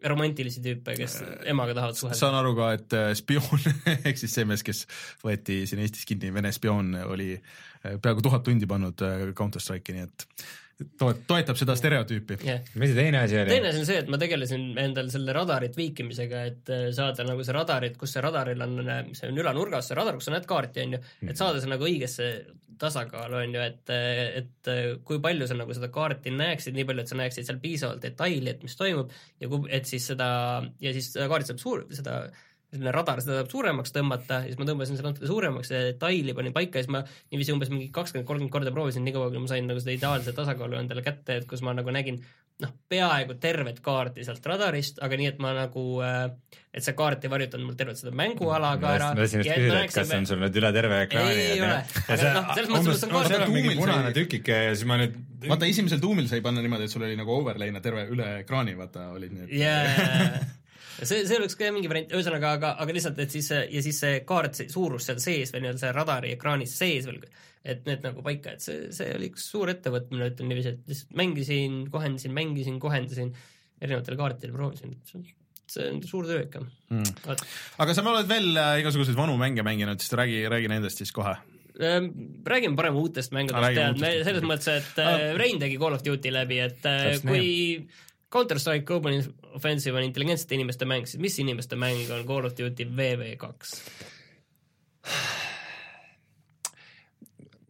romantilisi 0.05 0.61
tüüpe, 0.61 0.93
kes 0.97 1.17
emaga 1.49 1.75
tahavad 1.77 1.97
suhelda. 1.97 2.19
saan 2.19 2.37
aru 2.37 2.53
ka, 2.57 2.69
et 2.77 2.95
äh, 2.97 3.09
spioon 3.17 3.65
ehk 4.07 4.19
siis 4.19 4.35
see 4.37 4.45
mees, 4.49 4.63
kes 4.65 4.85
võeti 5.23 5.63
siin 5.69 5.81
Eestis 5.83 6.05
kinni, 6.09 6.33
Vene 6.33 6.51
spioon, 6.55 6.93
oli 7.07 7.33
äh, 7.37 7.97
peaaegu 8.01 8.25
tuhat 8.25 8.45
tundi 8.47 8.69
pannud 8.69 9.05
äh, 9.05 9.27
Counter 9.37 9.63
Strike'i, 9.63 9.97
nii 9.97 10.07
et 10.07 10.27
toet-, 10.77 11.23
toetab 11.29 11.57
seda 11.59 11.75
stereotüüpi 11.77 12.37
yeah.. 12.45 12.61
mis 12.77 12.91
see 12.91 12.99
teine 12.99 13.21
asi 13.23 13.39
oli? 13.39 13.51
teine 13.55 13.71
asi 13.71 13.81
on 13.81 13.89
see, 13.89 13.97
et 14.03 14.11
ma 14.11 14.19
tegelesin 14.21 14.67
endal 14.81 15.09
selle 15.13 15.33
radarit 15.35 15.77
viikimisega, 15.77 16.43
et 16.51 16.71
äh, 16.73 16.85
saada 16.95 17.25
nagu 17.27 17.45
see 17.45 17.55
radarit, 17.55 17.97
kus 17.99 18.13
see 18.15 18.23
radaril 18.23 18.61
on, 18.65 18.77
äh, 18.85 19.03
see 19.17 19.31
on 19.31 19.41
ülanurgas, 19.41 19.89
see 19.89 19.97
radar, 19.97 20.19
kus 20.19 20.29
sa 20.29 20.35
näed 20.35 20.47
kaarti, 20.49 20.85
on 20.85 20.97
ju, 20.97 21.01
et 21.01 21.29
mhm. 21.29 21.39
saada 21.39 21.61
see 21.63 21.71
nagu 21.71 21.87
õigesse 21.87 22.31
tasakaalu, 22.77 23.39
on 23.41 23.55
ju, 23.57 23.63
et, 23.71 23.93
äh, 23.93 24.23
et 24.43 24.73
kui 25.07 25.21
palju 25.23 25.47
sa 25.49 25.57
nagu 25.57 25.73
seda 25.73 25.89
kaarti 25.93 26.33
näeksid, 26.35 26.77
nii 26.77 26.89
palju, 26.89 27.05
et 27.05 27.13
sa 27.13 27.21
näeksid 27.23 27.49
seal 27.49 27.61
piisavalt 27.63 28.03
detaili, 28.05 28.53
et 28.53 28.65
mis 28.65 28.77
toimub 28.77 29.13
ja 29.41 29.49
kui, 29.49 29.65
et 29.73 29.89
siis 29.89 30.11
seda, 30.13 30.29
ja 30.83 30.93
siis 30.93 31.09
seda 31.15 31.29
kaarti 31.31 31.53
saab 31.53 31.63
suur, 31.63 31.87
seda 31.95 32.21
selline 32.71 32.91
radar, 32.91 33.21
seda 33.23 33.39
saab 33.39 33.51
suuremaks 33.51 33.93
tõmmata 33.95 34.41
ja 34.43 34.51
siis 34.51 34.59
ma 34.59 34.67
tõmbasin 34.67 34.99
seda 34.99 35.13
natuke 35.13 35.29
suuremaks 35.29 35.71
ja 35.71 35.85
detaili 35.87 36.35
panin 36.35 36.55
paika 36.55 36.81
ja 36.81 36.83
siis 36.83 36.91
ma 36.91 37.03
niiviisi 37.05 37.53
umbes 37.55 37.71
mingi 37.71 37.87
kakskümmend, 37.95 38.27
kolmkümmend 38.27 38.53
korda 38.53 38.73
proovisin, 38.75 39.05
nii 39.07 39.15
kaua, 39.15 39.29
kuni 39.31 39.45
ma 39.45 39.51
sain 39.51 39.69
nagu 39.69 39.83
seda 39.83 39.95
ideaalse 39.95 40.35
tasakaalu 40.35 40.81
endale 40.81 41.05
kätte, 41.05 41.39
et 41.39 41.47
kus 41.47 41.63
ma 41.63 41.71
nagu 41.77 41.93
nägin 41.95 42.19
noh, 42.63 42.73
peaaegu 42.91 43.37
tervet 43.39 43.79
kaarti 43.85 44.25
sealt 44.27 44.45
radarist, 44.49 44.99
aga 45.05 45.19
nii, 45.19 45.29
et 45.31 45.39
ma 45.43 45.53
nagu, 45.55 45.85
äh, 46.03 46.59
et 46.73 46.83
see 46.83 46.97
kaart 46.97 47.23
ei 47.23 47.31
varjutanud 47.31 47.69
mul 47.69 47.79
tervet 47.79 48.01
seda 48.01 48.11
mänguala 48.17 48.73
ka 48.81 48.93
ära. 48.97 49.09
ma 49.13 49.21
tahtsin 49.21 49.45
just 49.45 49.53
küsida, 49.53 49.79
et 49.85 49.95
kas 49.95 50.11
see 50.11 50.21
on 50.25 50.29
sul 50.33 50.43
nüüd 50.43 50.61
üle 50.63 50.73
terve 50.75 51.01
ekraani? 51.05 51.47
ei 51.53 51.63
ole, 51.63 51.79
aga 52.03 52.35
noh, 52.35 52.53
selles 52.57 52.71
mõttes, 52.73 52.91
et 52.91 52.99
see 52.99 53.07
on 53.07 53.15
kaart. 53.15 53.31
seal 53.31 53.47
on 53.47 53.55
mingi 53.55 53.75
punane 53.79 54.13
tükike 54.17 54.61
ja 54.67 54.75
siis 54.75 54.89
ma 54.89 54.99
nüüd 55.05 55.19
vaata, 55.47 55.71
esimesel 55.71 56.03
tuumil 56.03 56.27
sai 56.27 56.43
panna 56.43 56.65
niimoodi, 56.65 56.89
et 56.89 56.97
sul 56.97 57.07
oli 57.07 57.15
nagu 57.19 57.37
overlay'na 57.39 57.83
terve 57.85 58.09
üle 58.11 58.39
ekraani, 58.41 58.75
vaata, 58.79 59.11
olid 59.15 59.37
need 59.37 59.53
yeah 59.53 60.56
see, 61.01 61.25
see 61.27 61.37
oleks 61.37 61.57
ka 61.59 61.71
mingi 61.75 61.89
variant, 61.91 62.13
ühesõnaga, 62.15 62.53
aga, 62.57 62.73
aga 62.83 62.95
lihtsalt, 62.95 63.19
et 63.23 63.33
siis 63.33 63.49
ja 63.53 63.83
siis 63.85 63.99
see 64.03 64.21
kaart, 64.27 64.57
see 64.57 64.71
suurus 64.73 65.07
seal 65.09 65.19
sees 65.23 65.53
veel 65.53 65.65
nii-öelda 65.65 65.83
see 65.83 65.93
radari 65.95 66.33
ekraanis 66.37 66.77
sees 66.79 67.09
veel, 67.09 67.19
et 67.67 67.83
need 67.89 68.05
nagu 68.05 68.23
paika, 68.25 68.55
et 68.55 68.63
see, 68.63 68.87
see 68.95 69.09
oli 69.15 69.31
üks 69.31 69.49
suur 69.51 69.71
ettevõtmine, 69.73 70.31
ütlen 70.31 70.51
niiviisi, 70.51 70.75
et 70.75 70.93
lihtsalt 70.93 71.19
mängisin, 71.19 71.81
kohendasin, 71.93 72.33
mängisin, 72.37 72.79
kohendasin, 72.83 73.33
erinevatel 73.81 74.17
kaartidel 74.19 74.55
proovisin, 74.55 74.95
see 75.67 75.91
on 75.91 76.01
suur 76.07 76.29
töö 76.29 76.45
ikka. 76.45 76.63
Mm.. 76.93 77.35
aga 77.83 77.93
sa 77.95 78.05
oled 78.07 78.29
veel 78.29 78.49
äh, 78.55 78.79
igasuguseid 78.83 79.17
vanu 79.19 79.35
mänge 79.39 79.65
mänginud, 79.67 80.01
siis 80.01 80.15
räägi, 80.17 80.41
räägi 80.49 80.71
nendest 80.71 81.03
siis 81.03 81.11
kohe. 81.15 81.35
Ehm, 81.77 82.09
räägime 82.47 82.77
parem 82.79 82.95
uutest 82.97 83.35
mängudest, 83.35 83.75
tead, 83.77 83.99
me 84.01 84.11
selles 84.25 84.45
mõttes, 84.47 84.81
et 84.81 85.01
äh, 85.03 85.29
Rein 85.37 85.59
tegi 85.61 85.77
Call 85.77 85.99
of 85.99 86.05
Duty 86.05 86.31
läbi, 86.33 86.61
et 86.63 86.87
äh, 86.89 87.19
kui 87.21 87.43
nii 87.43 87.67
Counter-Strike 88.33 88.85
Global 88.85 89.21
Offensive 89.55 89.97
on 89.97 90.03
intelligentsete 90.03 90.57
inimeste 90.57 90.85
mäng, 90.85 91.07
siis 91.07 91.21
mis 91.23 91.39
inimeste 91.39 91.79
mäng 91.79 92.11
on 92.11 92.25
Call 92.27 92.49
of 92.49 92.57
Duty 92.57 92.89
VV2? 92.97 93.77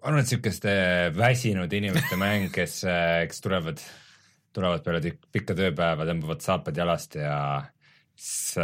arvan, 0.08 0.22
et 0.22 0.30
niisuguste 0.30 0.74
väsinud 1.18 1.74
inimeste 1.74 2.18
mäng, 2.20 2.50
kes, 2.54 2.80
kes 3.28 3.44
tulevad, 3.44 3.82
tulevad 4.56 4.86
peale 4.86 5.14
pikka 5.36 5.56
tööpäeva, 5.58 6.08
tõmbavad 6.08 6.44
saapad 6.44 6.80
jalast 6.80 7.18
ja 7.20 7.38
siis 8.16 8.58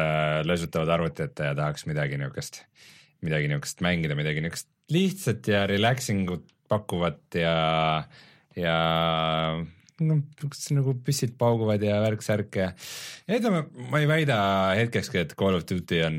löösutavad 0.47 0.89
arvuti 0.95 1.27
ette 1.27 1.51
ja 1.51 1.57
tahaks 1.57 1.85
midagi 1.89 2.17
niisugust, 2.21 2.63
midagi 3.25 3.51
niisugust 3.51 3.83
mängida, 3.85 4.17
midagi 4.17 4.43
niisugust 4.43 4.69
lihtsat 4.93 5.47
ja 5.51 5.65
relaxing 5.69 6.31
ut 6.33 6.47
pakkuvat 6.71 7.37
ja, 7.37 7.57
ja 8.57 8.77
noh, 10.08 10.22
niisugused 10.24 10.76
nagu 10.78 10.95
püssid 11.06 11.36
pauguvad 11.39 11.84
ja 11.86 11.99
värk-särk 12.04 12.60
ja 12.60 12.70
ja 13.28 13.39
ütleme, 13.39 13.64
ma 13.91 14.01
ei 14.01 14.10
väida 14.10 14.38
hetkekski, 14.80 15.24
et 15.24 15.36
Call 15.39 15.58
of 15.58 15.68
Duty 15.70 16.01
on, 16.08 16.18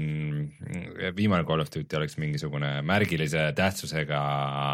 viimane 1.17 1.47
Call 1.49 1.65
of 1.65 1.73
Duty 1.75 2.01
oleks 2.01 2.19
mingisugune 2.23 2.77
märgilise 2.87 3.47
tähtsusega 3.57 4.23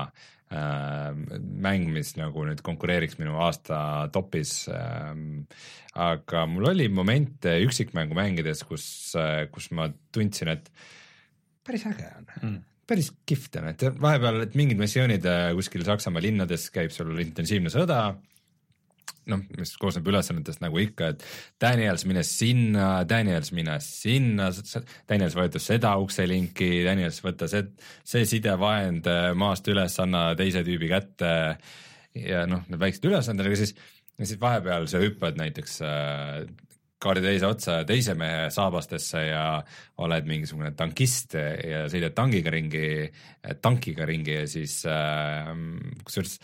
äh, 0.07 1.11
mäng, 1.41 1.91
mis 1.95 2.15
nagu 2.21 2.47
nüüd 2.49 2.63
konkureeriks 2.67 3.21
minu 3.21 3.39
aasta 3.45 4.09
topis 4.15 4.65
ähm,. 4.75 5.45
aga 5.91 6.45
mul 6.47 6.69
oli 6.71 6.87
momente 6.89 7.57
üksikmängu 7.65 8.15
mängides, 8.15 8.63
kus, 8.63 8.85
kus 9.51 9.71
ma 9.75 9.89
tundsin, 10.15 10.53
et 10.55 10.71
päris 11.67 11.87
äge 11.91 12.11
on 12.17 12.29
mm 12.41 12.59
päris 12.91 13.13
kihvt 13.29 13.61
on, 13.61 13.71
et 13.71 13.85
vahepeal, 14.03 14.43
et 14.47 14.57
mingid 14.59 14.81
missioonid 14.81 15.27
äh, 15.31 15.51
kuskil 15.59 15.85
Saksamaa 15.87 16.23
linnades 16.25 16.69
käib 16.75 16.93
sul 16.95 17.13
intensiivne 17.23 17.73
sõda 17.73 18.01
noh, 19.31 19.43
mis 19.59 19.73
koosneb 19.81 20.09
ülesannetest 20.11 20.63
nagu 20.63 20.81
ikka, 20.83 21.13
et 21.15 21.25
Daniels 21.63 22.05
mine 22.09 22.23
sinna, 22.27 22.89
Daniels 23.09 23.53
mine 23.57 23.77
sinna, 23.85 24.51
Daniels 25.09 25.37
vajuta 25.39 25.63
seda 25.63 25.95
ukselinki, 26.03 26.71
Daniels 26.87 27.21
võta 27.25 27.49
see, 27.51 27.67
see 28.07 28.27
sidevahend 28.29 29.09
äh, 29.11 29.31
maast 29.39 29.69
üles, 29.71 29.99
anna 30.03 30.31
teise 30.39 30.65
tüübi 30.67 30.91
kätte 30.91 31.35
ja 32.17 32.47
noh, 32.51 32.65
need 32.69 32.81
väiksed 32.83 33.07
ülesanded, 33.11 33.47
aga 33.47 33.61
siis, 33.61 33.77
siis 34.19 34.41
vahepeal 34.41 34.89
sa 34.91 35.03
hüppad 35.03 35.39
näiteks 35.41 35.81
äh, 35.87 36.43
kaardi 37.01 37.25
teise 37.25 37.49
otsa 37.49 37.79
teise 37.89 38.13
mehe 38.19 38.49
saabastesse 38.53 39.23
ja 39.25 39.45
oled 40.05 40.27
mingisugune 40.29 40.75
tankist 40.77 41.33
ja 41.37 41.87
sõidad 41.89 42.13
tangiga 42.17 42.53
ringi, 42.53 43.09
tankiga 43.65 44.09
ringi 44.09 44.37
ja 44.43 44.45
siis 44.51 44.83
äh, 44.89 45.55
kusjuures 46.05 46.37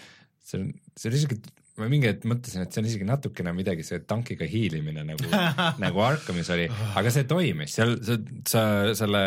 see 0.47 0.63
on, 0.63 0.73
see 0.97 1.11
on 1.11 1.19
isegi 1.19 1.41
ma 1.81 1.89
mingi 1.93 2.09
hetk 2.11 2.27
mõtlesin, 2.29 2.65
et 2.65 2.73
see 2.73 2.83
on 2.83 2.91
isegi 2.91 3.07
natukene 3.09 3.53
midagi 3.57 3.85
see 3.87 4.03
tankiga 4.09 4.49
hiilimine 4.49 5.05
nagu 5.07 5.31
nagu 5.85 6.05
Arkhamis 6.05 6.51
oli, 6.55 6.69
aga 6.97 7.13
see 7.13 7.27
toimis, 7.29 7.77
seal 7.77 7.97
sa, 8.03 8.19
sa 8.49 8.63
selle 8.97 9.25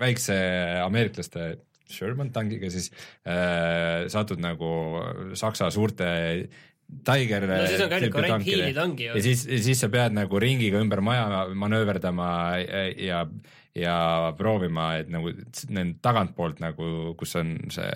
väikse 0.00 0.38
ameeriklaste 0.84 1.52
Sherman 1.90 2.30
tankiga 2.34 2.70
siis 2.70 2.90
äh, 3.26 4.06
satud 4.12 4.42
nagu 4.42 4.72
Saksa 5.38 5.70
suurte 5.74 6.10
Tiger 7.06 7.46
no 7.46 7.58
siis 7.66 7.82
on 7.84 7.90
ka 7.90 7.98
ainult 8.00 8.14
korrekt 8.14 8.46
hiilitangi 8.46 9.06
ju. 9.06 9.14
ja 9.14 9.22
siis, 9.24 9.46
siis 9.46 9.80
sa 9.82 9.90
pead 9.92 10.14
nagu 10.16 10.42
ringiga 10.42 10.80
ümber 10.82 11.02
maja 11.06 11.46
manööverdama 11.54 12.30
ja, 12.62 12.84
ja 12.98 13.24
ja 13.76 14.32
proovima, 14.38 14.96
et 14.98 15.10
nagu 15.12 15.30
nende 15.70 16.00
tagantpoolt 16.02 16.58
nagu, 16.62 17.14
kus 17.18 17.36
on 17.38 17.54
see 17.70 17.88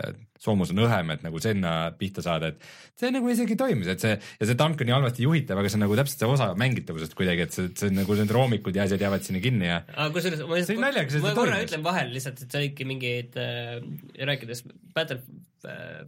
soomus 0.44 0.70
on 0.74 0.82
õhem, 0.84 1.10
et 1.14 1.22
nagu 1.24 1.40
sinna 1.42 1.72
pihta 1.98 2.22
saada, 2.24 2.52
et 2.52 2.98
see 3.00 3.10
nagu 3.14 3.30
isegi 3.32 3.56
toimis, 3.58 3.88
et 3.90 4.02
see 4.02 4.12
ja 4.14 4.48
see 4.48 4.58
tank 4.60 4.82
on 4.82 4.90
nii 4.90 4.94
halvasti 4.94 5.24
juhitav, 5.24 5.58
aga 5.60 5.70
see 5.70 5.78
on 5.78 5.84
nagu 5.86 5.96
täpselt 5.98 6.22
see 6.22 6.30
osa 6.30 6.50
mängitavusest 6.60 7.16
kuidagi, 7.18 7.46
et 7.46 7.56
see, 7.56 7.70
see 7.80 7.94
nagu 7.94 8.18
need 8.18 8.34
roomikud 8.34 8.76
ja 8.76 8.84
asjad 8.86 9.02
jäävad 9.06 9.24
sinna 9.26 9.40
kinni 9.44 9.70
ja. 9.70 9.80
aga 9.94 10.10
kusjuures 10.14 10.44
ma 10.44 10.58
lihtsalt, 10.58 10.82
naljakas, 10.84 11.16
ma 11.24 11.32
korra 11.38 11.62
ütlen 11.64 11.86
vahele 11.86 12.14
lihtsalt, 12.14 12.44
et 12.44 12.54
see 12.54 12.60
olidki 12.62 12.86
mingeid 12.88 13.40
äh,, 13.40 13.80
rääkides 14.30 14.66
Battle 14.94 15.22
äh, 15.70 16.04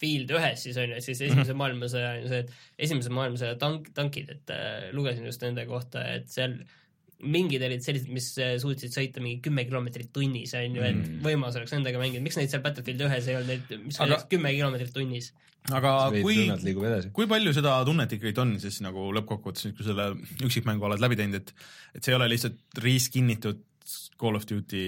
Field 0.00 0.32
ühes 0.36 0.64
siis 0.64 0.78
on 0.80 0.94
ju, 0.94 1.02
siis 1.02 1.20
esimese 1.26 1.52
mhm. 1.52 1.60
maailmasõja 1.60 2.14
on 2.14 2.22
ju 2.22 2.32
see, 2.32 2.40
et 2.46 2.88
esimese 2.88 3.12
maailmasõja 3.14 3.58
tank, 3.60 3.90
tankid, 3.96 4.32
et 4.38 4.54
äh, 4.54 4.88
lugesin 4.96 5.28
just 5.28 5.44
nende 5.44 5.66
kohta, 5.68 6.06
et 6.14 6.30
seal 6.32 6.56
äh, 6.62 6.80
mingid 7.22 7.62
olid 7.64 7.84
sellised, 7.84 8.10
mis 8.12 8.28
äh, 8.42 8.54
suutsid 8.62 8.94
sõita 8.94 9.22
mingi 9.22 9.40
kümme 9.44 9.64
kilomeetrit 9.68 10.10
tunnis, 10.14 10.54
on 10.58 10.78
ju, 10.78 10.84
et 10.84 10.98
mm. 10.98 11.20
võimalus 11.24 11.58
oleks 11.60 11.74
nendega 11.76 12.00
mängida, 12.00 12.24
miks 12.24 12.38
neid 12.40 12.52
seal 12.52 12.62
Battlefield 12.64 13.04
ühes 13.06 13.28
ei 13.30 13.38
olnud, 13.38 13.52
neid, 13.52 13.84
mis 13.86 14.00
aga... 14.02 14.20
kümme 14.30 14.54
kilomeetrit 14.56 14.94
tunnis? 14.96 15.30
aga 15.72 15.94
kui, 16.12 16.42
kui 17.16 17.28
palju 17.30 17.54
seda 17.56 17.78
tunnet 17.88 18.10
ikkagi 18.12 18.34
on 18.42 18.56
siis 18.60 18.82
nagu 18.84 19.06
lõppkokkuvõttes, 19.16 19.70
kui 19.76 19.86
selle 19.86 20.10
üksikmängu 20.44 20.90
oled 20.90 21.00
läbi 21.00 21.16
teinud, 21.20 21.40
et 21.40 21.54
et 21.96 22.02
see 22.04 22.12
ei 22.12 22.18
ole 22.18 22.28
lihtsalt 22.32 22.82
riiskinnitud 22.84 23.62
Call 24.20 24.36
of 24.38 24.44
Duty 24.48 24.84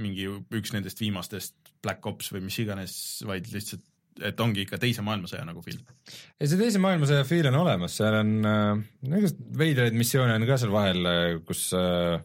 mingi 0.00 0.26
üks 0.28 0.74
nendest 0.74 1.00
viimastest 1.02 1.54
Black 1.82 2.04
Ops 2.06 2.32
või 2.34 2.44
mis 2.48 2.58
iganes, 2.62 2.94
vaid 3.26 3.48
lihtsalt 3.52 3.84
et 4.28 4.40
ongi 4.40 4.66
ikka 4.66 4.78
teise 4.82 5.04
maailmasõja 5.06 5.46
nagu 5.48 5.62
film. 5.64 5.82
ei, 6.40 6.46
see 6.46 6.58
teise 6.60 6.82
maailmasõja 6.82 7.24
feel 7.28 7.50
on 7.52 7.60
olemas, 7.62 7.96
seal 8.00 8.20
on 8.20 8.36
äh,, 8.44 8.84
igasuguseid 9.08 9.58
veidraid 9.64 9.98
missioone 9.98 10.36
on 10.36 10.46
ka 10.48 10.60
seal 10.60 10.74
vahel, 10.74 11.10
äh, 11.10 11.34
kus 11.46 11.68
äh, 11.76 12.20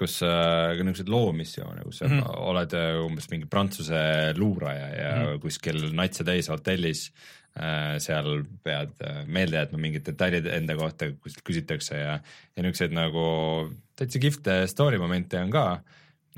kus 0.00 0.20
äh, 0.24 0.78
niisuguseid 0.80 1.12
loomissioone, 1.12 1.84
kus 1.84 2.00
sa 2.00 2.08
mm 2.08 2.20
-hmm. 2.20 2.40
oled 2.52 2.72
äh, 2.76 3.04
umbes 3.04 3.28
mingi 3.30 3.46
Prantsuse 3.46 4.00
luuraja 4.36 4.88
ja 4.88 5.10
mm 5.16 5.22
-hmm. 5.22 5.40
kuskil 5.44 5.92
natse 5.92 6.24
täis 6.24 6.48
hotellis 6.48 7.12
äh, 7.56 7.98
seal 7.98 8.44
pead 8.64 8.94
äh, 9.04 9.26
meelde 9.26 9.56
jätma 9.56 9.78
mingid 9.78 10.06
detailid 10.06 10.46
enda 10.46 10.76
kohta, 10.76 11.12
kuskilt 11.20 11.44
küsitakse 11.44 11.96
ja, 11.96 12.20
ja 12.56 12.62
niisuguseid 12.62 12.96
nagu 12.96 13.24
täitsa 13.96 14.18
kihvte 14.18 14.66
story 14.66 14.98
momente 14.98 15.40
on 15.40 15.50
ka 15.50 15.66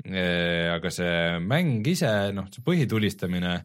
äh,. 0.05 0.73
aga 0.73 0.89
see 0.89 1.39
mäng 1.39 1.87
ise, 1.87 2.33
noh, 2.33 2.47
see 2.51 2.65
põhitulistamine 2.65 3.63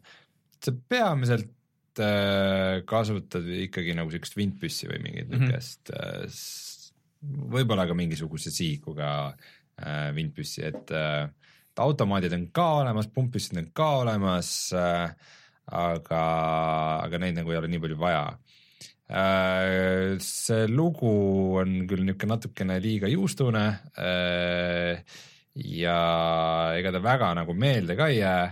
see 0.65 0.75
peamiselt 0.91 2.01
äh, 2.03 2.81
kasutad 2.89 3.47
ikkagi 3.65 3.95
nagu 3.97 4.11
siukest 4.13 4.37
vintpüssi 4.39 4.89
või 4.91 5.01
mingit 5.07 5.29
mhm. 5.29 5.47
niukest 5.47 5.93
mm 5.93 6.27
-hmm. 6.27 7.49
võib-olla 7.55 7.87
ka 7.87 7.97
mingisuguse 7.97 8.51
sihikuga 8.51 9.09
äh, 9.29 10.09
vintpüssi, 10.15 10.65
et 10.71 10.91
äh, 10.95 11.27
automaadid 11.79 12.33
on 12.35 12.47
ka 12.55 12.67
olemas, 12.83 13.07
pumppüssid 13.07 13.57
on 13.59 13.71
ka 13.75 13.89
olemas 14.03 14.73
äh,, 14.75 15.11
aga, 15.69 16.23
aga 17.05 17.19
neid 17.21 17.37
nagu 17.37 17.53
ei 17.53 17.59
ole 17.59 17.69
nii 17.71 17.81
palju 17.83 17.97
vaja 17.99 18.23
äh,. 19.09 20.17
see 20.23 20.67
lugu 20.67 21.11
on 21.61 21.85
küll 21.89 22.03
niisugune 22.05 22.33
natukene 22.35 22.79
liiga 22.83 23.11
juustune 23.11 23.65
äh, 23.97 25.03
ja 25.55 25.99
ega 26.77 26.93
ta 26.93 27.01
väga 27.03 27.33
nagu 27.41 27.53
meelde 27.53 27.95
ka 27.99 28.09
ei 28.11 28.19
jää, 28.21 28.43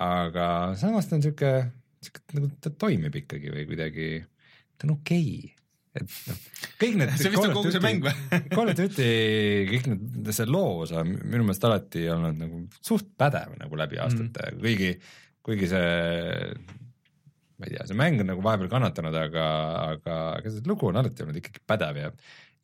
aga 0.00 0.50
samas 0.80 1.08
ta 1.08 1.18
on 1.18 1.24
sihuke, 1.24 1.54
sihuke 2.00 2.38
nagu 2.38 2.50
ta 2.62 2.72
toimib 2.72 3.16
ikkagi 3.22 3.52
või 3.52 3.66
kuidagi, 3.68 4.10
ta 4.76 4.88
on 4.88 4.98
okei 4.98 5.32
okay 5.38 5.56
et 5.98 6.06
noh, 6.06 6.42
kõik 6.78 6.98
need 7.00 7.14
see 7.18 7.32
vist 7.32 7.42
on 7.42 7.54
kogu 7.56 7.72
see 7.74 7.82
mäng 7.82 8.04
või? 8.04 8.12
Call 8.52 8.70
of 8.70 8.76
Duty, 8.78 9.08
kõik 9.72 9.88
need, 9.90 10.28
see 10.36 10.46
loosa 10.46 11.02
minu 11.06 11.42
meelest 11.42 11.66
alati 11.66 12.04
olnud 12.12 12.38
nagu 12.38 12.60
suht 12.78 13.08
pädev 13.18 13.56
nagu 13.58 13.80
läbi 13.80 13.98
mm. 13.98 14.04
aastate 14.04 14.52
mm., 14.52 14.60
kuigi, 14.62 14.92
kuigi 15.46 15.70
see 15.72 15.88
ma 17.60 17.68
ei 17.68 17.74
tea, 17.74 17.88
see 17.88 17.98
mäng 17.98 18.22
on 18.22 18.30
nagu 18.30 18.44
vahepeal 18.44 18.70
kannatanud, 18.72 19.18
aga, 19.18 19.48
aga, 19.96 20.20
aga 20.38 20.54
see 20.54 20.64
lugu 20.68 20.88
on 20.88 21.00
alati 21.00 21.26
olnud 21.26 21.42
ikkagi 21.42 21.64
pädev 21.68 21.98
ja 22.00 22.12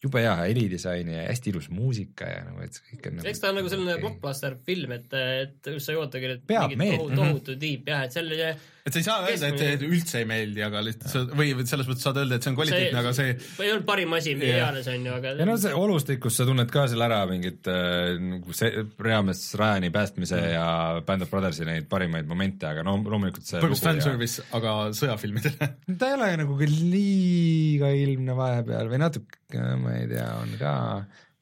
jube 0.04 0.22
hea 0.22 0.34
helidisain 0.42 1.08
ja 1.08 1.24
hästi 1.30 1.52
ilus 1.54 1.68
muusika 1.72 2.28
ja 2.28 2.44
nagu, 2.46 2.62
et 2.66 2.80
kõik 2.90 3.10
on 3.10 3.18
nagu 3.18 3.30
eks 3.30 3.42
ta 3.42 3.50
on 3.50 3.60
nagu 3.60 3.70
selline 3.72 3.94
okay. 3.94 4.04
blockbuster 4.04 4.56
film, 4.66 4.92
et, 4.96 5.14
et 5.16 5.70
sa 5.80 5.94
ei 5.94 6.00
ootagi 6.00 6.32
nüüd 6.32 6.48
mingit 6.50 6.82
tohutu, 7.00 7.20
tohutu 7.20 7.56
tiip 7.62 7.88
jah, 7.92 8.04
et 8.06 8.16
selle 8.16 8.54
et 8.86 8.94
sa 8.94 9.00
ei 9.00 9.06
saa 9.06 9.24
öelda, 9.26 9.48
et 9.50 9.58
see 9.58 9.88
üldse 9.88 10.20
ei 10.22 10.26
meeldi, 10.30 10.62
aga 10.62 10.82
lihtsalt 10.86 11.10
sa 11.10 11.22
või 11.34 11.50
selles 11.66 11.88
mõttes 11.90 12.06
saad 12.06 12.20
öelda, 12.22 12.38
et 12.38 12.46
see 12.46 12.52
on 12.52 12.58
kvaliteetne, 12.60 13.00
aga 13.00 13.12
see 13.16 13.32
ei 13.34 13.72
olnud 13.72 13.86
parim 13.88 14.14
asi, 14.14 14.34
mida 14.38 14.60
iganes 14.60 14.90
on 14.92 15.08
ju, 15.08 15.14
aga 15.16 15.32
ja 15.40 15.46
no 15.48 15.56
see 15.60 15.72
olustikus 15.74 16.38
sa 16.38 16.46
tunned 16.46 16.70
ka 16.70 16.86
seal 16.92 17.02
ära 17.06 17.18
mingit 17.30 17.66
äh, 17.72 18.14
nagu 18.22 18.54
see 18.56 18.84
reaalmees 19.02 19.42
Ryan'i 19.58 19.90
päästmise 19.94 20.38
mm. 20.38 20.52
ja 20.54 20.66
Band 21.08 21.26
of 21.26 21.32
Brothersi 21.32 21.66
neid 21.66 21.88
parimaid 21.90 22.30
momente, 22.30 22.68
aga 22.70 22.86
no 22.86 22.94
loomulikult 23.02 23.48
see 23.48 23.58
põhimõtteliselt 23.58 23.90
fanservice 23.90 24.44
ja..., 24.44 24.48
aga 24.60 24.74
sõjafilmidele. 24.96 25.70
Ta 26.00 26.10
ei 26.12 26.18
ole 26.20 26.32
nagu 26.44 26.58
liiga 26.62 27.90
ilmne 27.96 28.36
vahepeal 28.38 28.92
või 28.92 29.00
natuke, 29.02 29.64
ma 29.82 29.96
ei 29.98 30.10
tea, 30.10 30.28
on 30.42 30.54
ka. 30.60 30.74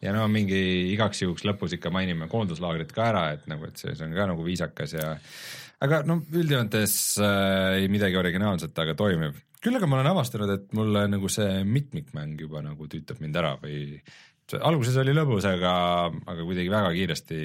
Ja 0.04 0.12
no 0.12 0.24
mingi 0.28 0.58
igaks 0.92 1.22
juhuks 1.22 1.46
lõpus 1.48 1.76
ikka 1.76 1.92
mainime 1.92 2.26
koonduslaagrit 2.28 2.90
ka 2.92 3.06
ära, 3.08 3.22
et 3.36 3.46
nagu, 3.48 3.68
et 3.68 3.80
see, 3.80 3.94
see 3.96 4.04
on 4.04 4.16
ka 4.16 4.26
nagu 4.28 4.44
viisakas 4.44 4.96
ja 4.96 5.14
aga 5.84 6.02
no 6.08 6.20
üldjoontes 6.32 6.94
äh, 7.22 7.80
ei 7.80 7.90
midagi 7.92 8.18
originaalset, 8.20 8.76
aga 8.80 8.94
toimib. 8.98 9.36
küll 9.64 9.78
aga 9.78 9.88
ma 9.88 9.98
olen 9.98 10.12
avastanud, 10.12 10.52
et 10.52 10.70
mulle 10.76 11.06
nagu 11.08 11.30
see 11.32 11.64
mitmikmäng 11.64 12.40
juba 12.40 12.62
nagu 12.64 12.88
tüütab 12.90 13.20
mind 13.24 13.36
ära 13.40 13.54
või 13.62 13.98
alguses 14.60 14.96
oli 15.00 15.14
lõbus, 15.16 15.46
aga, 15.48 15.74
aga 16.10 16.44
kuidagi 16.44 16.72
väga 16.72 16.92
kiiresti 16.94 17.40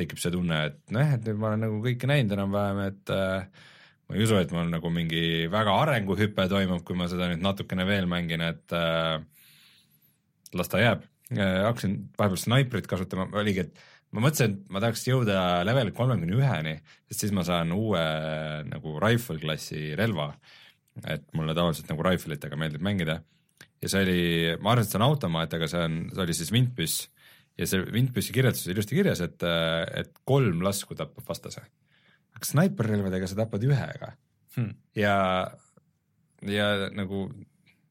tekib 0.00 0.20
see 0.20 0.32
tunne, 0.32 0.62
et 0.70 0.78
nojah, 0.94 1.16
et 1.16 1.26
nüüd 1.26 1.40
ma 1.40 1.50
olen 1.50 1.64
nagu 1.66 1.80
kõike 1.84 2.08
näinud 2.08 2.34
enam-vähem, 2.36 2.80
et 2.88 3.12
äh, 3.14 3.68
ma 4.08 4.16
ei 4.16 4.24
usu, 4.26 4.36
et 4.40 4.52
mul 4.54 4.68
nagu 4.72 4.92
mingi 4.92 5.46
väga 5.52 5.76
arenguhüpe 5.84 6.46
toimub, 6.50 6.84
kui 6.86 6.98
ma 6.98 7.08
seda 7.10 7.30
nüüd 7.30 7.44
natukene 7.44 7.86
veel 7.88 8.08
mängin, 8.10 8.44
et 8.44 8.76
äh, 8.76 9.16
las 10.56 10.72
ta 10.72 10.82
jääb 10.82 11.06
äh,. 11.36 11.64
hakkasin 11.68 11.96
vahepeal 12.18 12.44
snaiprit 12.44 12.88
kasutama, 12.90 13.28
oligi, 13.40 13.66
et 13.68 13.89
ma 14.10 14.24
mõtlesin, 14.24 14.56
et 14.56 14.72
ma 14.74 14.82
tahaks 14.82 15.04
jõuda 15.06 15.36
level 15.66 15.92
kolmekümne 15.94 16.38
üheni, 16.38 16.74
sest 17.10 17.24
siis 17.24 17.34
ma 17.36 17.44
saan 17.46 17.72
uue 17.74 18.02
nagu 18.66 18.96
rifle 19.02 19.38
klassi 19.42 19.94
relva. 19.98 20.32
et 21.06 21.22
mulle 21.38 21.54
tavaliselt 21.54 21.88
nagu 21.88 22.02
rifle 22.04 22.34
itega 22.34 22.58
meeldib 22.58 22.82
mängida. 22.82 23.20
ja 23.80 23.88
see 23.88 24.02
oli, 24.04 24.22
ma 24.60 24.74
arvan, 24.74 24.84
et 24.84 24.90
see 24.90 24.98
on 24.98 25.06
automaat, 25.06 25.54
aga 25.54 25.68
see 25.70 25.84
on, 25.86 26.00
see 26.12 26.24
oli 26.24 26.36
siis 26.36 26.52
vintpüss 26.52 27.08
ja 27.60 27.68
see 27.68 27.84
vintpüssi 27.94 28.34
kirjelduses 28.34 28.72
ilusti 28.72 28.98
kirjas, 28.98 29.22
et, 29.24 29.46
et 30.02 30.12
kolm 30.28 30.64
lasku 30.66 30.96
tapab 30.98 31.26
vastase. 31.28 31.62
aga 32.34 32.50
snaiperrelvadega 32.50 33.30
sa 33.30 33.38
tapad 33.44 33.64
ühega 33.66 34.14
hmm. 34.56 34.74
ja, 34.98 35.16
ja 36.50 36.68
nagu 36.96 37.28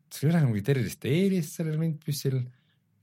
sul 0.10 0.28
ei 0.28 0.32
ole 0.34 0.42
nagu 0.42 0.54
mingit 0.54 0.72
erilist 0.74 1.06
eelist 1.06 1.60
sellel 1.60 1.80
vintpüssil 1.80 2.42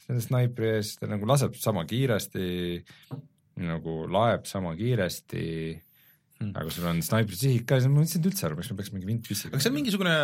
selle 0.07 0.23
snaipri 0.23 0.71
ees, 0.77 0.95
ta 1.01 1.09
nagu 1.11 1.27
laseb 1.29 1.57
sama 1.59 1.85
kiiresti, 1.89 2.47
nagu 3.67 3.97
laeb 4.13 4.47
sama 4.47 4.75
kiiresti 4.79 5.47
Hmm. 6.37 6.53
aga 6.53 6.68
sul 6.68 6.84
on 6.84 6.99
snaipri 7.01 7.37
sihik 7.39 7.62
ka, 7.64 7.78
siis 7.80 7.89
ma 7.89 8.03
mõtlesin, 8.03 8.20
et 8.20 8.26
üldse 8.28 8.45
aru, 8.45 8.59
miks 8.59 8.68
ma 8.68 8.74
peaks 8.76 8.91
mingi 8.93 9.07
vintpüssiga. 9.09 9.55
aga 9.55 9.64
see 9.64 9.70
on 9.70 9.76
mingisugune 9.78 10.16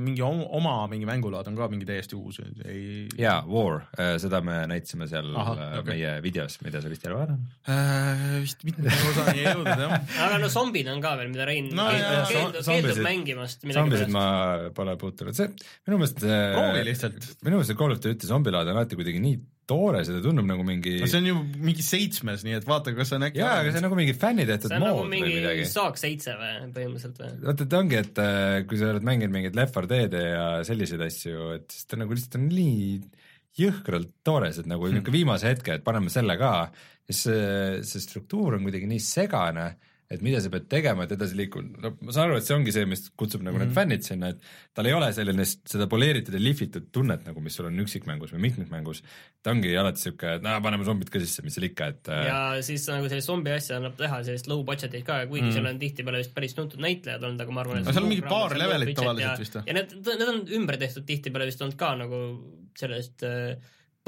mingi 0.00 0.22
oma 0.24 0.72
mingi 0.88 1.08
mängulaad 1.08 1.50
on 1.50 1.58
ka 1.58 1.68
mingi 1.68 1.84
täiesti 1.88 2.16
uus, 2.16 2.38
ei? 2.64 3.04
jaa, 3.20 3.42
War, 3.44 3.82
äh, 4.00 4.14
seda 4.22 4.40
me 4.46 4.62
näitasime 4.70 5.04
seal 5.10 5.28
Aha, 5.36 5.52
äh, 5.52 5.76
okay. 5.82 5.98
meie 5.98 6.14
videos, 6.24 6.56
mida 6.64 6.80
sa 6.80 6.88
vist 6.88 7.04
ei 7.04 7.12
ole 7.12 7.20
vaadanud 7.20 7.68
äh,? 7.68 8.24
vist 8.46 8.64
mitte 8.64 8.88
osani 8.88 9.36
ei 9.36 9.46
jõudnud 9.50 9.84
jah. 9.84 9.94
aga 10.30 10.40
no 10.40 10.50
zombid 10.56 10.88
on 10.94 11.04
ka 11.04 11.12
veel, 11.20 11.28
mida 11.36 11.50
Rein 11.50 11.68
no, 11.76 11.90
keeldub, 11.92 12.32
keeldub, 12.32 12.64
keeldub 12.70 13.04
mängimast. 13.10 13.68
zombisid 13.76 14.16
ma 14.16 14.26
pole 14.72 14.96
puutunud, 15.04 15.36
see 15.36 15.52
minu 15.52 16.00
meelest 16.00 16.24
proovi 16.24 16.88
lihtsalt. 16.88 17.32
minu 17.44 17.60
meelest 17.60 17.74
see 17.74 17.82
Call 17.84 17.98
of 17.98 18.00
Duty 18.00 18.32
zombilaad 18.32 18.72
on 18.72 18.80
alati 18.80 18.96
kuidagi 18.96 19.20
nii 19.28 19.36
toores 19.70 20.10
ja 20.10 20.16
ta 20.16 20.22
tundub 20.24 20.48
nagu 20.48 20.64
mingi 20.66 20.96
no 21.00 21.08
see 21.10 21.22
on 21.22 21.28
ju 21.30 21.38
mingi 21.62 21.84
seitsmes, 21.86 22.44
nii 22.46 22.58
et 22.58 22.68
vaata, 22.68 22.94
kas 22.96 23.12
see 23.12 23.20
on 23.20 23.26
äkki 23.28 23.42
jaa, 23.42 23.56
aga 23.62 23.72
see 23.72 23.80
on 23.80 23.86
nagu 23.88 23.98
mingi 23.98 24.16
fänni 24.18 24.46
tehtud 24.48 24.74
mood 24.74 24.86
nagu 24.86 25.04
või 25.06 25.22
midagi. 25.26 25.66
saak 25.70 26.00
seitse 26.00 26.36
või 26.40 26.52
põhimõtteliselt 26.76 27.22
või? 27.22 27.32
vaata, 27.48 27.68
ta 27.70 27.82
ongi, 27.84 28.00
et 28.00 28.22
äh, 28.24 28.60
kui 28.70 28.80
sa 28.80 28.92
oled 28.94 29.06
mänginud 29.06 29.36
mingeid 29.36 29.58
Left 29.58 29.78
4 29.78 29.90
Dead'e 29.94 30.24
ja 30.26 30.46
selliseid 30.66 31.04
asju, 31.06 31.50
et 31.58 31.68
siis 31.74 31.90
ta 31.90 32.00
nagu 32.00 32.16
lihtsalt 32.16 32.38
on 32.40 32.48
nii 32.50 32.86
jõhkralt 33.60 34.12
toores, 34.26 34.60
et 34.60 34.68
nagu 34.70 34.86
hmm. 34.86 34.98
niisugune 34.98 35.18
viimase 35.18 35.50
hetke, 35.50 35.78
et 35.78 35.86
paneme 35.86 36.12
selle 36.12 36.36
ka, 36.40 36.54
siis 37.08 37.24
see, 37.26 37.46
see 37.86 38.04
struktuur 38.04 38.58
on 38.58 38.66
kuidagi 38.66 38.90
nii 38.90 39.02
segane 39.02 39.70
et 40.10 40.22
mida 40.26 40.40
sa 40.42 40.50
pead 40.50 40.64
tegema, 40.70 41.04
et 41.06 41.12
edasi 41.14 41.36
liikuda, 41.38 41.80
no 41.84 41.92
ma 42.02 42.14
saan 42.14 42.28
aru, 42.30 42.40
et 42.40 42.46
see 42.46 42.54
ongi 42.56 42.72
see, 42.74 42.86
mis 42.90 43.04
kutsub 43.14 43.44
nagu 43.46 43.54
mm 43.54 43.60
-hmm. 43.60 43.62
need 43.62 43.70
mhm. 43.70 43.76
fännid 43.78 44.06
sinna, 44.06 44.30
et 44.34 44.74
tal 44.74 44.88
ei 44.90 44.94
ole 44.96 45.10
selline, 45.14 45.46
seda 45.46 45.86
poleeritud 45.92 46.34
ja 46.34 46.42
lihvitud 46.42 46.88
tunnet 46.96 47.22
nagu, 47.28 47.42
mis 47.44 47.54
sul 47.54 47.68
on 47.70 47.78
üksikmängus 47.84 48.34
või 48.34 48.42
mitmikmängus. 48.46 49.02
ta 49.42 49.54
ongi 49.54 49.70
alati 49.76 50.02
siuke, 50.02 50.34
et 50.36 50.42
no 50.42 50.56
paneme 50.60 50.84
zombid 50.84 51.10
ka 51.14 51.22
sisse, 51.22 51.44
mis 51.46 51.54
seal 51.54 51.68
ikka, 51.70 51.86
et 51.94 52.10
äh, 52.10 52.26
ja 52.26 52.40
siis 52.66 52.88
nagu 52.90 53.08
sellist 53.08 53.30
zombi 53.30 53.54
asja 53.54 53.78
annab 53.78 53.96
teha 53.96 54.22
sellist 54.26 54.50
low 54.50 54.64
budget'it 54.66 55.06
ka, 55.06 55.26
kuigi 55.26 55.44
mm 55.44 55.48
-hmm. 55.48 55.54
seal 55.54 55.66
on 55.70 55.78
tihtipeale 55.78 56.22
vist 56.24 56.34
päris 56.34 56.54
tuntud 56.58 56.82
näitlejad 56.82 57.22
olnud, 57.22 57.40
aga 57.40 57.52
ma 57.52 57.60
arvan, 57.60 57.78
et 57.78 57.86
aga 57.86 57.94
seal 57.94 58.04
on 58.04 58.14
mingi 58.14 58.28
paar 58.36 58.58
levelit 58.58 58.96
tavaliselt 58.96 59.44
vist 59.44 59.60
või? 59.60 59.66
ja 59.66 59.78
need, 59.78 59.94
need 60.06 60.28
on 60.28 60.42
ümber 60.58 60.76
tehtud 60.76 61.06
tihtipeale 61.06 61.46
vist 61.46 61.62
olnud 61.62 61.78
ka 61.78 61.94
nagu 62.02 62.24
sellest 62.78 63.22
äh, 63.22 63.54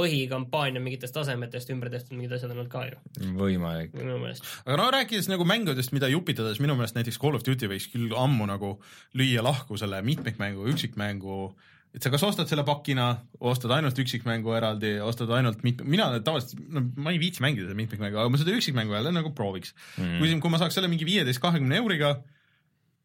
põhikampaania 0.03 0.83
mingitest 0.83 1.17
tasemetest 1.17 1.73
ümber 1.75 1.91
tehtud 1.93 2.19
mingid 2.19 2.37
asjad 2.37 2.53
on 2.53 2.61
olnud 2.61 2.73
ka 2.73 2.85
ju. 2.89 3.01
võimalik. 3.39 3.95
minu 3.97 4.19
meelest. 4.23 4.47
aga 4.67 4.79
no 4.81 4.89
rääkides 4.95 5.31
nagu 5.33 5.47
mängudest, 5.49 5.95
mida 5.97 6.11
jupitada, 6.13 6.53
siis 6.53 6.65
minu 6.65 6.77
meelest 6.79 6.99
näiteks 6.99 7.21
Call 7.23 7.39
of 7.39 7.47
Duty 7.47 7.71
võiks 7.71 7.91
küll 7.93 8.15
ammu 8.19 8.49
nagu 8.51 8.77
lüüa 9.19 9.45
lahku 9.45 9.79
selle 9.81 10.03
mitmikmängu, 10.07 10.67
üksikmängu 10.75 11.45
et 11.93 12.05
sa 12.05 12.11
kas 12.13 12.23
ostad 12.25 12.49
selle 12.49 12.65
pakina, 12.65 13.07
ostad 13.45 13.73
ainult 13.77 13.99
üksikmängu 14.01 14.55
eraldi, 14.57 14.95
ostad 15.05 15.33
ainult 15.37 15.61
mit-, 15.67 15.83
mina 15.85 16.09
tavaliselt, 16.25 16.63
no 16.73 16.87
ma 17.05 17.13
ei 17.13 17.21
viitsi 17.21 17.45
mängida 17.45 17.69
seda 17.69 17.77
mitmikmängu, 17.77 18.17
aga 18.17 18.33
ma 18.33 18.41
seda 18.41 18.55
üksikmängu 18.57 18.97
jälle 18.97 19.13
nagu 19.13 19.35
prooviks 19.37 19.75
mm.. 19.99 20.23
kui, 20.23 20.33
kui 20.41 20.55
ma 20.55 20.61
saaks 20.63 20.79
selle 20.79 20.89
mingi 20.93 21.09
viieteist, 21.09 21.43
kahekümne 21.43 21.83
euriga 21.83 22.15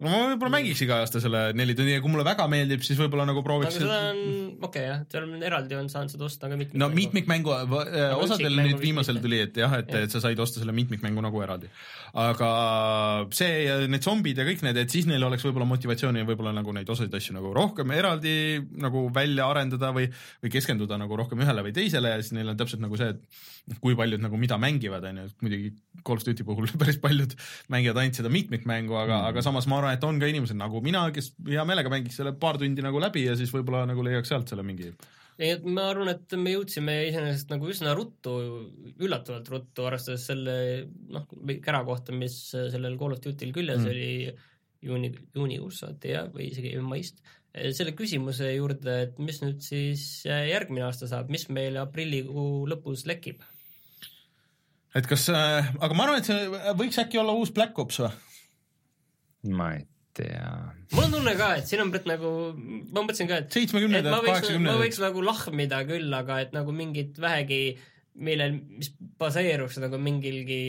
no 0.03 0.11
ma 0.11 0.17
võib-olla 0.31 0.53
mängiks 0.53 0.81
iga 0.85 0.99
aasta 1.01 1.19
selle 1.21 1.39
neli 1.57 1.73
tundi 1.77 1.95
ja 1.95 2.01
kui 2.03 2.11
mulle 2.13 2.25
väga 2.27 2.45
meeldib, 2.51 2.83
siis 2.85 2.99
võib-olla 2.99 3.25
nagu 3.25 3.41
prooviks. 3.45 3.79
aga 3.79 3.85
seda 3.85 3.97
on, 4.11 4.19
okei 4.53 4.67
okay, 4.67 4.83
jah, 4.85 4.99
seal 5.09 5.25
on 5.25 5.45
eraldi 5.49 5.77
on 5.79 5.89
saanud 5.89 6.13
seda 6.13 6.27
osta 6.27 6.51
ka 6.51 6.59
mitmikmängu. 6.59 6.83
no 6.83 6.89
mitmikmängu, 6.93 7.55
äh, 7.57 8.13
osadel 8.21 8.59
nüüd 8.59 8.77
viimasel 8.83 9.17
tuli, 9.23 9.41
et 9.47 9.57
jah, 9.57 9.73
et, 9.81 9.89
et 10.03 10.13
sa 10.13 10.21
said 10.21 10.39
osta 10.43 10.61
selle 10.61 10.75
mitmikmängu 10.77 11.23
nagu 11.25 11.41
eraldi. 11.41 11.71
aga 12.27 12.51
see 13.39 13.63
ja 13.65 13.79
need 13.89 14.05
zombid 14.05 14.37
ja 14.37 14.45
kõik 14.47 14.61
need, 14.67 14.77
et 14.83 14.93
siis 14.93 15.09
neil 15.09 15.25
oleks 15.25 15.45
võib-olla 15.47 15.69
motivatsiooni 15.73 16.27
võib-olla 16.29 16.53
nagu 16.59 16.77
neid 16.77 16.93
osasid 16.93 17.17
asju 17.17 17.39
nagu 17.39 17.55
rohkem 17.57 17.95
eraldi 17.97 18.37
nagu 18.77 19.07
välja 19.13 19.49
arendada 19.49 19.89
või, 19.97 20.11
või 20.45 20.53
keskenduda 20.53 21.01
nagu 21.01 21.17
rohkem 21.17 21.41
ühele 21.41 21.65
või 21.65 21.73
teisele 21.73 22.13
ja 22.13 22.21
siis 22.21 22.37
neil 22.37 22.53
on 22.53 22.59
täpselt 22.59 22.85
nagu 22.85 23.01
see, 23.01 23.15
et 23.17 23.81
kui 23.81 23.97
paljud 23.99 24.21
nagu 24.23 24.37
mida 24.39 24.57
mängivad, 24.61 25.03
on 25.09 25.23
ju, 25.23 25.27
muidugi 25.43 25.73
Call 26.05 26.21
of 26.21 26.25
Duty 26.25 26.45
puhul 26.47 26.69
päris 26.81 26.99
paljud 27.03 27.33
mängivad 27.73 27.99
ainult 28.01 28.19
seda 28.19 28.31
mitmikmängu, 28.31 28.95
aga 28.95 29.17
mm., 29.17 29.31
aga 29.31 29.43
samas 29.45 29.67
ma 29.67 29.81
arvan, 29.81 29.86
arvan, 29.87 29.97
et 29.97 30.07
on 30.07 30.19
ka 30.21 30.29
inimesed 30.29 30.59
nagu 30.59 30.81
mina, 30.85 31.05
kes 31.15 31.31
hea 31.47 31.63
meelega 31.67 31.91
mängiks 31.93 32.19
selle 32.19 32.35
paar 32.39 32.59
tundi 32.61 32.83
nagu 32.85 32.99
läbi 33.01 33.27
ja 33.27 33.37
siis 33.39 33.53
võib-olla 33.55 33.85
nagu 33.89 34.03
leiaks 34.05 34.33
sealt 34.33 34.51
selle 34.51 34.65
mingi 34.67 34.91
ei, 35.37 35.51
et 35.53 35.65
ma 35.69 35.87
arvan, 35.91 36.09
et 36.11 36.33
me 36.39 36.53
jõudsime 36.55 36.95
iseenesest 37.11 37.51
nagu 37.53 37.69
üsna 37.69 37.93
ruttu, 37.97 38.33
üllatavalt 38.97 39.49
ruttu, 39.53 39.85
arvestades 39.85 40.25
selle 40.31 40.55
noh, 41.13 41.27
kära 41.63 41.83
kohta, 41.87 42.15
mis 42.15 42.39
sellel 42.51 42.97
Call 42.99 43.15
of 43.15 43.21
Duty'l 43.23 43.53
küljes 43.55 43.83
mm. 43.83 43.91
oli 43.91 44.07
juuni, 44.87 45.11
juunikuus 45.37 45.83
saati 45.83 46.15
jah, 46.15 46.31
või 46.33 46.49
isegi 46.51 46.73
maist. 46.81 47.21
selle 47.73 47.93
küsimuse 47.97 48.51
juurde, 48.53 48.97
et 49.07 49.19
mis 49.21 49.39
nüüd 49.41 49.61
siis 49.65 50.25
järgmine 50.25 50.85
aasta 50.85 51.09
saab, 51.09 51.29
mis 51.33 51.47
meil 51.49 51.77
aprillikuu 51.81 52.65
lõpus 52.69 53.05
lekib? 53.09 53.45
et 54.97 55.05
kas 55.05 55.27
äh,, 55.29 55.73
aga 55.77 55.93
ma 55.93 56.07
arvan, 56.07 56.21
et 56.21 56.29
see 56.29 56.73
võiks 56.79 56.97
äkki 57.01 57.21
olla 57.21 57.35
uus 57.37 57.53
Black 57.53 57.77
Ops 57.77 58.01
või? 58.01 58.13
Ma 59.43 59.73
ei 59.75 59.85
ja. 60.25 60.73
mul 60.93 61.03
on 61.05 61.11
tunne 61.17 61.33
ka, 61.37 61.51
et 61.59 61.69
siin 61.69 61.83
on 61.83 61.91
nagu, 62.09 62.31
ma 62.55 63.03
mõtlesin 63.03 63.29
ka, 63.29 63.41
et. 63.43 63.51
seitsmekümnendad, 63.53 64.15
kaheksakümnendad. 64.23 64.73
ma 64.73 64.81
võiks 64.81 65.01
nagu 65.03 65.23
lahmida 65.25 65.83
küll, 65.89 66.09
aga 66.17 66.39
et 66.45 66.55
nagu 66.55 66.73
mingit 66.75 67.19
vähegi 67.21 67.61
millel, 68.17 68.55
mis 68.79 68.89
baseeruks 69.19 69.77
nagu 69.81 69.99
mingilgi 70.01 70.59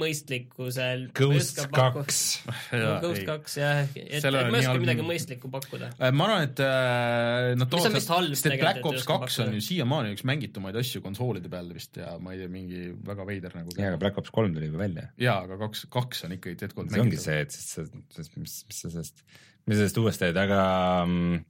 mõistlikkusel. 0.00 1.06
Ghost 1.16 1.60
kaks. 1.74 2.20
Ghost 3.04 3.26
kaks 3.28 3.56
jah, 3.60 3.82
et, 3.94 4.16
et 4.20 4.26
ma 4.30 4.60
ei 4.60 4.64
oska 4.64 4.76
midagi 4.80 5.04
mõistlikku 5.06 5.50
pakkuda. 5.52 5.92
Äh, 5.98 6.14
ma 6.16 6.28
arvan, 6.28 6.46
et 6.48 6.62
äh, 6.64 7.50
nad 7.60 7.70
toovad, 7.72 7.98
sest 8.00 8.48
et 8.48 8.56
Black 8.62 8.86
Ops 8.88 9.06
kaks 9.08 9.40
on 9.44 9.54
ju 9.58 9.64
siiamaani 9.64 10.14
üks 10.16 10.24
mängitumaid 10.28 10.78
asju 10.80 11.04
konsoolide 11.04 11.52
peal 11.52 11.68
vist 11.74 12.00
ja 12.00 12.16
ma 12.22 12.34
ei 12.34 12.42
tea, 12.42 12.52
mingi 12.52 12.88
väga 13.06 13.28
veider 13.28 13.56
nagu. 13.58 13.76
jaa, 13.76 13.92
aga 13.92 14.00
Black 14.00 14.20
Ops 14.22 14.32
kolm 14.34 14.56
tuli 14.56 14.70
juba 14.70 14.84
välja. 14.86 15.08
jaa, 15.20 15.38
aga 15.44 15.60
kaks, 15.66 15.86
kaks 15.92 16.26
on 16.28 16.36
ikkagi 16.38 16.72
kord 16.72 16.90
mängitav. 16.90 16.96
see 16.96 17.06
ongi 17.06 17.22
see, 17.22 17.40
et 17.44 17.56
sest 17.56 17.76
sa, 17.76 17.86
sest 18.16 18.36
mis, 18.40 18.58
mis 18.70 18.82
sa 18.84 18.92
sellest, 18.92 19.24
mis 19.66 19.76
sa 19.76 19.82
sellest 19.82 20.02
uuesti 20.02 20.26
teed, 20.26 20.40
aga 20.40 20.60
mm, 21.04 21.40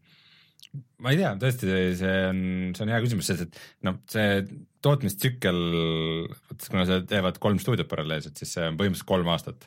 ma 1.03 1.13
ei 1.13 1.19
tea, 1.19 1.33
tõesti, 1.41 1.71
see 1.99 2.17
on, 2.29 2.41
see 2.77 2.85
on 2.85 2.93
hea 2.93 3.01
küsimus, 3.05 3.31
sest 3.31 3.47
et 3.47 3.61
noh, 3.87 3.99
see 4.11 4.43
tootmistsükkel, 4.85 5.61
vot 6.49 6.69
kuna 6.73 6.87
sa 6.89 7.01
teevad 7.09 7.41
kolm 7.43 7.61
stuudiot 7.63 7.91
paralleelselt, 7.91 8.39
siis 8.39 8.55
see 8.57 8.69
on 8.69 8.79
põhimõtteliselt 8.81 9.11
kolm 9.11 9.31
aastat 9.33 9.67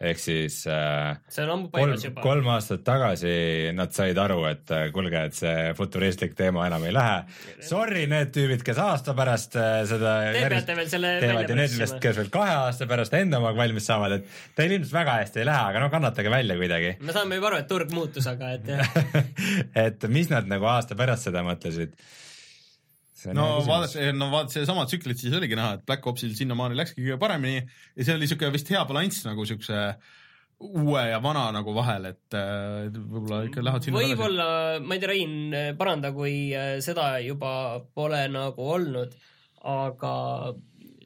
ehk 0.00 0.20
siis 0.20 0.62
äh, 0.70 1.18
juba. 1.36 2.22
kolm 2.24 2.46
aastat 2.54 2.82
tagasi 2.86 3.72
nad 3.76 3.92
said 3.92 4.18
aru, 4.18 4.38
et 4.48 4.72
äh, 4.72 4.86
kuulge, 4.94 5.24
et 5.28 5.36
see 5.36 5.74
futuristlik 5.76 6.32
teema 6.38 6.64
enam 6.70 6.86
ei 6.88 6.94
lähe. 6.96 7.18
Sorry, 7.68 8.06
need 8.10 8.32
tüübid, 8.32 8.64
kes 8.66 8.80
aasta 8.80 9.14
pärast 9.18 9.58
äh, 9.60 9.82
seda 9.90 10.14
Te 10.32 10.86
selle 10.88 11.12
teevad 11.20 11.52
ja 11.52 11.58
need, 11.58 11.76
kes 12.00 12.16
veel 12.22 12.32
kahe 12.32 12.54
aasta 12.62 12.88
pärast 12.90 13.16
enda 13.18 13.42
omaga 13.42 13.60
valmis 13.60 13.90
saavad, 13.90 14.16
et 14.16 14.40
teil 14.56 14.78
ilmselt 14.78 14.96
väga 14.96 15.18
hästi 15.20 15.44
ei 15.44 15.50
lähe, 15.50 15.66
aga 15.74 15.84
no 15.84 15.90
kannatage 15.92 16.32
välja 16.32 16.56
kuidagi. 16.56 16.96
me 17.04 17.16
saame 17.16 17.36
juba 17.36 17.52
aru, 17.52 17.60
et 17.60 17.68
turg 17.68 17.92
muutus, 17.96 18.30
aga 18.30 18.54
et 18.56 18.72
jah 18.72 18.96
et 19.86 20.08
mis 20.08 20.32
nad 20.32 20.48
nagu 20.48 20.68
aasta 20.70 20.96
pärast 20.96 21.28
seda 21.28 21.44
mõtlesid 21.44 21.92
no 23.36 23.48
vaadates, 23.66 23.98
no 24.16 24.30
vaadates 24.32 24.58
sedasama 24.58 24.86
tsüklit, 24.88 25.20
siis 25.20 25.36
oligi 25.36 25.58
näha, 25.58 25.76
et 25.78 25.84
Black 25.88 26.06
Opsil 26.10 26.32
sinnamaani 26.38 26.78
läkski 26.78 27.04
kõige 27.04 27.20
paremini 27.20 27.60
ja 27.60 28.06
see 28.06 28.14
oli 28.14 28.26
niisugune 28.26 28.54
vist 28.54 28.72
hea 28.72 28.82
balanss 28.88 29.26
nagu 29.26 29.44
niisuguse 29.44 29.82
uue 30.60 31.02
ja 31.08 31.20
vana 31.24 31.46
nagu 31.56 31.72
vahel, 31.72 32.10
et 32.10 32.36
võib-olla 32.36 33.42
ikka 33.48 33.64
lähevad 33.64 33.86
sinna 33.86 34.02
võib-olla, 34.02 34.48
ma 34.84 34.96
ei 34.96 35.00
tea, 35.00 35.12
Rein, 35.12 35.36
paranda, 35.78 36.10
kui 36.16 36.34
äh, 36.52 36.74
seda 36.84 37.14
juba 37.24 37.52
pole 37.96 38.26
nagu 38.32 38.66
olnud, 38.76 39.14
aga 39.70 40.12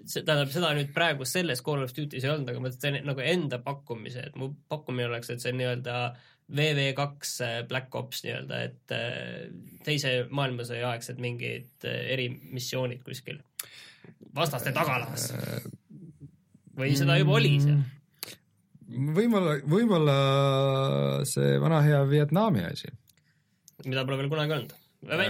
see 0.04 0.24
tähendab, 0.26 0.50
seda 0.52 0.74
nüüd 0.76 0.90
praegu 0.94 1.26
selles 1.28 1.62
Call 1.64 1.86
of 1.86 1.94
Duty's 1.94 2.26
ei 2.26 2.32
olnud, 2.32 2.50
aga 2.50 2.60
ma 2.60 2.68
mõtlen 2.68 2.98
nagu 3.06 3.22
enda 3.24 3.60
pakkumise, 3.64 4.26
et 4.28 4.38
mu 4.38 4.50
pakkumine 4.70 5.06
oleks, 5.12 5.30
et 5.32 5.44
see 5.44 5.54
nii-öelda 5.54 6.00
äh, 6.10 6.33
VV2 6.52 7.40
äh, 7.40 7.62
Black 7.68 7.94
Ops 7.94 8.20
nii-öelda, 8.24 8.60
et 8.68 8.92
äh, 8.92 9.48
teise 9.84 10.12
maailmasõja 10.28 10.90
aegsed 10.92 11.20
mingid 11.22 11.86
äh, 11.88 12.02
erimissioonid 12.14 13.00
kuskil 13.06 13.40
vastaste 14.36 14.74
tagalas. 14.74 15.30
või 16.76 16.92
seda 16.98 17.16
juba 17.20 17.38
oli 17.38 17.56
seal? 17.62 17.80
võib-olla, 19.16 19.56
võib-olla 19.64 20.16
see 21.28 21.56
vana 21.62 21.80
hea 21.86 22.02
Vietnami 22.10 22.66
asi. 22.68 22.92
mida 23.86 24.04
pole 24.04 24.20
veel 24.20 24.32
kunagi 24.32 24.56
olnud. 24.58 24.74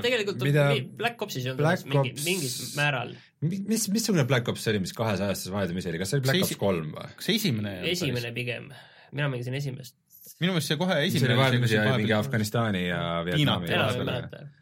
tegelikult 0.03 0.43
mida, 0.43 0.69
Black 0.99 1.23
Opsis 1.23 1.47
ei 1.47 1.53
olnud 1.55 1.87
mingi, 1.93 2.15
mingil 2.27 2.55
määral. 2.75 3.15
mis, 3.45 3.87
missugune 3.95 4.27
Black 4.27 4.51
Ops 4.51 4.67
see 4.67 4.75
oli, 4.75 4.83
mis 4.89 4.97
kahesajases 4.99 5.53
vaheldumisi 5.55 5.93
oli, 5.93 6.03
kas 6.03 6.11
see 6.11 6.19
oli 6.19 6.27
Black 6.27 6.49
Ops 6.49 6.59
kolm 6.59 6.91
või? 6.97 7.13
kas 7.21 7.31
esimene? 7.37 7.77
esimene 7.93 8.35
pigem, 8.35 8.73
mina 9.15 9.31
mängisin 9.31 9.63
esimest 9.63 9.95
minu 10.41 10.55
meelest 10.55 10.73
see 10.73 10.81
kohe 10.81 10.99
esimene. 11.05 11.21
see 11.21 11.31
oli 11.31 11.41
vaheldumisi 11.41 11.81
mingi 11.85 12.15
Afganistani 12.17 12.87
ja 12.89 13.01
Vietnami 13.27 13.73
vahepeal. 13.73 14.53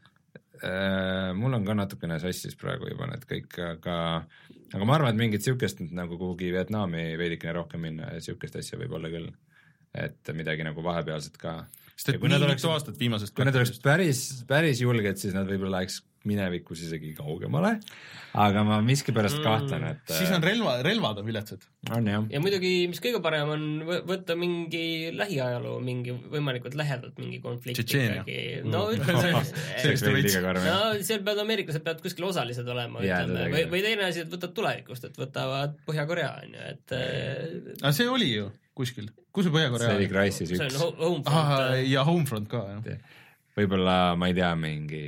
Äh, 0.63 1.33
mul 1.35 1.57
on 1.59 1.65
ka 1.67 1.75
natukene 1.75 2.21
sassis 2.23 2.55
praegu 2.59 2.87
juba 2.93 3.09
need 3.11 3.25
kõik, 3.27 3.57
aga, 3.67 3.97
aga 4.71 4.87
ma 4.87 4.95
arvan, 4.95 5.11
et 5.11 5.19
mingit 5.19 5.43
siukest 5.43 5.81
nagu 5.91 6.19
kuhugi 6.21 6.53
Vietnami 6.55 7.17
veidikene 7.19 7.57
rohkem 7.57 7.83
minna 7.83 8.13
ja 8.15 8.23
siukest 8.23 8.61
asja 8.61 8.79
võib 8.79 8.95
olla 8.99 9.11
küll. 9.11 9.33
et 9.93 10.31
midagi 10.33 10.65
nagu 10.65 10.85
vahepealset 10.85 11.35
ka. 11.37 11.57
sest 11.97 12.15
et 12.15 12.23
nii 12.23 12.47
mitu 12.47 12.71
aastat 12.71 13.01
viimasest. 13.01 13.35
kui 13.35 13.45
nad 13.45 13.59
oleks 13.59 13.83
päris, 13.83 14.23
päris 14.49 14.81
julged, 14.81 15.19
siis 15.19 15.35
nad 15.35 15.51
võib-olla 15.51 15.81
läheks 15.81 15.99
minevikus 16.29 16.85
isegi 16.87 17.13
kaugemale, 17.17 17.75
aga 18.39 18.63
ma 18.67 18.79
miskipärast 18.85 19.39
mm. 19.39 19.45
kahtlen, 19.45 19.87
et 19.91 20.13
siis 20.15 20.31
on 20.33 20.45
relva, 20.45 20.77
relvad 20.85 21.21
on 21.21 21.27
viletsad. 21.27 21.67
on 21.97 22.09
jah. 22.09 22.25
ja 22.33 22.41
muidugi, 22.43 22.73
mis 22.91 23.03
kõige 23.03 23.21
parem 23.25 23.51
on 23.55 23.67
võtta 24.09 24.37
mingi 24.39 25.11
lähiajaloo, 25.17 25.79
mingi 25.85 26.15
võimalikult 26.33 26.77
lähedalt 26.79 27.19
mingi 27.21 27.43
konflikt 27.45 27.83
ikkagi. 27.83 28.39
no 28.69 28.87
ütleme 28.95 29.43
liiga 30.23 30.45
karm. 30.47 30.65
no 30.67 30.79
seal 31.05 31.23
peavad 31.27 31.45
ameeriklased 31.45 31.85
peavad 31.85 32.03
kuskil 32.05 32.29
osalised 32.31 32.69
olema, 32.69 33.03
ütleme, 33.05 33.49
või, 33.53 33.67
või 33.75 33.85
teine 33.85 34.09
asi, 34.09 34.25
et 34.25 34.33
võtad 34.33 34.55
tulevikust, 34.57 35.11
et 35.11 35.21
võtavad 35.21 35.77
Põhja-Korea 35.89 36.35
on 36.45 36.59
ju, 36.59 36.67
et 36.73 36.97
aga 37.83 37.95
see 37.97 38.09
oli 38.09 38.33
ju 38.37 38.51
kuskil, 38.79 39.11
kus 39.35 39.49
see 39.49 39.55
Põhja-Korea 39.55 39.93
oli? 39.93 40.07
see 40.07 40.07
oli 40.07 40.13
Crysis 40.13 40.55
üks. 40.57 40.79
ja 41.91 42.07
Homefront 42.09 42.49
ka, 42.51 42.63
jah. 42.79 43.21
võib-olla, 43.59 43.99
ma 44.19 44.31
ei 44.31 44.37
tea, 44.39 44.55
mingi 44.59 45.05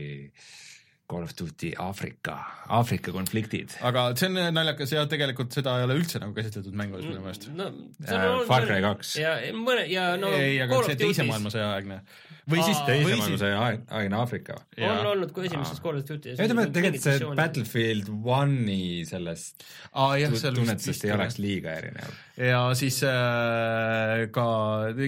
Call 1.11 1.27
of 1.27 1.35
Duty 1.37 1.75
Aafrika, 1.79 2.35
Aafrika 2.73 3.13
konfliktid. 3.13 3.75
aga 3.85 4.07
see 4.17 4.31
on 4.31 4.55
naljakas 4.57 4.95
ja 4.95 5.03
tegelikult 5.11 5.53
seda 5.53 5.75
ei 5.77 5.85
ole 5.85 5.99
üldse 6.01 6.21
nagu 6.23 6.33
käsitletud 6.33 6.73
mängudes 6.81 7.05
minu 7.11 7.21
meelest. 7.21 7.45
no 7.53 7.67
äh, 8.09 8.25
Far 8.49 8.65
Cry 8.65 8.81
kaks. 8.81 9.11
ja 9.21 9.35
mõne 9.59 9.85
ja 9.91 10.07
no 10.21 10.33
ei, 10.33 10.57
aga 10.65 10.81
see 10.89 10.97
teise 11.03 11.29
maailmasõja 11.29 11.69
aegne. 11.75 12.01
või 12.49 12.65
siis 12.65 12.81
teise 12.89 13.21
maailmasõja 13.21 13.61
aegne 14.01 14.21
Aafrika. 14.23 14.59
on 14.81 15.11
olnud 15.13 15.37
kui 15.37 15.45
esimeses 15.51 15.85
Call 15.85 16.01
of 16.01 16.09
Duty's. 16.09 16.41
ütleme, 16.41 16.69
et 16.71 16.75
tegelikult 16.79 17.09
see 17.11 17.31
Battlefield 17.37 18.13
One'i 18.41 19.05
sellest 19.09 19.69
ah, 19.93 20.17
jah, 20.17 20.33
tunnetusest 20.33 21.05
ei 21.05 21.17
oleks 21.21 21.37
liiga 21.43 21.77
erinev. 21.85 22.21
ja 22.41 22.65
siis 22.81 23.05
äh, 23.05 24.25
ka, 24.33 24.51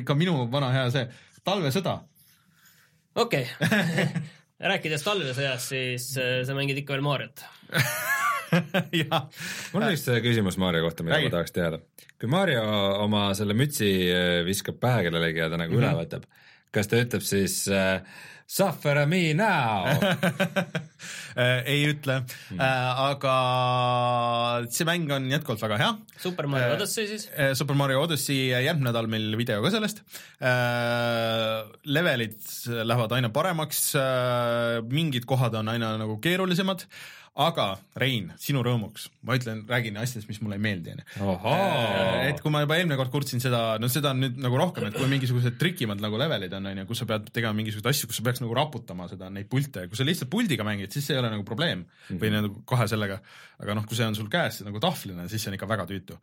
ka 0.04 0.20
minu 0.20 0.42
vana 0.52 0.74
hea 0.76 0.88
see 0.92 1.08
talvesõda 1.40 2.02
okei 3.16 3.48
okay. 3.48 4.26
rääkides 4.60 5.04
talvesõjast, 5.04 5.72
siis 5.72 6.12
äh, 6.20 6.40
sa 6.46 6.56
mängid 6.56 6.78
ikka 6.80 6.96
veel 6.96 7.04
Mariot 7.04 7.44
mul 9.72 9.82
on 9.82 9.92
üks 9.92 10.06
küsimus 10.24 10.58
Mario 10.60 10.84
kohta, 10.86 11.04
mida 11.04 11.18
Räägi. 11.18 11.28
ma 11.28 11.34
tahaks 11.34 11.54
teada. 11.54 11.80
kui 12.20 12.30
Mario 12.30 12.62
oma 13.02 13.28
selle 13.38 13.56
mütsi 13.58 13.90
äh, 14.12 14.40
viskab 14.46 14.78
pähe 14.82 15.06
kellelegi 15.08 15.42
ja 15.42 15.50
ta 15.50 15.60
nagu 15.60 15.74
mm 15.74 15.80
-hmm. 15.80 15.92
üle 15.92 16.04
võtab, 16.04 16.28
kas 16.76 16.90
ta 16.92 17.00
ütleb 17.00 17.24
siis 17.24 17.64
äh, 17.72 18.00
Suffer 18.46 19.00
me 19.10 19.32
now 19.34 19.88
ei 21.66 21.80
ütle 21.90 22.20
mm., 22.22 22.60
aga 22.62 23.32
see 24.70 24.86
mäng 24.86 25.10
on 25.12 25.26
jätkuvalt 25.32 25.64
väga 25.64 25.78
hea. 25.80 25.88
Super 26.22 26.46
Mario 26.48 26.76
Odyssey 26.76 27.08
siis? 27.10 27.26
Super 27.58 27.76
Mario 27.76 28.04
Odyssey, 28.04 28.52
järgmine 28.54 28.86
nädal 28.86 29.10
meil 29.10 29.34
video 29.36 29.58
ka 29.64 29.72
sellest. 29.74 30.04
Levelid 31.90 32.38
lähevad 32.86 33.16
aina 33.18 33.32
paremaks, 33.34 33.82
mingid 34.94 35.26
kohad 35.28 35.58
on 35.58 35.74
aina 35.74 35.96
nagu 36.00 36.20
keerulisemad 36.22 36.86
aga 37.36 37.66
Rein, 38.00 38.30
sinu 38.40 38.62
rõõmuks 38.64 39.06
ma 39.28 39.36
ütlen, 39.36 39.62
räägin 39.68 39.98
asjadest, 40.00 40.28
mis 40.30 40.40
mulle 40.40 40.56
ei 40.56 40.62
meeldi, 40.64 40.94
onju. 40.94 41.04
et 42.30 42.40
kui 42.40 42.52
ma 42.52 42.62
juba 42.64 42.78
eelmine 42.78 42.96
kord 43.00 43.12
kurtsin 43.12 43.42
seda, 43.42 43.60
no 43.82 43.90
seda 43.92 44.14
on 44.14 44.22
nüüd 44.24 44.40
nagu 44.40 44.56
rohkem, 44.60 44.88
et 44.88 44.96
kui 44.96 45.08
mingisugused 45.10 45.58
trikimad 45.60 46.00
nagu 46.02 46.20
levelid 46.20 46.56
on, 46.56 46.70
onju, 46.72 46.86
kus 46.88 47.02
sa 47.02 47.08
pead 47.10 47.28
tegema 47.36 47.56
mingisuguseid 47.58 47.92
asju, 47.92 48.10
kus 48.10 48.20
sa 48.20 48.26
peaks 48.28 48.42
nagu 48.44 48.56
raputama 48.56 49.08
seda, 49.12 49.28
neid 49.32 49.50
pilte 49.52 49.84
kui 49.90 50.00
sa 50.00 50.08
lihtsalt 50.08 50.32
puldiga 50.32 50.66
mängid, 50.66 50.92
siis 50.94 51.08
see 51.08 51.16
ei 51.16 51.22
ole 51.22 51.32
nagu 51.34 51.44
probleem 51.48 51.84
mm 51.84 51.86
-hmm. 52.08 52.20
või 52.22 52.32
nagu 52.38 52.64
kahe 52.64 52.88
sellega. 52.88 53.20
aga 53.58 53.74
noh, 53.74 53.86
kui 53.86 53.96
see 53.96 54.06
on 54.06 54.14
sul 54.14 54.28
käes 54.28 54.60
nagu 54.64 54.80
tahvlina, 54.80 55.28
siis 55.28 55.42
see 55.42 55.50
on 55.50 55.54
ikka 55.60 55.68
väga 55.68 55.86
tüütu 55.86 56.16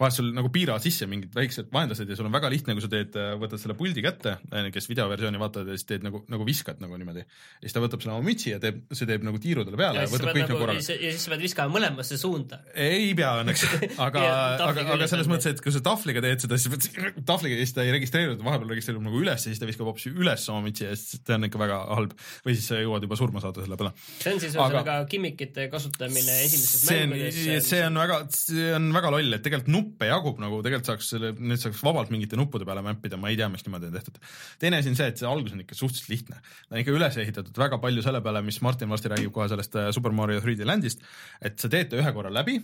vahest 0.00 0.20
sul 0.20 0.30
nagu 0.34 0.48
piiravad 0.52 0.84
sisse 0.84 1.06
mingid 1.10 1.34
väiksed 1.36 1.68
vaenlased 1.74 2.08
ja 2.08 2.16
sul 2.16 2.28
on 2.28 2.34
väga 2.34 2.50
lihtne, 2.52 2.74
kui 2.76 2.84
sa 2.84 2.90
teed, 2.92 3.16
võtad 3.40 3.60
selle 3.60 3.76
puldi 3.78 4.04
kätte, 4.04 4.36
kes 4.72 4.88
videoversiooni 4.90 5.40
vaatavad 5.40 5.72
ja 5.72 5.78
siis 5.78 5.88
teed 5.88 6.06
nagu, 6.06 6.22
nagu 6.32 6.46
viskad 6.48 6.80
nagu 6.82 6.96
niimoodi. 7.00 7.24
ja 7.24 7.66
siis 7.66 7.76
ta 7.76 7.82
võtab 7.84 8.04
selle 8.04 8.16
oma 8.16 8.26
mütsi 8.26 8.54
ja 8.54 8.60
teeb, 8.62 8.82
see 8.96 9.08
teeb 9.08 9.26
nagu 9.26 9.40
tiiru 9.42 9.64
talle 9.66 9.80
peale 9.80 10.02
ja, 10.02 10.06
ja 10.06 10.12
võtab 10.12 10.32
kõik 10.32 10.46
nagu 10.46 10.60
korraga. 10.62 10.80
ja 10.80 11.12
siis 11.12 11.26
sa 11.26 11.34
pead 11.34 11.44
viskama 11.44 11.74
mõlemasse 11.76 12.18
suunda. 12.20 12.62
ei 12.74 13.12
pea 13.18 13.32
õnneks, 13.42 13.66
aga 14.06 14.24
aga, 14.70 14.86
aga 14.96 15.10
selles 15.10 15.30
mõttes, 15.30 15.50
et 15.54 15.62
kui 15.64 15.74
sa 15.74 15.82
tahvliga 15.84 16.24
teed 16.24 16.46
seda, 16.46 16.58
siis 16.60 16.72
pead 16.72 17.20
tahvliga 17.30 17.58
ja 17.58 17.66
siis 17.66 17.76
ta 17.76 17.84
ei 17.84 17.94
registreeru, 17.94 18.38
ta 18.40 18.48
vahepeal 18.48 18.74
registreerub 18.74 19.04
nagu 19.04 19.20
üles 19.20 19.44
ja 19.44 19.52
siis 19.52 19.60
ta 19.60 19.68
viskab 19.68 19.90
hoopis 19.90 20.08
üles 20.10 20.48
oma 20.52 20.64
mütsi 20.64 20.88
ja 20.88 20.96
siis 20.96 21.20
see 21.20 21.36
on 21.36 21.48
ikka 21.50 21.60
väga 21.60 21.80
halb. 21.92 22.16
või 22.46 22.56
siis 22.56 22.70
sa 22.72 22.80
jõuad 22.80 23.04
juba 23.04 23.20
surma 23.20 23.44
saada 23.44 23.64
selle 23.64 23.78
peale. 23.80 23.92
see 24.16 24.34
on 24.34 24.42
siis 24.42 24.56
ühesõnaga 24.56 24.98
kimmikite 25.10 25.68
kasutamine 25.72 26.40
esimestes 26.46 26.88
mängudes. 26.88 27.68
see 27.68 27.84
on 27.84 28.00
väga, 28.00 28.20
see 28.34 28.72
on 28.76 28.90
väga 28.96 29.14
loll, 29.16 29.36
et 29.36 29.44
tegelikult 29.46 29.72
nuppe 29.90 30.08
jagub 30.08 30.40
nagu 30.42 30.60
tegelikult 30.64 30.90
saaks 30.92 31.12
selle, 31.14 31.32
nüüd 31.36 31.60
saaks 31.60 31.82
vabalt 31.84 32.12
mingite 32.14 32.38
nuppude 32.38 32.66
peale 32.68 32.82
mäppida, 32.86 33.18
ma 33.20 33.30
ei 33.30 33.38
tea, 33.38 33.48
miks 33.52 33.66
niimoodi 33.66 33.90
on 33.90 33.96
tehtud. 33.98 34.20
teine 34.62 34.80
asi 34.80 34.92
on 34.92 34.98
see, 34.98 35.08
et 35.12 35.20
see 35.20 35.28
algus 35.28 35.54
on 35.56 35.62
ikka 35.64 35.78
suhteliselt 35.78 36.12
lihtne. 36.14 36.40
ta 36.40 36.76
on 36.76 36.82
ikka 36.82 36.96
üles 36.96 37.18
ehitatud 37.24 37.62
väga 37.64 37.80
palju 37.82 38.04
selle 38.06 38.22
peale, 38.24 38.42
mis 38.46 38.60
Martin 38.64 38.92
varsti 38.92 39.12
räägib 39.12 39.34
kohe 39.34 39.48
sellest 39.52 39.76
äh, 39.76 39.90
Super 39.96 40.14
Mario 40.16 40.42
3D 40.44 40.68
Landist, 40.68 41.02
et 41.42 41.58
sa 41.60 41.70
teed 41.72 41.90
ta 41.92 42.00
ühe 42.00 42.14
korra 42.16 42.32
läbi, 42.32 42.58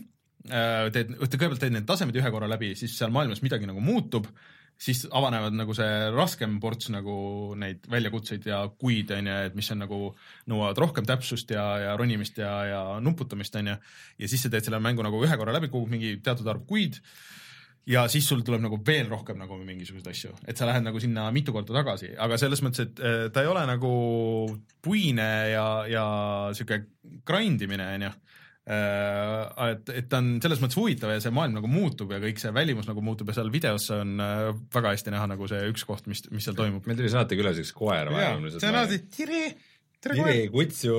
äh, 0.48 0.86
teed, 0.94 1.16
kõigepealt 1.26 1.62
teed 1.64 1.76
need 1.76 1.88
tasemed 1.88 2.16
ühe 2.16 2.34
korra 2.34 2.50
läbi, 2.50 2.74
siis 2.78 2.96
seal 2.98 3.14
maailmas 3.14 3.42
midagi 3.44 3.68
nagu 3.68 3.82
muutub 3.84 4.30
siis 4.76 5.06
avanevad 5.08 5.54
nagu 5.56 5.74
see 5.76 6.10
raskem 6.12 6.58
ports 6.60 6.90
nagu 6.92 7.16
neid 7.58 7.86
väljakutseid 7.90 8.44
ja 8.50 8.60
kuid 8.78 9.10
onju, 9.16 9.38
et 9.48 9.56
mis 9.56 9.70
on 9.72 9.80
nagu 9.84 10.00
nõuavad 10.50 10.80
rohkem 10.84 11.06
täpsust 11.08 11.54
ja, 11.54 11.64
ja 11.80 11.94
ronimist 11.96 12.36
ja, 12.42 12.52
ja 12.68 12.82
nuputamist 13.00 13.56
onju. 13.56 13.78
ja 14.20 14.28
siis 14.28 14.44
sa 14.44 14.52
teed 14.52 14.68
selle 14.68 14.80
mängu 14.84 15.04
nagu 15.06 15.22
ühe 15.24 15.40
korra 15.40 15.56
läbi, 15.56 15.72
kogud 15.72 15.92
mingi 15.92 16.18
teatud 16.24 16.48
arv 16.52 16.66
kuid 16.68 17.00
ja 17.88 18.04
siis 18.12 18.28
sul 18.28 18.42
tuleb 18.44 18.64
nagu 18.66 18.80
veel 18.86 19.08
rohkem 19.08 19.38
nagu 19.40 19.56
mingisuguseid 19.62 20.12
asju, 20.12 20.34
et 20.44 20.58
sa 20.58 20.68
lähed 20.68 20.84
nagu 20.84 21.00
sinna 21.00 21.30
mitu 21.32 21.54
korda 21.56 21.78
tagasi, 21.78 22.12
aga 22.18 22.36
selles 22.40 22.60
mõttes, 22.66 22.90
et 22.90 23.00
äh, 23.00 23.18
ta 23.32 23.44
ei 23.44 23.50
ole 23.50 23.64
nagu 23.68 23.92
puine 24.84 25.30
ja, 25.54 25.66
ja 25.88 26.06
sihuke 26.56 26.82
grind 27.26 27.64
imine 27.64 27.88
onju 27.96 28.12
et, 28.66 29.90
et 29.94 30.06
ta 30.10 30.18
on 30.18 30.36
selles 30.42 30.58
mõttes 30.62 30.78
huvitav 30.78 31.12
ja 31.14 31.20
see 31.22 31.34
maailm 31.34 31.60
nagu 31.60 31.68
muutub 31.70 32.10
ja 32.10 32.18
kõik 32.22 32.40
see 32.42 32.50
välimus 32.54 32.88
nagu 32.88 33.04
muutub 33.04 33.30
ja 33.30 33.36
seal 33.38 33.52
videos 33.54 33.86
on 33.94 34.16
äh, 34.22 34.48
väga 34.74 34.94
hästi 34.96 35.14
näha 35.14 35.28
nagu 35.30 35.46
see 35.50 35.60
üks 35.70 35.86
koht, 35.86 36.08
mis, 36.10 36.24
mis 36.34 36.48
seal 36.48 36.58
toimub. 36.58 36.86
meil 36.88 36.98
tuli 36.98 37.12
saate-külaliseks 37.12 37.70
koer 37.76 38.10
see 38.58 38.72
on 38.72 38.80
alati 38.80 38.98
tere, 39.06 39.44
tere 40.02 40.18
koer. 40.18 40.32
tere 40.32 40.48
kutsu 40.54 40.96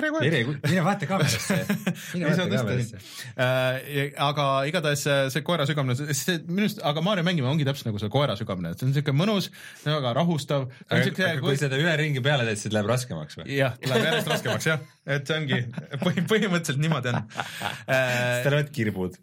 tere 0.00 0.10
kohe. 0.14 0.56
mine 0.64 0.84
vaata 0.86 1.08
kaamerasse. 1.10 1.58
mine 2.14 2.30
vaata 2.30 2.46
kaamerasse 2.54 3.00
äh,. 3.36 4.10
aga 4.26 4.46
igatahes 4.70 5.04
see 5.34 5.44
koera 5.46 5.66
sügamine, 5.68 5.96
see 5.96 6.38
minu 6.48 6.66
arust, 6.66 6.82
aga 6.92 7.04
Mario 7.04 7.26
mängimine 7.26 7.52
ongi 7.52 7.66
täpselt 7.68 7.90
nagu 7.90 8.02
see 8.02 8.12
koera 8.12 8.36
sügamine, 8.40 8.74
et 8.74 8.82
see 8.82 8.88
on 8.88 8.94
siuke 8.96 9.14
mõnus, 9.16 9.50
väga 9.86 10.14
rahustav. 10.20 10.68
aga, 10.88 11.00
aga 11.02 11.14
kui, 11.16 11.40
kui 11.46 11.60
seda 11.60 11.80
ühe 11.80 11.96
ringi 12.00 12.24
peale 12.24 12.46
teed, 12.48 12.62
siis 12.62 12.74
läheb 12.76 12.90
raskemaks 12.90 13.40
või? 13.40 13.48
jah, 13.58 13.78
läheb 13.86 14.08
järjest 14.10 14.30
raskemaks 14.34 14.70
jah, 14.72 14.84
et 15.06 15.26
see 15.28 15.40
ongi 15.40 15.64
põhi, 16.04 16.26
põhimõtteliselt 16.30 16.84
niimoodi 16.84 17.14
on 17.14 17.20
äh,. 17.24 17.50
siis 17.88 18.46
te 18.46 18.54
olete 18.54 18.76
kirbud 18.76 19.18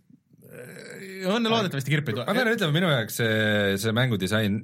õnne 1.25 1.51
loodetavasti 1.51 1.93
kirp 1.93 2.11
ei 2.11 2.17
tule. 2.17 2.25
ma 2.27 2.35
pean 2.37 2.51
ütlema, 2.51 2.75
minu 2.75 2.91
jaoks 2.91 3.19
see, 3.21 3.77
see 3.81 3.95
mängudisain, 3.95 4.57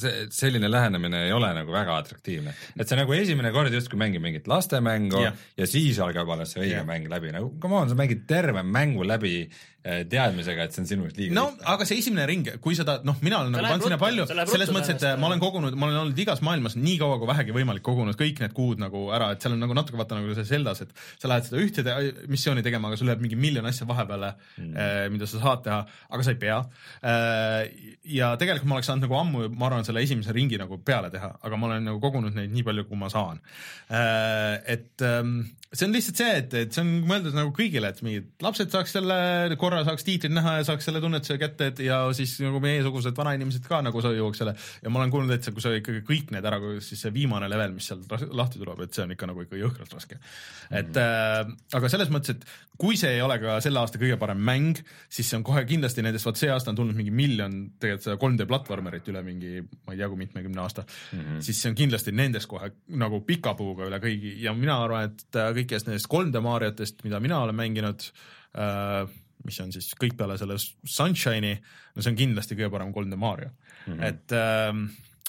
see 0.00 0.26
selline 0.34 0.70
lähenemine 0.72 1.26
ei 1.28 1.34
ole 1.36 1.52
nagu 1.56 1.74
väga 1.74 1.98
atraktiivne. 2.02 2.56
et 2.76 2.88
see 2.88 2.98
nagu 2.98 3.16
esimene 3.16 3.52
kord 3.54 3.74
justkui 3.74 4.00
mängib 4.00 4.24
mingit 4.24 4.50
lastemängu 4.50 5.22
ja, 5.26 5.32
ja 5.56 5.70
siis 5.70 6.00
algab 6.04 6.30
alles 6.36 6.54
see 6.54 6.64
õige 6.64 6.80
ja. 6.80 6.84
mäng 6.88 7.08
läbi, 7.12 7.32
nagu 7.36 7.54
come 7.62 7.80
on, 7.80 7.90
sa 7.92 7.98
mängid 7.98 8.26
terve 8.28 8.66
mängu 8.66 9.06
läbi 9.06 9.38
Eh, 9.86 10.00
teadmisega, 10.10 10.64
et 10.66 10.74
see 10.74 10.82
on 10.82 10.86
sinu 10.88 11.04
jaoks 11.04 11.14
liiga 11.14 11.34
no 11.36 11.44
lihtne. 11.46 11.66
aga 11.70 11.84
see 11.86 12.00
esimene 12.00 12.24
ring, 12.26 12.48
kui 12.62 12.74
seda, 12.74 12.96
noh, 13.06 13.20
mina 13.22 13.36
olen 13.38 13.52
nagu 13.54 13.68
pannud 13.68 13.84
sinna 13.86 13.98
palju, 14.00 14.24
selles 14.26 14.72
mõttes, 14.74 14.96
et 14.96 15.20
ma 15.22 15.28
olen 15.28 15.38
kogunud, 15.38 15.76
ma 15.78 15.86
olen 15.86 15.98
olnud 16.00 16.22
igas 16.24 16.40
maailmas 16.42 16.74
nii 16.80 16.96
kaua 16.98 17.20
kui 17.20 17.28
vähegi 17.30 17.54
võimalik 17.54 17.84
kogunud 17.86 18.18
kõik 18.18 18.42
need 18.42 18.56
kuud 18.56 18.82
nagu 18.82 19.04
ära, 19.14 19.28
et 19.36 19.46
seal 19.46 19.54
on 19.54 19.62
nagu 19.62 19.76
natuke 19.78 20.00
vaata 20.00 20.18
nagu 20.18 20.34
see 20.34 20.48
Zeldas, 20.48 20.82
et 20.82 20.90
sa 21.22 21.30
lähed 21.30 21.46
seda 21.46 21.62
ühte 21.62 22.26
missiooni 22.32 22.66
tegema, 22.66 22.90
aga 22.90 22.98
sul 22.98 23.06
läheb 23.12 23.22
mingi 23.22 23.38
miljon 23.38 23.70
asja 23.70 23.86
vahepeale 23.86 24.32
mm., 24.56 24.74
eh, 24.74 25.06
mida 25.14 25.30
sa 25.30 25.44
saad 25.44 25.62
teha, 25.68 25.78
aga 26.10 26.26
sa 26.26 26.34
ei 26.34 26.40
pea. 26.40 26.58
Eh, 27.02 27.92
ja 28.16 28.32
tegelikult 28.40 28.70
ma 28.70 28.78
oleks 28.78 28.90
saanud 28.90 29.06
nagu 29.06 29.18
ammu, 29.20 29.46
ma 29.54 29.68
arvan, 29.70 29.86
selle 29.86 30.02
esimese 30.06 30.34
ringi 30.36 30.60
nagu 30.60 30.78
peale 30.84 31.10
teha, 31.14 31.32
aga 31.42 31.60
ma 31.60 31.70
olen 31.70 31.88
nagu 31.90 32.00
kogunud 32.02 32.36
neid 32.36 32.54
nii 32.54 32.66
palju, 32.66 32.86
kui 32.88 33.00
ma 33.00 33.10
saan. 33.12 33.40
et 33.86 35.02
ehm, 35.04 35.38
see 35.72 35.86
on 35.86 35.94
lihtsalt 35.94 36.20
see, 36.20 36.34
et, 36.40 36.54
et 36.60 36.74
see 36.74 36.82
on 36.84 36.90
mõeldud 37.08 37.34
nagu 37.34 37.50
kõigile, 37.54 37.90
et 37.90 38.02
mingid 38.06 38.28
lapsed 38.44 38.70
saaks 38.72 38.94
selle, 38.96 39.16
korra 39.58 39.82
saaks 39.86 40.06
tiitrit 40.06 40.32
näha 40.34 40.60
ja 40.60 40.66
saaks 40.68 40.86
selle 40.86 41.00
tunnetuse 41.02 41.38
kätte, 41.40 41.70
et 41.72 41.82
ja 41.82 41.98
siis 42.16 42.36
nagu 42.44 42.60
meiesugused 42.62 43.16
vanainimesed 43.18 43.66
ka 43.66 43.80
nagu 43.84 44.02
jõuaks 44.04 44.42
selle 44.42 44.54
ja 44.56 44.92
ma 44.92 45.02
olen 45.02 45.14
kuulnud, 45.14 45.34
et 45.34 45.46
see, 45.46 45.54
kui 45.56 45.64
sa 45.64 45.74
ikkagi 45.74 46.04
kõik 46.06 46.30
need 46.36 46.46
ära, 46.46 46.60
siis 46.84 47.02
see 47.02 47.14
viimane 47.14 47.50
level, 47.50 47.74
mis 47.76 47.90
seal 47.90 48.04
lahti 48.30 48.62
tuleb, 48.62 48.84
et 48.86 48.94
see 48.94 49.06
on 49.06 49.16
ikka 49.16 49.30
nagu 49.32 49.42
ikka 49.42 49.58
jõhkralt 49.58 49.96
raske 49.98 50.20
mm. 50.20 50.78
et 50.82 51.00
äh, 51.02 51.50
aga 51.80 51.90
selles 51.92 52.14
mõttes, 52.14 52.36
et 52.36 52.46
kui 52.78 52.98
see 53.00 53.16
ei 53.16 53.24
ole 53.24 53.38
ka 53.42 53.58
selle 53.64 53.80
aasta 53.80 53.98
kõige 54.00 54.18
parem 54.20 54.40
mäng, 54.46 54.78
siis 55.10 55.28
see 55.30 55.38
on 55.40 55.44
kohe 55.46 55.64
kindlasti 55.68 56.04
nendest, 56.04 56.28
vot 56.28 56.38
see 56.38 56.50
aasta 56.52 56.70
on 56.72 56.78
tulnud 56.78 56.96
mingi 56.96 57.14
miljon 57.14 57.58
tegelikult 57.80 58.06
seda 58.06 58.18
3D 58.20 58.48
platvormerit 58.50 59.10
üle 59.10 59.22
mingi, 59.26 59.52
ma 59.86 59.96
ei 59.96 60.00
tea, 60.00 60.10
kui 60.12 60.20
mitmekümne 60.20 60.62
aasta 60.62 60.84
mm, 60.86 61.18
-hmm. 61.18 61.44
siis 61.48 61.62
see 61.62 61.72
on 61.72 61.78
kindlasti 61.78 62.14
nendest 62.14 62.50
kohe 62.50 62.70
nagu 63.02 63.22
pika 63.26 63.56
puuga 63.58 63.88
üle 63.88 64.00
kõigi 64.02 64.36
ja 64.44 64.54
mina 64.54 64.78
arvan, 64.84 65.10
et 65.10 65.40
äh, 65.40 65.55
kõikidest 65.56 65.88
nendest 65.88 66.10
3D 66.12 66.42
Mariotest, 66.44 67.04
mida 67.06 67.20
mina 67.22 67.40
olen 67.44 67.56
mänginud 67.58 68.08
äh,, 68.56 69.06
mis 69.46 69.58
on 69.62 69.72
siis 69.74 69.92
kõik 69.98 70.16
peale 70.18 70.36
selle 70.40 70.56
Sunshine'i, 70.58 71.56
no 71.94 72.02
see 72.02 72.12
on 72.12 72.18
kindlasti 72.18 72.56
kõige 72.58 72.72
parem 72.72 72.92
3D 72.94 73.18
Mario 73.20 73.50
mm, 73.50 73.92
-hmm. 73.92 74.04
et 74.08 74.36
äh, 74.36 74.72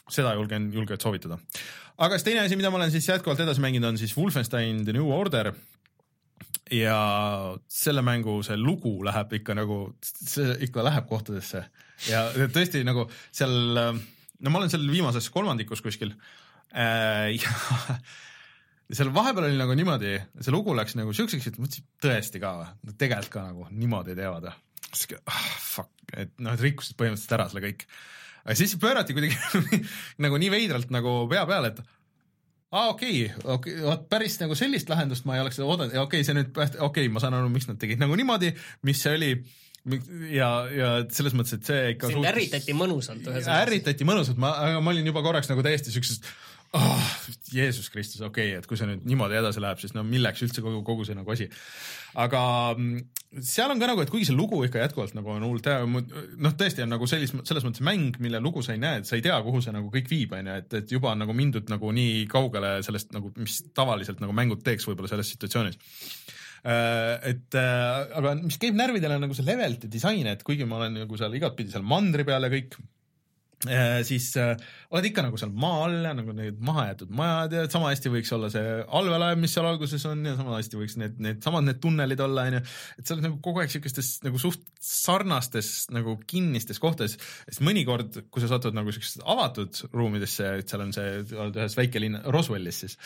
seda 0.09 0.33
julgen, 0.37 0.71
julgelt 0.73 1.03
soovitada. 1.03 1.39
aga 1.97 2.17
siis 2.17 2.27
teine 2.27 2.45
asi, 2.45 2.55
mida 2.59 2.71
ma 2.71 2.79
olen 2.81 2.91
siis 2.91 3.09
jätkuvalt 3.09 3.39
edasi 3.43 3.63
mänginud, 3.63 3.89
on 3.89 3.97
siis 3.97 4.15
Wolfenstein 4.17 4.85
The 4.85 4.93
New 4.93 5.11
Order 5.13 5.51
ja 6.71 6.99
selle 7.71 8.03
mängu 8.03 8.41
see 8.43 8.57
lugu 8.59 8.99
läheb 9.05 9.33
ikka 9.39 9.55
nagu, 9.55 9.95
see 10.03 10.57
ikka 10.67 10.83
läheb 10.83 11.07
kohtadesse 11.09 11.63
ja 12.09 12.27
tõesti 12.53 12.83
nagu 12.87 13.07
seal, 13.31 13.53
no 14.39 14.51
ma 14.51 14.59
olen 14.59 14.71
seal 14.71 14.87
viimases 14.91 15.29
kolmandikus 15.33 15.81
kuskil 15.85 16.13
äh, 16.75 17.35
ja 17.37 17.53
seal 18.93 19.11
vahepeal 19.14 19.49
oli 19.49 19.59
nagu 19.59 19.76
niimoodi, 19.76 20.14
see 20.39 20.53
lugu 20.53 20.76
läks 20.77 20.95
nagu 20.99 21.14
siukseks, 21.15 21.49
et 21.49 21.59
mõtlesin 21.59 21.88
tõesti 22.03 22.41
ka 22.43 22.53
või, 22.61 22.95
tegelikult 22.95 23.34
ka 23.34 23.43
nagu 23.49 23.68
niimoodi 23.72 24.15
teevad 24.18 24.47
või. 24.47 24.55
siis 24.93 25.19
ah, 25.19 25.43
fuck, 25.64 25.91
et 26.14 26.31
noh, 26.39 26.55
et 26.55 26.64
rikkusid 26.64 26.97
põhimõtteliselt 26.99 27.35
ära 27.38 27.49
selle 27.51 27.65
kõik. 27.65 27.85
aga 28.45 28.57
siis 28.61 28.77
pöörati 28.80 29.18
kuidagi 29.18 29.84
nagu 30.23 30.39
nii 30.39 30.51
veidralt 30.53 30.93
nagu 30.95 31.19
pea 31.31 31.43
peale, 31.49 31.73
et 31.76 31.84
aa 31.84 32.85
ah, 32.85 32.89
okei 32.95 33.27
okay,, 33.27 33.43
okei 33.43 33.76
okay,, 33.76 33.85
vot 33.89 34.09
päris 34.11 34.39
nagu 34.41 34.55
sellist 34.59 34.89
lahendust 34.91 35.27
ma 35.27 35.38
ei 35.38 35.43
oleks 35.43 35.59
oodanud 35.59 35.95
ja 35.95 36.03
okei 36.03 36.23
okay,, 36.23 36.27
see 36.27 36.39
nüüd, 36.39 36.51
okei 36.55 36.80
okay,, 36.88 37.11
ma 37.11 37.23
saan 37.23 37.35
aru, 37.35 37.51
miks 37.51 37.68
nad 37.68 37.80
tegid 37.81 37.99
nagu 37.99 38.15
niimoodi, 38.19 38.53
mis 38.88 39.03
see 39.03 39.15
oli 39.19 39.31
ja, 40.31 40.49
ja 40.72 40.89
selles 41.14 41.35
mõttes, 41.35 41.59
et 41.59 41.68
see 41.68 41.93
ikka 41.93 42.09
sind 42.09 42.19
suutis... 42.19 42.31
ärritati 42.31 42.76
mõnusalt 42.76 43.23
ühesõnaga. 43.23 43.64
ärritati 43.64 44.07
mõnusalt, 44.07 44.39
ma, 44.41 44.51
ma 44.84 44.93
olin 44.93 45.07
juba 45.11 45.23
korraks 45.26 45.51
nagu 45.51 45.64
täiesti 45.65 45.93
siukses 45.95 46.19
oh, 46.77 47.11
Jeesus 47.53 47.89
Kristus, 47.89 48.21
okei 48.21 48.51
okay,, 48.51 48.61
et 48.61 48.67
kui 48.69 48.79
see 48.79 48.87
nüüd 48.89 49.05
niimoodi 49.07 49.37
edasi 49.39 49.61
läheb, 49.63 49.79
siis 49.81 49.93
no 49.95 50.03
milleks 50.07 50.43
üldse 50.45 50.63
kogu, 50.65 50.81
kogu 50.87 51.05
see 51.07 51.17
nagu 51.17 51.33
asi. 51.33 51.47
aga 52.21 52.41
mm, 52.75 53.41
seal 53.45 53.73
on 53.73 53.81
ka 53.81 53.89
nagu, 53.89 54.03
et 54.03 54.11
kuigi 54.13 54.29
see 54.29 54.37
lugu 54.37 54.59
ikka 54.65 54.81
jätkuvalt 54.83 55.15
nagu 55.17 55.33
on 55.33 55.45
hullult 55.45 55.69
hea, 55.69 55.83
noh, 55.87 56.55
tõesti 56.59 56.85
on 56.85 56.93
nagu 56.95 57.09
sellis, 57.09 57.33
selles 57.49 57.67
mõttes 57.67 57.83
mäng, 57.85 58.19
mille 58.23 58.41
lugu 58.43 58.63
sa 58.65 58.75
ei 58.75 58.81
näe, 58.81 59.01
et 59.01 59.09
sa 59.09 59.17
ei 59.17 59.25
tea, 59.25 59.37
kuhu 59.45 59.61
see 59.63 59.75
nagu 59.75 59.91
kõik 59.93 60.09
viib, 60.11 60.35
on 60.37 60.51
ju, 60.51 60.57
et, 60.63 60.77
et 60.81 60.97
juba 60.97 61.13
on 61.13 61.23
nagu 61.25 61.35
mindud 61.37 61.71
nagu 61.73 61.93
nii 61.95 62.25
kaugele 62.31 62.77
sellest 62.87 63.13
nagu, 63.15 63.31
mis 63.39 63.61
tavaliselt 63.77 64.23
nagu 64.23 64.35
mängud 64.35 64.63
teeks 64.65 64.87
võib-olla 64.89 65.11
selles 65.11 65.31
situatsioonis 65.35 65.79
äh, 66.63 67.31
et 67.33 67.57
äh, 67.59 68.03
aga 68.19 68.37
mis 68.41 68.59
käib 68.61 68.77
närvidele, 68.79 69.19
nagu 69.23 69.37
see 69.37 69.47
levelite 69.47 69.91
disain, 69.91 70.27
et 70.31 70.45
kuigi 70.47 70.67
ma 70.67 70.81
olen 70.81 71.01
nagu 71.03 71.19
seal 71.19 71.35
igatpidi 71.39 71.73
seal 71.73 71.87
mandri 71.87 72.27
peal 72.27 72.47
ja 72.47 72.53
kõik 72.53 72.79
siis 74.05 74.27
äh, 74.38 74.51
oled 74.93 75.07
ikka 75.09 75.23
nagu 75.25 75.38
seal 75.41 75.49
maa 75.49 75.79
all 75.88 76.03
ja 76.05 76.11
nagu 76.13 76.34
need 76.38 76.59
mahajäetud 76.61 77.09
majad 77.17 77.55
ja 77.57 77.63
sama 77.73 77.89
hästi 77.89 78.11
võiks 78.13 78.29
olla 78.35 78.51
see 78.53 78.75
allveelaev, 78.85 79.39
mis 79.41 79.55
seal 79.57 79.65
alguses 79.65 80.05
on 80.05 80.21
ja 80.29 80.35
sama 80.38 80.59
hästi 80.59 80.77
võiks 80.77 80.93
need, 81.01 81.15
needsamad 81.25 81.65
need 81.65 81.79
tunnelid 81.81 82.21
olla, 82.21 82.45
onju. 82.51 82.61
et 82.99 83.01
sa 83.09 83.15
oled 83.15 83.25
nagu 83.25 83.39
kogu 83.47 83.63
aeg 83.63 83.73
siukestes 83.73 84.11
nagu 84.27 84.41
suht 84.41 84.61
sarnastes 84.84 85.71
nagu 85.95 86.19
kinnistes 86.29 86.77
kohtades, 86.84 87.17
sest 87.47 87.65
mõnikord, 87.65 88.21
kui 88.29 88.45
sa 88.45 88.51
satud 88.51 88.77
nagu 88.77 88.93
siukestesse 88.93 89.25
avatud 89.25 89.81
ruumidesse, 89.95 90.53
et 90.61 90.69
seal 90.69 90.85
on 90.85 90.93
see, 90.93 91.17
oled 91.34 91.57
ühes 91.57 91.79
väikelinn, 91.79 92.21
Roswellis 92.29 92.84
siis. 92.85 92.97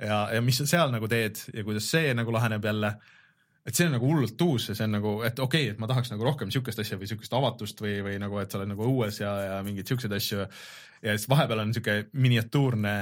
Ja, 0.00 0.24
ja 0.32 0.40
mis 0.44 0.56
sa 0.62 0.70
seal 0.70 0.94
nagu 0.94 1.10
teed 1.10 1.44
ja 1.52 1.68
kuidas 1.68 1.92
see 1.92 2.16
nagu 2.16 2.32
laheneb 2.32 2.64
jälle 2.64 2.96
et 3.66 3.76
see 3.76 3.86
on 3.88 3.94
nagu 3.96 4.08
hullult 4.08 4.42
uus 4.44 4.68
ja 4.70 4.76
see 4.76 4.86
on 4.86 4.94
nagu, 4.96 5.14
et 5.26 5.38
okei 5.38 5.66
okay,, 5.66 5.74
et 5.74 5.80
ma 5.82 5.88
tahaks 5.90 6.12
nagu 6.12 6.26
rohkem 6.26 6.52
siukest 6.54 6.82
asja 6.82 6.98
või 7.00 7.10
siukest 7.10 7.34
avatust 7.36 7.82
või, 7.84 7.98
või 8.04 8.18
nagu, 8.22 8.38
et 8.40 8.52
sa 8.52 8.60
oled 8.60 8.72
nagu 8.72 8.86
õues 8.86 9.20
ja, 9.22 9.32
ja 9.44 9.56
mingeid 9.66 9.90
siukseid 9.90 10.14
asju. 10.16 10.46
ja 11.02 11.16
siis 11.16 11.28
vahepeal 11.30 11.64
on 11.64 11.74
siuke 11.76 11.98
miniatuurne 12.12 12.94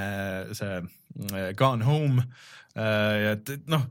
see 0.57 0.79
äh, 0.81 1.51
Gone 1.57 1.87
Home 1.87 2.25
äh, 2.75 3.15
ja 3.23 3.35
et 3.37 3.53
noh, 3.71 3.85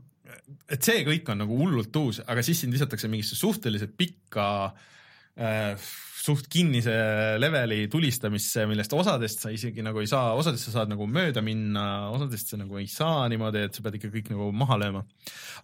et 0.69 0.83
see 0.83 1.05
kõik 1.07 1.29
on 1.31 1.41
nagu 1.43 1.57
hullult 1.59 1.95
uus, 2.01 2.21
aga 2.27 2.43
siis 2.45 2.61
sind 2.63 2.75
visatakse 2.75 3.09
mingisse 3.11 3.39
suhteliselt 3.39 3.95
pikka 3.97 4.47
äh, 5.39 5.89
suht 6.27 6.49
kinnise 6.51 6.93
leveli 7.39 7.85
tulistamisse, 7.91 8.65
millest 8.69 8.93
osadest 8.97 9.45
sa 9.45 9.51
isegi 9.53 9.85
nagu 9.85 10.01
ei 10.03 10.09
saa, 10.09 10.33
osadest 10.37 10.67
sa 10.67 10.75
saad 10.79 10.91
nagu 10.91 11.07
mööda 11.09 11.43
minna, 11.45 11.85
osadest 12.15 12.53
sa 12.53 12.59
nagu 12.59 12.79
ei 12.81 12.89
saa 12.91 13.27
niimoodi, 13.31 13.63
et 13.67 13.77
sa 13.77 13.85
pead 13.85 13.99
ikka 13.99 14.11
kõik 14.13 14.31
nagu 14.35 14.49
maha 14.55 14.79
lööma. 14.83 15.05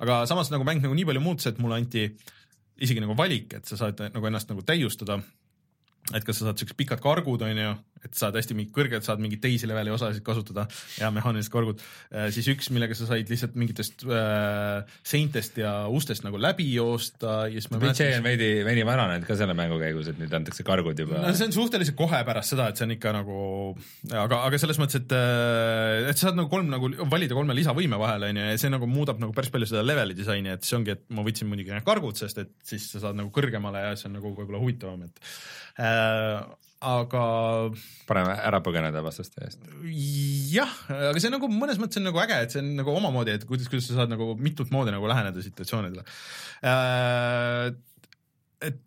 aga 0.03 0.23
samas 0.29 0.51
nagu 0.53 0.67
mäng 0.67 0.83
nagu 0.83 0.95
nii 0.95 1.07
palju 1.09 1.23
muutus, 1.23 1.49
et 1.51 1.59
mulle 1.63 1.81
anti 1.81 2.07
isegi 2.83 3.03
nagu 3.03 3.15
valik, 3.17 3.53
et 3.59 3.69
sa 3.69 3.79
saad 3.79 3.99
nagu 4.13 4.29
ennast 4.29 4.51
nagu 4.51 4.63
täiustada 4.65 5.19
et 6.11 6.25
kas 6.27 6.41
sa 6.41 6.49
saad 6.49 6.59
siuksed 6.59 6.75
pikad 6.79 6.99
kargud, 7.03 7.45
onju, 7.47 7.73
et 8.03 8.17
saad 8.19 8.35
hästi 8.35 8.55
mingi 8.57 8.73
kõrgelt, 8.75 9.05
saad 9.05 9.21
mingeid 9.23 9.39
teisi 9.43 9.67
leveli 9.69 9.93
osasid 9.93 10.23
kasutada 10.25 10.65
ja 10.99 11.07
mehaanilised 11.15 11.51
kargud 11.53 11.79
äh,, 11.79 12.27
siis 12.35 12.49
üks, 12.51 12.67
millega 12.75 12.95
sa 12.97 13.07
said 13.07 13.29
lihtsalt 13.31 13.55
mingitest 13.59 14.03
äh, 14.03 14.83
seintest 15.07 15.61
ja 15.61 15.71
ustest 15.87 16.25
nagu 16.25 16.39
läbi 16.41 16.67
joosta 16.73 17.45
ja 17.47 17.63
siis 17.63 17.71
Witcher 17.71 18.17
on 18.17 18.27
veidi, 18.27 18.83
vananenud 18.87 19.27
ka 19.27 19.37
selle 19.39 19.55
mängu 19.57 19.79
käigus, 19.79 20.09
et 20.11 20.19
nüüd 20.19 20.35
antakse 20.35 20.65
kargud 20.67 20.99
juba. 20.99 21.21
no 21.23 21.31
see 21.37 21.47
on 21.47 21.55
suhteliselt 21.55 21.97
kohe 21.99 22.19
pärast 22.27 22.55
seda, 22.55 22.67
et 22.71 22.79
see 22.79 22.89
on 22.89 22.95
ikka 22.97 23.15
nagu, 23.15 23.39
aga, 24.11 24.43
aga 24.49 24.61
selles 24.61 24.81
mõttes, 24.83 24.99
et 24.99 25.15
äh, 25.15 26.09
et 26.11 26.19
sa 26.19 26.27
saad 26.27 26.41
nagu 26.41 26.51
kolm 26.51 26.67
nagu 26.73 26.91
valida 27.13 27.39
kolme 27.39 27.55
lisavõime 27.55 27.99
vahel, 28.01 28.27
onju, 28.33 28.49
ja 28.51 28.59
see 28.59 28.73
nagu 28.73 28.89
muudab 28.91 29.23
nagu 29.23 29.35
päris 29.35 29.53
palju 29.53 29.71
seda 29.71 29.85
leveli 29.85 30.17
disaini, 30.19 30.57
et 30.57 30.67
see 30.67 30.75
ongi, 30.81 30.97
et 30.97 31.07
ma 31.15 31.23
võtsin 31.23 31.47
muidugi 31.47 31.71
need 31.71 31.87
kargud, 31.87 32.19
sest 32.19 32.43
et 32.43 32.53
siis 32.67 32.91
sa 32.91 33.07
saad 33.07 33.19
nagu 33.19 33.31
kõrgemale 33.31 33.87
ja 33.87 33.95
see 33.95 34.11
on 34.11 34.17
nagu 34.19 34.35
võib-olla 34.35 34.59
huvitavam, 34.59 35.07
et 35.07 35.23
äh, 35.79 35.92
aga 36.83 37.23
parem 38.07 38.29
ära 38.33 38.59
põgeneda 38.63 39.03
vastaste 39.05 39.45
eest. 39.45 39.63
jah, 40.51 40.73
aga 40.89 41.15
see 41.15 41.29
on 41.29 41.37
nagu 41.37 41.49
mõnes 41.51 41.79
mõttes 41.81 42.01
on 42.01 42.07
nagu 42.09 42.21
äge, 42.23 42.41
et 42.43 42.55
see 42.55 42.63
on 42.63 42.73
nagu 42.81 42.95
omamoodi, 42.97 43.37
et 43.37 43.47
kuidas, 43.49 43.69
kuidas 43.71 43.87
sa 43.89 44.01
saad 44.01 44.11
nagu 44.11 44.33
mitut 44.39 44.73
moodi 44.73 44.93
nagu 44.93 45.07
läheneda 45.09 45.43
situatsioonidele 45.45 46.03
äh,. 46.67 47.71
et 48.67 48.81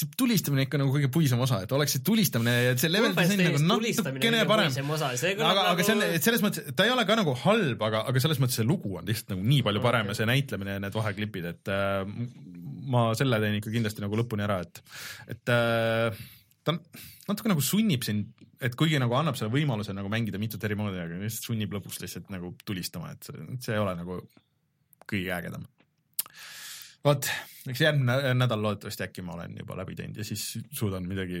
see 0.00 0.10
tulistamine 0.18 0.66
ikka 0.66 0.78
nagu 0.80 0.92
kõige 0.94 1.10
puisem 1.12 1.40
osa, 1.42 1.62
et 1.64 1.72
oleks 1.74 1.96
see 1.96 2.04
tulistamine 2.06 2.52
ja 2.70 2.74
see 2.78 2.90
level 2.90 3.14
disain 3.14 3.42
nagu 3.42 3.62
natukene 3.68 4.42
parem. 4.50 4.74
aga, 4.90 5.64
aga 5.72 5.86
see 5.86 5.96
on, 5.96 6.04
et 6.18 6.26
selles 6.26 6.44
mõttes, 6.44 6.70
ta 6.74 6.86
ei 6.86 6.94
ole 6.94 7.06
ka 7.06 7.18
nagu 7.18 7.34
halb, 7.44 7.82
aga, 7.88 8.04
aga 8.10 8.22
selles 8.22 8.42
mõttes 8.42 8.58
see 8.58 8.66
lugu 8.66 8.96
on 8.98 9.06
lihtsalt 9.06 9.34
nagu 9.36 9.46
nii 9.54 9.64
palju 9.66 9.82
parem 9.86 10.06
okay. 10.06 10.14
ja 10.14 10.22
see 10.22 10.30
näitlemine 10.30 10.78
ja 10.78 10.82
need 10.82 10.98
vaheklipid, 10.98 11.50
et 11.54 11.72
äh, 11.74 12.02
ma 12.90 13.10
selle 13.18 13.40
teen 13.42 13.58
ikka 13.58 13.72
kindlasti 13.74 14.04
nagu 14.04 14.18
lõpuni 14.20 14.46
ära, 14.46 14.60
et, 14.64 14.82
et 15.34 15.52
äh, 15.54 16.20
ta 16.66 16.76
natuke 17.30 17.50
nagu 17.52 17.64
sunnib 17.64 18.04
sind, 18.06 18.30
et 18.60 18.76
kuigi 18.78 19.00
nagu 19.00 19.14
annab 19.16 19.38
selle 19.38 19.52
võimaluse 19.54 19.94
nagu 19.96 20.10
mängida 20.12 20.40
mitut 20.40 20.64
eri 20.66 20.76
moodi, 20.78 21.00
aga 21.00 21.20
lihtsalt 21.20 21.50
sunnib 21.50 21.74
lõpuks 21.76 22.00
lihtsalt 22.02 22.30
nagu 22.32 22.52
tulistama, 22.66 23.12
et 23.14 23.28
see, 23.28 23.44
see 23.64 23.76
ei 23.76 23.82
ole 23.82 23.94
nagu 23.98 24.20
kõige 25.10 25.32
ägedam. 25.34 25.66
Vot, 27.04 27.28
eks 27.70 27.80
järgmine 27.80 28.34
nädal 28.36 28.60
loodetavasti 28.60 29.06
äkki 29.06 29.22
ma 29.24 29.38
olen 29.38 29.54
juba 29.62 29.78
läbi 29.78 29.96
teinud 29.96 30.18
ja 30.20 30.26
siis 30.26 30.42
suudan 30.76 31.06
midagi 31.08 31.40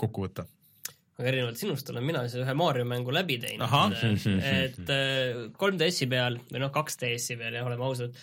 kokku 0.00 0.26
võtta. 0.26 0.44
aga 1.16 1.28
erinevalt 1.30 1.60
sinust 1.60 1.88
olen 1.92 2.04
mina 2.04 2.26
siis 2.26 2.42
ühe 2.42 2.54
Mario 2.56 2.84
mängu 2.88 3.14
läbi 3.14 3.38
teinud, 3.40 3.96
et 4.42 4.78
3DS-i 5.56 6.06
äh, 6.06 6.12
peal 6.12 6.38
või 6.50 6.60
noh, 6.60 6.72
2DS-i 6.74 7.38
peal 7.40 7.56
jah, 7.56 7.68
oleme 7.68 7.88
ausad, 7.88 8.20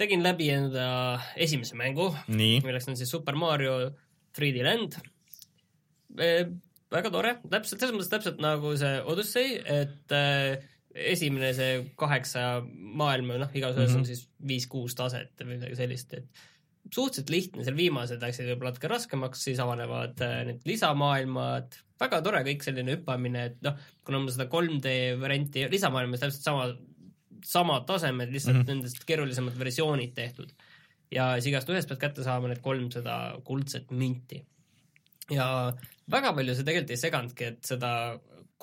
tegin 0.00 0.24
läbi 0.24 0.50
enda 0.50 0.86
esimese 1.40 1.78
mängu, 1.78 2.10
milleks 2.64 2.88
on 2.90 2.98
siis 2.98 3.10
Super 3.14 3.36
Mario 3.38 3.78
3D 4.34 4.64
Land 4.66 4.98
e,. 6.18 6.30
väga 6.94 7.10
tore, 7.10 7.36
täpselt, 7.50 7.80
selles 7.80 7.94
mõttes 7.94 8.10
täpselt 8.12 8.40
nagu 8.42 8.74
see 8.78 8.98
Odyssey, 9.10 9.58
et 9.66 10.14
äh, 10.14 10.62
esimene 10.94 11.50
see 11.56 11.78
kaheksa 11.98 12.62
maailma, 12.64 13.38
noh, 13.42 13.54
igas 13.54 13.74
ühes 13.74 13.90
mm 13.90 13.94
-hmm. 13.94 14.02
on 14.02 14.10
siis 14.10 14.26
viis-kuus 14.46 14.94
taset 14.98 15.32
või 15.42 15.56
midagi 15.56 15.78
sellist, 15.78 16.14
et 16.14 16.44
suhteliselt 16.92 17.30
lihtne, 17.32 17.64
seal 17.64 17.76
viimased 17.78 18.22
läksid 18.22 18.46
võib-olla 18.50 18.74
natuke 18.74 18.90
raskemaks, 18.92 19.42
siis 19.48 19.60
avanevad 19.62 20.20
äh, 20.22 20.40
need 20.50 20.66
lisamaailmad, 20.68 21.78
väga 22.00 22.20
tore 22.22 22.42
kõik 22.46 22.66
selline 22.66 22.96
hüppamine, 22.96 23.44
et 23.50 23.62
noh, 23.64 23.78
kuna 24.04 24.20
ma 24.20 24.34
seda 24.34 24.46
3D 24.52 24.94
varianti, 25.20 25.64
lisamaailmas 25.72 26.24
täpselt 26.24 26.46
sama, 26.46 26.68
samad 27.44 27.86
tasemed, 27.86 28.32
lihtsalt 28.32 28.56
mm 28.56 28.62
-hmm. 28.62 28.74
nendest 28.74 29.04
keerulisemad 29.06 29.58
versioonid 29.58 30.14
tehtud. 30.14 30.52
ja 31.10 31.34
siis 31.34 31.46
igast 31.46 31.68
ühest 31.68 31.88
pead 31.88 32.00
kätte 32.00 32.24
saama 32.24 32.48
need 32.48 32.60
kolmsada 32.62 33.36
kuldset 33.44 33.90
minti. 33.90 34.44
ja 35.30 35.72
väga 36.10 36.32
palju 36.32 36.54
see 36.54 36.64
tegelikult 36.64 36.90
ei 36.90 36.96
seganudki, 36.96 37.44
et 37.44 37.64
seda 37.64 37.90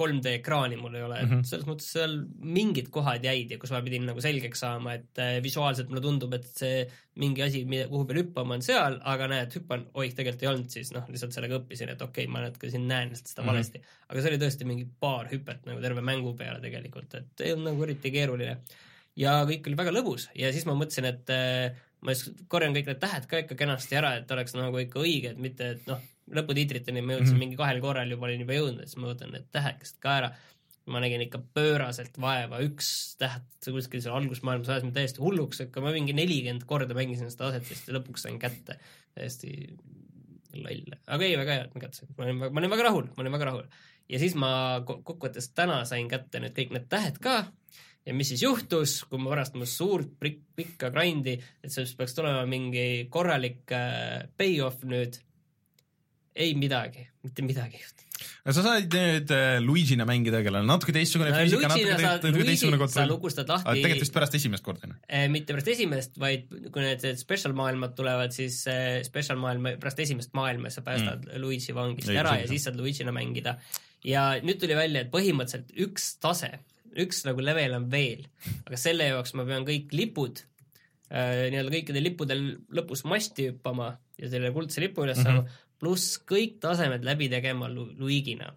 3D 0.01 0.33
ekraani 0.39 0.79
mul 0.81 0.97
ei 0.97 1.05
ole, 1.05 1.19
et 1.21 1.27
mm 1.27 1.37
-hmm. 1.37 1.47
selles 1.47 1.67
mõttes 1.69 1.87
seal 1.95 2.17
mingid 2.57 2.89
kohad 2.93 3.23
jäid 3.25 3.53
ja 3.53 3.59
kus 3.61 3.71
ma 3.71 3.81
pidin 3.85 4.05
nagu 4.09 4.21
selgeks 4.21 4.63
saama, 4.65 4.95
et 4.99 5.21
äh, 5.21 5.37
visuaalselt 5.43 5.89
mulle 5.89 6.03
tundub, 6.03 6.33
et 6.37 6.47
see 6.49 6.85
mingi 7.21 7.43
asi, 7.45 7.63
mida, 7.65 7.87
kuhu 7.91 8.05
peal 8.09 8.21
hüppama 8.21 8.57
on 8.57 8.65
seal, 8.65 8.97
aga 9.13 9.27
näed, 9.31 9.57
hüppan, 9.57 9.85
oih, 9.93 10.13
tegelikult 10.15 10.45
ei 10.45 10.51
olnud, 10.51 10.69
siis 10.73 10.91
noh, 10.95 11.05
lihtsalt 11.11 11.35
sellega 11.35 11.59
õppisin, 11.59 11.91
et 11.93 12.01
okei 12.01 12.25
okay,, 12.25 12.33
ma 12.33 12.45
natuke 12.45 12.71
siin 12.71 12.87
näen 12.87 13.15
seda 13.15 13.41
mm 13.41 13.47
-hmm. 13.47 13.51
valesti. 13.51 13.81
aga 14.09 14.21
see 14.21 14.31
oli 14.31 14.41
tõesti 14.45 14.67
mingi 14.67 14.87
paar 14.99 15.29
hüpet 15.31 15.65
nagu 15.69 15.81
terve 15.81 16.01
mängu 16.01 16.33
peale 16.39 16.59
tegelikult, 16.63 17.13
et 17.15 17.45
ei 17.45 17.53
olnud 17.53 17.71
nagu 17.71 17.83
eriti 17.83 18.11
keeruline. 18.11 18.57
ja 19.15 19.43
kõik 19.45 19.67
oli 19.67 19.77
väga 19.77 19.91
lõbus 19.91 20.29
ja 20.35 20.51
siis 20.51 20.65
ma 20.65 20.73
mõtlesin, 20.73 21.05
et 21.05 21.29
äh, 21.29 21.75
ma 22.01 22.15
siis 22.15 22.33
korjan 22.49 22.73
kõik 22.75 22.89
need 22.89 23.01
tähed 23.01 23.27
ka 23.29 23.41
ikka 23.43 23.57
kenasti 23.59 23.97
ära, 23.99 24.15
et 24.19 24.31
oleks 24.31 24.55
nagu 24.57 24.79
ikka 24.81 25.01
õige, 25.03 25.33
et 25.33 25.41
mitte, 25.41 25.69
et 25.75 25.87
noh, 25.89 26.01
lõputiitriteni 26.35 27.03
ma 27.03 27.15
jõudsin 27.15 27.27
mm 27.27 27.35
-hmm. 27.35 27.43
mingi 27.45 27.59
kahel 27.59 27.81
korral 27.83 28.09
juba 28.11 28.27
olin 28.27 28.43
juba 28.45 28.57
jõudnud, 28.57 28.87
siis 28.87 28.99
ma 29.01 29.11
võtan 29.11 29.33
need 29.35 29.47
tähekesed 29.51 29.99
ka 29.99 30.17
ära. 30.21 30.31
ma 30.91 30.99
nägin 30.99 31.21
ikka 31.21 31.37
pööraselt 31.53 32.15
vaeva, 32.19 32.57
üks 32.65 33.15
täht 33.21 33.67
kuskil 33.69 34.01
seal 34.01 34.15
algusmaailmas 34.17 34.69
ajas 34.69 34.83
mind 34.83 34.95
täiesti 34.97 35.21
hulluks, 35.21 35.59
ikka 35.61 35.81
ma 35.81 35.91
mingi 35.93 36.13
nelikümmend 36.17 36.65
korda 36.65 36.97
mängisin 36.97 37.29
seda 37.31 37.51
aset 37.51 37.69
vist 37.69 37.87
ja 37.87 37.93
lõpuks 37.93 38.25
sain 38.25 38.39
kätte. 38.41 38.79
täiesti 39.13 39.77
loll, 40.57 40.97
aga 41.07 41.23
ei, 41.23 41.37
väga 41.37 41.53
hea, 41.53 41.67
et 41.67 41.75
ma 41.75 41.83
kätte 41.85 42.01
sain, 42.01 42.09
ma 42.17 42.25
olin, 42.25 42.41
ma 42.41 42.59
olin 42.63 42.73
väga 42.73 42.87
rahul, 42.89 43.07
ma 43.13 43.23
olin 43.23 43.37
väga 43.37 43.49
rahul. 43.51 43.65
ja 44.09 44.19
siis 44.19 44.35
ma 44.35 44.81
kokkuvõttes 44.85 45.51
täna 45.53 45.83
sain 45.85 46.09
kätte 46.09 46.41
nüüd 46.41 46.57
kõik 46.57 46.73
need 46.73 46.89
tähed 46.89 47.21
ka 47.21 47.37
ja 48.05 48.13
mis 48.13 48.31
siis 48.33 48.43
juhtus, 48.43 49.01
kui 49.09 49.21
ma 49.21 49.31
pärast 49.35 49.55
oma 49.55 49.67
suurt 49.69 50.15
pikka 50.19 50.89
grind'i, 50.93 51.37
et 51.61 51.73
sellest 51.73 51.97
peaks 51.99 52.15
tulema 52.17 52.45
mingi 52.49 53.07
korralik 53.13 53.69
äh, 53.75 54.25
payoff 54.37 54.81
nüüd 54.87 55.21
ei 56.35 56.53
midagi, 56.55 57.07
mitte 57.25 57.43
midagi 57.43 57.81
no 58.45 58.53
sa 58.55 58.63
said 58.65 58.93
nüüd 58.93 59.31
äh, 59.33 59.57
Luigina 59.63 60.05
mängida, 60.07 60.41
kellel 60.45 60.63
on 60.63 60.69
natuke 60.69 60.93
teistsugune 60.95 61.31
no, 61.33 61.39
füüsika, 61.41 61.69
natuke 61.71 61.97
saad, 62.01 62.25
teistsugune 62.25 62.79
kontroll. 62.81 62.97
sa 62.97 63.07
lukustad 63.09 63.51
lahti. 63.51 63.75
tegelikult 63.77 64.05
vist 64.05 64.15
pärast 64.15 64.37
esimest 64.39 64.65
korda, 64.65 64.87
on 64.87 64.95
ju? 64.95 64.99
Äh, 65.07 65.27
mitte 65.33 65.55
pärast 65.55 65.71
esimest, 65.73 66.19
vaid 66.21 66.51
kui 66.73 66.85
need 66.85 67.05
special 67.21 67.55
maailmad 67.57 67.95
tulevad, 67.97 68.35
siis 68.35 68.61
äh, 68.71 68.99
special 69.07 69.41
maailma, 69.41 69.75
pärast 69.81 70.03
esimest 70.05 70.35
maailma 70.37 70.73
sa 70.73 70.85
päästad 70.85 71.25
mm. 71.27 71.41
Luigi 71.43 71.75
vangist 71.77 72.11
ei, 72.11 72.19
ära 72.21 72.37
ja 72.41 72.51
siis 72.51 72.67
saad 72.67 72.79
Luigina 72.79 73.15
mängida. 73.15 73.57
ja 74.07 74.27
nüüd 74.41 74.61
tuli 74.61 74.77
välja, 74.77 75.05
et 75.05 75.11
põhimõtteliselt 75.13 75.73
üks 75.85 76.13
tase, 76.21 76.53
üks 76.99 77.25
nagu 77.27 77.43
level 77.43 77.77
on 77.77 77.89
veel, 77.91 78.25
aga 78.65 78.79
selle 78.79 79.11
jaoks 79.11 79.35
ma 79.37 79.47
pean 79.49 79.67
kõik 79.67 79.93
lipud 79.95 80.45
nii-öelda 81.11 81.73
kõikidel 81.73 82.05
lippudel 82.05 82.41
lõpus 82.71 83.01
masti 83.03 83.49
hüppama 83.49 83.89
ja 84.15 84.29
selle 84.31 84.53
kuldse 84.55 84.79
lipu 84.79 85.03
üles 85.03 85.19
saama 85.19 85.41
mm 85.41 85.47
-hmm 85.49 85.67
pluss 85.81 86.19
kõik 86.29 86.59
tasemed 86.63 87.05
läbi 87.07 87.29
tegema 87.31 87.69
Lu 87.71 87.87
Luigina 87.99 88.51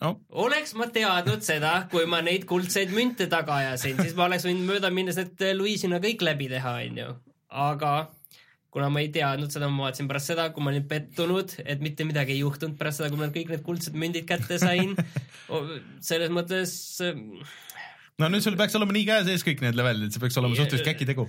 no.. 0.00 0.16
oleks 0.44 0.74
ma 0.78 0.88
teadnud 0.92 1.44
seda, 1.46 1.76
kui 1.92 2.06
ma 2.10 2.20
neid 2.24 2.46
kuldseid 2.50 2.92
münte 2.94 3.28
taga 3.30 3.60
ajasin, 3.62 4.00
siis 4.02 4.16
ma 4.18 4.28
oleks 4.28 4.46
võinud 4.48 4.68
mööda 4.68 4.90
minnes 4.94 5.18
need 5.20 5.46
Luisina 5.58 6.02
kõik 6.02 6.24
läbi 6.26 6.50
teha, 6.52 6.76
onju. 6.88 7.08
aga 7.64 7.94
kuna 8.74 8.88
ma 8.90 9.04
ei 9.04 9.10
teadnud 9.14 9.52
seda, 9.54 9.68
ma 9.70 9.86
vaatasin 9.86 10.08
pärast 10.10 10.32
seda, 10.32 10.48
kui 10.54 10.64
ma 10.64 10.72
olin 10.72 10.86
pettunud, 10.90 11.52
et 11.62 11.82
mitte 11.84 12.06
midagi 12.08 12.34
ei 12.34 12.40
juhtunud 12.42 12.74
pärast 12.80 13.00
seda, 13.00 13.12
kui 13.12 13.20
ma 13.20 13.30
kõik 13.34 13.52
need 13.54 13.62
kuldsed 13.66 13.94
mündid 13.98 14.26
kätte 14.26 14.58
sain. 14.58 14.96
selles 16.08 16.32
mõttes 16.34 16.74
no 18.22 18.30
nüüd 18.30 18.44
sul 18.44 18.58
peaks 18.58 18.76
olema 18.78 18.94
nii 18.94 19.06
käe 19.08 19.22
sees 19.26 19.46
kõik 19.46 19.64
need 19.64 19.78
levelid, 19.78 20.12
see 20.14 20.22
peaks 20.22 20.38
olema 20.40 20.58
suhteliselt 20.58 20.90
käki 20.92 21.08
tegu. 21.08 21.26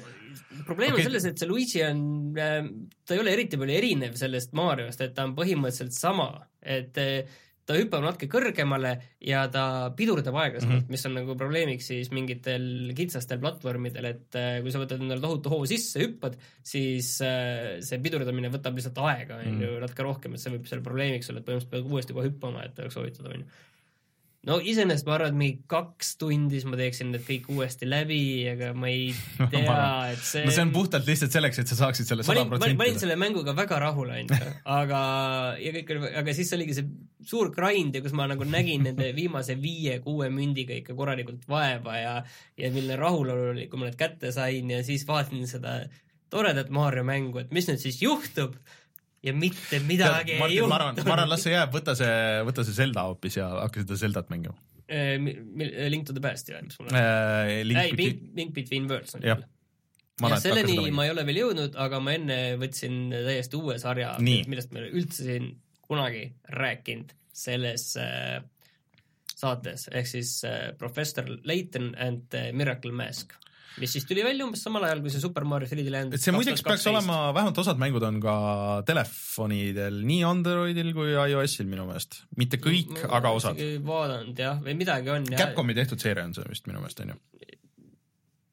probleem 0.65 0.93
okay. 0.93 1.05
on 1.05 1.09
selles, 1.09 1.25
et 1.31 1.41
see 1.41 1.49
Luigi 1.49 1.81
on, 1.85 2.03
äh, 2.41 2.59
ta 3.05 3.15
ei 3.15 3.23
ole 3.23 3.33
eriti 3.33 3.59
palju 3.61 3.79
erinev 3.79 4.19
sellest 4.19 4.53
Mariost, 4.57 5.01
et 5.01 5.15
ta 5.17 5.25
on 5.25 5.33
põhimõtteliselt 5.37 5.97
sama, 5.97 6.29
et 6.61 6.97
äh, 7.01 7.41
ta 7.65 7.73
hüppab 7.79 8.03
natuke 8.05 8.29
kõrgemale 8.29 8.91
ja 9.25 9.47
ta 9.49 9.89
pidurdab 9.97 10.35
aeglasemalt 10.37 10.83
mm, 10.83 10.85
-hmm. 10.85 10.93
mis 10.93 11.05
on 11.09 11.15
nagu 11.17 11.35
probleemiks 11.39 11.87
siis 11.89 12.11
mingitel 12.13 12.91
kitsastel 12.97 13.41
platvormidel, 13.41 14.05
et 14.11 14.37
äh, 14.37 14.59
kui 14.61 14.73
sa 14.73 14.83
võtad 14.83 15.01
endale 15.01 15.23
tohutu 15.23 15.49
hoo 15.49 15.65
sisse, 15.69 16.03
hüppad, 16.05 16.37
siis 16.61 17.15
see 17.17 18.01
pidurdamine 18.05 18.53
võtab 18.53 18.77
lihtsalt 18.77 19.01
aega, 19.09 19.41
on 19.41 19.57
ju, 19.57 19.71
mhm. 19.71 19.81
natuke 19.87 20.05
rohkem, 20.05 20.37
et 20.37 20.45
see 20.45 20.53
võib 20.53 20.69
selle 20.69 20.85
probleemiks 20.85 21.33
olla, 21.33 21.41
et 21.41 21.49
põhimõtteliselt 21.49 21.73
pead 21.73 21.95
uuesti 21.97 22.13
kohe 22.13 22.29
hüppama, 22.29 22.67
et 22.69 22.85
oleks 22.85 23.01
soovitatud, 23.01 23.33
on 23.33 23.41
ju 23.41 23.73
no 24.45 24.57
iseenesest 24.61 25.07
ma 25.07 25.15
arvan, 25.17 25.33
et 25.33 25.39
mingi 25.39 25.57
kaks 25.71 26.13
tundi 26.21 26.59
siis 26.59 26.67
ma 26.69 26.77
teeksin 26.79 27.11
need 27.13 27.25
kõik 27.25 27.49
uuesti 27.55 27.87
läbi, 27.89 28.19
aga 28.51 28.71
ma 28.77 28.91
ei 28.91 29.09
tea, 29.53 29.79
et 30.13 30.21
see 30.21 30.45
no 30.45 30.53
see 30.53 30.65
on 30.67 30.73
puhtalt 30.75 31.09
lihtsalt 31.09 31.33
selleks, 31.35 31.61
et 31.63 31.71
sa 31.71 31.79
saaksid 31.79 32.09
selle 32.09 32.25
sada 32.27 32.45
protsenti. 32.49 32.77
ma 32.77 32.87
olin 32.87 33.01
selle 33.01 33.17
mänguga 33.19 33.55
väga 33.57 33.81
rahul, 33.87 34.13
onju, 34.15 34.39
aga, 34.77 35.01
ja 35.61 35.75
kõik 35.79 35.91
oli, 35.95 36.13
aga 36.21 36.37
siis 36.37 36.53
oligi 36.57 36.77
see 36.77 36.89
suur 37.25 37.51
grind 37.55 37.97
ja 37.97 38.03
kus 38.05 38.13
ma 38.17 38.29
nagu 38.29 38.45
nägin 38.47 38.85
nende 38.85 39.09
viimase 39.17 39.57
viie-kuue 39.61 40.29
mündiga 40.33 40.77
ikka 40.77 40.97
korralikult 40.97 41.47
vaeva 41.49 41.99
ja 41.99 42.15
ja 42.59 42.71
milline 42.71 42.99
rahulolu 43.01 43.51
oli, 43.55 43.69
kui 43.71 43.81
ma 43.81 43.89
need 43.89 43.99
kätte 43.99 44.33
sain 44.35 44.69
ja 44.69 44.83
siis 44.85 45.07
vaatasin 45.09 45.49
seda 45.49 45.79
toredat 46.29 46.69
Mario 46.73 47.05
mängu, 47.07 47.39
et 47.41 47.53
mis 47.55 47.67
nüüd 47.69 47.81
siis 47.81 48.01
juhtub 48.03 48.57
ja 49.25 49.33
mitte 49.35 49.79
midagi 49.85 50.35
Tead, 50.35 50.45
ei 50.49 50.59
juhtu. 50.59 50.69
ma 50.69 50.79
arvan, 50.79 51.01
ma 51.01 51.15
arvan, 51.17 51.31
las 51.31 51.43
see 51.45 51.55
jääb, 51.55 51.73
võta 51.73 51.95
see, 51.97 52.13
võta 52.47 52.65
see 52.67 52.77
Zelda 52.77 53.05
hoopis 53.09 53.39
ja 53.39 53.49
hakka 53.63 53.83
seda 53.83 53.99
Zeldat 53.99 54.31
mängima 54.33 54.55
eh,. 54.87 55.17
Link 55.91 56.07
to 56.07 56.15
the 56.15 56.23
Past 56.23 56.49
jah, 56.51 56.63
mis 56.65 56.79
mul 56.79 56.91
on 56.91 56.99
eh,? 56.99 57.59
ei, 57.59 57.67
Link, 57.67 58.33
Link 58.37 58.55
Between 58.57 58.89
Worlds 58.91 59.17
on 59.17 59.25
küll. 59.25 59.45
ja 60.29 60.41
selleni 60.41 60.89
ma 60.95 61.07
ei 61.07 61.13
ole 61.13 61.27
veel 61.27 61.41
jõudnud, 61.43 61.77
aga 61.85 62.01
ma 62.03 62.15
enne 62.15 62.39
võtsin 62.61 63.07
täiesti 63.13 63.59
uue 63.59 63.79
sarja, 63.81 64.15
millest 64.23 64.75
me 64.75 64.87
üldse 64.87 65.25
siin 65.27 65.55
kunagi 65.85 66.27
rääkinud 66.55 67.13
selles 67.35 67.91
äh, 67.99 68.39
saates, 69.35 69.89
ehk 69.91 70.07
siis 70.07 70.37
äh, 70.47 70.69
Professor 70.79 71.27
Layton 71.43 71.91
and 71.99 72.37
Miracle 72.55 72.93
Mask 72.95 73.35
mis 73.81 73.91
siis 73.95 74.05
tuli 74.07 74.23
välja 74.25 74.45
umbes 74.47 74.61
samal 74.65 74.83
ajal, 74.87 75.01
kui 75.03 75.11
see 75.13 75.21
Super 75.23 75.43
Mario 75.47 75.67
3D 75.71 75.91
Land 75.93 76.15
et 76.17 76.23
see 76.23 76.33
muideks 76.35 76.63
peaks 76.65 76.85
olema, 76.91 77.19
vähemalt 77.35 77.57
osad 77.63 77.79
mängud 77.81 78.03
on 78.07 78.19
ka 78.23 78.35
telefonidel, 78.87 80.01
nii 80.07 80.21
Androidil 80.27 80.91
kui 80.97 81.13
iOS-il 81.13 81.67
minu 81.71 81.87
meelest. 81.89 82.21
mitte 82.39 82.59
kõik, 82.63 82.93
aga 83.09 83.31
osad. 83.35 83.59
vaadanud 83.87 84.37
jah, 84.39 84.59
või 84.63 84.77
midagi 84.79 85.11
on. 85.13 85.25
Capcomi 85.35 85.75
tehtud 85.77 85.99
seeria 86.01 86.23
on 86.27 86.33
see 86.37 86.45
vist 86.49 86.67
minu 86.71 86.79
meelest, 86.83 87.01
on 87.05 87.15
ju? 87.15 87.19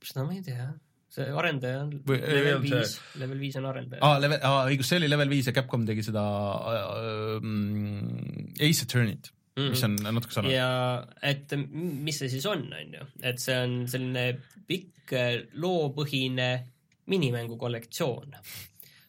seda 0.03 0.25
ma 0.27 0.35
ei 0.35 0.43
tea 0.43 0.65
see 1.13 1.27
arendaja 1.29 1.83
on 1.85 1.91
Või- 2.09 2.23
ei 2.25 2.35
level 2.41 2.63
see- 2.65 2.79
viis, 2.81 2.95
level 3.21 3.39
viis 3.43 3.57
on 3.61 3.67
arendaja 3.69 4.01
aa, 4.03 4.19
level, 4.23 4.41
aa 4.49 4.65
õigus, 4.71 4.89
see 4.91 4.99
oli 5.03 5.11
level 5.13 5.29
viis 5.31 5.47
ja 5.47 5.53
Capcom 5.55 5.85
tegi 5.87 6.03
seda 6.07 6.23
äh, 6.73 7.37
mm, 7.39 8.55
Ace 8.59 8.87
Attorney't 8.87 9.31
mm, 9.57 9.63
-hmm. 9.63 9.71
mis 9.71 9.85
on 9.85 9.97
natuke 10.19 10.35
sarnane. 10.35 10.55
ja 10.55 11.07
et 11.23 11.55
mis 11.73 12.19
see 12.19 12.29
siis 12.33 12.47
on, 12.47 12.67
on 12.73 12.95
ju, 12.99 13.07
et 13.23 13.39
see 13.39 13.57
on 13.59 13.83
selline 13.89 14.27
pikk 14.69 15.13
äh, 15.17 15.33
loopõhine 15.55 16.51
minimängu 17.07 17.57
kollektsioon. 17.59 18.37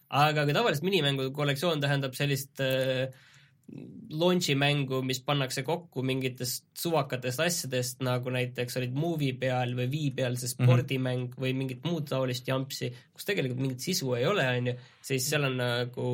aga 0.10 0.46
kui 0.46 0.54
tavaliselt 0.54 0.86
minimängu 0.86 1.32
kollektsioon 1.32 1.82
tähendab 1.82 2.16
sellist 2.18 2.60
äh, 2.62 3.08
launch'i 4.14 4.54
mängu, 4.60 5.00
mis 5.06 5.22
pannakse 5.26 5.64
kokku 5.66 6.04
mingitest 6.06 6.66
suvakatest 6.78 7.42
asjadest, 7.42 8.02
nagu 8.06 8.34
näiteks 8.34 8.78
olid 8.80 8.98
Movie 8.98 9.34
peal 9.40 9.74
või 9.78 9.88
Wii 9.92 10.10
peal 10.18 10.38
see 10.38 10.52
spordimäng 10.52 11.24
mm 11.24 11.32
-hmm. 11.32 11.44
või 11.46 11.54
mingit 11.58 11.88
muud 11.88 12.06
taolist 12.10 12.48
jampsi, 12.48 12.92
kus 13.14 13.26
tegelikult 13.26 13.62
mingit 13.64 13.86
sisu 13.86 14.14
ei 14.18 14.28
ole, 14.30 14.46
on 14.58 14.68
ju, 14.68 14.76
siis 15.02 15.30
seal 15.30 15.48
on 15.50 15.58
nagu, 15.58 16.10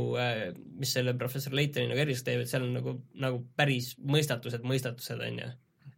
mis 0.80 0.94
selle 0.94 1.14
professor 1.18 1.54
Laytoni 1.54 1.90
nagu 1.90 2.06
erilist 2.06 2.26
teeb, 2.26 2.46
et 2.46 2.52
seal 2.52 2.68
on 2.68 2.78
nagu, 2.80 2.96
nagu 3.14 3.44
päris 3.56 3.96
mõistatused, 4.00 4.64
mõistatused, 4.64 5.26
on 5.28 5.44
ju. 5.44 5.50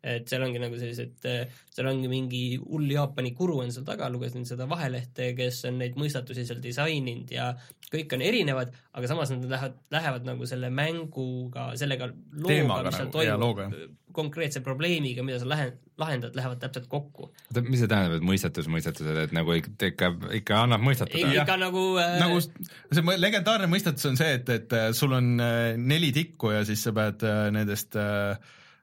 Et 0.02 0.30
seal 0.30 0.41
ongi 0.45 0.61
nagu 0.61 0.78
sellised, 0.82 1.28
seal 1.72 1.90
ongi 1.91 2.10
mingi 2.10 2.41
hull 2.61 2.90
Jaapani 2.90 3.36
guru 3.38 3.60
on 3.61 3.72
seal 3.73 3.86
taga, 3.86 4.10
lugesin 4.10 4.48
seda 4.49 4.65
vahelehte, 4.69 5.32
kes 5.38 5.64
on 5.69 5.78
neid 5.82 5.99
mõistatusi 5.99 6.45
seal 6.48 6.61
disaininud 6.64 7.32
ja 7.36 7.52
kõik 7.91 8.14
on 8.15 8.23
erinevad, 8.26 8.73
aga 8.98 9.10
samas 9.10 9.34
nad 9.34 9.45
lähevad, 9.52 9.80
lähevad 9.94 10.28
nagu 10.28 10.48
selle 10.49 10.72
mänguga, 10.73 11.72
sellega 11.80 12.10
looga, 12.10 12.84
mis 12.88 12.98
seal 12.98 13.11
nagu, 13.11 13.65
toimub, 13.68 13.98
konkreetse 14.15 14.61
probleemiga, 14.64 15.23
mida 15.23 15.40
sa 15.40 15.48
lähe-, 15.48 15.73
lahendad, 15.99 16.36
lähevad 16.36 16.60
täpselt 16.64 16.88
kokku. 16.91 17.30
oota, 17.52 17.64
mis 17.68 17.84
see 17.84 17.91
tähendab, 17.91 18.18
et 18.18 18.26
mõistatus, 18.28 18.69
mõistatused, 18.72 19.19
et 19.26 19.36
nagu 19.36 19.56
ikka, 19.57 20.11
ikka, 20.40 20.64
annab 20.64 20.84
mõistatada? 20.86 21.34
ikka 21.36 21.57
nagu 21.61 21.86
äh, 22.02 22.18
nagu 22.22 22.40
see 22.41 23.19
legendaarne 23.19 23.69
mõistatus 23.72 24.10
on 24.10 24.19
see, 24.19 24.34
et, 24.40 24.49
et 24.56 24.76
äh, 24.78 24.90
sul 24.98 25.15
on 25.18 25.36
äh, 25.44 25.60
neli 25.78 26.11
tikku 26.15 26.56
ja 26.56 26.65
siis 26.68 26.84
sa 26.88 26.95
pead 26.95 27.23
äh, 27.28 27.45
nendest 27.56 27.99
äh, 27.99 28.36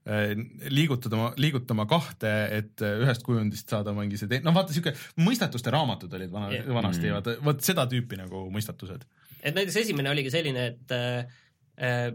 äh, 0.08 0.32
liigutama, 0.72 1.32
liigutama 1.40 1.86
kahte, 1.90 2.32
et 2.58 2.84
äh, 2.84 2.96
ühest 3.04 3.26
kujundist 3.26 3.70
saada 3.70 3.94
mingi 3.96 4.20
see 4.20 4.40
noh 4.44 4.56
vaata 4.56 4.76
siuke 4.76 4.94
mõistatuste 5.20 5.74
raamatud 5.74 6.16
olid 6.18 6.32
vana 6.32 6.52
Jah. 6.54 6.70
vanasti 6.78 7.08
Mm. 7.08 7.18
vaata 7.18 7.36
vot 7.50 7.62
seda 7.64 7.86
tüüpi 7.90 8.20
nagu 8.20 8.46
mõistatused. 8.54 9.06
et 9.42 9.54
näiteks 9.54 9.82
esimene 9.84 10.10
oligi 10.10 10.32
selline, 10.34 10.66
et 10.72 10.96
äh, 10.96 12.10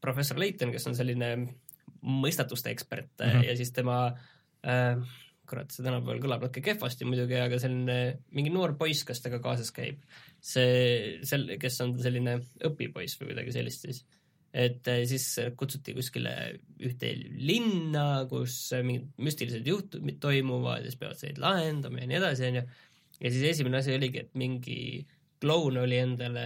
professor 0.00 0.38
Layton, 0.38 0.72
kes 0.74 0.86
on 0.90 0.98
selline 0.98 1.32
mõistatuste 2.02 2.70
ekspert 2.70 3.14
mm. 3.18 3.30
-hmm. 3.30 3.48
ja 3.48 3.56
siis 3.56 3.72
tema 3.72 4.12
äh, 4.66 5.00
kurat, 5.48 5.72
see 5.72 5.84
tänapäeval 5.84 6.20
kõlab 6.22 6.44
natuke 6.44 6.62
kehvasti 6.64 7.06
muidugi, 7.08 7.38
aga 7.40 7.58
selline 7.60 7.98
mingi 8.36 8.52
noor 8.52 8.74
poiss, 8.80 9.04
kes 9.08 9.22
temaga 9.24 9.42
kaasas 9.48 9.72
käib, 9.74 10.02
see, 10.44 11.18
sel-, 11.26 11.54
kes 11.60 11.80
on 11.84 11.94
selline 12.02 12.38
õpipoiss 12.68 13.18
või 13.20 13.32
midagi 13.32 13.54
sellist 13.56 13.86
siis, 13.86 14.02
et 14.58 14.90
äh, 14.90 15.04
siis 15.08 15.26
kutsuti 15.58 15.94
kuskile 15.96 16.32
ühte 16.82 17.12
linna, 17.36 18.24
kus 18.30 18.56
mingid 18.82 19.08
müstilised 19.22 19.66
juhtumid 19.68 20.18
toimuvad 20.22 20.82
ja 20.82 20.90
siis 20.90 21.00
peavad 21.00 21.22
neid 21.26 21.40
lahendama 21.42 22.02
ja 22.02 22.10
nii 22.10 22.18
edasi, 22.18 22.48
onju. 22.50 22.66
ja 23.20 23.32
siis 23.34 23.48
esimene 23.54 23.80
asi 23.82 23.94
oligi, 23.94 24.26
et 24.26 24.38
mingi 24.38 24.78
kloun 25.42 25.78
oli 25.84 25.98
endale 26.02 26.44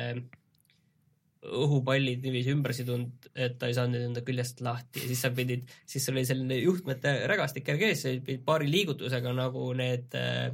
õhupallid 1.42 2.22
niiviisi 2.22 2.52
ümber 2.54 2.74
sidunud, 2.76 3.30
et 3.34 3.56
ta 3.58 3.66
ei 3.66 3.74
saanud 3.74 3.96
neid 3.96 4.10
enda 4.10 4.22
küljest 4.26 4.60
lahti 4.62 5.02
ja 5.02 5.08
siis 5.10 5.24
sa 5.24 5.32
pidid, 5.34 5.64
siis 5.88 6.04
sul 6.06 6.14
oli 6.14 6.26
selline 6.28 6.58
juhtmete 6.60 7.16
rägastik 7.30 7.66
käel 7.66 7.82
ees, 7.88 8.04
sa 8.04 8.12
pidid 8.14 8.44
paari 8.46 8.70
liigutusega 8.70 9.32
nagu 9.34 9.64
need 9.78 10.14
äh, 10.18 10.52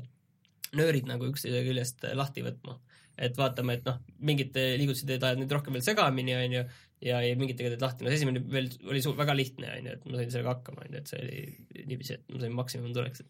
nöörid 0.79 1.09
nagu 1.09 1.29
üksteise 1.29 1.61
küljest 1.67 2.07
lahti 2.17 2.45
võtma. 2.47 2.79
Et 3.19 3.37
vaatame, 3.39 3.75
et 3.79 3.85
noh, 3.89 3.99
mingid 4.31 4.57
äh, 4.61 4.77
liigutused 4.81 5.09
teed 5.11 5.25
ajad 5.27 5.41
nüüd 5.43 5.53
rohkem 5.57 5.75
veel 5.77 5.85
segamini, 5.87 6.35
onju, 6.39 6.63
ja, 7.09 7.21
ja 7.25 7.35
mingitega 7.39 7.73
teed 7.75 7.83
lahti, 7.85 8.05
no 8.07 8.11
see 8.13 8.21
esimene 8.21 8.43
veel 8.53 8.71
oli 8.91 9.03
su- 9.05 9.15
väga 9.19 9.35
lihtne, 9.39 9.71
onju, 9.81 9.95
et 9.99 10.07
ma 10.09 10.21
sain 10.23 10.31
sellega 10.35 10.55
hakkama, 10.57 10.87
onju, 10.87 11.03
et 11.03 11.13
see 11.13 11.21
oli 11.25 11.85
niiviisi, 11.91 12.19
et 12.19 12.35
ma 12.35 12.43
sain 12.45 12.57
maksimum 12.59 12.95
tuleks, 12.97 13.23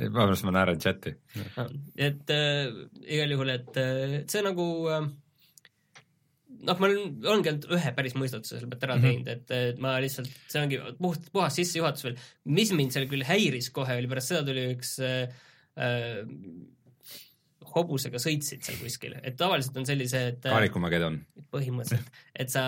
et 0.00 0.12
vabandust, 0.14 0.44
ma 0.48 0.52
naeran 0.58 0.78
chati. 0.80 1.12
et 1.96 2.30
äh, 2.36 2.70
igal 3.10 3.34
juhul, 3.36 3.50
et 3.56 3.80
äh, 3.80 4.14
see 4.30 4.42
nagu 4.46 4.66
äh, 4.92 5.08
noh, 6.60 6.76
ma 6.80 6.88
olen, 6.88 7.14
ongi 7.32 7.50
ainult 7.50 7.66
ühe 7.72 7.92
päris 7.96 8.14
mõistatuse 8.18 8.58
selle 8.58 8.68
pealt 8.72 8.84
ära 8.88 8.96
Mhm. 8.98 9.04
teinud, 9.06 9.28
et, 9.34 9.52
et 9.72 9.78
ma 9.82 9.94
lihtsalt, 10.02 10.28
see 10.50 10.60
ongi 10.62 10.80
puht, 11.00 11.28
puhas 11.34 11.56
sissejuhatus 11.56 12.04
veel. 12.08 12.18
mis 12.44 12.72
mind 12.76 12.92
seal 12.96 13.06
küll 13.10 13.24
häiris 13.28 13.70
kohe, 13.74 13.96
oli 14.00 14.10
pärast 14.10 14.32
seda 14.34 14.42
tuli 14.48 14.66
üks 14.74 14.96
äh, 15.04 15.30
hobusega 17.74 18.18
sõitsid 18.22 18.62
seal 18.66 18.78
kuskil, 18.82 19.16
et 19.22 19.36
tavaliselt 19.40 19.76
on 19.76 19.86
sellised 19.88 20.44
äh, 20.46 20.52
Kaarikumagedon. 20.52 21.20
põhimõtteliselt, 21.52 22.12
et 22.34 22.50
sa 22.50 22.62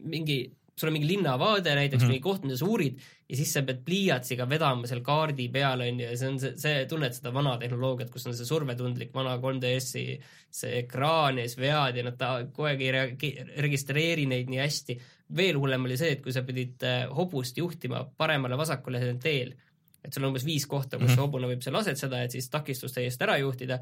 mingi, 0.00 0.42
sul 0.80 0.88
on 0.88 0.94
mingi 0.96 1.08
linnavaade 1.10 1.74
näiteks 1.76 2.00
mm. 2.00 2.06
-hmm. 2.06 2.12
mingi 2.14 2.24
koht, 2.24 2.44
mida 2.44 2.56
sa 2.56 2.64
uurid 2.66 3.00
ja 3.28 3.36
siis 3.36 3.52
sa 3.52 3.62
pead 3.62 3.82
pliiatsiga 3.84 4.46
vedama 4.48 4.88
seal 4.88 5.02
kaardi 5.06 5.48
peal 5.52 5.80
onju 5.84 6.06
ja 6.06 6.16
see 6.16 6.28
on 6.28 6.38
see, 6.40 6.52
see, 6.58 6.86
tunned 6.90 7.12
seda 7.14 7.32
vana 7.34 7.52
tehnoloogiat, 7.60 8.10
kus 8.10 8.26
on 8.26 8.34
see 8.34 8.46
survetundlik 8.48 9.12
vana 9.14 9.36
3DS-i 9.38 10.04
see 10.50 10.78
ekraan 10.80 11.38
ja 11.38 11.44
siis 11.48 11.58
vead 11.60 11.96
ja 12.00 12.02
nad 12.08 12.16
ta 12.18 12.30
kogu 12.52 12.66
aeg 12.70 12.80
ei 12.80 12.92
reage- 12.96 13.46
registreeri 13.62 14.26
neid 14.26 14.48
nii 14.50 14.58
hästi. 14.64 14.98
veel 15.36 15.58
hullem 15.60 15.84
oli 15.84 15.96
see, 15.96 16.12
et 16.16 16.22
kui 16.22 16.32
sa 16.32 16.42
pidid 16.42 16.82
äh, 16.82 17.04
hobust 17.14 17.56
juhtima 17.58 18.00
paremale-vasakule 18.18 18.98
teel, 19.22 19.52
et 20.04 20.12
sul 20.12 20.24
on 20.24 20.32
umbes 20.32 20.44
viis 20.48 20.66
kohta, 20.66 20.96
kus 20.98 21.06
Mhm. 21.06 21.14
see 21.14 21.22
hobune 21.22 21.46
võib 21.46 21.62
seal 21.62 21.76
asetseda, 21.76 22.22
et 22.24 22.30
siis 22.34 22.48
takistust 22.50 22.96
eest 22.98 23.22
ära 23.22 23.36
juhtida 23.38 23.78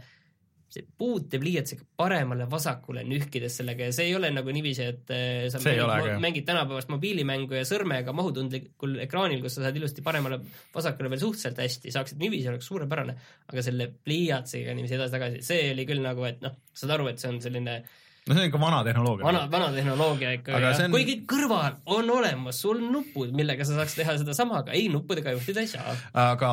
see 0.73 0.85
puutepliiatsiga 1.01 1.87
paremale-vasakule 1.99 3.05
nühkides 3.09 3.59
sellega 3.61 3.89
ja 3.89 3.95
see 3.97 4.11
ei 4.11 4.17
ole 4.19 4.31
nagu 4.35 4.53
niiviisi, 4.53 4.89
et 4.93 5.13
eh, 5.15 5.47
sa 5.53 5.61
See 5.63 5.77
mängid, 5.81 6.19
mängid 6.25 6.49
tänapäevast 6.49 6.93
mobiilimängu 6.93 7.57
ja 7.57 7.65
sõrmega 7.69 8.13
mahutundlikul 8.17 8.99
ekraanil, 9.05 9.41
kus 9.45 9.59
sa 9.59 9.65
saad 9.67 9.79
ilusti 9.81 10.05
paremale-vasakule 10.07 11.13
veel 11.13 11.23
suhteliselt 11.25 11.63
hästi, 11.65 11.95
saaksid 11.95 12.21
niiviisi, 12.21 12.51
oleks 12.53 12.69
suurepärane, 12.69 13.17
aga 13.49 13.65
selle 13.65 13.89
pliiatsiga 14.05 14.77
niiviisi 14.77 14.99
edasi-tagasi, 14.99 15.41
see 15.47 15.73
oli 15.73 15.89
küll 15.89 16.05
nagu, 16.05 16.29
et 16.29 16.45
noh, 16.45 16.61
saad 16.77 16.99
aru, 16.99 17.09
et 17.13 17.23
see 17.23 17.33
on 17.33 17.41
selline 17.45 17.81
no 18.29 18.37
see 18.37 18.45
on 18.45 18.51
ikka 18.51 18.61
vana 18.61 18.81
tehnoloogia. 18.87 19.27
vana, 19.27 19.45
vana 19.51 19.71
tehnoloogia 19.75 20.33
ikka 20.39 20.61
ja 20.61 20.73
on- 20.85 20.95
kuigi 20.95 21.19
kõrval 21.29 21.79
on 21.99 22.11
olemas 22.19 22.61
sul 22.63 22.81
nupud, 22.93 23.33
millega 23.37 23.67
sa 23.67 23.79
saaks 23.79 23.97
teha 23.99 24.19
sedasama, 24.21 24.63
aga 24.63 24.77
ei, 24.77 24.89
nuppudega 24.93 25.35
juhtida 25.37 25.65
ei 25.65 25.71
saa. 25.71 25.97
aga 26.29 26.53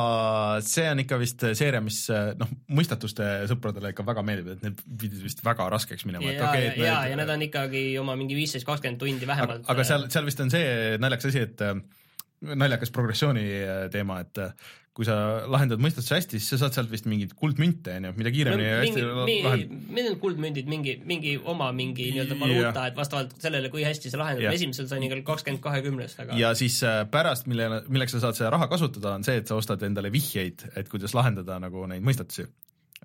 see 0.64 0.88
on 0.90 1.04
ikka 1.04 1.20
vist 1.22 1.46
seeria, 1.58 1.82
mis 1.84 2.00
noh, 2.40 2.54
mõistatuste 2.78 3.28
sõpradele 3.52 3.92
ikka 3.94 4.06
väga 4.06 4.24
meeldib, 4.26 4.56
et 4.56 4.66
need 4.66 4.82
pidid 5.04 5.22
vist 5.26 5.44
väga 5.44 5.68
raskeks 5.72 6.08
minema. 6.08 6.26
ja, 6.30 6.54
ja, 6.54 6.72
ja, 6.80 6.96
ja 7.12 7.20
need 7.20 7.36
on 7.36 7.46
ikkagi 7.48 7.84
oma 8.02 8.16
mingi 8.18 8.38
viisteist, 8.38 8.66
kakskümmend 8.68 9.00
tundi 9.02 9.28
vähemalt. 9.28 9.68
aga 9.68 9.86
seal, 9.86 10.08
seal 10.12 10.26
vist 10.28 10.42
on 10.44 10.52
see 10.52 10.96
naljakas 11.02 11.30
asi, 11.30 11.44
et 11.46 11.62
äh, 11.64 11.76
naljakas 12.56 12.92
progressiooni 12.94 13.46
äh, 13.62 13.86
teema, 13.92 14.20
et 14.24 14.38
äh, 14.42 14.52
kui 14.96 15.04
sa 15.04 15.16
lahendad 15.52 15.80
mõistatuse 15.82 16.14
hästi, 16.16 16.38
siis 16.40 16.54
sa 16.54 16.58
saad 16.62 16.76
sealt 16.76 16.92
vist 16.92 17.04
mingeid 17.08 17.34
kuldmünte, 17.36 17.98
onju, 17.98 18.12
mida 18.16 18.32
kiiremini 18.32 18.68
hästi 18.70 19.02
mingi, 19.04 19.34
lahendad. 19.44 19.74
need 19.98 20.08
on 20.08 20.16
kuldmündid, 20.22 20.70
mingi, 20.72 20.94
mingi 21.08 21.34
oma 21.52 21.68
mingi 21.76 22.08
nii-öelda 22.14 22.38
valuuta, 22.40 22.86
et 22.88 22.96
vastavalt 22.96 23.34
sellele, 23.42 23.68
kui 23.72 23.84
hästi 23.84 24.12
sa 24.12 24.22
lahendad, 24.22 24.56
esimesel 24.56 24.88
sain 24.88 25.04
igal 25.04 25.20
kakskümmend 25.26 25.60
kahekümnest, 25.64 26.22
aga 26.24 26.38
ja 26.40 26.54
siis 26.56 26.78
äh, 26.88 27.02
pärast, 27.12 27.50
mille, 27.50 27.82
milleks 27.92 28.16
sa 28.16 28.24
saad 28.24 28.40
seda 28.40 28.54
raha 28.56 28.70
kasutada, 28.72 29.12
on 29.18 29.26
see, 29.26 29.42
et 29.42 29.52
sa 29.52 29.58
ostad 29.60 29.84
endale 29.84 30.12
vihjeid, 30.14 30.64
et 30.80 30.88
kuidas 30.92 31.12
lahendada 31.18 31.60
nagu 31.60 31.84
neid 31.92 32.04
mõistatusi. 32.06 32.48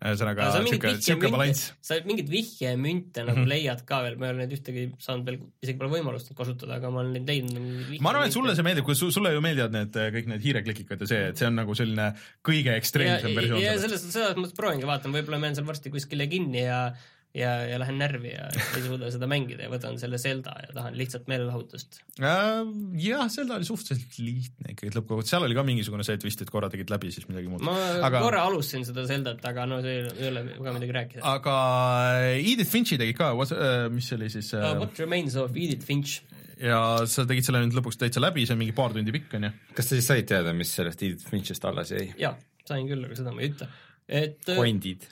Ühesõnaga 0.01 0.47
vihjemünte- 0.65 1.29
balanss. 1.31 1.71
sa 1.81 1.99
mingit 2.05 2.29
vihjemünte 2.29 3.21
nagu 3.25 3.39
Mhm. 3.43 3.47
leiad 3.51 3.83
ka 3.85 4.01
veel, 4.01 4.15
ma 4.17 4.25
ei 4.27 4.33
ole 4.33 4.39
neid 4.47 4.55
ühtegi 4.57 4.85
saanud 4.97 5.25
veel, 5.27 5.37
isegi 5.61 5.77
pole 5.77 5.91
võimalust 5.93 6.29
neid 6.31 6.37
kasutada, 6.39 6.75
aga 6.79 6.89
ma 6.89 6.99
olen 7.03 7.13
neid 7.13 7.27
leidnud. 7.29 8.01
ma 8.01 8.09
arvan, 8.09 8.25
et 8.27 8.33
sulle 8.33 8.55
see 8.55 8.63
meeldib, 8.65 8.83
kui 8.85 8.95
su, 8.95 9.11
sulle 9.11 9.31
ju 9.33 9.41
meeldivad 9.41 9.71
need 9.71 9.93
äh, 9.95 10.09
kõik 10.11 10.27
need 10.27 10.41
hiireklikikad 10.41 10.99
ja 11.01 11.07
see, 11.07 11.21
et 11.29 11.37
see 11.37 11.45
on 11.47 11.55
nagu 11.55 11.75
selline 11.77 12.15
kõige 12.43 12.73
ekstreemsem 12.77 13.35
versioon 13.35 13.61
ja 13.61 13.77
selles, 13.77 14.01
selles 14.11 14.35
mõttes 14.35 14.55
proovingi, 14.57 14.85
vaatan, 14.89 15.13
võib-olla 15.13 15.39
ma 15.39 15.47
jään 15.51 15.55
seal 15.61 15.65
varsti 15.69 15.89
kuskile 15.93 16.27
kinni 16.27 16.65
ja 16.65 16.93
ja, 17.37 17.51
ja 17.69 17.77
lähen 17.79 17.97
närvi 18.01 18.33
ja 18.33 18.47
ei 18.75 18.81
suuda 18.83 19.09
seda 19.13 19.27
mängida 19.31 19.63
ja 19.67 19.71
võtan 19.71 19.95
selle 20.01 20.17
Zelda 20.21 20.53
ja 20.65 20.73
tahan 20.75 20.97
lihtsalt 20.99 21.29
meelelahutust. 21.31 22.01
Äh, 22.19 22.65
jah, 23.03 23.27
Zelda 23.31 23.55
oli 23.59 23.67
suhteliselt 23.67 24.17
lihtne 24.19 24.73
ikkagi 24.75 24.91
lõppkokkuvõttes, 24.97 25.31
seal 25.35 25.45
oli 25.47 25.55
ka 25.57 25.63
mingisugune 25.67 26.03
see 26.07 26.19
twist, 26.21 26.43
et 26.43 26.51
korra 26.51 26.69
tegid 26.73 26.91
läbi, 26.91 27.11
siis 27.15 27.27
midagi 27.31 27.47
muud. 27.51 27.63
ma 27.67 27.75
Aga- 28.07 28.23
korra 28.25 28.43
alustasin 28.49 28.83
seda 28.89 29.05
Zeldat, 29.09 29.39
aga 29.47 29.65
no 29.69 29.79
see 29.85 30.01
ei 30.11 30.27
ole- 30.31 30.43
väga 30.57 30.75
midagi 30.79 30.97
rääkida. 30.99 31.23
aga 31.37 31.55
Edith 32.41 32.71
Finchi 32.71 32.99
tegid 33.01 33.17
ka, 33.19 33.31
mis 33.93 34.11
see 34.11 34.19
oli 34.19 34.29
siis 34.33 34.51
Uh, 34.51 34.65
äh, 34.73 34.77
what 34.81 34.99
remains 34.99 35.35
of 35.39 35.55
Edith 35.55 35.85
Finch? 35.87 36.19
ja 36.61 36.77
sa 37.09 37.23
tegid 37.25 37.45
selle 37.47 37.61
nüüd 37.63 37.73
lõpuks 37.79 37.97
täitsa 37.97 38.21
läbi, 38.21 38.43
see 38.45 38.53
on 38.53 38.59
mingi 38.61 38.75
paar 38.77 38.91
tundi 38.93 39.13
pikk 39.15 39.37
onju. 39.39 39.49
kas 39.77 39.87
sa 39.87 39.95
siis 39.97 40.09
said 40.11 40.27
teada, 40.29 40.51
mis 40.53 40.69
sellest 40.75 41.01
Edith 41.07 41.23
Finchist 41.31 41.63
alles 41.65 41.89
jäi? 41.95 42.11
jaa, 42.19 42.35
sain 42.67 42.85
küll, 42.89 43.05
aga 43.07 43.17
seda 43.17 43.31
ma 43.33 43.41
ei 43.41 43.49
ütle. 43.53 43.69
et 44.11 44.51
äh, 44.51 44.59
kondid, 44.59 45.07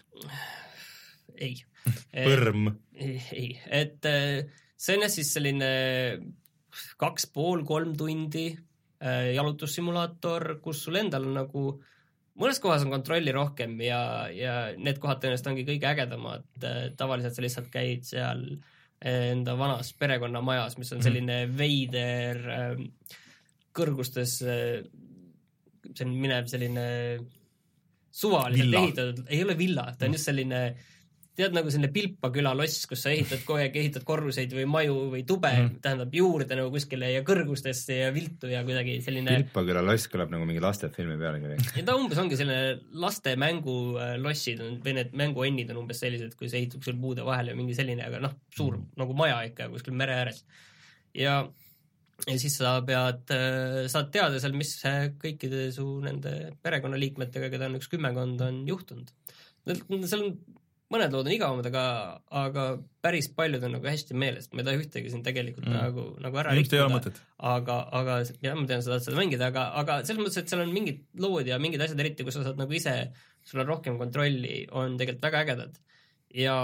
ei. 1.39 1.55
põrm. 2.13 2.71
ei, 2.99 3.51
et 3.65 4.07
äh, 4.09 4.47
see 4.79 4.97
on 4.97 5.05
jah 5.05 5.13
siis 5.13 5.33
selline 5.35 5.69
kaks 7.01 7.29
pool, 7.33 7.63
kolm 7.67 7.95
tundi 7.99 8.47
äh, 8.53 9.31
jalutussimulaator, 9.35 10.59
kus 10.63 10.83
sul 10.87 10.99
endal 11.01 11.27
on 11.29 11.39
nagu 11.41 11.63
mõnes 12.39 12.59
kohas 12.63 12.85
on 12.85 12.93
kontrolli 12.93 13.33
rohkem 13.35 13.79
ja, 13.83 14.01
ja 14.31 14.57
need 14.77 14.99
kohad 15.01 15.19
tõenäoliselt 15.19 15.51
ongi 15.51 15.65
kõige 15.67 15.89
ägedamad, 15.89 16.45
tavaliselt 16.99 17.35
sa 17.35 17.43
lihtsalt 17.43 17.71
käid 17.73 18.05
seal 18.07 18.45
enda 18.99 19.55
vanas 19.59 19.91
perekonnamajas, 19.95 20.77
mis 20.79 20.91
on 20.91 20.99
mhm. 20.99 21.07
selline 21.07 21.41
veider 21.55 22.39
kõrgustes, 23.75 24.39
äh, 24.43 24.79
see 25.93 26.05
on 26.05 26.15
minev 26.21 26.47
selline 26.51 26.85
suvaliselt 28.19 28.77
ehitatud, 28.81 29.25
ei 29.29 29.43
ole 29.45 29.55
villa, 29.57 29.89
ta 29.97 30.07
on 30.07 30.15
just 30.17 30.29
selline 30.29 30.63
tead 31.39 31.55
nagu 31.55 31.71
selline 31.71 31.89
Pilpa 31.93 32.31
küla 32.35 32.51
loss, 32.57 32.83
kus 32.89 33.05
sa 33.05 33.13
ehitad 33.13 33.43
kogu 33.47 33.61
aeg, 33.61 33.77
ehitad 33.79 34.03
korruseid 34.07 34.53
või 34.55 34.65
maju 34.69 34.97
või 35.13 35.23
tube 35.27 35.51
mm, 35.51 35.61
-hmm. 35.61 35.81
tähendab 35.85 36.15
juurde 36.15 36.57
nagu 36.59 36.73
kuskile 36.73 37.11
ja 37.13 37.23
kõrgustesse 37.27 38.01
ja 38.01 38.09
viltu 38.15 38.51
ja 38.51 38.63
kuidagi 38.67 38.97
selline 39.05 39.37
Pilpa 39.43 39.63
küla 39.67 39.83
loss 39.85 40.09
kõlab 40.11 40.33
nagu 40.33 40.47
mingi 40.49 40.63
lastefilmi 40.63 41.15
pealkiri. 41.21 41.59
ja 41.79 41.85
ta 41.87 41.95
umbes 41.99 42.19
ongi 42.21 42.39
selline 42.39 42.99
laste 43.05 43.35
mängulossid 43.39 44.65
on 44.65 44.77
või 44.83 44.97
need 44.99 45.15
mänguonnid 45.23 45.71
on 45.73 45.83
umbes 45.85 46.03
sellised, 46.03 46.35
kui 46.39 46.51
see 46.51 46.63
ehitub 46.63 46.83
sul 46.85 46.99
puude 46.99 47.25
vahel 47.27 47.53
ja 47.53 47.57
mingi 47.57 47.77
selline, 47.77 48.03
aga 48.05 48.21
noh, 48.27 48.35
suur 48.55 48.75
mm 48.75 48.83
-hmm. 48.83 48.99
nagu 49.03 49.17
maja 49.23 49.41
ikka 49.47 49.71
kuskil 49.73 49.95
mere 49.95 50.19
ääres. 50.19 50.43
ja 51.13 51.41
ja 52.27 52.37
siis 52.39 52.57
sa 52.59 52.81
pead, 52.85 53.31
äh, 53.31 53.87
saad 53.87 54.11
teada 54.11 54.39
seal, 54.39 54.55
mis 54.57 54.75
kõikide 55.21 55.69
su 55.71 55.85
nende 56.03 56.55
perekonnaliikmetega, 56.63 57.49
keda 57.53 57.69
on 57.69 57.79
üks 57.79 57.87
kümmekond, 57.91 58.41
on 58.41 58.63
juhtunud. 58.67 59.11
seal 59.65 60.23
on 60.25 60.33
mõned 60.93 61.13
lood 61.13 61.27
on 61.29 61.33
igavamad, 61.35 61.67
aga, 61.69 61.83
aga 62.41 62.63
päris 63.03 63.29
paljud 63.37 63.63
on 63.65 63.75
nagu 63.77 63.89
hästi 63.89 64.17
meeles, 64.17 64.49
ma 64.51 64.63
ei 64.63 64.67
taha 64.67 64.81
ühtegi 64.81 65.11
siin 65.13 65.23
tegelikult 65.25 65.67
mm. 65.69 65.77
nagu, 65.77 66.05
nagu 66.23 66.41
ära 66.41 66.55
rikkuda, 66.57 67.13
aga, 67.51 67.77
aga 67.99 68.17
jah, 68.41 68.57
ma 68.57 68.65
tean, 68.69 68.83
sa 68.85 68.95
tahad 68.95 69.05
seda 69.05 69.19
mängida, 69.19 69.51
aga, 69.53 69.67
aga 69.81 69.99
selles 70.07 70.23
mõttes, 70.23 70.41
et 70.41 70.51
seal 70.51 70.65
on 70.65 70.73
mingid 70.73 71.05
lood 71.21 71.49
ja 71.49 71.61
mingid 71.61 71.83
asjad 71.85 72.01
eriti, 72.01 72.25
kus 72.27 72.39
sa 72.39 72.47
saad 72.47 72.61
nagu 72.61 72.75
ise, 72.75 72.95
sul 73.45 73.61
on 73.63 73.69
rohkem 73.69 74.01
kontrolli, 74.01 74.63
on 74.73 74.97
tegelikult 74.99 75.29
väga 75.29 75.45
ägedad. 75.45 75.81
ja 76.35 76.55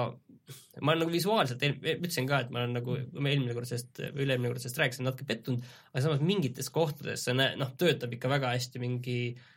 ma 0.81 0.93
olen 0.93 1.05
nagu 1.05 1.13
visuaalselt, 1.13 1.63
ütlesin 1.65 2.27
ka, 2.29 2.43
et 2.45 2.51
ma 2.53 2.61
olen 2.61 2.75
nagu, 2.79 2.97
ma 3.17 3.31
eelmine 3.31 3.53
kord 3.57 3.69
sellest, 3.69 3.97
või 4.13 4.25
üle-eelmine 4.25 4.51
kord 4.53 4.61
sellest 4.61 4.81
rääkisin, 4.81 5.07
natuke 5.07 5.25
pettunud, 5.29 5.65
aga 5.93 6.03
samas 6.05 6.21
mingites 6.21 6.69
kohtades 6.73 7.25
see 7.25 7.33
näe-, 7.37 7.55
noh, 7.57 7.71
töötab 7.81 8.13
ikka 8.13 8.29
väga 8.29 8.51
hästi 8.53 8.81
mingi 8.83 9.17
äh, 9.31 9.47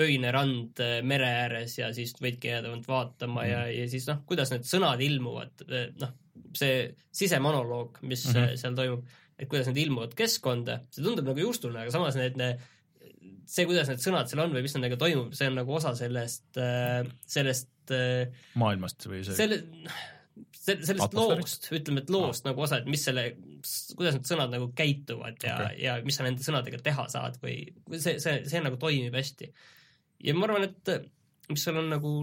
öine 0.00 0.32
rand 0.32 0.80
äh, 0.80 0.98
mere 1.04 1.28
ääres 1.42 1.76
ja 1.78 1.90
siis 1.94 2.14
võidki 2.20 2.52
jääda 2.52 2.70
ainult 2.70 2.88
vaatama 2.88 3.42
mm. 3.42 3.48
ja, 3.50 3.62
ja 3.72 3.88
siis 3.92 4.06
noh, 4.08 4.22
kuidas 4.28 4.52
need 4.54 4.64
sõnad 4.68 5.02
ilmuvad, 5.04 5.64
äh, 5.68 5.90
noh, 6.00 6.14
see 6.56 6.86
sisemonoloog, 7.12 8.00
mis 8.08 8.24
mm 8.28 8.38
-hmm. 8.38 8.60
seal 8.60 8.76
toimub, 8.76 9.10
et 9.38 9.48
kuidas 9.48 9.68
need 9.68 9.82
ilmuvad 9.84 10.14
keskkonda, 10.16 10.80
see 10.92 11.04
tundub 11.04 11.28
nagu 11.28 11.44
juustune, 11.44 11.82
aga 11.82 11.92
samas 11.92 12.16
need, 12.16 12.38
need, 12.40 12.64
see, 13.48 13.66
kuidas 13.68 13.90
need 13.92 14.00
sõnad 14.04 14.30
seal 14.30 14.44
on 14.44 14.56
või 14.56 14.64
mis 14.64 14.76
nendega 14.76 14.96
toimub, 15.00 15.36
see 15.36 15.50
on 15.52 15.60
nagu 15.60 15.76
osa 15.76 15.94
sellest, 15.98 16.48
sellest 17.36 17.94
maailmast 18.60 19.08
või 19.10 19.22
see 19.26 19.36
selle, 19.36 19.60
sellest 20.52 21.16
loost, 21.16 21.68
ütleme, 21.74 22.04
et 22.04 22.10
loost 22.12 22.46
ah. 22.46 22.52
nagu 22.52 22.64
osa, 22.64 22.80
et 22.80 22.88
mis 22.88 23.04
selle, 23.04 23.26
kuidas 23.96 24.16
need 24.16 24.28
sõnad 24.28 24.52
nagu 24.54 24.70
käituvad 24.78 25.40
ja 25.44 25.56
okay., 25.58 25.78
ja 25.84 25.98
mis 26.06 26.16
sa 26.16 26.26
nende 26.26 26.44
sõnadega 26.44 26.80
teha 26.84 27.06
saad 27.12 27.36
või 27.42 27.56
see, 27.98 28.18
see, 28.22 28.40
see 28.48 28.64
nagu 28.64 28.80
toimib 28.80 29.16
hästi 29.18 29.50
ja 30.22 30.34
ma 30.36 30.48
arvan, 30.48 30.68
et 30.68 31.52
mis 31.52 31.66
seal 31.66 31.78
on 31.82 31.90
nagu, 31.92 32.14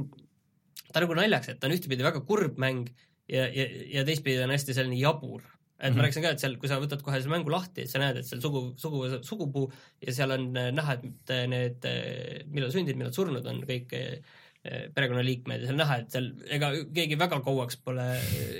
ta 0.90 1.04
nagu 1.04 1.16
naljakas, 1.20 1.54
et 1.54 1.62
ta 1.62 1.70
on 1.70 1.76
ühtepidi 1.76 2.06
väga 2.06 2.24
kurb 2.28 2.60
mäng 2.62 2.90
ja, 3.30 3.46
ja, 3.46 3.70
ja 4.00 4.06
teistpidi 4.08 4.42
on 4.44 4.54
hästi 4.56 4.76
selline 4.78 5.00
jabur. 5.00 5.42
et 5.80 5.86
mm 5.86 5.94
-hmm. 5.94 5.96
ma 5.96 5.96
mhm. 5.96 6.06
rääkisin 6.06 6.24
ka, 6.24 6.30
et 6.30 6.40
seal, 6.40 6.58
kui 6.60 6.70
sa 6.70 6.80
võtad 6.80 7.02
kohe 7.02 7.22
selle 7.22 7.38
mängu 7.38 7.52
lahti, 7.52 7.82
et 7.82 7.90
sa 7.90 8.00
näed, 8.00 8.18
et 8.18 8.26
seal 8.28 8.42
sugu, 8.42 8.74
sugu, 8.78 9.06
sugupuu 9.22 9.72
ja 10.02 10.14
seal 10.14 10.32
on 10.32 10.52
näha, 10.52 10.94
et 10.94 11.32
need, 11.48 11.88
millal 12.52 12.72
sündinud, 12.72 12.98
millal 12.98 13.16
surnud 13.16 13.46
on 13.48 13.62
kõik 13.64 13.96
perekonnaliikmed 14.96 15.62
ja 15.62 15.70
seal 15.70 15.78
näha, 15.80 15.98
et 16.02 16.12
seal 16.12 16.26
ega 16.52 16.72
keegi 16.96 17.16
väga 17.20 17.40
kauaks 17.46 17.78
pole 17.84 18.08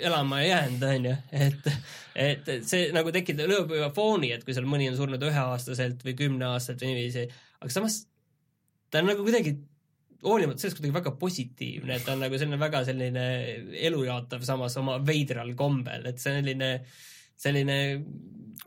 elama 0.08 0.40
jäänud, 0.46 0.86
onju, 0.94 1.16
et 1.32 1.68
et 2.16 2.52
see 2.68 2.88
nagu 2.96 3.12
tekitab, 3.12 3.52
lööb 3.52 3.74
juba 3.76 3.90
fooni, 3.96 4.32
et 4.32 4.46
kui 4.48 4.56
seal 4.56 4.70
mõni 4.70 4.88
on 4.92 4.96
surnud 4.96 5.26
üheaastaselt 5.28 6.06
või 6.08 6.16
kümneaastaselt 6.22 6.86
või 6.86 6.94
niiviisi, 6.94 7.26
aga 7.60 7.76
samas 7.76 8.00
ta 8.90 9.02
on 9.02 9.12
nagu 9.12 9.26
kuidagi 9.26 9.56
hoolimata 10.24 10.60
sellest 10.60 10.80
kuidagi 10.80 10.96
väga 10.98 11.14
positiivne, 11.20 11.96
et 11.96 12.04
ta 12.06 12.16
on 12.16 12.26
nagu 12.26 12.40
selline 12.40 12.60
väga 12.60 12.84
selline 12.88 13.28
elujaatav, 13.88 14.44
samas 14.48 14.76
oma 14.82 14.98
veidral 15.06 15.54
kombel, 15.60 16.10
et 16.12 16.20
selline, 16.22 16.74
selline 17.40 17.78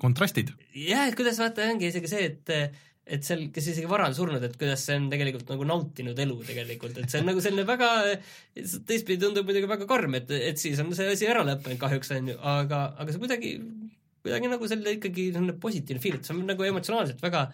kontrastid. 0.00 0.54
jah, 0.76 1.08
et 1.08 1.18
kuidas 1.18 1.40
vaata, 1.42 1.68
ongi 1.72 1.90
isegi 1.92 2.10
see, 2.10 2.30
et 2.32 2.56
et 3.02 3.26
seal, 3.26 3.48
kes 3.52 3.66
isegi 3.72 3.88
vara 3.90 4.06
on 4.06 4.14
surnud, 4.14 4.44
et 4.46 4.54
kuidas 4.56 4.84
see 4.86 4.94
on 4.96 5.08
tegelikult 5.10 5.48
nagu 5.50 5.66
nautinud 5.66 6.18
elu 6.24 6.36
tegelikult, 6.46 7.00
et 7.02 7.10
see 7.10 7.20
on 7.20 7.26
nagu 7.32 7.42
selline 7.42 7.64
väga, 7.68 7.88
teistpidi 8.54 9.18
tundub 9.24 9.48
muidugi 9.48 9.68
väga 9.68 9.88
karm, 9.90 10.14
et, 10.20 10.30
et 10.30 10.60
siis 10.60 10.78
on 10.80 10.92
see 10.96 11.10
asi 11.10 11.26
ära 11.28 11.42
lõppenud 11.48 11.80
kahjuks 11.82 12.14
on 12.14 12.30
ju, 12.30 12.36
aga, 12.54 12.84
aga 13.02 13.12
see 13.12 13.24
kuidagi, 13.24 13.52
kuidagi 14.22 14.52
nagu 14.54 14.70
selline 14.70 14.96
ikkagi 15.00 15.26
selline 15.34 15.58
positiivne 15.66 16.04
feel, 16.04 16.20
et 16.20 16.30
see 16.30 16.36
on 16.36 16.46
nagu 16.46 16.68
emotsionaalselt 16.70 17.26
väga 17.26 17.48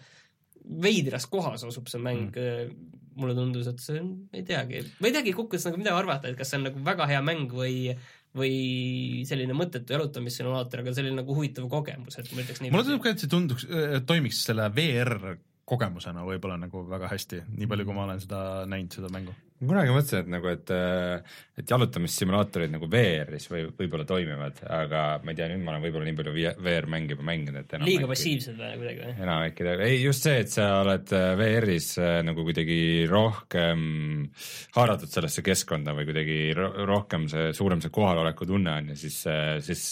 veidras 0.69 1.25
kohas 1.29 1.65
asub 1.67 1.89
see 1.91 2.01
mäng 2.03 2.29
mm., 2.29 2.87
mulle 3.19 3.33
tundus, 3.35 3.67
et 3.67 3.81
see 3.83 3.99
on, 3.99 4.13
ei 4.31 4.45
teagi, 4.47 4.79
ma 5.01 5.09
ei 5.09 5.15
teagi 5.15 5.33
kokkuvõttes 5.35 5.65
nagu 5.67 5.79
midagi 5.81 5.99
arvata, 5.99 6.29
et 6.29 6.37
kas 6.39 6.53
see 6.53 6.59
on 6.61 6.69
nagu 6.69 6.83
väga 6.85 7.07
hea 7.09 7.19
mäng 7.25 7.51
või 7.51 7.91
või 8.37 9.25
selline 9.25 9.55
mõttetu 9.57 9.95
jalutamissimulaator, 9.95 10.83
aga 10.83 10.93
selline 10.93 11.17
nagu 11.17 11.33
huvitav 11.33 11.65
kogemus, 11.71 12.19
et 12.21 12.29
ma 12.29 12.43
ütleks 12.43 12.61
nii. 12.61 12.71
mulle 12.71 12.85
tundub 12.85 13.03
ka, 13.03 13.13
et 13.15 13.23
see 13.23 13.31
tunduks, 13.31 13.65
toimiks 14.07 14.43
selle 14.45 14.69
VR 14.75 15.33
kogemusena 15.69 16.21
võib-olla 16.27 16.59
nagu 16.61 16.85
väga 16.89 17.09
hästi, 17.09 17.43
nii 17.57 17.69
palju, 17.69 17.87
kui 17.89 17.97
ma 17.97 18.05
olen 18.05 18.21
seda 18.21 18.43
näinud, 18.69 18.93
seda 18.93 19.09
mängu 19.13 19.33
kunagi 19.59 19.91
mõtlesin, 19.91 20.21
et 20.23 20.29
nagu, 20.31 20.47
et, 20.53 20.71
et 21.59 21.71
jalutamissimulaatorid 21.73 22.71
nagu 22.71 22.87
VR-is 22.91 23.49
või 23.51 23.65
võib-olla 23.75 24.05
toimivad, 24.07 24.61
aga 24.71 25.01
ma 25.23 25.33
ei 25.33 25.39
tea, 25.39 25.49
nüüd 25.51 25.65
ma 25.65 25.73
olen 25.73 25.83
võib-olla 25.83 26.07
nii 26.07 26.17
palju 26.19 26.53
VR-mänge 26.63 27.15
juba 27.15 27.27
mänginud, 27.27 27.65
et 27.65 27.75
liiga 27.83 28.07
passiivsed 28.07 28.55
või 28.55 28.77
kuidagi 28.79 29.03
või? 29.03 29.15
enamik 29.25 29.59
ei 29.59 29.67
tea, 29.67 29.89
ei 29.89 29.99
just 29.99 30.27
see, 30.27 30.37
et 30.45 30.53
sa 30.53 30.69
oled 30.79 31.11
äh, 31.15 31.27
VR-is 31.41 31.89
äh, 31.99 32.21
nagu 32.27 32.47
kuidagi 32.47 32.79
rohkem 33.11 33.83
haaratud 34.77 35.11
sellesse 35.11 35.43
keskkonda 35.43 35.97
või 35.97 36.07
kuidagi 36.07 36.39
rohkem 36.55 37.27
see, 37.31 37.51
suurem 37.57 37.83
see 37.83 37.93
kohaloleku 37.99 38.47
tunne 38.47 38.79
on 38.79 38.93
ja 38.93 38.97
siis, 39.03 39.19
äh, 39.27 39.57
siis 39.65 39.85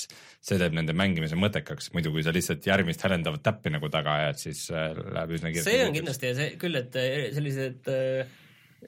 see 0.47 0.61
teeb 0.61 0.79
nende 0.79 0.95
mängimise 0.95 1.35
mõttekaks, 1.35 1.91
muidu 1.91 2.15
kui 2.15 2.23
sa 2.23 2.31
lihtsalt 2.31 2.63
järgmist 2.63 3.03
hälendavat 3.03 3.43
täppi 3.43 3.73
nagu 3.73 3.91
taga 3.91 4.15
ajad, 4.21 4.43
siis 4.47 4.67
läheb 4.71 5.33
üsna 5.35 5.51
kiiresti. 5.51 5.75
see 5.75 5.87
on 5.89 5.95
kindlasti 5.97 6.29
ja 6.29 6.35
see 6.37 6.51
küll, 6.61 6.79
et 6.79 7.01
sellised 7.35 7.91
äh, 7.91 8.37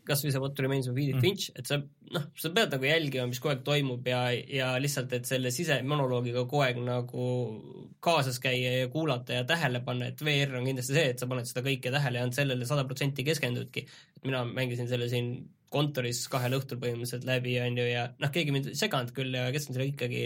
kasvõi 0.05 0.31
see 0.33 0.41
What 0.41 0.59
Remains 0.61 0.87
of 0.89 0.97
Edith 0.97 1.17
mm. 1.17 1.23
Finch, 1.23 1.49
et 1.57 1.69
sa 1.69 1.79
noh, 1.79 2.25
sa 2.37 2.51
pead 2.53 2.73
nagu 2.75 2.87
jälgima, 2.87 3.27
mis 3.29 3.41
kogu 3.41 3.53
aeg 3.53 3.63
toimub 3.65 4.07
ja, 4.09 4.21
ja 4.31 4.71
lihtsalt, 4.81 5.13
et 5.17 5.29
selle 5.29 5.51
sisemonoloogiga 5.53 6.43
kogu 6.45 6.63
aeg 6.65 6.81
nagu 6.85 7.27
kaasas 8.03 8.39
käia 8.43 8.75
ja 8.79 8.89
kuulata 8.93 9.39
ja 9.39 9.47
tähele 9.49 9.81
panna, 9.85 10.09
et 10.11 10.21
VR 10.25 10.59
on 10.59 10.67
kindlasti 10.69 10.95
see, 10.95 11.07
et 11.13 11.21
sa 11.21 11.29
paned 11.29 11.49
seda 11.49 11.65
kõike 11.65 11.93
tähele 11.93 12.21
ja 12.21 12.27
on 12.27 12.35
sellele 12.35 12.69
sada 12.69 12.85
protsenti 12.89 13.25
keskendudki. 13.27 13.85
mina 14.25 14.43
mängisin 14.45 14.87
selle 14.87 15.09
siin 15.09 15.33
kontoris 15.69 16.23
kahel 16.31 16.57
õhtul 16.57 16.79
põhimõtteliselt 16.81 17.27
läbi, 17.29 17.59
on 17.61 17.77
ju, 17.77 17.85
ja 17.89 18.07
noh, 18.19 18.31
keegi 18.33 18.53
mind 18.55 18.71
ei 18.71 18.79
seganud 18.79 19.13
küll 19.15 19.35
ja 19.37 19.49
keskendusin 19.53 19.93
ikkagi 19.93 20.23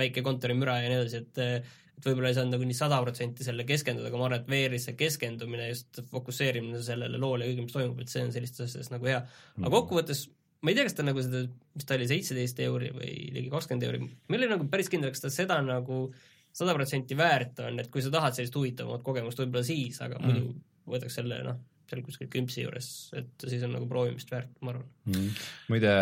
väike 0.00 0.24
kontorimüra 0.24 0.80
ja 0.80 0.90
nii 0.90 1.00
edasi, 1.02 1.20
et 1.24 1.70
et 2.00 2.08
võib-olla 2.08 2.32
ei 2.32 2.36
saanud 2.38 2.56
nagu 2.56 2.66
nii 2.66 2.78
sada 2.78 2.98
protsenti 3.04 3.44
sellele 3.44 3.68
keskenduda, 3.68 4.08
aga 4.08 4.20
ma 4.20 4.28
arvan, 4.30 4.42
et 4.42 4.50
VR-is 4.50 4.88
see 4.88 4.96
keskendumine, 4.98 5.68
just 5.68 6.00
fokusseerimine 6.10 6.80
sellele 6.84 7.20
loole 7.20 7.44
ja 7.44 7.52
kõigile, 7.52 7.68
mis 7.68 7.76
toimub, 7.76 8.00
et 8.00 8.12
see 8.12 8.24
on 8.24 8.32
sellistes 8.34 8.70
asjades 8.70 8.92
nagu 8.94 9.10
hea. 9.10 9.20
aga 9.20 9.66
mhm. 9.66 9.74
kokkuvõttes 9.76 10.26
ma 10.60 10.72
ei 10.72 10.76
tea, 10.76 10.88
kas 10.88 10.96
ta 10.96 11.06
nagu 11.06 11.22
seda, 11.24 11.44
mis 11.76 11.88
ta 11.88 11.96
oli, 11.96 12.08
seitseteist 12.10 12.60
euri 12.66 12.90
või 12.96 13.14
ligi 13.36 13.52
kakskümmend 13.52 13.86
euri, 13.88 14.02
ma 14.04 14.36
ei 14.36 14.40
ole 14.40 14.52
nagu 14.54 14.68
päris 14.72 14.90
kindel, 14.92 15.12
kas 15.14 15.24
ta 15.24 15.32
seda 15.32 15.60
nagu 15.64 16.06
sada 16.52 16.74
protsenti 16.76 17.16
väärt 17.16 17.60
on, 17.64 17.78
et 17.80 17.90
kui 17.92 18.02
sa 18.04 18.12
tahad 18.12 18.36
sellist 18.36 18.56
huvitavamat 18.58 19.04
kogemust, 19.06 19.40
võib-olla 19.40 19.66
siis, 19.66 20.00
aga 20.04 20.18
mm. 20.18 20.26
muidu 20.26 20.54
võtaks 20.90 21.20
selle 21.20 21.40
noh, 21.46 21.60
seal 21.90 22.04
kuskil 22.06 22.30
kümpsi 22.30 22.64
juures, 22.64 22.88
et 23.18 23.48
siis 23.48 23.62
on 23.66 23.74
nagu 23.76 23.88
proovimist 23.90 24.30
väärt, 24.30 24.52
ma 24.64 24.74
arvan 24.74 24.86
mm.. 25.10 25.42
muide, 25.72 25.92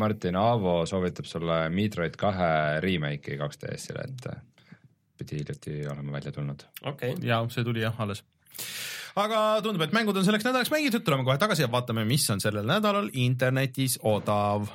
Martin 0.00 0.38
Aavo 0.40 0.80
soovitab 0.88 1.28
sulle 1.28 1.60
Metroid 1.72 2.16
kahe 2.20 2.52
remake'i 2.84 3.38
2DS-ile, 3.40 4.06
et 4.08 4.30
pidi 5.18 5.42
hiljuti 5.42 5.78
olema 5.92 6.18
välja 6.18 6.32
tulnud. 6.32 6.64
Okay.. 6.92 7.14
ja 7.22 7.42
see 7.52 7.64
tuli 7.66 7.84
jah 7.84 8.00
alles. 8.00 8.24
Aga 9.18 9.60
tundub, 9.64 9.82
et 9.82 9.94
mängud 9.96 10.16
on 10.16 10.26
selleks 10.26 10.46
nädalaks 10.46 10.70
mängitud, 10.70 11.02
tuleme 11.06 11.24
kohe 11.26 11.38
tagasi 11.40 11.64
ja 11.64 11.70
vaatame, 11.72 12.04
mis 12.06 12.28
on 12.30 12.42
sellel 12.42 12.66
nädalal 12.68 13.10
internetis 13.18 13.98
odav 14.06 14.68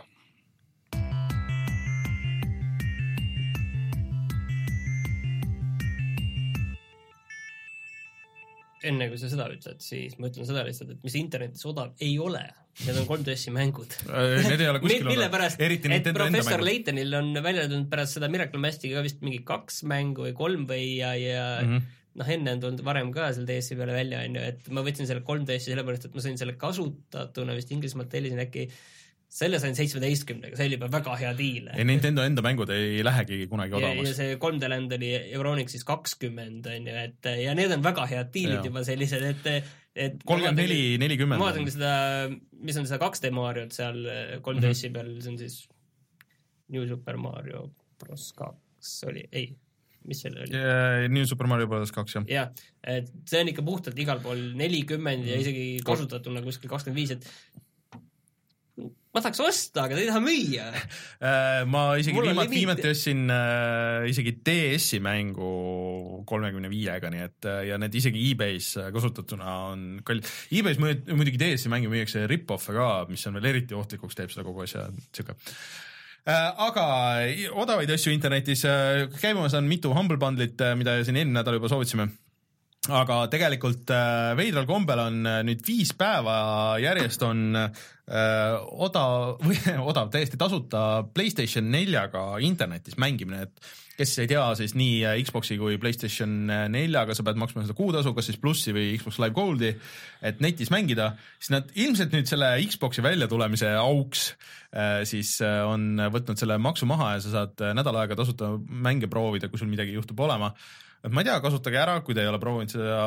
enne 8.90 9.08
kui 9.12 9.20
sa 9.22 9.30
seda 9.32 9.48
ütled, 9.54 9.80
siis 9.84 10.18
ma 10.20 10.30
ütlen 10.32 10.48
seda 10.50 10.66
lihtsalt, 10.68 10.94
et 10.96 11.06
mis 11.06 11.16
internetis 11.20 11.66
odav 11.70 11.94
ei 12.04 12.18
ole. 12.22 12.44
Need 12.84 12.98
on 12.98 13.06
3DS-i 13.06 13.52
mängud 13.54 13.92
äh, 14.10 14.40
Need 14.48 14.62
ei 14.64 14.70
ole 14.72 14.80
kuskil 14.82 15.06
mille 15.06 15.28
pärast, 15.30 15.60
et 15.62 16.08
professor 16.16 16.64
Laytonil 16.66 17.14
on 17.20 17.28
välja 17.46 17.68
tulnud 17.68 17.86
pärast 17.92 18.18
seda 18.18 18.32
Miracle 18.34 18.58
Mastiga 18.64 18.98
ka 18.98 19.04
vist 19.06 19.22
mingi 19.22 19.44
kaks 19.46 19.84
mängu 19.92 20.26
või 20.26 20.32
kolm 20.40 20.64
või 20.72 20.88
ja, 20.96 21.12
ja 21.14 21.44
mm 21.60 21.70
-hmm. 21.70 21.92
noh, 22.24 22.32
enne 22.34 22.56
on 22.58 22.64
tulnud 22.64 22.82
varem 22.88 23.12
ka 23.14 23.30
seal 23.36 23.46
DS-i 23.46 23.78
peale 23.78 23.94
välja, 23.94 24.24
on 24.26 24.40
ju, 24.40 24.48
et 24.50 24.74
ma 24.74 24.82
võtsin 24.88 25.06
selle 25.06 25.22
3DS-i 25.22 25.70
sellepärast, 25.70 26.10
et 26.10 26.18
ma 26.18 26.26
sain 26.26 26.42
selle 26.42 26.58
kasutatuna 26.66 27.54
vist 27.60 27.76
Inglismaalt 27.78 28.10
tellisin 28.10 28.42
äkki 28.42 28.66
selle 29.34 29.58
sain 29.62 29.74
seitsmeteistkümnega, 29.78 30.58
see 30.58 30.68
oli 30.70 30.78
juba 30.78 30.90
väga 30.94 31.16
hea 31.18 31.32
diil. 31.38 31.70
ja 31.74 31.86
Nintendo 31.88 32.26
enda 32.28 32.44
mängud 32.46 32.70
ei 32.74 33.02
lähegi 33.06 33.48
kunagi 33.50 33.74
odavamaks. 33.80 34.12
ja 34.12 34.18
see 34.18 34.36
3D 34.42 34.70
Land 34.70 34.94
oli 35.00 35.10
Euronixis 35.34 35.86
kakskümmend, 35.88 36.70
on 36.70 36.90
ju, 36.92 36.98
et 37.08 37.32
ja 37.42 37.56
need 37.58 37.74
on 37.74 37.86
väga 37.86 38.06
head 38.12 38.30
diilid 38.36 38.70
juba 38.70 38.86
sellised, 38.86 39.26
et 39.32 39.50
et 39.94 40.22
kolmkümmend 40.26 40.62
neli, 40.62 40.82
nelikümmend. 41.02 41.42
ma 41.42 41.50
vaatan 41.50 41.66
ka 41.68 41.74
seda, 41.74 41.96
mis 42.66 42.78
on 42.82 42.88
seda 42.90 43.02
2D 43.02 43.34
Mariot 43.34 43.74
seal 43.76 44.00
3DS-i 44.46 44.90
mhm. 44.90 44.96
peal, 45.00 45.12
see 45.26 45.34
on 45.34 45.42
siis 45.42 45.60
New 46.74 46.86
Super 46.90 47.18
Mario 47.22 47.68
Bros 48.02 48.30
kaks 48.38 48.96
oli, 49.10 49.26
ei, 49.34 49.50
mis 50.10 50.24
selle 50.26 50.46
oli 50.46 50.58
yeah,? 50.58 51.10
New 51.10 51.26
Super 51.30 51.50
Mario 51.50 51.70
Bros 51.72 51.94
kaks, 51.96 52.20
jah. 52.20 52.30
jah, 52.30 52.66
et 52.86 53.10
see 53.30 53.42
on 53.42 53.50
ikka 53.50 53.66
puhtalt 53.66 53.98
igal 54.06 54.22
pool 54.22 54.50
nelikümmend 54.62 55.26
ja 55.30 55.42
isegi 55.42 55.68
kasutatuna 55.86 56.46
kuskil 56.46 56.70
kakskümmend 56.74 57.02
viis, 57.02 57.18
et 57.18 57.64
ma 59.14 59.22
tahaks 59.22 59.42
osta, 59.46 59.84
aga 59.86 59.96
ta 59.96 60.02
ei 60.02 60.10
taha 60.10 60.22
müüa. 60.24 60.70
Äh, 61.24 61.64
ma 61.70 61.94
isegi 61.96 62.20
viimati, 62.20 62.52
viimati 62.52 62.90
ostsin 62.90 63.30
äh, 63.32 64.10
isegi 64.10 64.34
DS-i 64.44 64.98
mängu 65.04 66.24
kolmekümne 66.28 66.68
viiega, 66.72 67.08
nii 67.14 67.22
et 67.24 67.48
äh, 67.48 67.62
ja 67.70 67.78
need 67.80 67.96
isegi 67.96 68.20
e-base 68.32 68.82
äh, 68.82 68.90
kasutatuna 68.92 69.54
on 69.70 69.86
kallid. 70.04 70.28
E-base 70.52 70.82
muidugi 70.84 71.40
DS-i 71.40 71.72
mänge 71.72 71.92
müüakse 71.94 72.26
rip-off'e 72.28 72.76
ka, 72.76 72.90
mis 73.12 73.24
on 73.30 73.40
veel 73.40 73.54
eriti 73.54 73.78
ohtlikuks, 73.78 74.18
teeb 74.20 74.34
seda 74.34 74.44
kogu 74.48 74.66
asja, 74.66 74.90
sihuke. 75.16 75.38
Aga 76.28 76.84
odavaid 77.60 77.90
asju 77.96 78.12
internetis, 78.16 78.66
käimas 79.20 79.56
on 79.60 79.68
mitu 79.68 79.92
Humble 79.96 80.20
Bundle'it, 80.20 80.60
mida 80.80 81.00
siin 81.04 81.20
eelmine 81.20 81.40
nädal 81.40 81.60
juba 81.60 81.72
soovitasime 81.72 82.10
aga 82.92 83.22
tegelikult 83.32 83.92
äh, 83.96 84.34
veidral 84.36 84.66
kombel 84.68 85.00
on 85.06 85.22
äh, 85.24 85.38
nüüd 85.48 85.62
viis 85.64 85.94
päeva 85.96 86.76
järjest 86.84 87.22
on 87.24 87.56
äh, 87.56 87.86
odav 88.84 89.38
või 89.48 89.56
odav, 89.80 90.10
täiesti 90.12 90.40
tasuta 90.40 91.06
Playstation 91.16 91.70
neljaga 91.72 92.42
internetis 92.44 93.00
mängimine, 93.00 93.48
et 93.48 93.72
kes 93.94 94.18
ei 94.20 94.28
tea, 94.28 94.44
siis 94.60 94.76
nii 94.76 95.00
äh, 95.08 95.16
Xbox'i 95.24 95.56
kui 95.62 95.80
Playstation 95.80 96.36
neljaga 96.74 97.16
sa 97.16 97.24
pead 97.24 97.40
maksma 97.40 97.64
seda 97.64 97.78
kuutasu, 97.78 98.12
kas 98.18 98.28
siis 98.28 98.42
plussi 98.44 98.76
või 98.76 98.98
Xbox 99.00 99.22
Live 99.24 99.38
Goldi, 99.38 99.72
et 100.20 100.44
netis 100.44 100.74
mängida, 100.74 101.14
siis 101.40 101.56
nad 101.56 101.72
ilmselt 101.80 102.12
nüüd 102.12 102.28
selle 102.28 102.52
Xbox'i 102.68 103.06
väljatulemise 103.06 103.72
auks 103.80 104.34
äh, 104.76 105.06
siis 105.08 105.38
äh, 105.40 105.62
on 105.64 106.04
võtnud 106.12 106.36
selle 106.42 106.60
maksu 106.60 106.90
maha 106.90 107.14
ja 107.16 107.24
sa 107.24 107.38
saad 107.40 107.70
nädal 107.80 108.04
aega 108.04 108.20
tasuta 108.20 108.58
mänge 108.60 109.08
proovida, 109.08 109.48
kui 109.48 109.62
sul 109.62 109.72
midagi 109.72 109.96
juhtub 109.96 110.20
olema 110.28 110.52
et 111.04 111.12
ma 111.12 111.24
ei 111.24 111.28
tea, 111.28 111.38
kasutage 111.44 111.80
ära, 111.80 111.98
kui 112.06 112.16
te 112.16 112.24
ei 112.24 112.32
ole 112.32 112.40
proovinud 112.40 112.72
seda, 112.72 112.98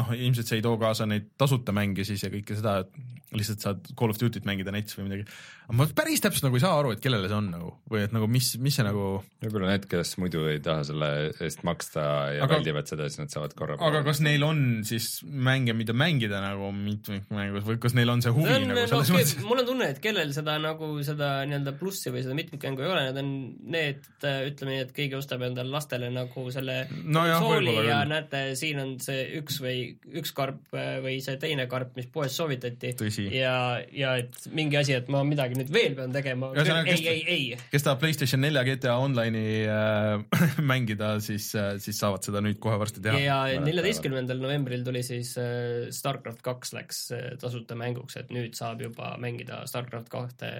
noh, 0.00 0.12
ilmselt 0.16 0.48
see 0.48 0.60
ei 0.60 0.64
too 0.64 0.78
kaasa 0.80 1.08
neid 1.08 1.32
tasuta 1.40 1.74
mänge 1.76 2.06
siis 2.08 2.24
ja 2.24 2.32
kõike 2.32 2.56
seda, 2.56 2.78
et 2.84 3.20
lihtsalt 3.36 3.62
saad 3.62 3.90
Call 3.98 4.10
of 4.10 4.18
Duty't 4.18 4.46
mängida 4.48 4.72
netis 4.74 4.96
või 4.98 5.06
midagi. 5.06 5.24
aga 5.68 5.76
ma 5.78 5.86
päris 5.94 6.22
täpselt 6.22 6.48
nagu 6.48 6.58
ei 6.58 6.62
saa 6.64 6.78
aru, 6.80 6.94
et 6.96 7.02
kellele 7.02 7.28
see 7.30 7.36
on 7.36 7.50
nagu 7.52 7.70
või 7.92 8.02
et 8.06 8.14
nagu 8.14 8.26
mis, 8.30 8.48
mis 8.62 8.74
see 8.74 8.86
nagu. 8.86 9.20
võib-olla 9.44 9.70
need, 9.70 9.86
kes 9.90 10.16
muidu 10.22 10.42
ei 10.50 10.58
taha 10.64 10.82
selle 10.88 11.10
eest 11.46 11.62
maksta 11.66 12.02
ja 12.34 12.46
aga, 12.46 12.58
väldivad 12.58 12.90
seda, 12.90 13.06
siis 13.06 13.22
nad 13.22 13.34
saavad 13.34 13.54
korra. 13.58 13.76
aga 13.86 14.02
kas 14.06 14.22
neil 14.26 14.44
on 14.46 14.64
siis 14.88 15.08
mänge, 15.22 15.76
mida 15.78 15.94
mängida 15.94 16.42
nagu 16.42 16.72
mitmikmängus 16.74 17.68
või 17.68 17.78
kas 17.84 17.94
neil 17.98 18.10
on 18.16 18.24
see 18.24 18.34
huvi 18.34 18.50
on, 18.56 18.66
nagu 18.72 18.86
selles 18.90 19.12
no, 19.12 19.20
mõttes? 19.20 19.46
mul 19.46 19.62
on 19.62 19.70
tunne, 19.70 19.90
et 19.94 20.02
kellel 20.02 20.34
seda 20.34 20.58
nagu 20.62 20.90
seda 21.06 21.30
nii-öelda 21.46 21.76
plussi 21.78 22.14
või 22.14 22.24
seda 22.26 22.38
mitmikmängu 22.38 22.86
ei 22.86 22.90
ole, 22.90 23.06
need 23.06 23.22
on 23.22 23.30
need, 23.76 24.10
ütleme 24.24 24.74
nii, 24.74 24.88
et 24.88 24.94
keegi 24.96 25.18
ostab 25.20 25.46
endale 25.46 25.70
lastele 25.70 26.10
nagu 26.10 26.48
selle 26.50 26.82
no 27.10 27.24
jah, 27.26 27.42
konsooli 27.42 27.74
ja 27.74 27.82
küll. 28.00 28.12
näete, 28.12 28.40
siin 28.58 28.80
on 28.82 28.92
see 29.02 29.24
üks 29.40 29.58
või 29.62 29.76
üks 30.20 30.32
karp 30.36 30.76
äh, 30.76 30.98
või 31.04 31.16
see 31.24 31.38
teine 31.42 31.66
karp, 31.70 31.92
mis 31.98 32.08
poes 32.12 32.36
soovitati. 32.36 32.92
ja, 33.34 33.54
ja 33.94 34.14
et 34.20 34.38
mingi 34.56 34.78
asi, 34.80 34.94
et 34.98 35.10
ma 35.12 35.22
midagi 35.26 35.58
nüüd 35.58 35.72
veel 35.74 35.96
pean 35.98 36.14
tegema. 36.14 36.52
ei, 36.56 37.00
ei, 37.00 37.20
ei. 37.26 37.58
kes 37.72 37.86
tahab 37.86 38.02
Playstation 38.02 38.42
nelja 38.44 38.64
GTA 38.68 38.96
Online'i 39.02 39.66
äh, 39.66 40.56
mängida, 40.72 41.16
siis 41.24 41.50
äh,, 41.58 41.74
siis 41.82 42.00
saavad 42.00 42.26
seda 42.26 42.44
nüüd 42.44 42.60
kohe 42.62 42.78
varsti 42.80 43.02
teha. 43.04 43.20
ja 43.24 43.40
neljateistkümnendal 43.64 44.40
novembril 44.42 44.86
tuli 44.86 45.04
siis 45.06 45.34
äh, 45.40 45.90
Starcraft 45.94 46.44
kaks 46.46 46.74
läks 46.76 47.04
äh, 47.16 47.28
tasuta 47.40 47.78
mänguks, 47.78 48.18
et 48.20 48.32
nüüd 48.34 48.56
saab 48.58 48.82
juba 48.84 49.14
mängida 49.20 49.64
Starcraft 49.70 50.12
kahte 50.12 50.54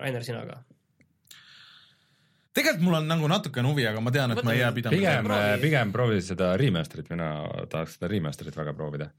Rainer, 0.00 0.24
sina 0.24 0.44
ka 0.48 0.62
tegelikult 2.56 2.86
mul 2.86 2.98
on 3.00 3.10
nagu 3.10 3.28
natukene 3.30 3.70
huvi, 3.70 3.84
aga 3.90 4.00
ma 4.02 4.14
tean, 4.14 4.34
et 4.34 4.40
Võtame, 4.40 4.50
ma 4.50 4.56
ei 4.56 4.62
jää 4.64 4.72
pidama. 4.78 4.96
pigem, 4.96 5.28
pigem 5.64 5.92
proovi 5.94 6.22
seda 6.24 6.54
remaster'it, 6.60 7.12
mina 7.12 7.28
tahaks 7.70 7.98
seda 7.98 8.10
remaster'it 8.10 8.58
väga 8.62 8.74
proovida. 8.78 9.10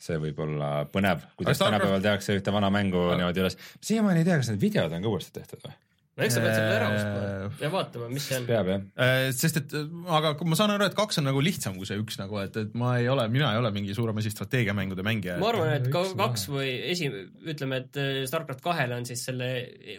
see 0.00 0.16
võib 0.16 0.38
olla 0.40 0.86
põnev, 0.88 1.26
kuidas 1.36 1.60
tänapäeval 1.60 2.00
tehakse 2.00 2.32
ühte 2.38 2.52
vana 2.54 2.70
mängu 2.72 3.10
niimoodi 3.12 3.42
üles. 3.42 3.58
siiamaani 3.84 4.22
ei 4.22 4.28
tea, 4.30 4.40
kas 4.40 4.48
need 4.48 4.62
videod 4.62 4.92
on 4.96 5.04
ka 5.04 5.12
uuesti 5.12 5.34
tehtud 5.36 5.60
või? 5.66 5.76
no 6.20 6.26
eks 6.26 6.36
sa 6.36 6.42
pead 6.42 6.54
selle 6.56 6.76
ära 6.76 6.86
ostma 6.94 7.64
ja 7.64 7.70
vaatama, 7.72 8.08
mis 8.12 8.26
see 8.28 8.38
on. 8.40 8.46
peab 8.48 8.70
jah. 8.72 8.86
Äh, 9.06 9.24
sest 9.36 9.60
et, 9.60 9.74
aga 10.18 10.32
ma 10.48 10.58
saan 10.58 10.72
aru, 10.74 10.88
et 10.90 10.96
kaks 10.98 11.20
on 11.20 11.28
nagu 11.28 11.42
lihtsam 11.44 11.76
kui 11.78 11.88
see 11.88 11.98
üks 12.00 12.18
nagu, 12.20 12.38
et, 12.42 12.56
et 12.60 12.72
ma 12.80 12.94
ei 13.00 13.08
ole, 13.12 13.26
mina 13.32 13.52
ei 13.54 13.60
ole 13.60 13.72
mingi 13.74 13.96
suurem 13.96 14.18
asi 14.20 14.32
strateegiamängude 14.34 15.04
mängija. 15.06 15.38
ma 15.40 15.50
arvan, 15.52 15.74
et 15.78 15.90
ka 15.92 16.02
kaks 16.18 16.48
või 16.52 16.72
esi-, 16.92 17.12
ütleme, 17.54 17.84
et 17.84 18.00
äh, 18.00 18.22
StarCraft 18.30 18.64
kahele 18.64 18.98
on 19.00 19.08
siis 19.08 19.24
selle 19.30 19.50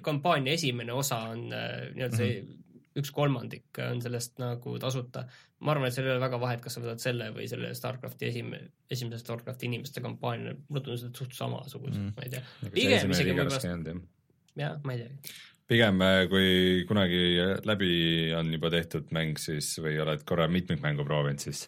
kampaania 0.06 0.58
esimene 0.58 0.98
osa 0.98 1.24
on 1.32 1.48
äh, 1.54 1.70
nii-öelda 1.94 2.18
see 2.18 2.34
mm 2.34 2.50
-hmm 2.50 2.61
üks 3.00 3.12
kolmandik 3.16 3.80
on 3.86 4.02
sellest 4.04 4.40
nagu 4.42 4.74
tasuta. 4.82 5.26
ma 5.62 5.76
arvan, 5.76 5.88
et 5.88 5.96
seal 5.96 6.10
ei 6.10 6.16
ole 6.16 6.24
väga 6.24 6.40
vahet, 6.42 6.64
kas 6.64 6.76
sa 6.76 6.84
võtad 6.84 7.04
selle 7.04 7.30
või 7.36 7.46
selle 7.52 7.72
Starcrafti 7.78 8.28
esime-, 8.32 8.64
esimese 8.92 9.22
Starcrafti 9.22 9.70
inimeste 9.70 10.04
kampaania, 10.04 10.56
mulle 10.68 10.84
tundus, 10.84 11.06
et 11.08 11.22
suht 11.22 11.38
samasugused 11.38 12.02
mm., 12.02 12.18
ma 12.18 12.28
ei 12.28 12.34
tea. 12.34 12.44
pigem 12.74 13.16
isegi 13.16 13.38
võib-olla, 13.38 13.96
jah, 14.60 14.78
ma 14.84 14.98
ei 14.98 15.06
tea 15.06 15.40
pigem 15.72 16.04
äh, 16.04 16.26
kui 16.28 16.84
kunagi 16.90 17.24
läbi 17.68 17.94
on 18.36 18.52
juba 18.52 18.72
tehtud 18.74 19.12
mäng, 19.16 19.40
siis 19.40 19.72
või 19.80 19.96
oled 20.04 20.26
korra 20.28 20.50
mitmikmängu 20.52 21.06
proovinud, 21.08 21.40
siis 21.40 21.64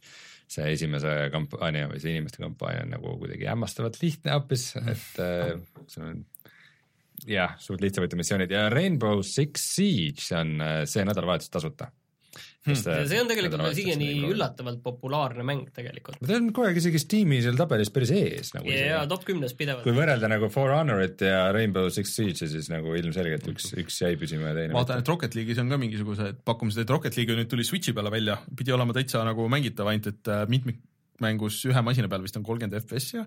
see 0.54 0.74
esimese 0.76 1.14
kampaania 1.34 1.88
või 1.90 2.02
see 2.04 2.18
inimeste 2.18 2.44
kampaania 2.44 2.84
on 2.84 2.94
nagu 2.98 3.16
kuidagi 3.22 3.48
hämmastavalt 3.48 4.02
lihtne 4.04 4.36
hoopis, 4.36 4.74
et 4.82 5.22
äh, 5.24 5.54
see 5.88 6.04
on 6.04 6.26
jah, 7.28 7.58
suht 7.62 7.84
lihtsamad 7.84 8.16
missioonid. 8.20 8.54
Ja 8.54 8.70
Rainbow 8.74 9.22
Six 9.26 9.68
Siege 9.76 10.30
on 10.40 10.56
äh, 10.62 10.80
see 10.90 11.06
nädalavahetus 11.08 11.54
tasuta. 11.54 11.92
Hmm.. 12.64 12.78
see 12.80 13.18
on 13.20 13.28
tegelikult 13.28 13.76
siiani 13.76 14.08
üllatavalt 14.24 14.80
populaarne 14.86 15.44
mäng 15.46 15.66
tegelikult. 15.76 16.22
ta 16.24 16.38
on 16.38 16.48
kogu 16.56 16.70
aeg 16.70 16.78
isegi 16.80 17.02
Steam'i 17.02 17.42
seal 17.44 17.58
tabelis 17.60 17.92
päris 17.94 18.14
ees 18.16 18.54
nagu. 18.56 18.72
jaa, 18.72 19.02
top 19.12 19.26
kümnes 19.28 19.52
pidevalt. 19.60 19.84
kui 19.84 19.92
võrrelda 19.94 20.30
nagu 20.32 20.48
For 20.54 20.72
Honorit 20.72 21.22
ja 21.28 21.50
Rainbow 21.54 21.92
Six 21.92 22.16
Siege'i, 22.16 22.48
siis 22.54 22.72
nagu 22.72 22.96
ilmselgelt 22.96 23.50
üks, 23.52 23.74
üks 23.84 24.00
jäi 24.06 24.16
püsima 24.18 24.54
ja 24.54 24.58
teine 24.62 24.78
vaatan, 24.78 25.04
et 25.04 25.12
Rocket 25.12 25.36
League'is 25.36 25.60
on 25.60 25.76
ka 25.76 25.82
mingisugused 25.84 26.40
pakkumised, 26.48 26.86
et 26.86 26.96
Rocket 26.96 27.20
League 27.20 27.36
nüüd 27.38 27.52
tuli 27.52 27.68
Switch'i 27.68 27.94
peale 27.94 28.16
välja, 28.16 28.40
pidi 28.56 28.74
olema 28.74 28.96
täitsa 28.96 29.28
nagu 29.28 29.50
mängitav, 29.52 29.92
ainult 29.92 30.10
et 30.16 30.32
äh, 30.32 30.48
mitmik 30.50 30.80
mängus 31.22 31.60
ühe 31.70 31.82
masina 31.86 32.10
peal 32.10 32.24
vist 32.26 32.38
on 32.38 32.44
kolmkümmend 32.44 32.80
FPS-i 32.82 33.22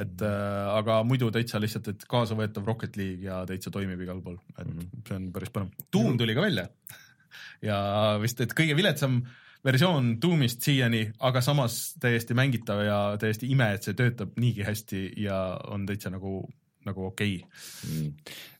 et 0.00 0.24
äh, 0.24 0.68
aga 0.76 1.00
muidu 1.08 1.30
täitsa 1.34 1.60
lihtsalt, 1.62 1.88
et 1.92 2.04
kaasavõetav 2.10 2.66
Rocket 2.68 2.98
League 3.00 3.24
ja 3.24 3.40
täitsa 3.48 3.72
toimib 3.74 4.00
igal 4.04 4.20
pool, 4.24 4.38
et 4.56 4.66
mm 4.66 4.78
-hmm. 4.78 5.02
see 5.08 5.16
on 5.16 5.32
päris 5.32 5.52
põnev. 5.54 5.72
Doom 5.92 6.18
tuli 6.18 6.34
ka 6.34 6.44
välja 6.44 6.68
ja 7.68 7.78
vist, 8.22 8.40
et 8.40 8.52
kõige 8.52 8.76
viletsam 8.76 9.22
versioon 9.64 10.16
Doomist 10.22 10.62
siiani, 10.62 11.10
aga 11.18 11.40
samas 11.40 11.96
täiesti 12.00 12.34
mängitav 12.34 12.84
ja 12.84 12.98
täiesti 13.18 13.50
ime, 13.50 13.72
et 13.74 13.82
see 13.82 13.94
töötab 13.98 14.36
niigi 14.36 14.62
hästi 14.62 15.00
ja 15.24 15.58
on 15.68 15.86
täitsa 15.86 16.10
nagu, 16.10 16.42
nagu 16.86 17.06
okei 17.06 17.40
okay. 17.42 17.90
mm.. 17.90 18.12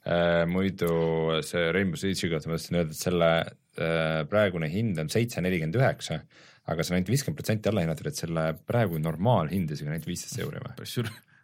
Äh, 0.06 0.46
muidu 0.46 1.42
see 1.42 1.72
Rainbow 1.72 1.98
Siege'i 1.98 2.30
kohta 2.30 2.48
ma 2.48 2.56
tahtsin 2.56 2.76
öelda, 2.78 2.90
et 2.90 2.96
selle 2.96 3.30
äh, 3.78 4.20
praegune 4.30 4.70
hind 4.70 4.98
on 4.98 5.08
seitse 5.10 5.40
nelikümmend 5.40 5.76
üheksa 5.76 6.20
aga 6.66 6.82
see 6.82 6.94
on 6.94 6.98
ainult 6.98 7.12
viiskümmend 7.14 7.38
protsenti 7.38 7.70
alla 7.70 7.84
hinnatud, 7.84 8.10
et 8.10 8.18
selle 8.18 8.48
praegu 8.66 8.98
normaalhind 9.02 9.72
isegi 9.76 9.88
on 9.88 9.96
ainult 9.96 10.10
viisteist 10.10 10.42
euri 10.42 10.62
või? 10.62 10.90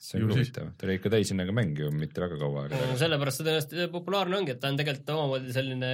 see 0.03 0.19
on 0.19 0.32
huvitav, 0.32 0.73
ta 0.74 0.86
oli 0.86 0.97
ikka 0.99 1.12
täishinnaga 1.15 1.53
mäng 1.55 1.78
ju 1.78 1.90
mitte 1.94 2.24
väga 2.24 2.39
kaua 2.40 2.65
aega 2.65 2.78
no,. 2.81 2.97
sellepärast 2.99 3.39
ta 3.39 3.44
tõenäoliselt 3.47 3.93
populaarne 3.93 4.39
ongi, 4.40 4.57
et 4.57 4.59
ta 4.62 4.73
on 4.73 4.78
tegelikult 4.81 5.12
omamoodi 5.15 5.55
selline 5.55 5.90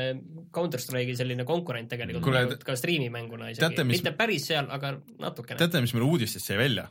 Counter 0.55 0.81
Strike'i 0.81 1.17
selline 1.19 1.45
konkurent 1.49 1.93
tegelikult 1.93 2.25
Kule, 2.25 2.47
ka 2.65 2.77
striimimänguna 2.81 3.51
isegi, 3.53 3.85
mis... 3.85 4.01
mitte 4.01 4.15
päris 4.17 4.49
seal, 4.49 4.71
aga 4.73 4.95
natukene. 5.21 5.61
teate, 5.61 5.85
mis 5.85 5.93
meil 5.97 6.09
uudistest 6.09 6.55
jäi 6.55 6.57
välja? 6.63 6.89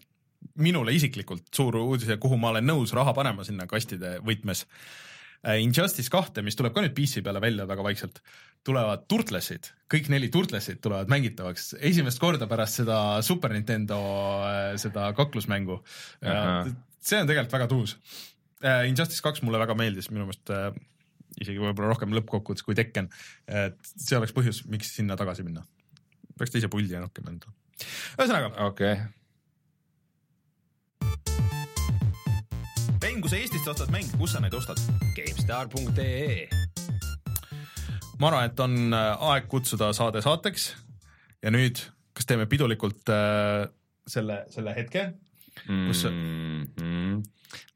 minule 0.62 0.94
isiklikult 0.94 1.50
suur 1.54 1.76
uudis 1.82 2.10
ja 2.14 2.20
kuhu 2.22 2.38
ma 2.38 2.52
olen 2.54 2.66
nõus 2.70 2.94
raha 2.94 3.14
panema 3.18 3.46
sinna 3.46 3.66
kastide 3.70 4.18
võtmes 4.26 4.68
Injustice 5.62 6.12
kahte, 6.12 6.42
mis 6.44 6.58
tuleb 6.58 6.74
ka 6.76 6.82
nüüd 6.84 6.96
PC 6.98 7.22
peale 7.26 7.42
välja 7.44 7.68
väga 7.70 7.84
vaikselt, 7.86 8.22
tulevad 8.68 9.06
Turtlesid, 9.12 9.70
kõik 9.92 10.10
neli 10.12 10.32
Turtlesid 10.34 10.82
tulevad 10.84 11.12
mängitavaks 11.12 11.76
esimest 11.78 12.20
korda 12.20 12.50
pärast 12.50 12.82
seda 12.82 12.98
Super 13.26 13.54
Nintendo 13.54 14.00
äh, 14.48 14.74
seda 14.82 15.12
kaklusmängu. 15.18 15.80
see 17.00 17.22
on 17.22 17.30
tegelikult 17.30 17.54
väga 17.54 17.70
tuus. 17.72 17.98
Äh, 18.66 18.88
Injustice 18.90 19.24
kaks 19.24 19.46
mulle 19.46 19.62
väga 19.62 19.78
meeldis, 19.78 20.10
minu 20.12 20.26
meelest 20.28 20.52
isegi 21.38 21.62
võib-olla 21.62 21.94
rohkem 21.94 22.16
lõppkokkuvõttes 22.18 22.66
kui 22.66 22.76
Tekken, 22.78 23.12
et 23.48 23.78
see 23.94 24.18
oleks 24.18 24.34
põhjus, 24.36 24.64
miks 24.72 24.90
sinna 24.98 25.18
tagasi 25.20 25.46
minna. 25.46 25.64
peaks 26.38 26.54
teise 26.54 26.70
puldi 26.70 26.94
ja 26.94 27.02
rohkem 27.02 27.30
anda 27.30 27.54
ühesõnaga. 28.18 28.52
okei 28.68 28.94
okay 28.94 29.17
mäng, 33.18 33.24
kui 33.26 33.32
sa 33.32 33.38
Eestist 33.42 33.68
ostad 33.72 33.90
mänge, 33.90 34.14
kus 34.20 34.36
sa 34.36 34.40
neid 34.44 34.54
ostad? 34.54 34.78
GameStar.ee 35.18 36.46
ma 38.22 38.30
arvan, 38.30 38.46
et 38.46 38.60
on 38.62 38.76
äh, 38.94 39.24
aeg 39.32 39.48
kutsuda 39.50 39.90
saade 39.98 40.22
saateks 40.22 40.68
ja 41.42 41.54
nüüd, 41.54 41.82
kas 42.14 42.30
teeme 42.30 42.46
pidulikult 42.50 43.10
äh, 43.10 43.66
selle, 44.06 44.44
selle 44.54 44.76
hetke, 44.78 45.08
kus 45.64 46.04
mm 46.06 46.62
-hmm. 46.78 47.24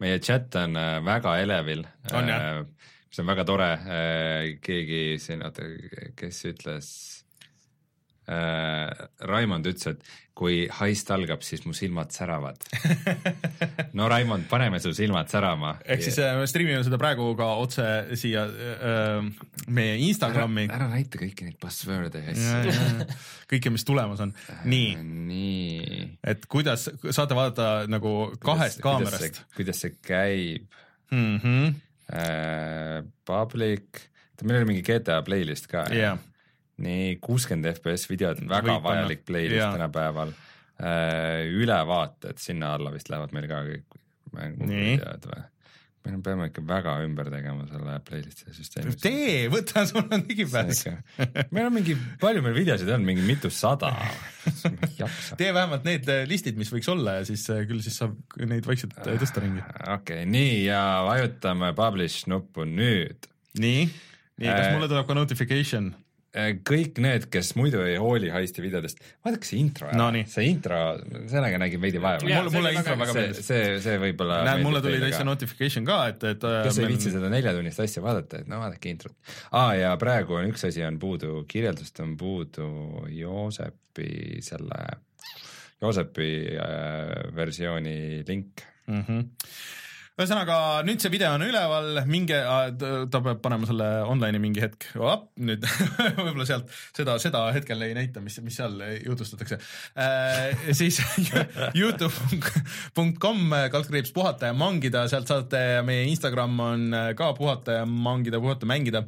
meie 0.04 0.20
chat 0.20 0.56
on 0.62 0.78
äh, 0.78 1.02
väga 1.06 1.38
elevil. 1.42 1.88
Äh, 2.14 2.62
see 3.10 3.24
on 3.24 3.28
väga 3.28 3.46
tore, 3.46 3.72
keegi 4.62 5.18
siin, 5.20 5.42
oota, 5.46 5.64
kes 6.16 6.46
ütles 6.46 7.21
äh,, 8.32 9.08
Raimond 9.28 9.68
ütles, 9.70 9.92
et 9.92 10.04
kui 10.42 10.64
heist 10.80 11.10
algab, 11.14 11.44
siis 11.46 11.66
mu 11.68 11.74
silmad 11.76 12.14
säravad 12.16 12.64
no 13.98 14.08
Raimond, 14.10 14.48
paneme 14.50 14.80
su 14.82 14.94
silmad 14.96 15.30
särama. 15.32 15.76
ehk 15.86 16.06
siis 16.06 16.18
äh, 16.24 16.34
me 16.40 16.48
striimime 16.50 16.80
seda 16.88 16.98
praegu 17.02 17.28
ka 17.38 17.50
otse 17.62 17.86
siia 18.20 18.46
äh, 18.48 19.28
meie 19.70 20.00
Instagrami. 20.08 20.66
ära 20.72 20.88
näita 20.92 21.20
kõiki 21.22 21.48
neid 21.48 21.60
buzzword'e 21.62 22.24
ja 22.24 22.34
asju. 22.34 23.10
kõike, 23.52 23.74
mis 23.76 23.86
tulemas 23.88 24.24
on. 24.24 24.34
nii. 24.64 24.96
nii. 25.28 26.08
et 26.34 26.48
kuidas, 26.52 26.88
saate 27.10 27.38
vaadata 27.38 27.92
nagu 27.92 28.32
kahest 28.40 28.80
kuidas, 28.80 28.88
kaamerast. 28.88 29.44
kuidas 29.60 29.84
see 29.86 29.98
käib 30.00 30.68
mm? 31.12 31.38
-hmm. 31.38 31.80
Uh, 32.12 33.06
public, 33.24 34.02
meil 34.44 34.58
oli 34.58 34.68
mingi 34.74 34.82
GTA 34.84 35.22
playlist 35.24 35.70
ka 35.72 35.86
yeah 35.96 36.18
nii, 36.82 37.16
kuuskümmend 37.24 37.70
FPS 37.76 38.10
videod, 38.12 38.42
väga 38.50 38.78
Võib 38.78 38.90
vajalik 38.90 39.26
playlist 39.28 39.66
tänapäeval. 39.78 40.34
Äh, 40.82 41.46
ülevaated, 41.54 42.40
sinna 42.42 42.76
alla 42.78 42.94
vist 42.94 43.12
lähevad 43.12 43.34
meil 43.38 43.48
ka 43.50 43.64
kõik 43.68 44.00
mänguvideod 44.34 45.28
või? 45.30 45.44
me 46.02 46.18
peame 46.26 46.48
ikka 46.50 46.64
väga 46.66 46.96
ümber 47.06 47.28
tegema 47.30 47.66
selle 47.70 47.98
playlist'i 48.08 48.54
süsteemi. 48.56 48.94
tee, 49.02 49.46
võta, 49.54 49.84
sul 49.90 50.02
on 50.02 50.24
ligipääs. 50.26 50.84
meil 51.54 51.68
on 51.68 51.76
mingi, 51.76 51.96
palju 52.22 52.42
meil 52.46 52.56
videosid 52.58 52.90
on, 52.94 53.06
mingi 53.06 53.26
mitusada 53.26 53.92
tee 55.38 55.52
vähemalt 55.54 55.86
need 55.86 56.10
äh, 56.10 56.24
listid, 56.30 56.58
mis 56.60 56.74
võiks 56.74 56.90
olla 56.92 57.20
ja 57.20 57.28
siis 57.28 57.46
äh, 57.54 57.64
küll 57.70 57.84
siis 57.86 58.00
saab 58.02 58.18
neid 58.50 58.66
vaikselt 58.66 58.98
tõsta 58.98 59.46
ringi. 59.46 59.62
okei 59.62 60.24
okay,, 60.24 60.30
nii 60.30 60.64
ja 60.66 60.82
vajutame 61.06 61.74
publish 61.78 62.26
nuppu 62.32 62.66
nüüd. 62.66 63.30
nii, 63.62 63.86
nii, 64.42 64.50
kas 64.50 64.72
mulle 64.74 64.90
tuleb 64.90 65.06
ka 65.06 65.18
notification? 65.22 65.94
Äh, 66.32 66.54
kõik 66.64 66.96
need, 67.04 67.26
kes 67.28 67.50
muidu 67.60 67.82
ei 67.84 67.98
hooli 68.00 68.30
heisti 68.32 68.64
videodest, 68.64 69.02
vaadake 69.26 69.44
see 69.50 69.58
intro 69.60 69.90
ära 69.90 69.98
no,, 70.00 70.22
see 70.32 70.46
intro, 70.48 70.78
sellega 71.28 71.58
nägin 71.60 71.82
veidi 71.84 72.00
vaeva. 72.00 72.24
mulle, 72.24 72.54
mulle 72.54 72.72
intro 72.78 72.96
väga 73.02 73.16
meeldis. 73.18 73.42
see, 73.44 73.66
see, 73.66 73.82
see 73.84 73.98
võib-olla 74.00 74.38
näed, 74.48 74.64
mulle 74.64 74.80
tuli 74.86 75.02
täitsa 75.04 75.26
notification 75.28 75.84
ka, 75.90 75.98
et, 76.14 76.24
et 76.30 76.46
äh, 76.48 76.62
kes 76.64 76.80
ei 76.80 76.86
meil... 76.86 76.94
viitsi 76.94 77.12
seda 77.12 77.34
neljatunnist 77.34 77.84
asja 77.84 78.06
vaadata, 78.06 78.40
et 78.46 78.48
no 78.48 78.62
vaadake 78.62 78.94
introt. 78.94 79.18
aa 79.60 79.76
ja 79.76 79.92
praegu 80.00 80.40
on 80.40 80.48
üks 80.54 80.64
asi 80.70 80.88
on 80.88 81.02
puudu, 81.04 81.42
kirjeldust 81.52 82.00
on 82.06 82.16
puudu 82.22 82.70
Joosepi 83.12 84.40
selle, 84.48 84.82
Joosepi 85.84 86.32
äh, 86.56 87.14
versiooni 87.36 88.24
link 88.32 88.64
mm. 88.88 89.04
-hmm 89.04 89.30
ühesõnaga 90.20 90.56
nüüd 90.86 91.02
see 91.02 91.12
video 91.14 91.32
on 91.38 91.44
üleval, 91.46 92.02
minge, 92.10 92.38
ta 92.42 93.22
peab 93.24 93.40
panema 93.44 93.68
selle 93.70 93.88
online'i 94.10 94.42
mingi 94.44 94.64
hetk, 94.64 94.90
nüüd 95.42 95.64
võib-olla 96.18 96.48
sealt 96.50 96.74
seda, 96.98 97.16
seda 97.24 97.44
hetkel 97.56 97.86
ei 97.86 97.96
näita, 97.98 98.24
mis, 98.24 98.38
mis 98.44 98.58
seal 98.60 98.76
jutustatakse 99.06 99.60
äh,. 99.96 100.66
siis 100.78 101.00
Youtube.com 101.80 103.56
kaldkriips 103.74 104.12
puhata 104.16 104.52
ja 104.52 104.58
mangida, 104.58 105.06
sealt 105.12 105.32
saate, 105.32 105.64
meie 105.88 106.10
Instagram 106.12 106.60
on 106.66 107.00
ka 107.18 107.32
puhata 107.38 107.82
ja 107.82 107.88
mangida, 107.88 108.44
puhata, 108.44 108.68
mängida 108.70 109.06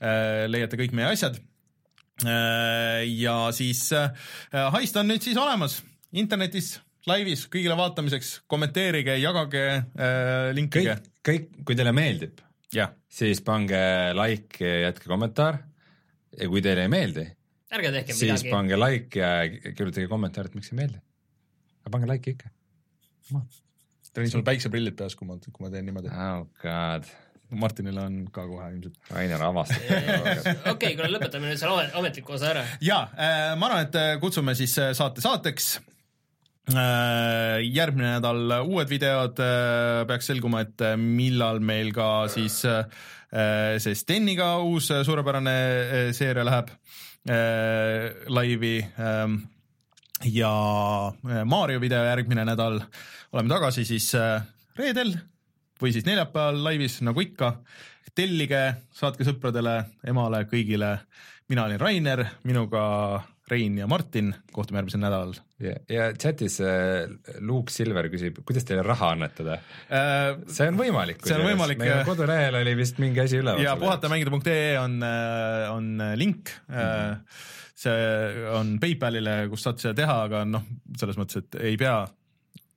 äh,. 0.00 0.46
leiate 0.48 0.80
kõik 0.80 0.96
meie 0.96 1.12
asjad 1.12 1.36
äh,. 2.24 3.04
ja 3.12 3.38
siis 3.52 3.90
äh, 3.92 4.08
Heist 4.72 4.96
on 4.96 5.12
nüüd 5.12 5.22
siis 5.24 5.36
olemas 5.36 5.82
internetis 6.16 6.78
laivis 7.10 7.46
kõigile 7.52 7.76
vaatamiseks, 7.78 8.32
kommenteerige, 8.50 9.16
jagage 9.22 9.64
äh,, 9.76 10.50
linkige. 10.56 10.96
kõik, 10.96 11.10
kõik, 11.28 11.48
kui 11.68 11.78
teile 11.78 11.94
meeldib, 11.96 12.42
siis 13.08 13.42
pange 13.46 13.80
like 14.16 14.62
ja 14.62 14.88
jätke 14.88 15.10
kommentaar. 15.10 15.60
ja 16.36 16.48
kui 16.52 16.62
teile 16.64 16.86
ei 16.86 16.92
meeldi, 16.92 17.28
siis 18.10 18.22
midagi. 18.22 18.50
pange 18.50 18.80
like 18.80 19.20
ja 19.20 19.30
kirjutage 19.72 20.08
kommentaar, 20.10 20.50
et 20.50 20.58
miks 20.58 20.72
ei 20.72 20.80
meeldi. 20.82 21.02
aga 21.84 21.94
pange 21.98 22.10
like 22.10 22.34
ikka. 22.34 22.50
teen 24.16 24.32
sul 24.32 24.42
päikseprillid 24.42 24.96
peas, 24.96 25.14
kui 25.14 25.28
ma, 25.28 25.38
kui 25.38 25.64
ma 25.66 25.72
teen 25.72 25.86
niimoodi. 25.88 26.10
oh 26.10 26.48
god 26.62 27.08
Martinil 27.46 27.98
on 28.02 28.14
ka 28.34 28.42
kohe 28.42 28.64
ilmselt. 28.72 28.96
Rainer 29.14 29.42
avastab 29.46 30.72
okei, 30.72 30.96
kuule 30.98 31.12
lõpetame 31.12 31.52
nüüd 31.52 31.60
selle 31.60 31.84
ametliku 31.94 32.34
osa 32.34 32.50
ära. 32.50 32.64
ja 32.82 33.04
äh, 33.14 33.52
ma 33.58 33.68
arvan, 33.70 33.84
et 33.86 33.98
äh, 34.00 34.14
kutsume 34.22 34.56
siis 34.58 34.74
äh, 34.82 34.90
saate 34.98 35.22
saateks 35.22 35.76
järgmine 36.66 38.16
nädal 38.16 38.54
uued 38.66 38.90
videod, 38.90 39.38
äh, 39.38 40.02
peaks 40.08 40.30
selguma, 40.32 40.64
et 40.66 40.82
äh, 40.82 40.96
millal 40.98 41.60
meil 41.62 41.92
ka 41.94 42.26
siis 42.32 42.62
see 43.26 43.94
Steniga 43.98 44.52
uus 44.62 44.86
suurepärane 45.04 46.12
seeria 46.14 46.44
läheb 46.46 46.70
laivi 48.30 48.78
ähm, 49.02 49.34
ja 50.30 50.52
Mario 51.44 51.80
video 51.82 52.04
järgmine 52.06 52.46
nädal 52.46 52.78
oleme 53.34 53.50
tagasi 53.50 53.84
siis 53.84 54.12
reedel 54.78 55.10
või 55.82 55.92
siis 55.92 56.06
neljapäeval 56.06 56.62
laivis, 56.64 57.00
nagu 57.04 57.20
ikka. 57.20 57.56
tellige, 58.16 58.60
saatke 58.96 59.26
sõpradele, 59.26 59.82
emale, 60.06 60.46
kõigile. 60.48 60.98
mina 61.48 61.64
olin 61.64 61.80
Rainer, 61.80 62.24
minuga 62.44 63.22
Rein 63.50 63.76
ja 63.78 63.86
Martin, 63.86 64.34
kohtume 64.52 64.78
järgmisel 64.78 65.00
nädalal. 65.00 65.34
Ja, 65.62 65.74
ja 65.88 66.08
chatis 66.18 66.58
äh, 66.60 67.06
Luke 67.40 67.72
Silver 67.72 68.10
küsib, 68.12 68.42
kuidas 68.46 68.66
teile 68.68 68.84
raha 68.86 69.12
annetada 69.14 69.58
äh,? 69.88 70.36
see 70.52 70.68
on 70.70 70.78
võimalik. 70.80 71.22
see 71.24 71.36
on 71.38 71.46
võimalik. 71.48 71.80
meie 71.80 72.02
kodulehel 72.08 72.60
oli 72.60 72.76
vist 72.78 73.00
mingi 73.02 73.24
asi 73.24 73.40
üleval. 73.40 73.62
ja 73.64 73.76
puhatamängida.ee 73.80 74.76
on, 74.82 75.00
äh, 75.06 75.64
on 75.72 75.90
link 76.20 76.52
mm. 76.68 76.76
-hmm. 76.76 77.40
see 77.76 78.46
on 78.52 78.76
PayPalile, 78.82 79.40
kus 79.52 79.66
saate 79.66 79.86
seda 79.86 79.96
teha, 80.04 80.20
aga 80.28 80.44
noh, 80.48 80.68
selles 80.98 81.18
mõttes, 81.20 81.44
et 81.44 81.60
ei 81.72 81.80
pea, 81.80 81.98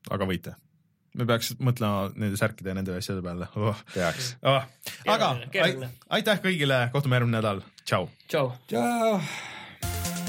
aga 0.10 0.28
võite 0.30 0.56
me 1.20 1.26
peaks 1.30 1.56
mõtlema 1.60 2.10
nende 2.16 2.40
särkide 2.40 2.72
ja 2.72 2.78
nende 2.78 2.98
asjade 3.00 3.24
peale 3.26 3.50
oh.. 3.60 3.86
peaks 3.94 4.34
oh.. 4.46 4.64
aga 5.10 5.36
aitäh 6.16 6.44
kõigile, 6.44 6.86
kohtume 6.96 7.20
järgmine 7.20 7.40
nädal, 7.40 7.64
tšau. 7.84 8.12
tšau. 8.30 8.54
tšau. 8.70 10.29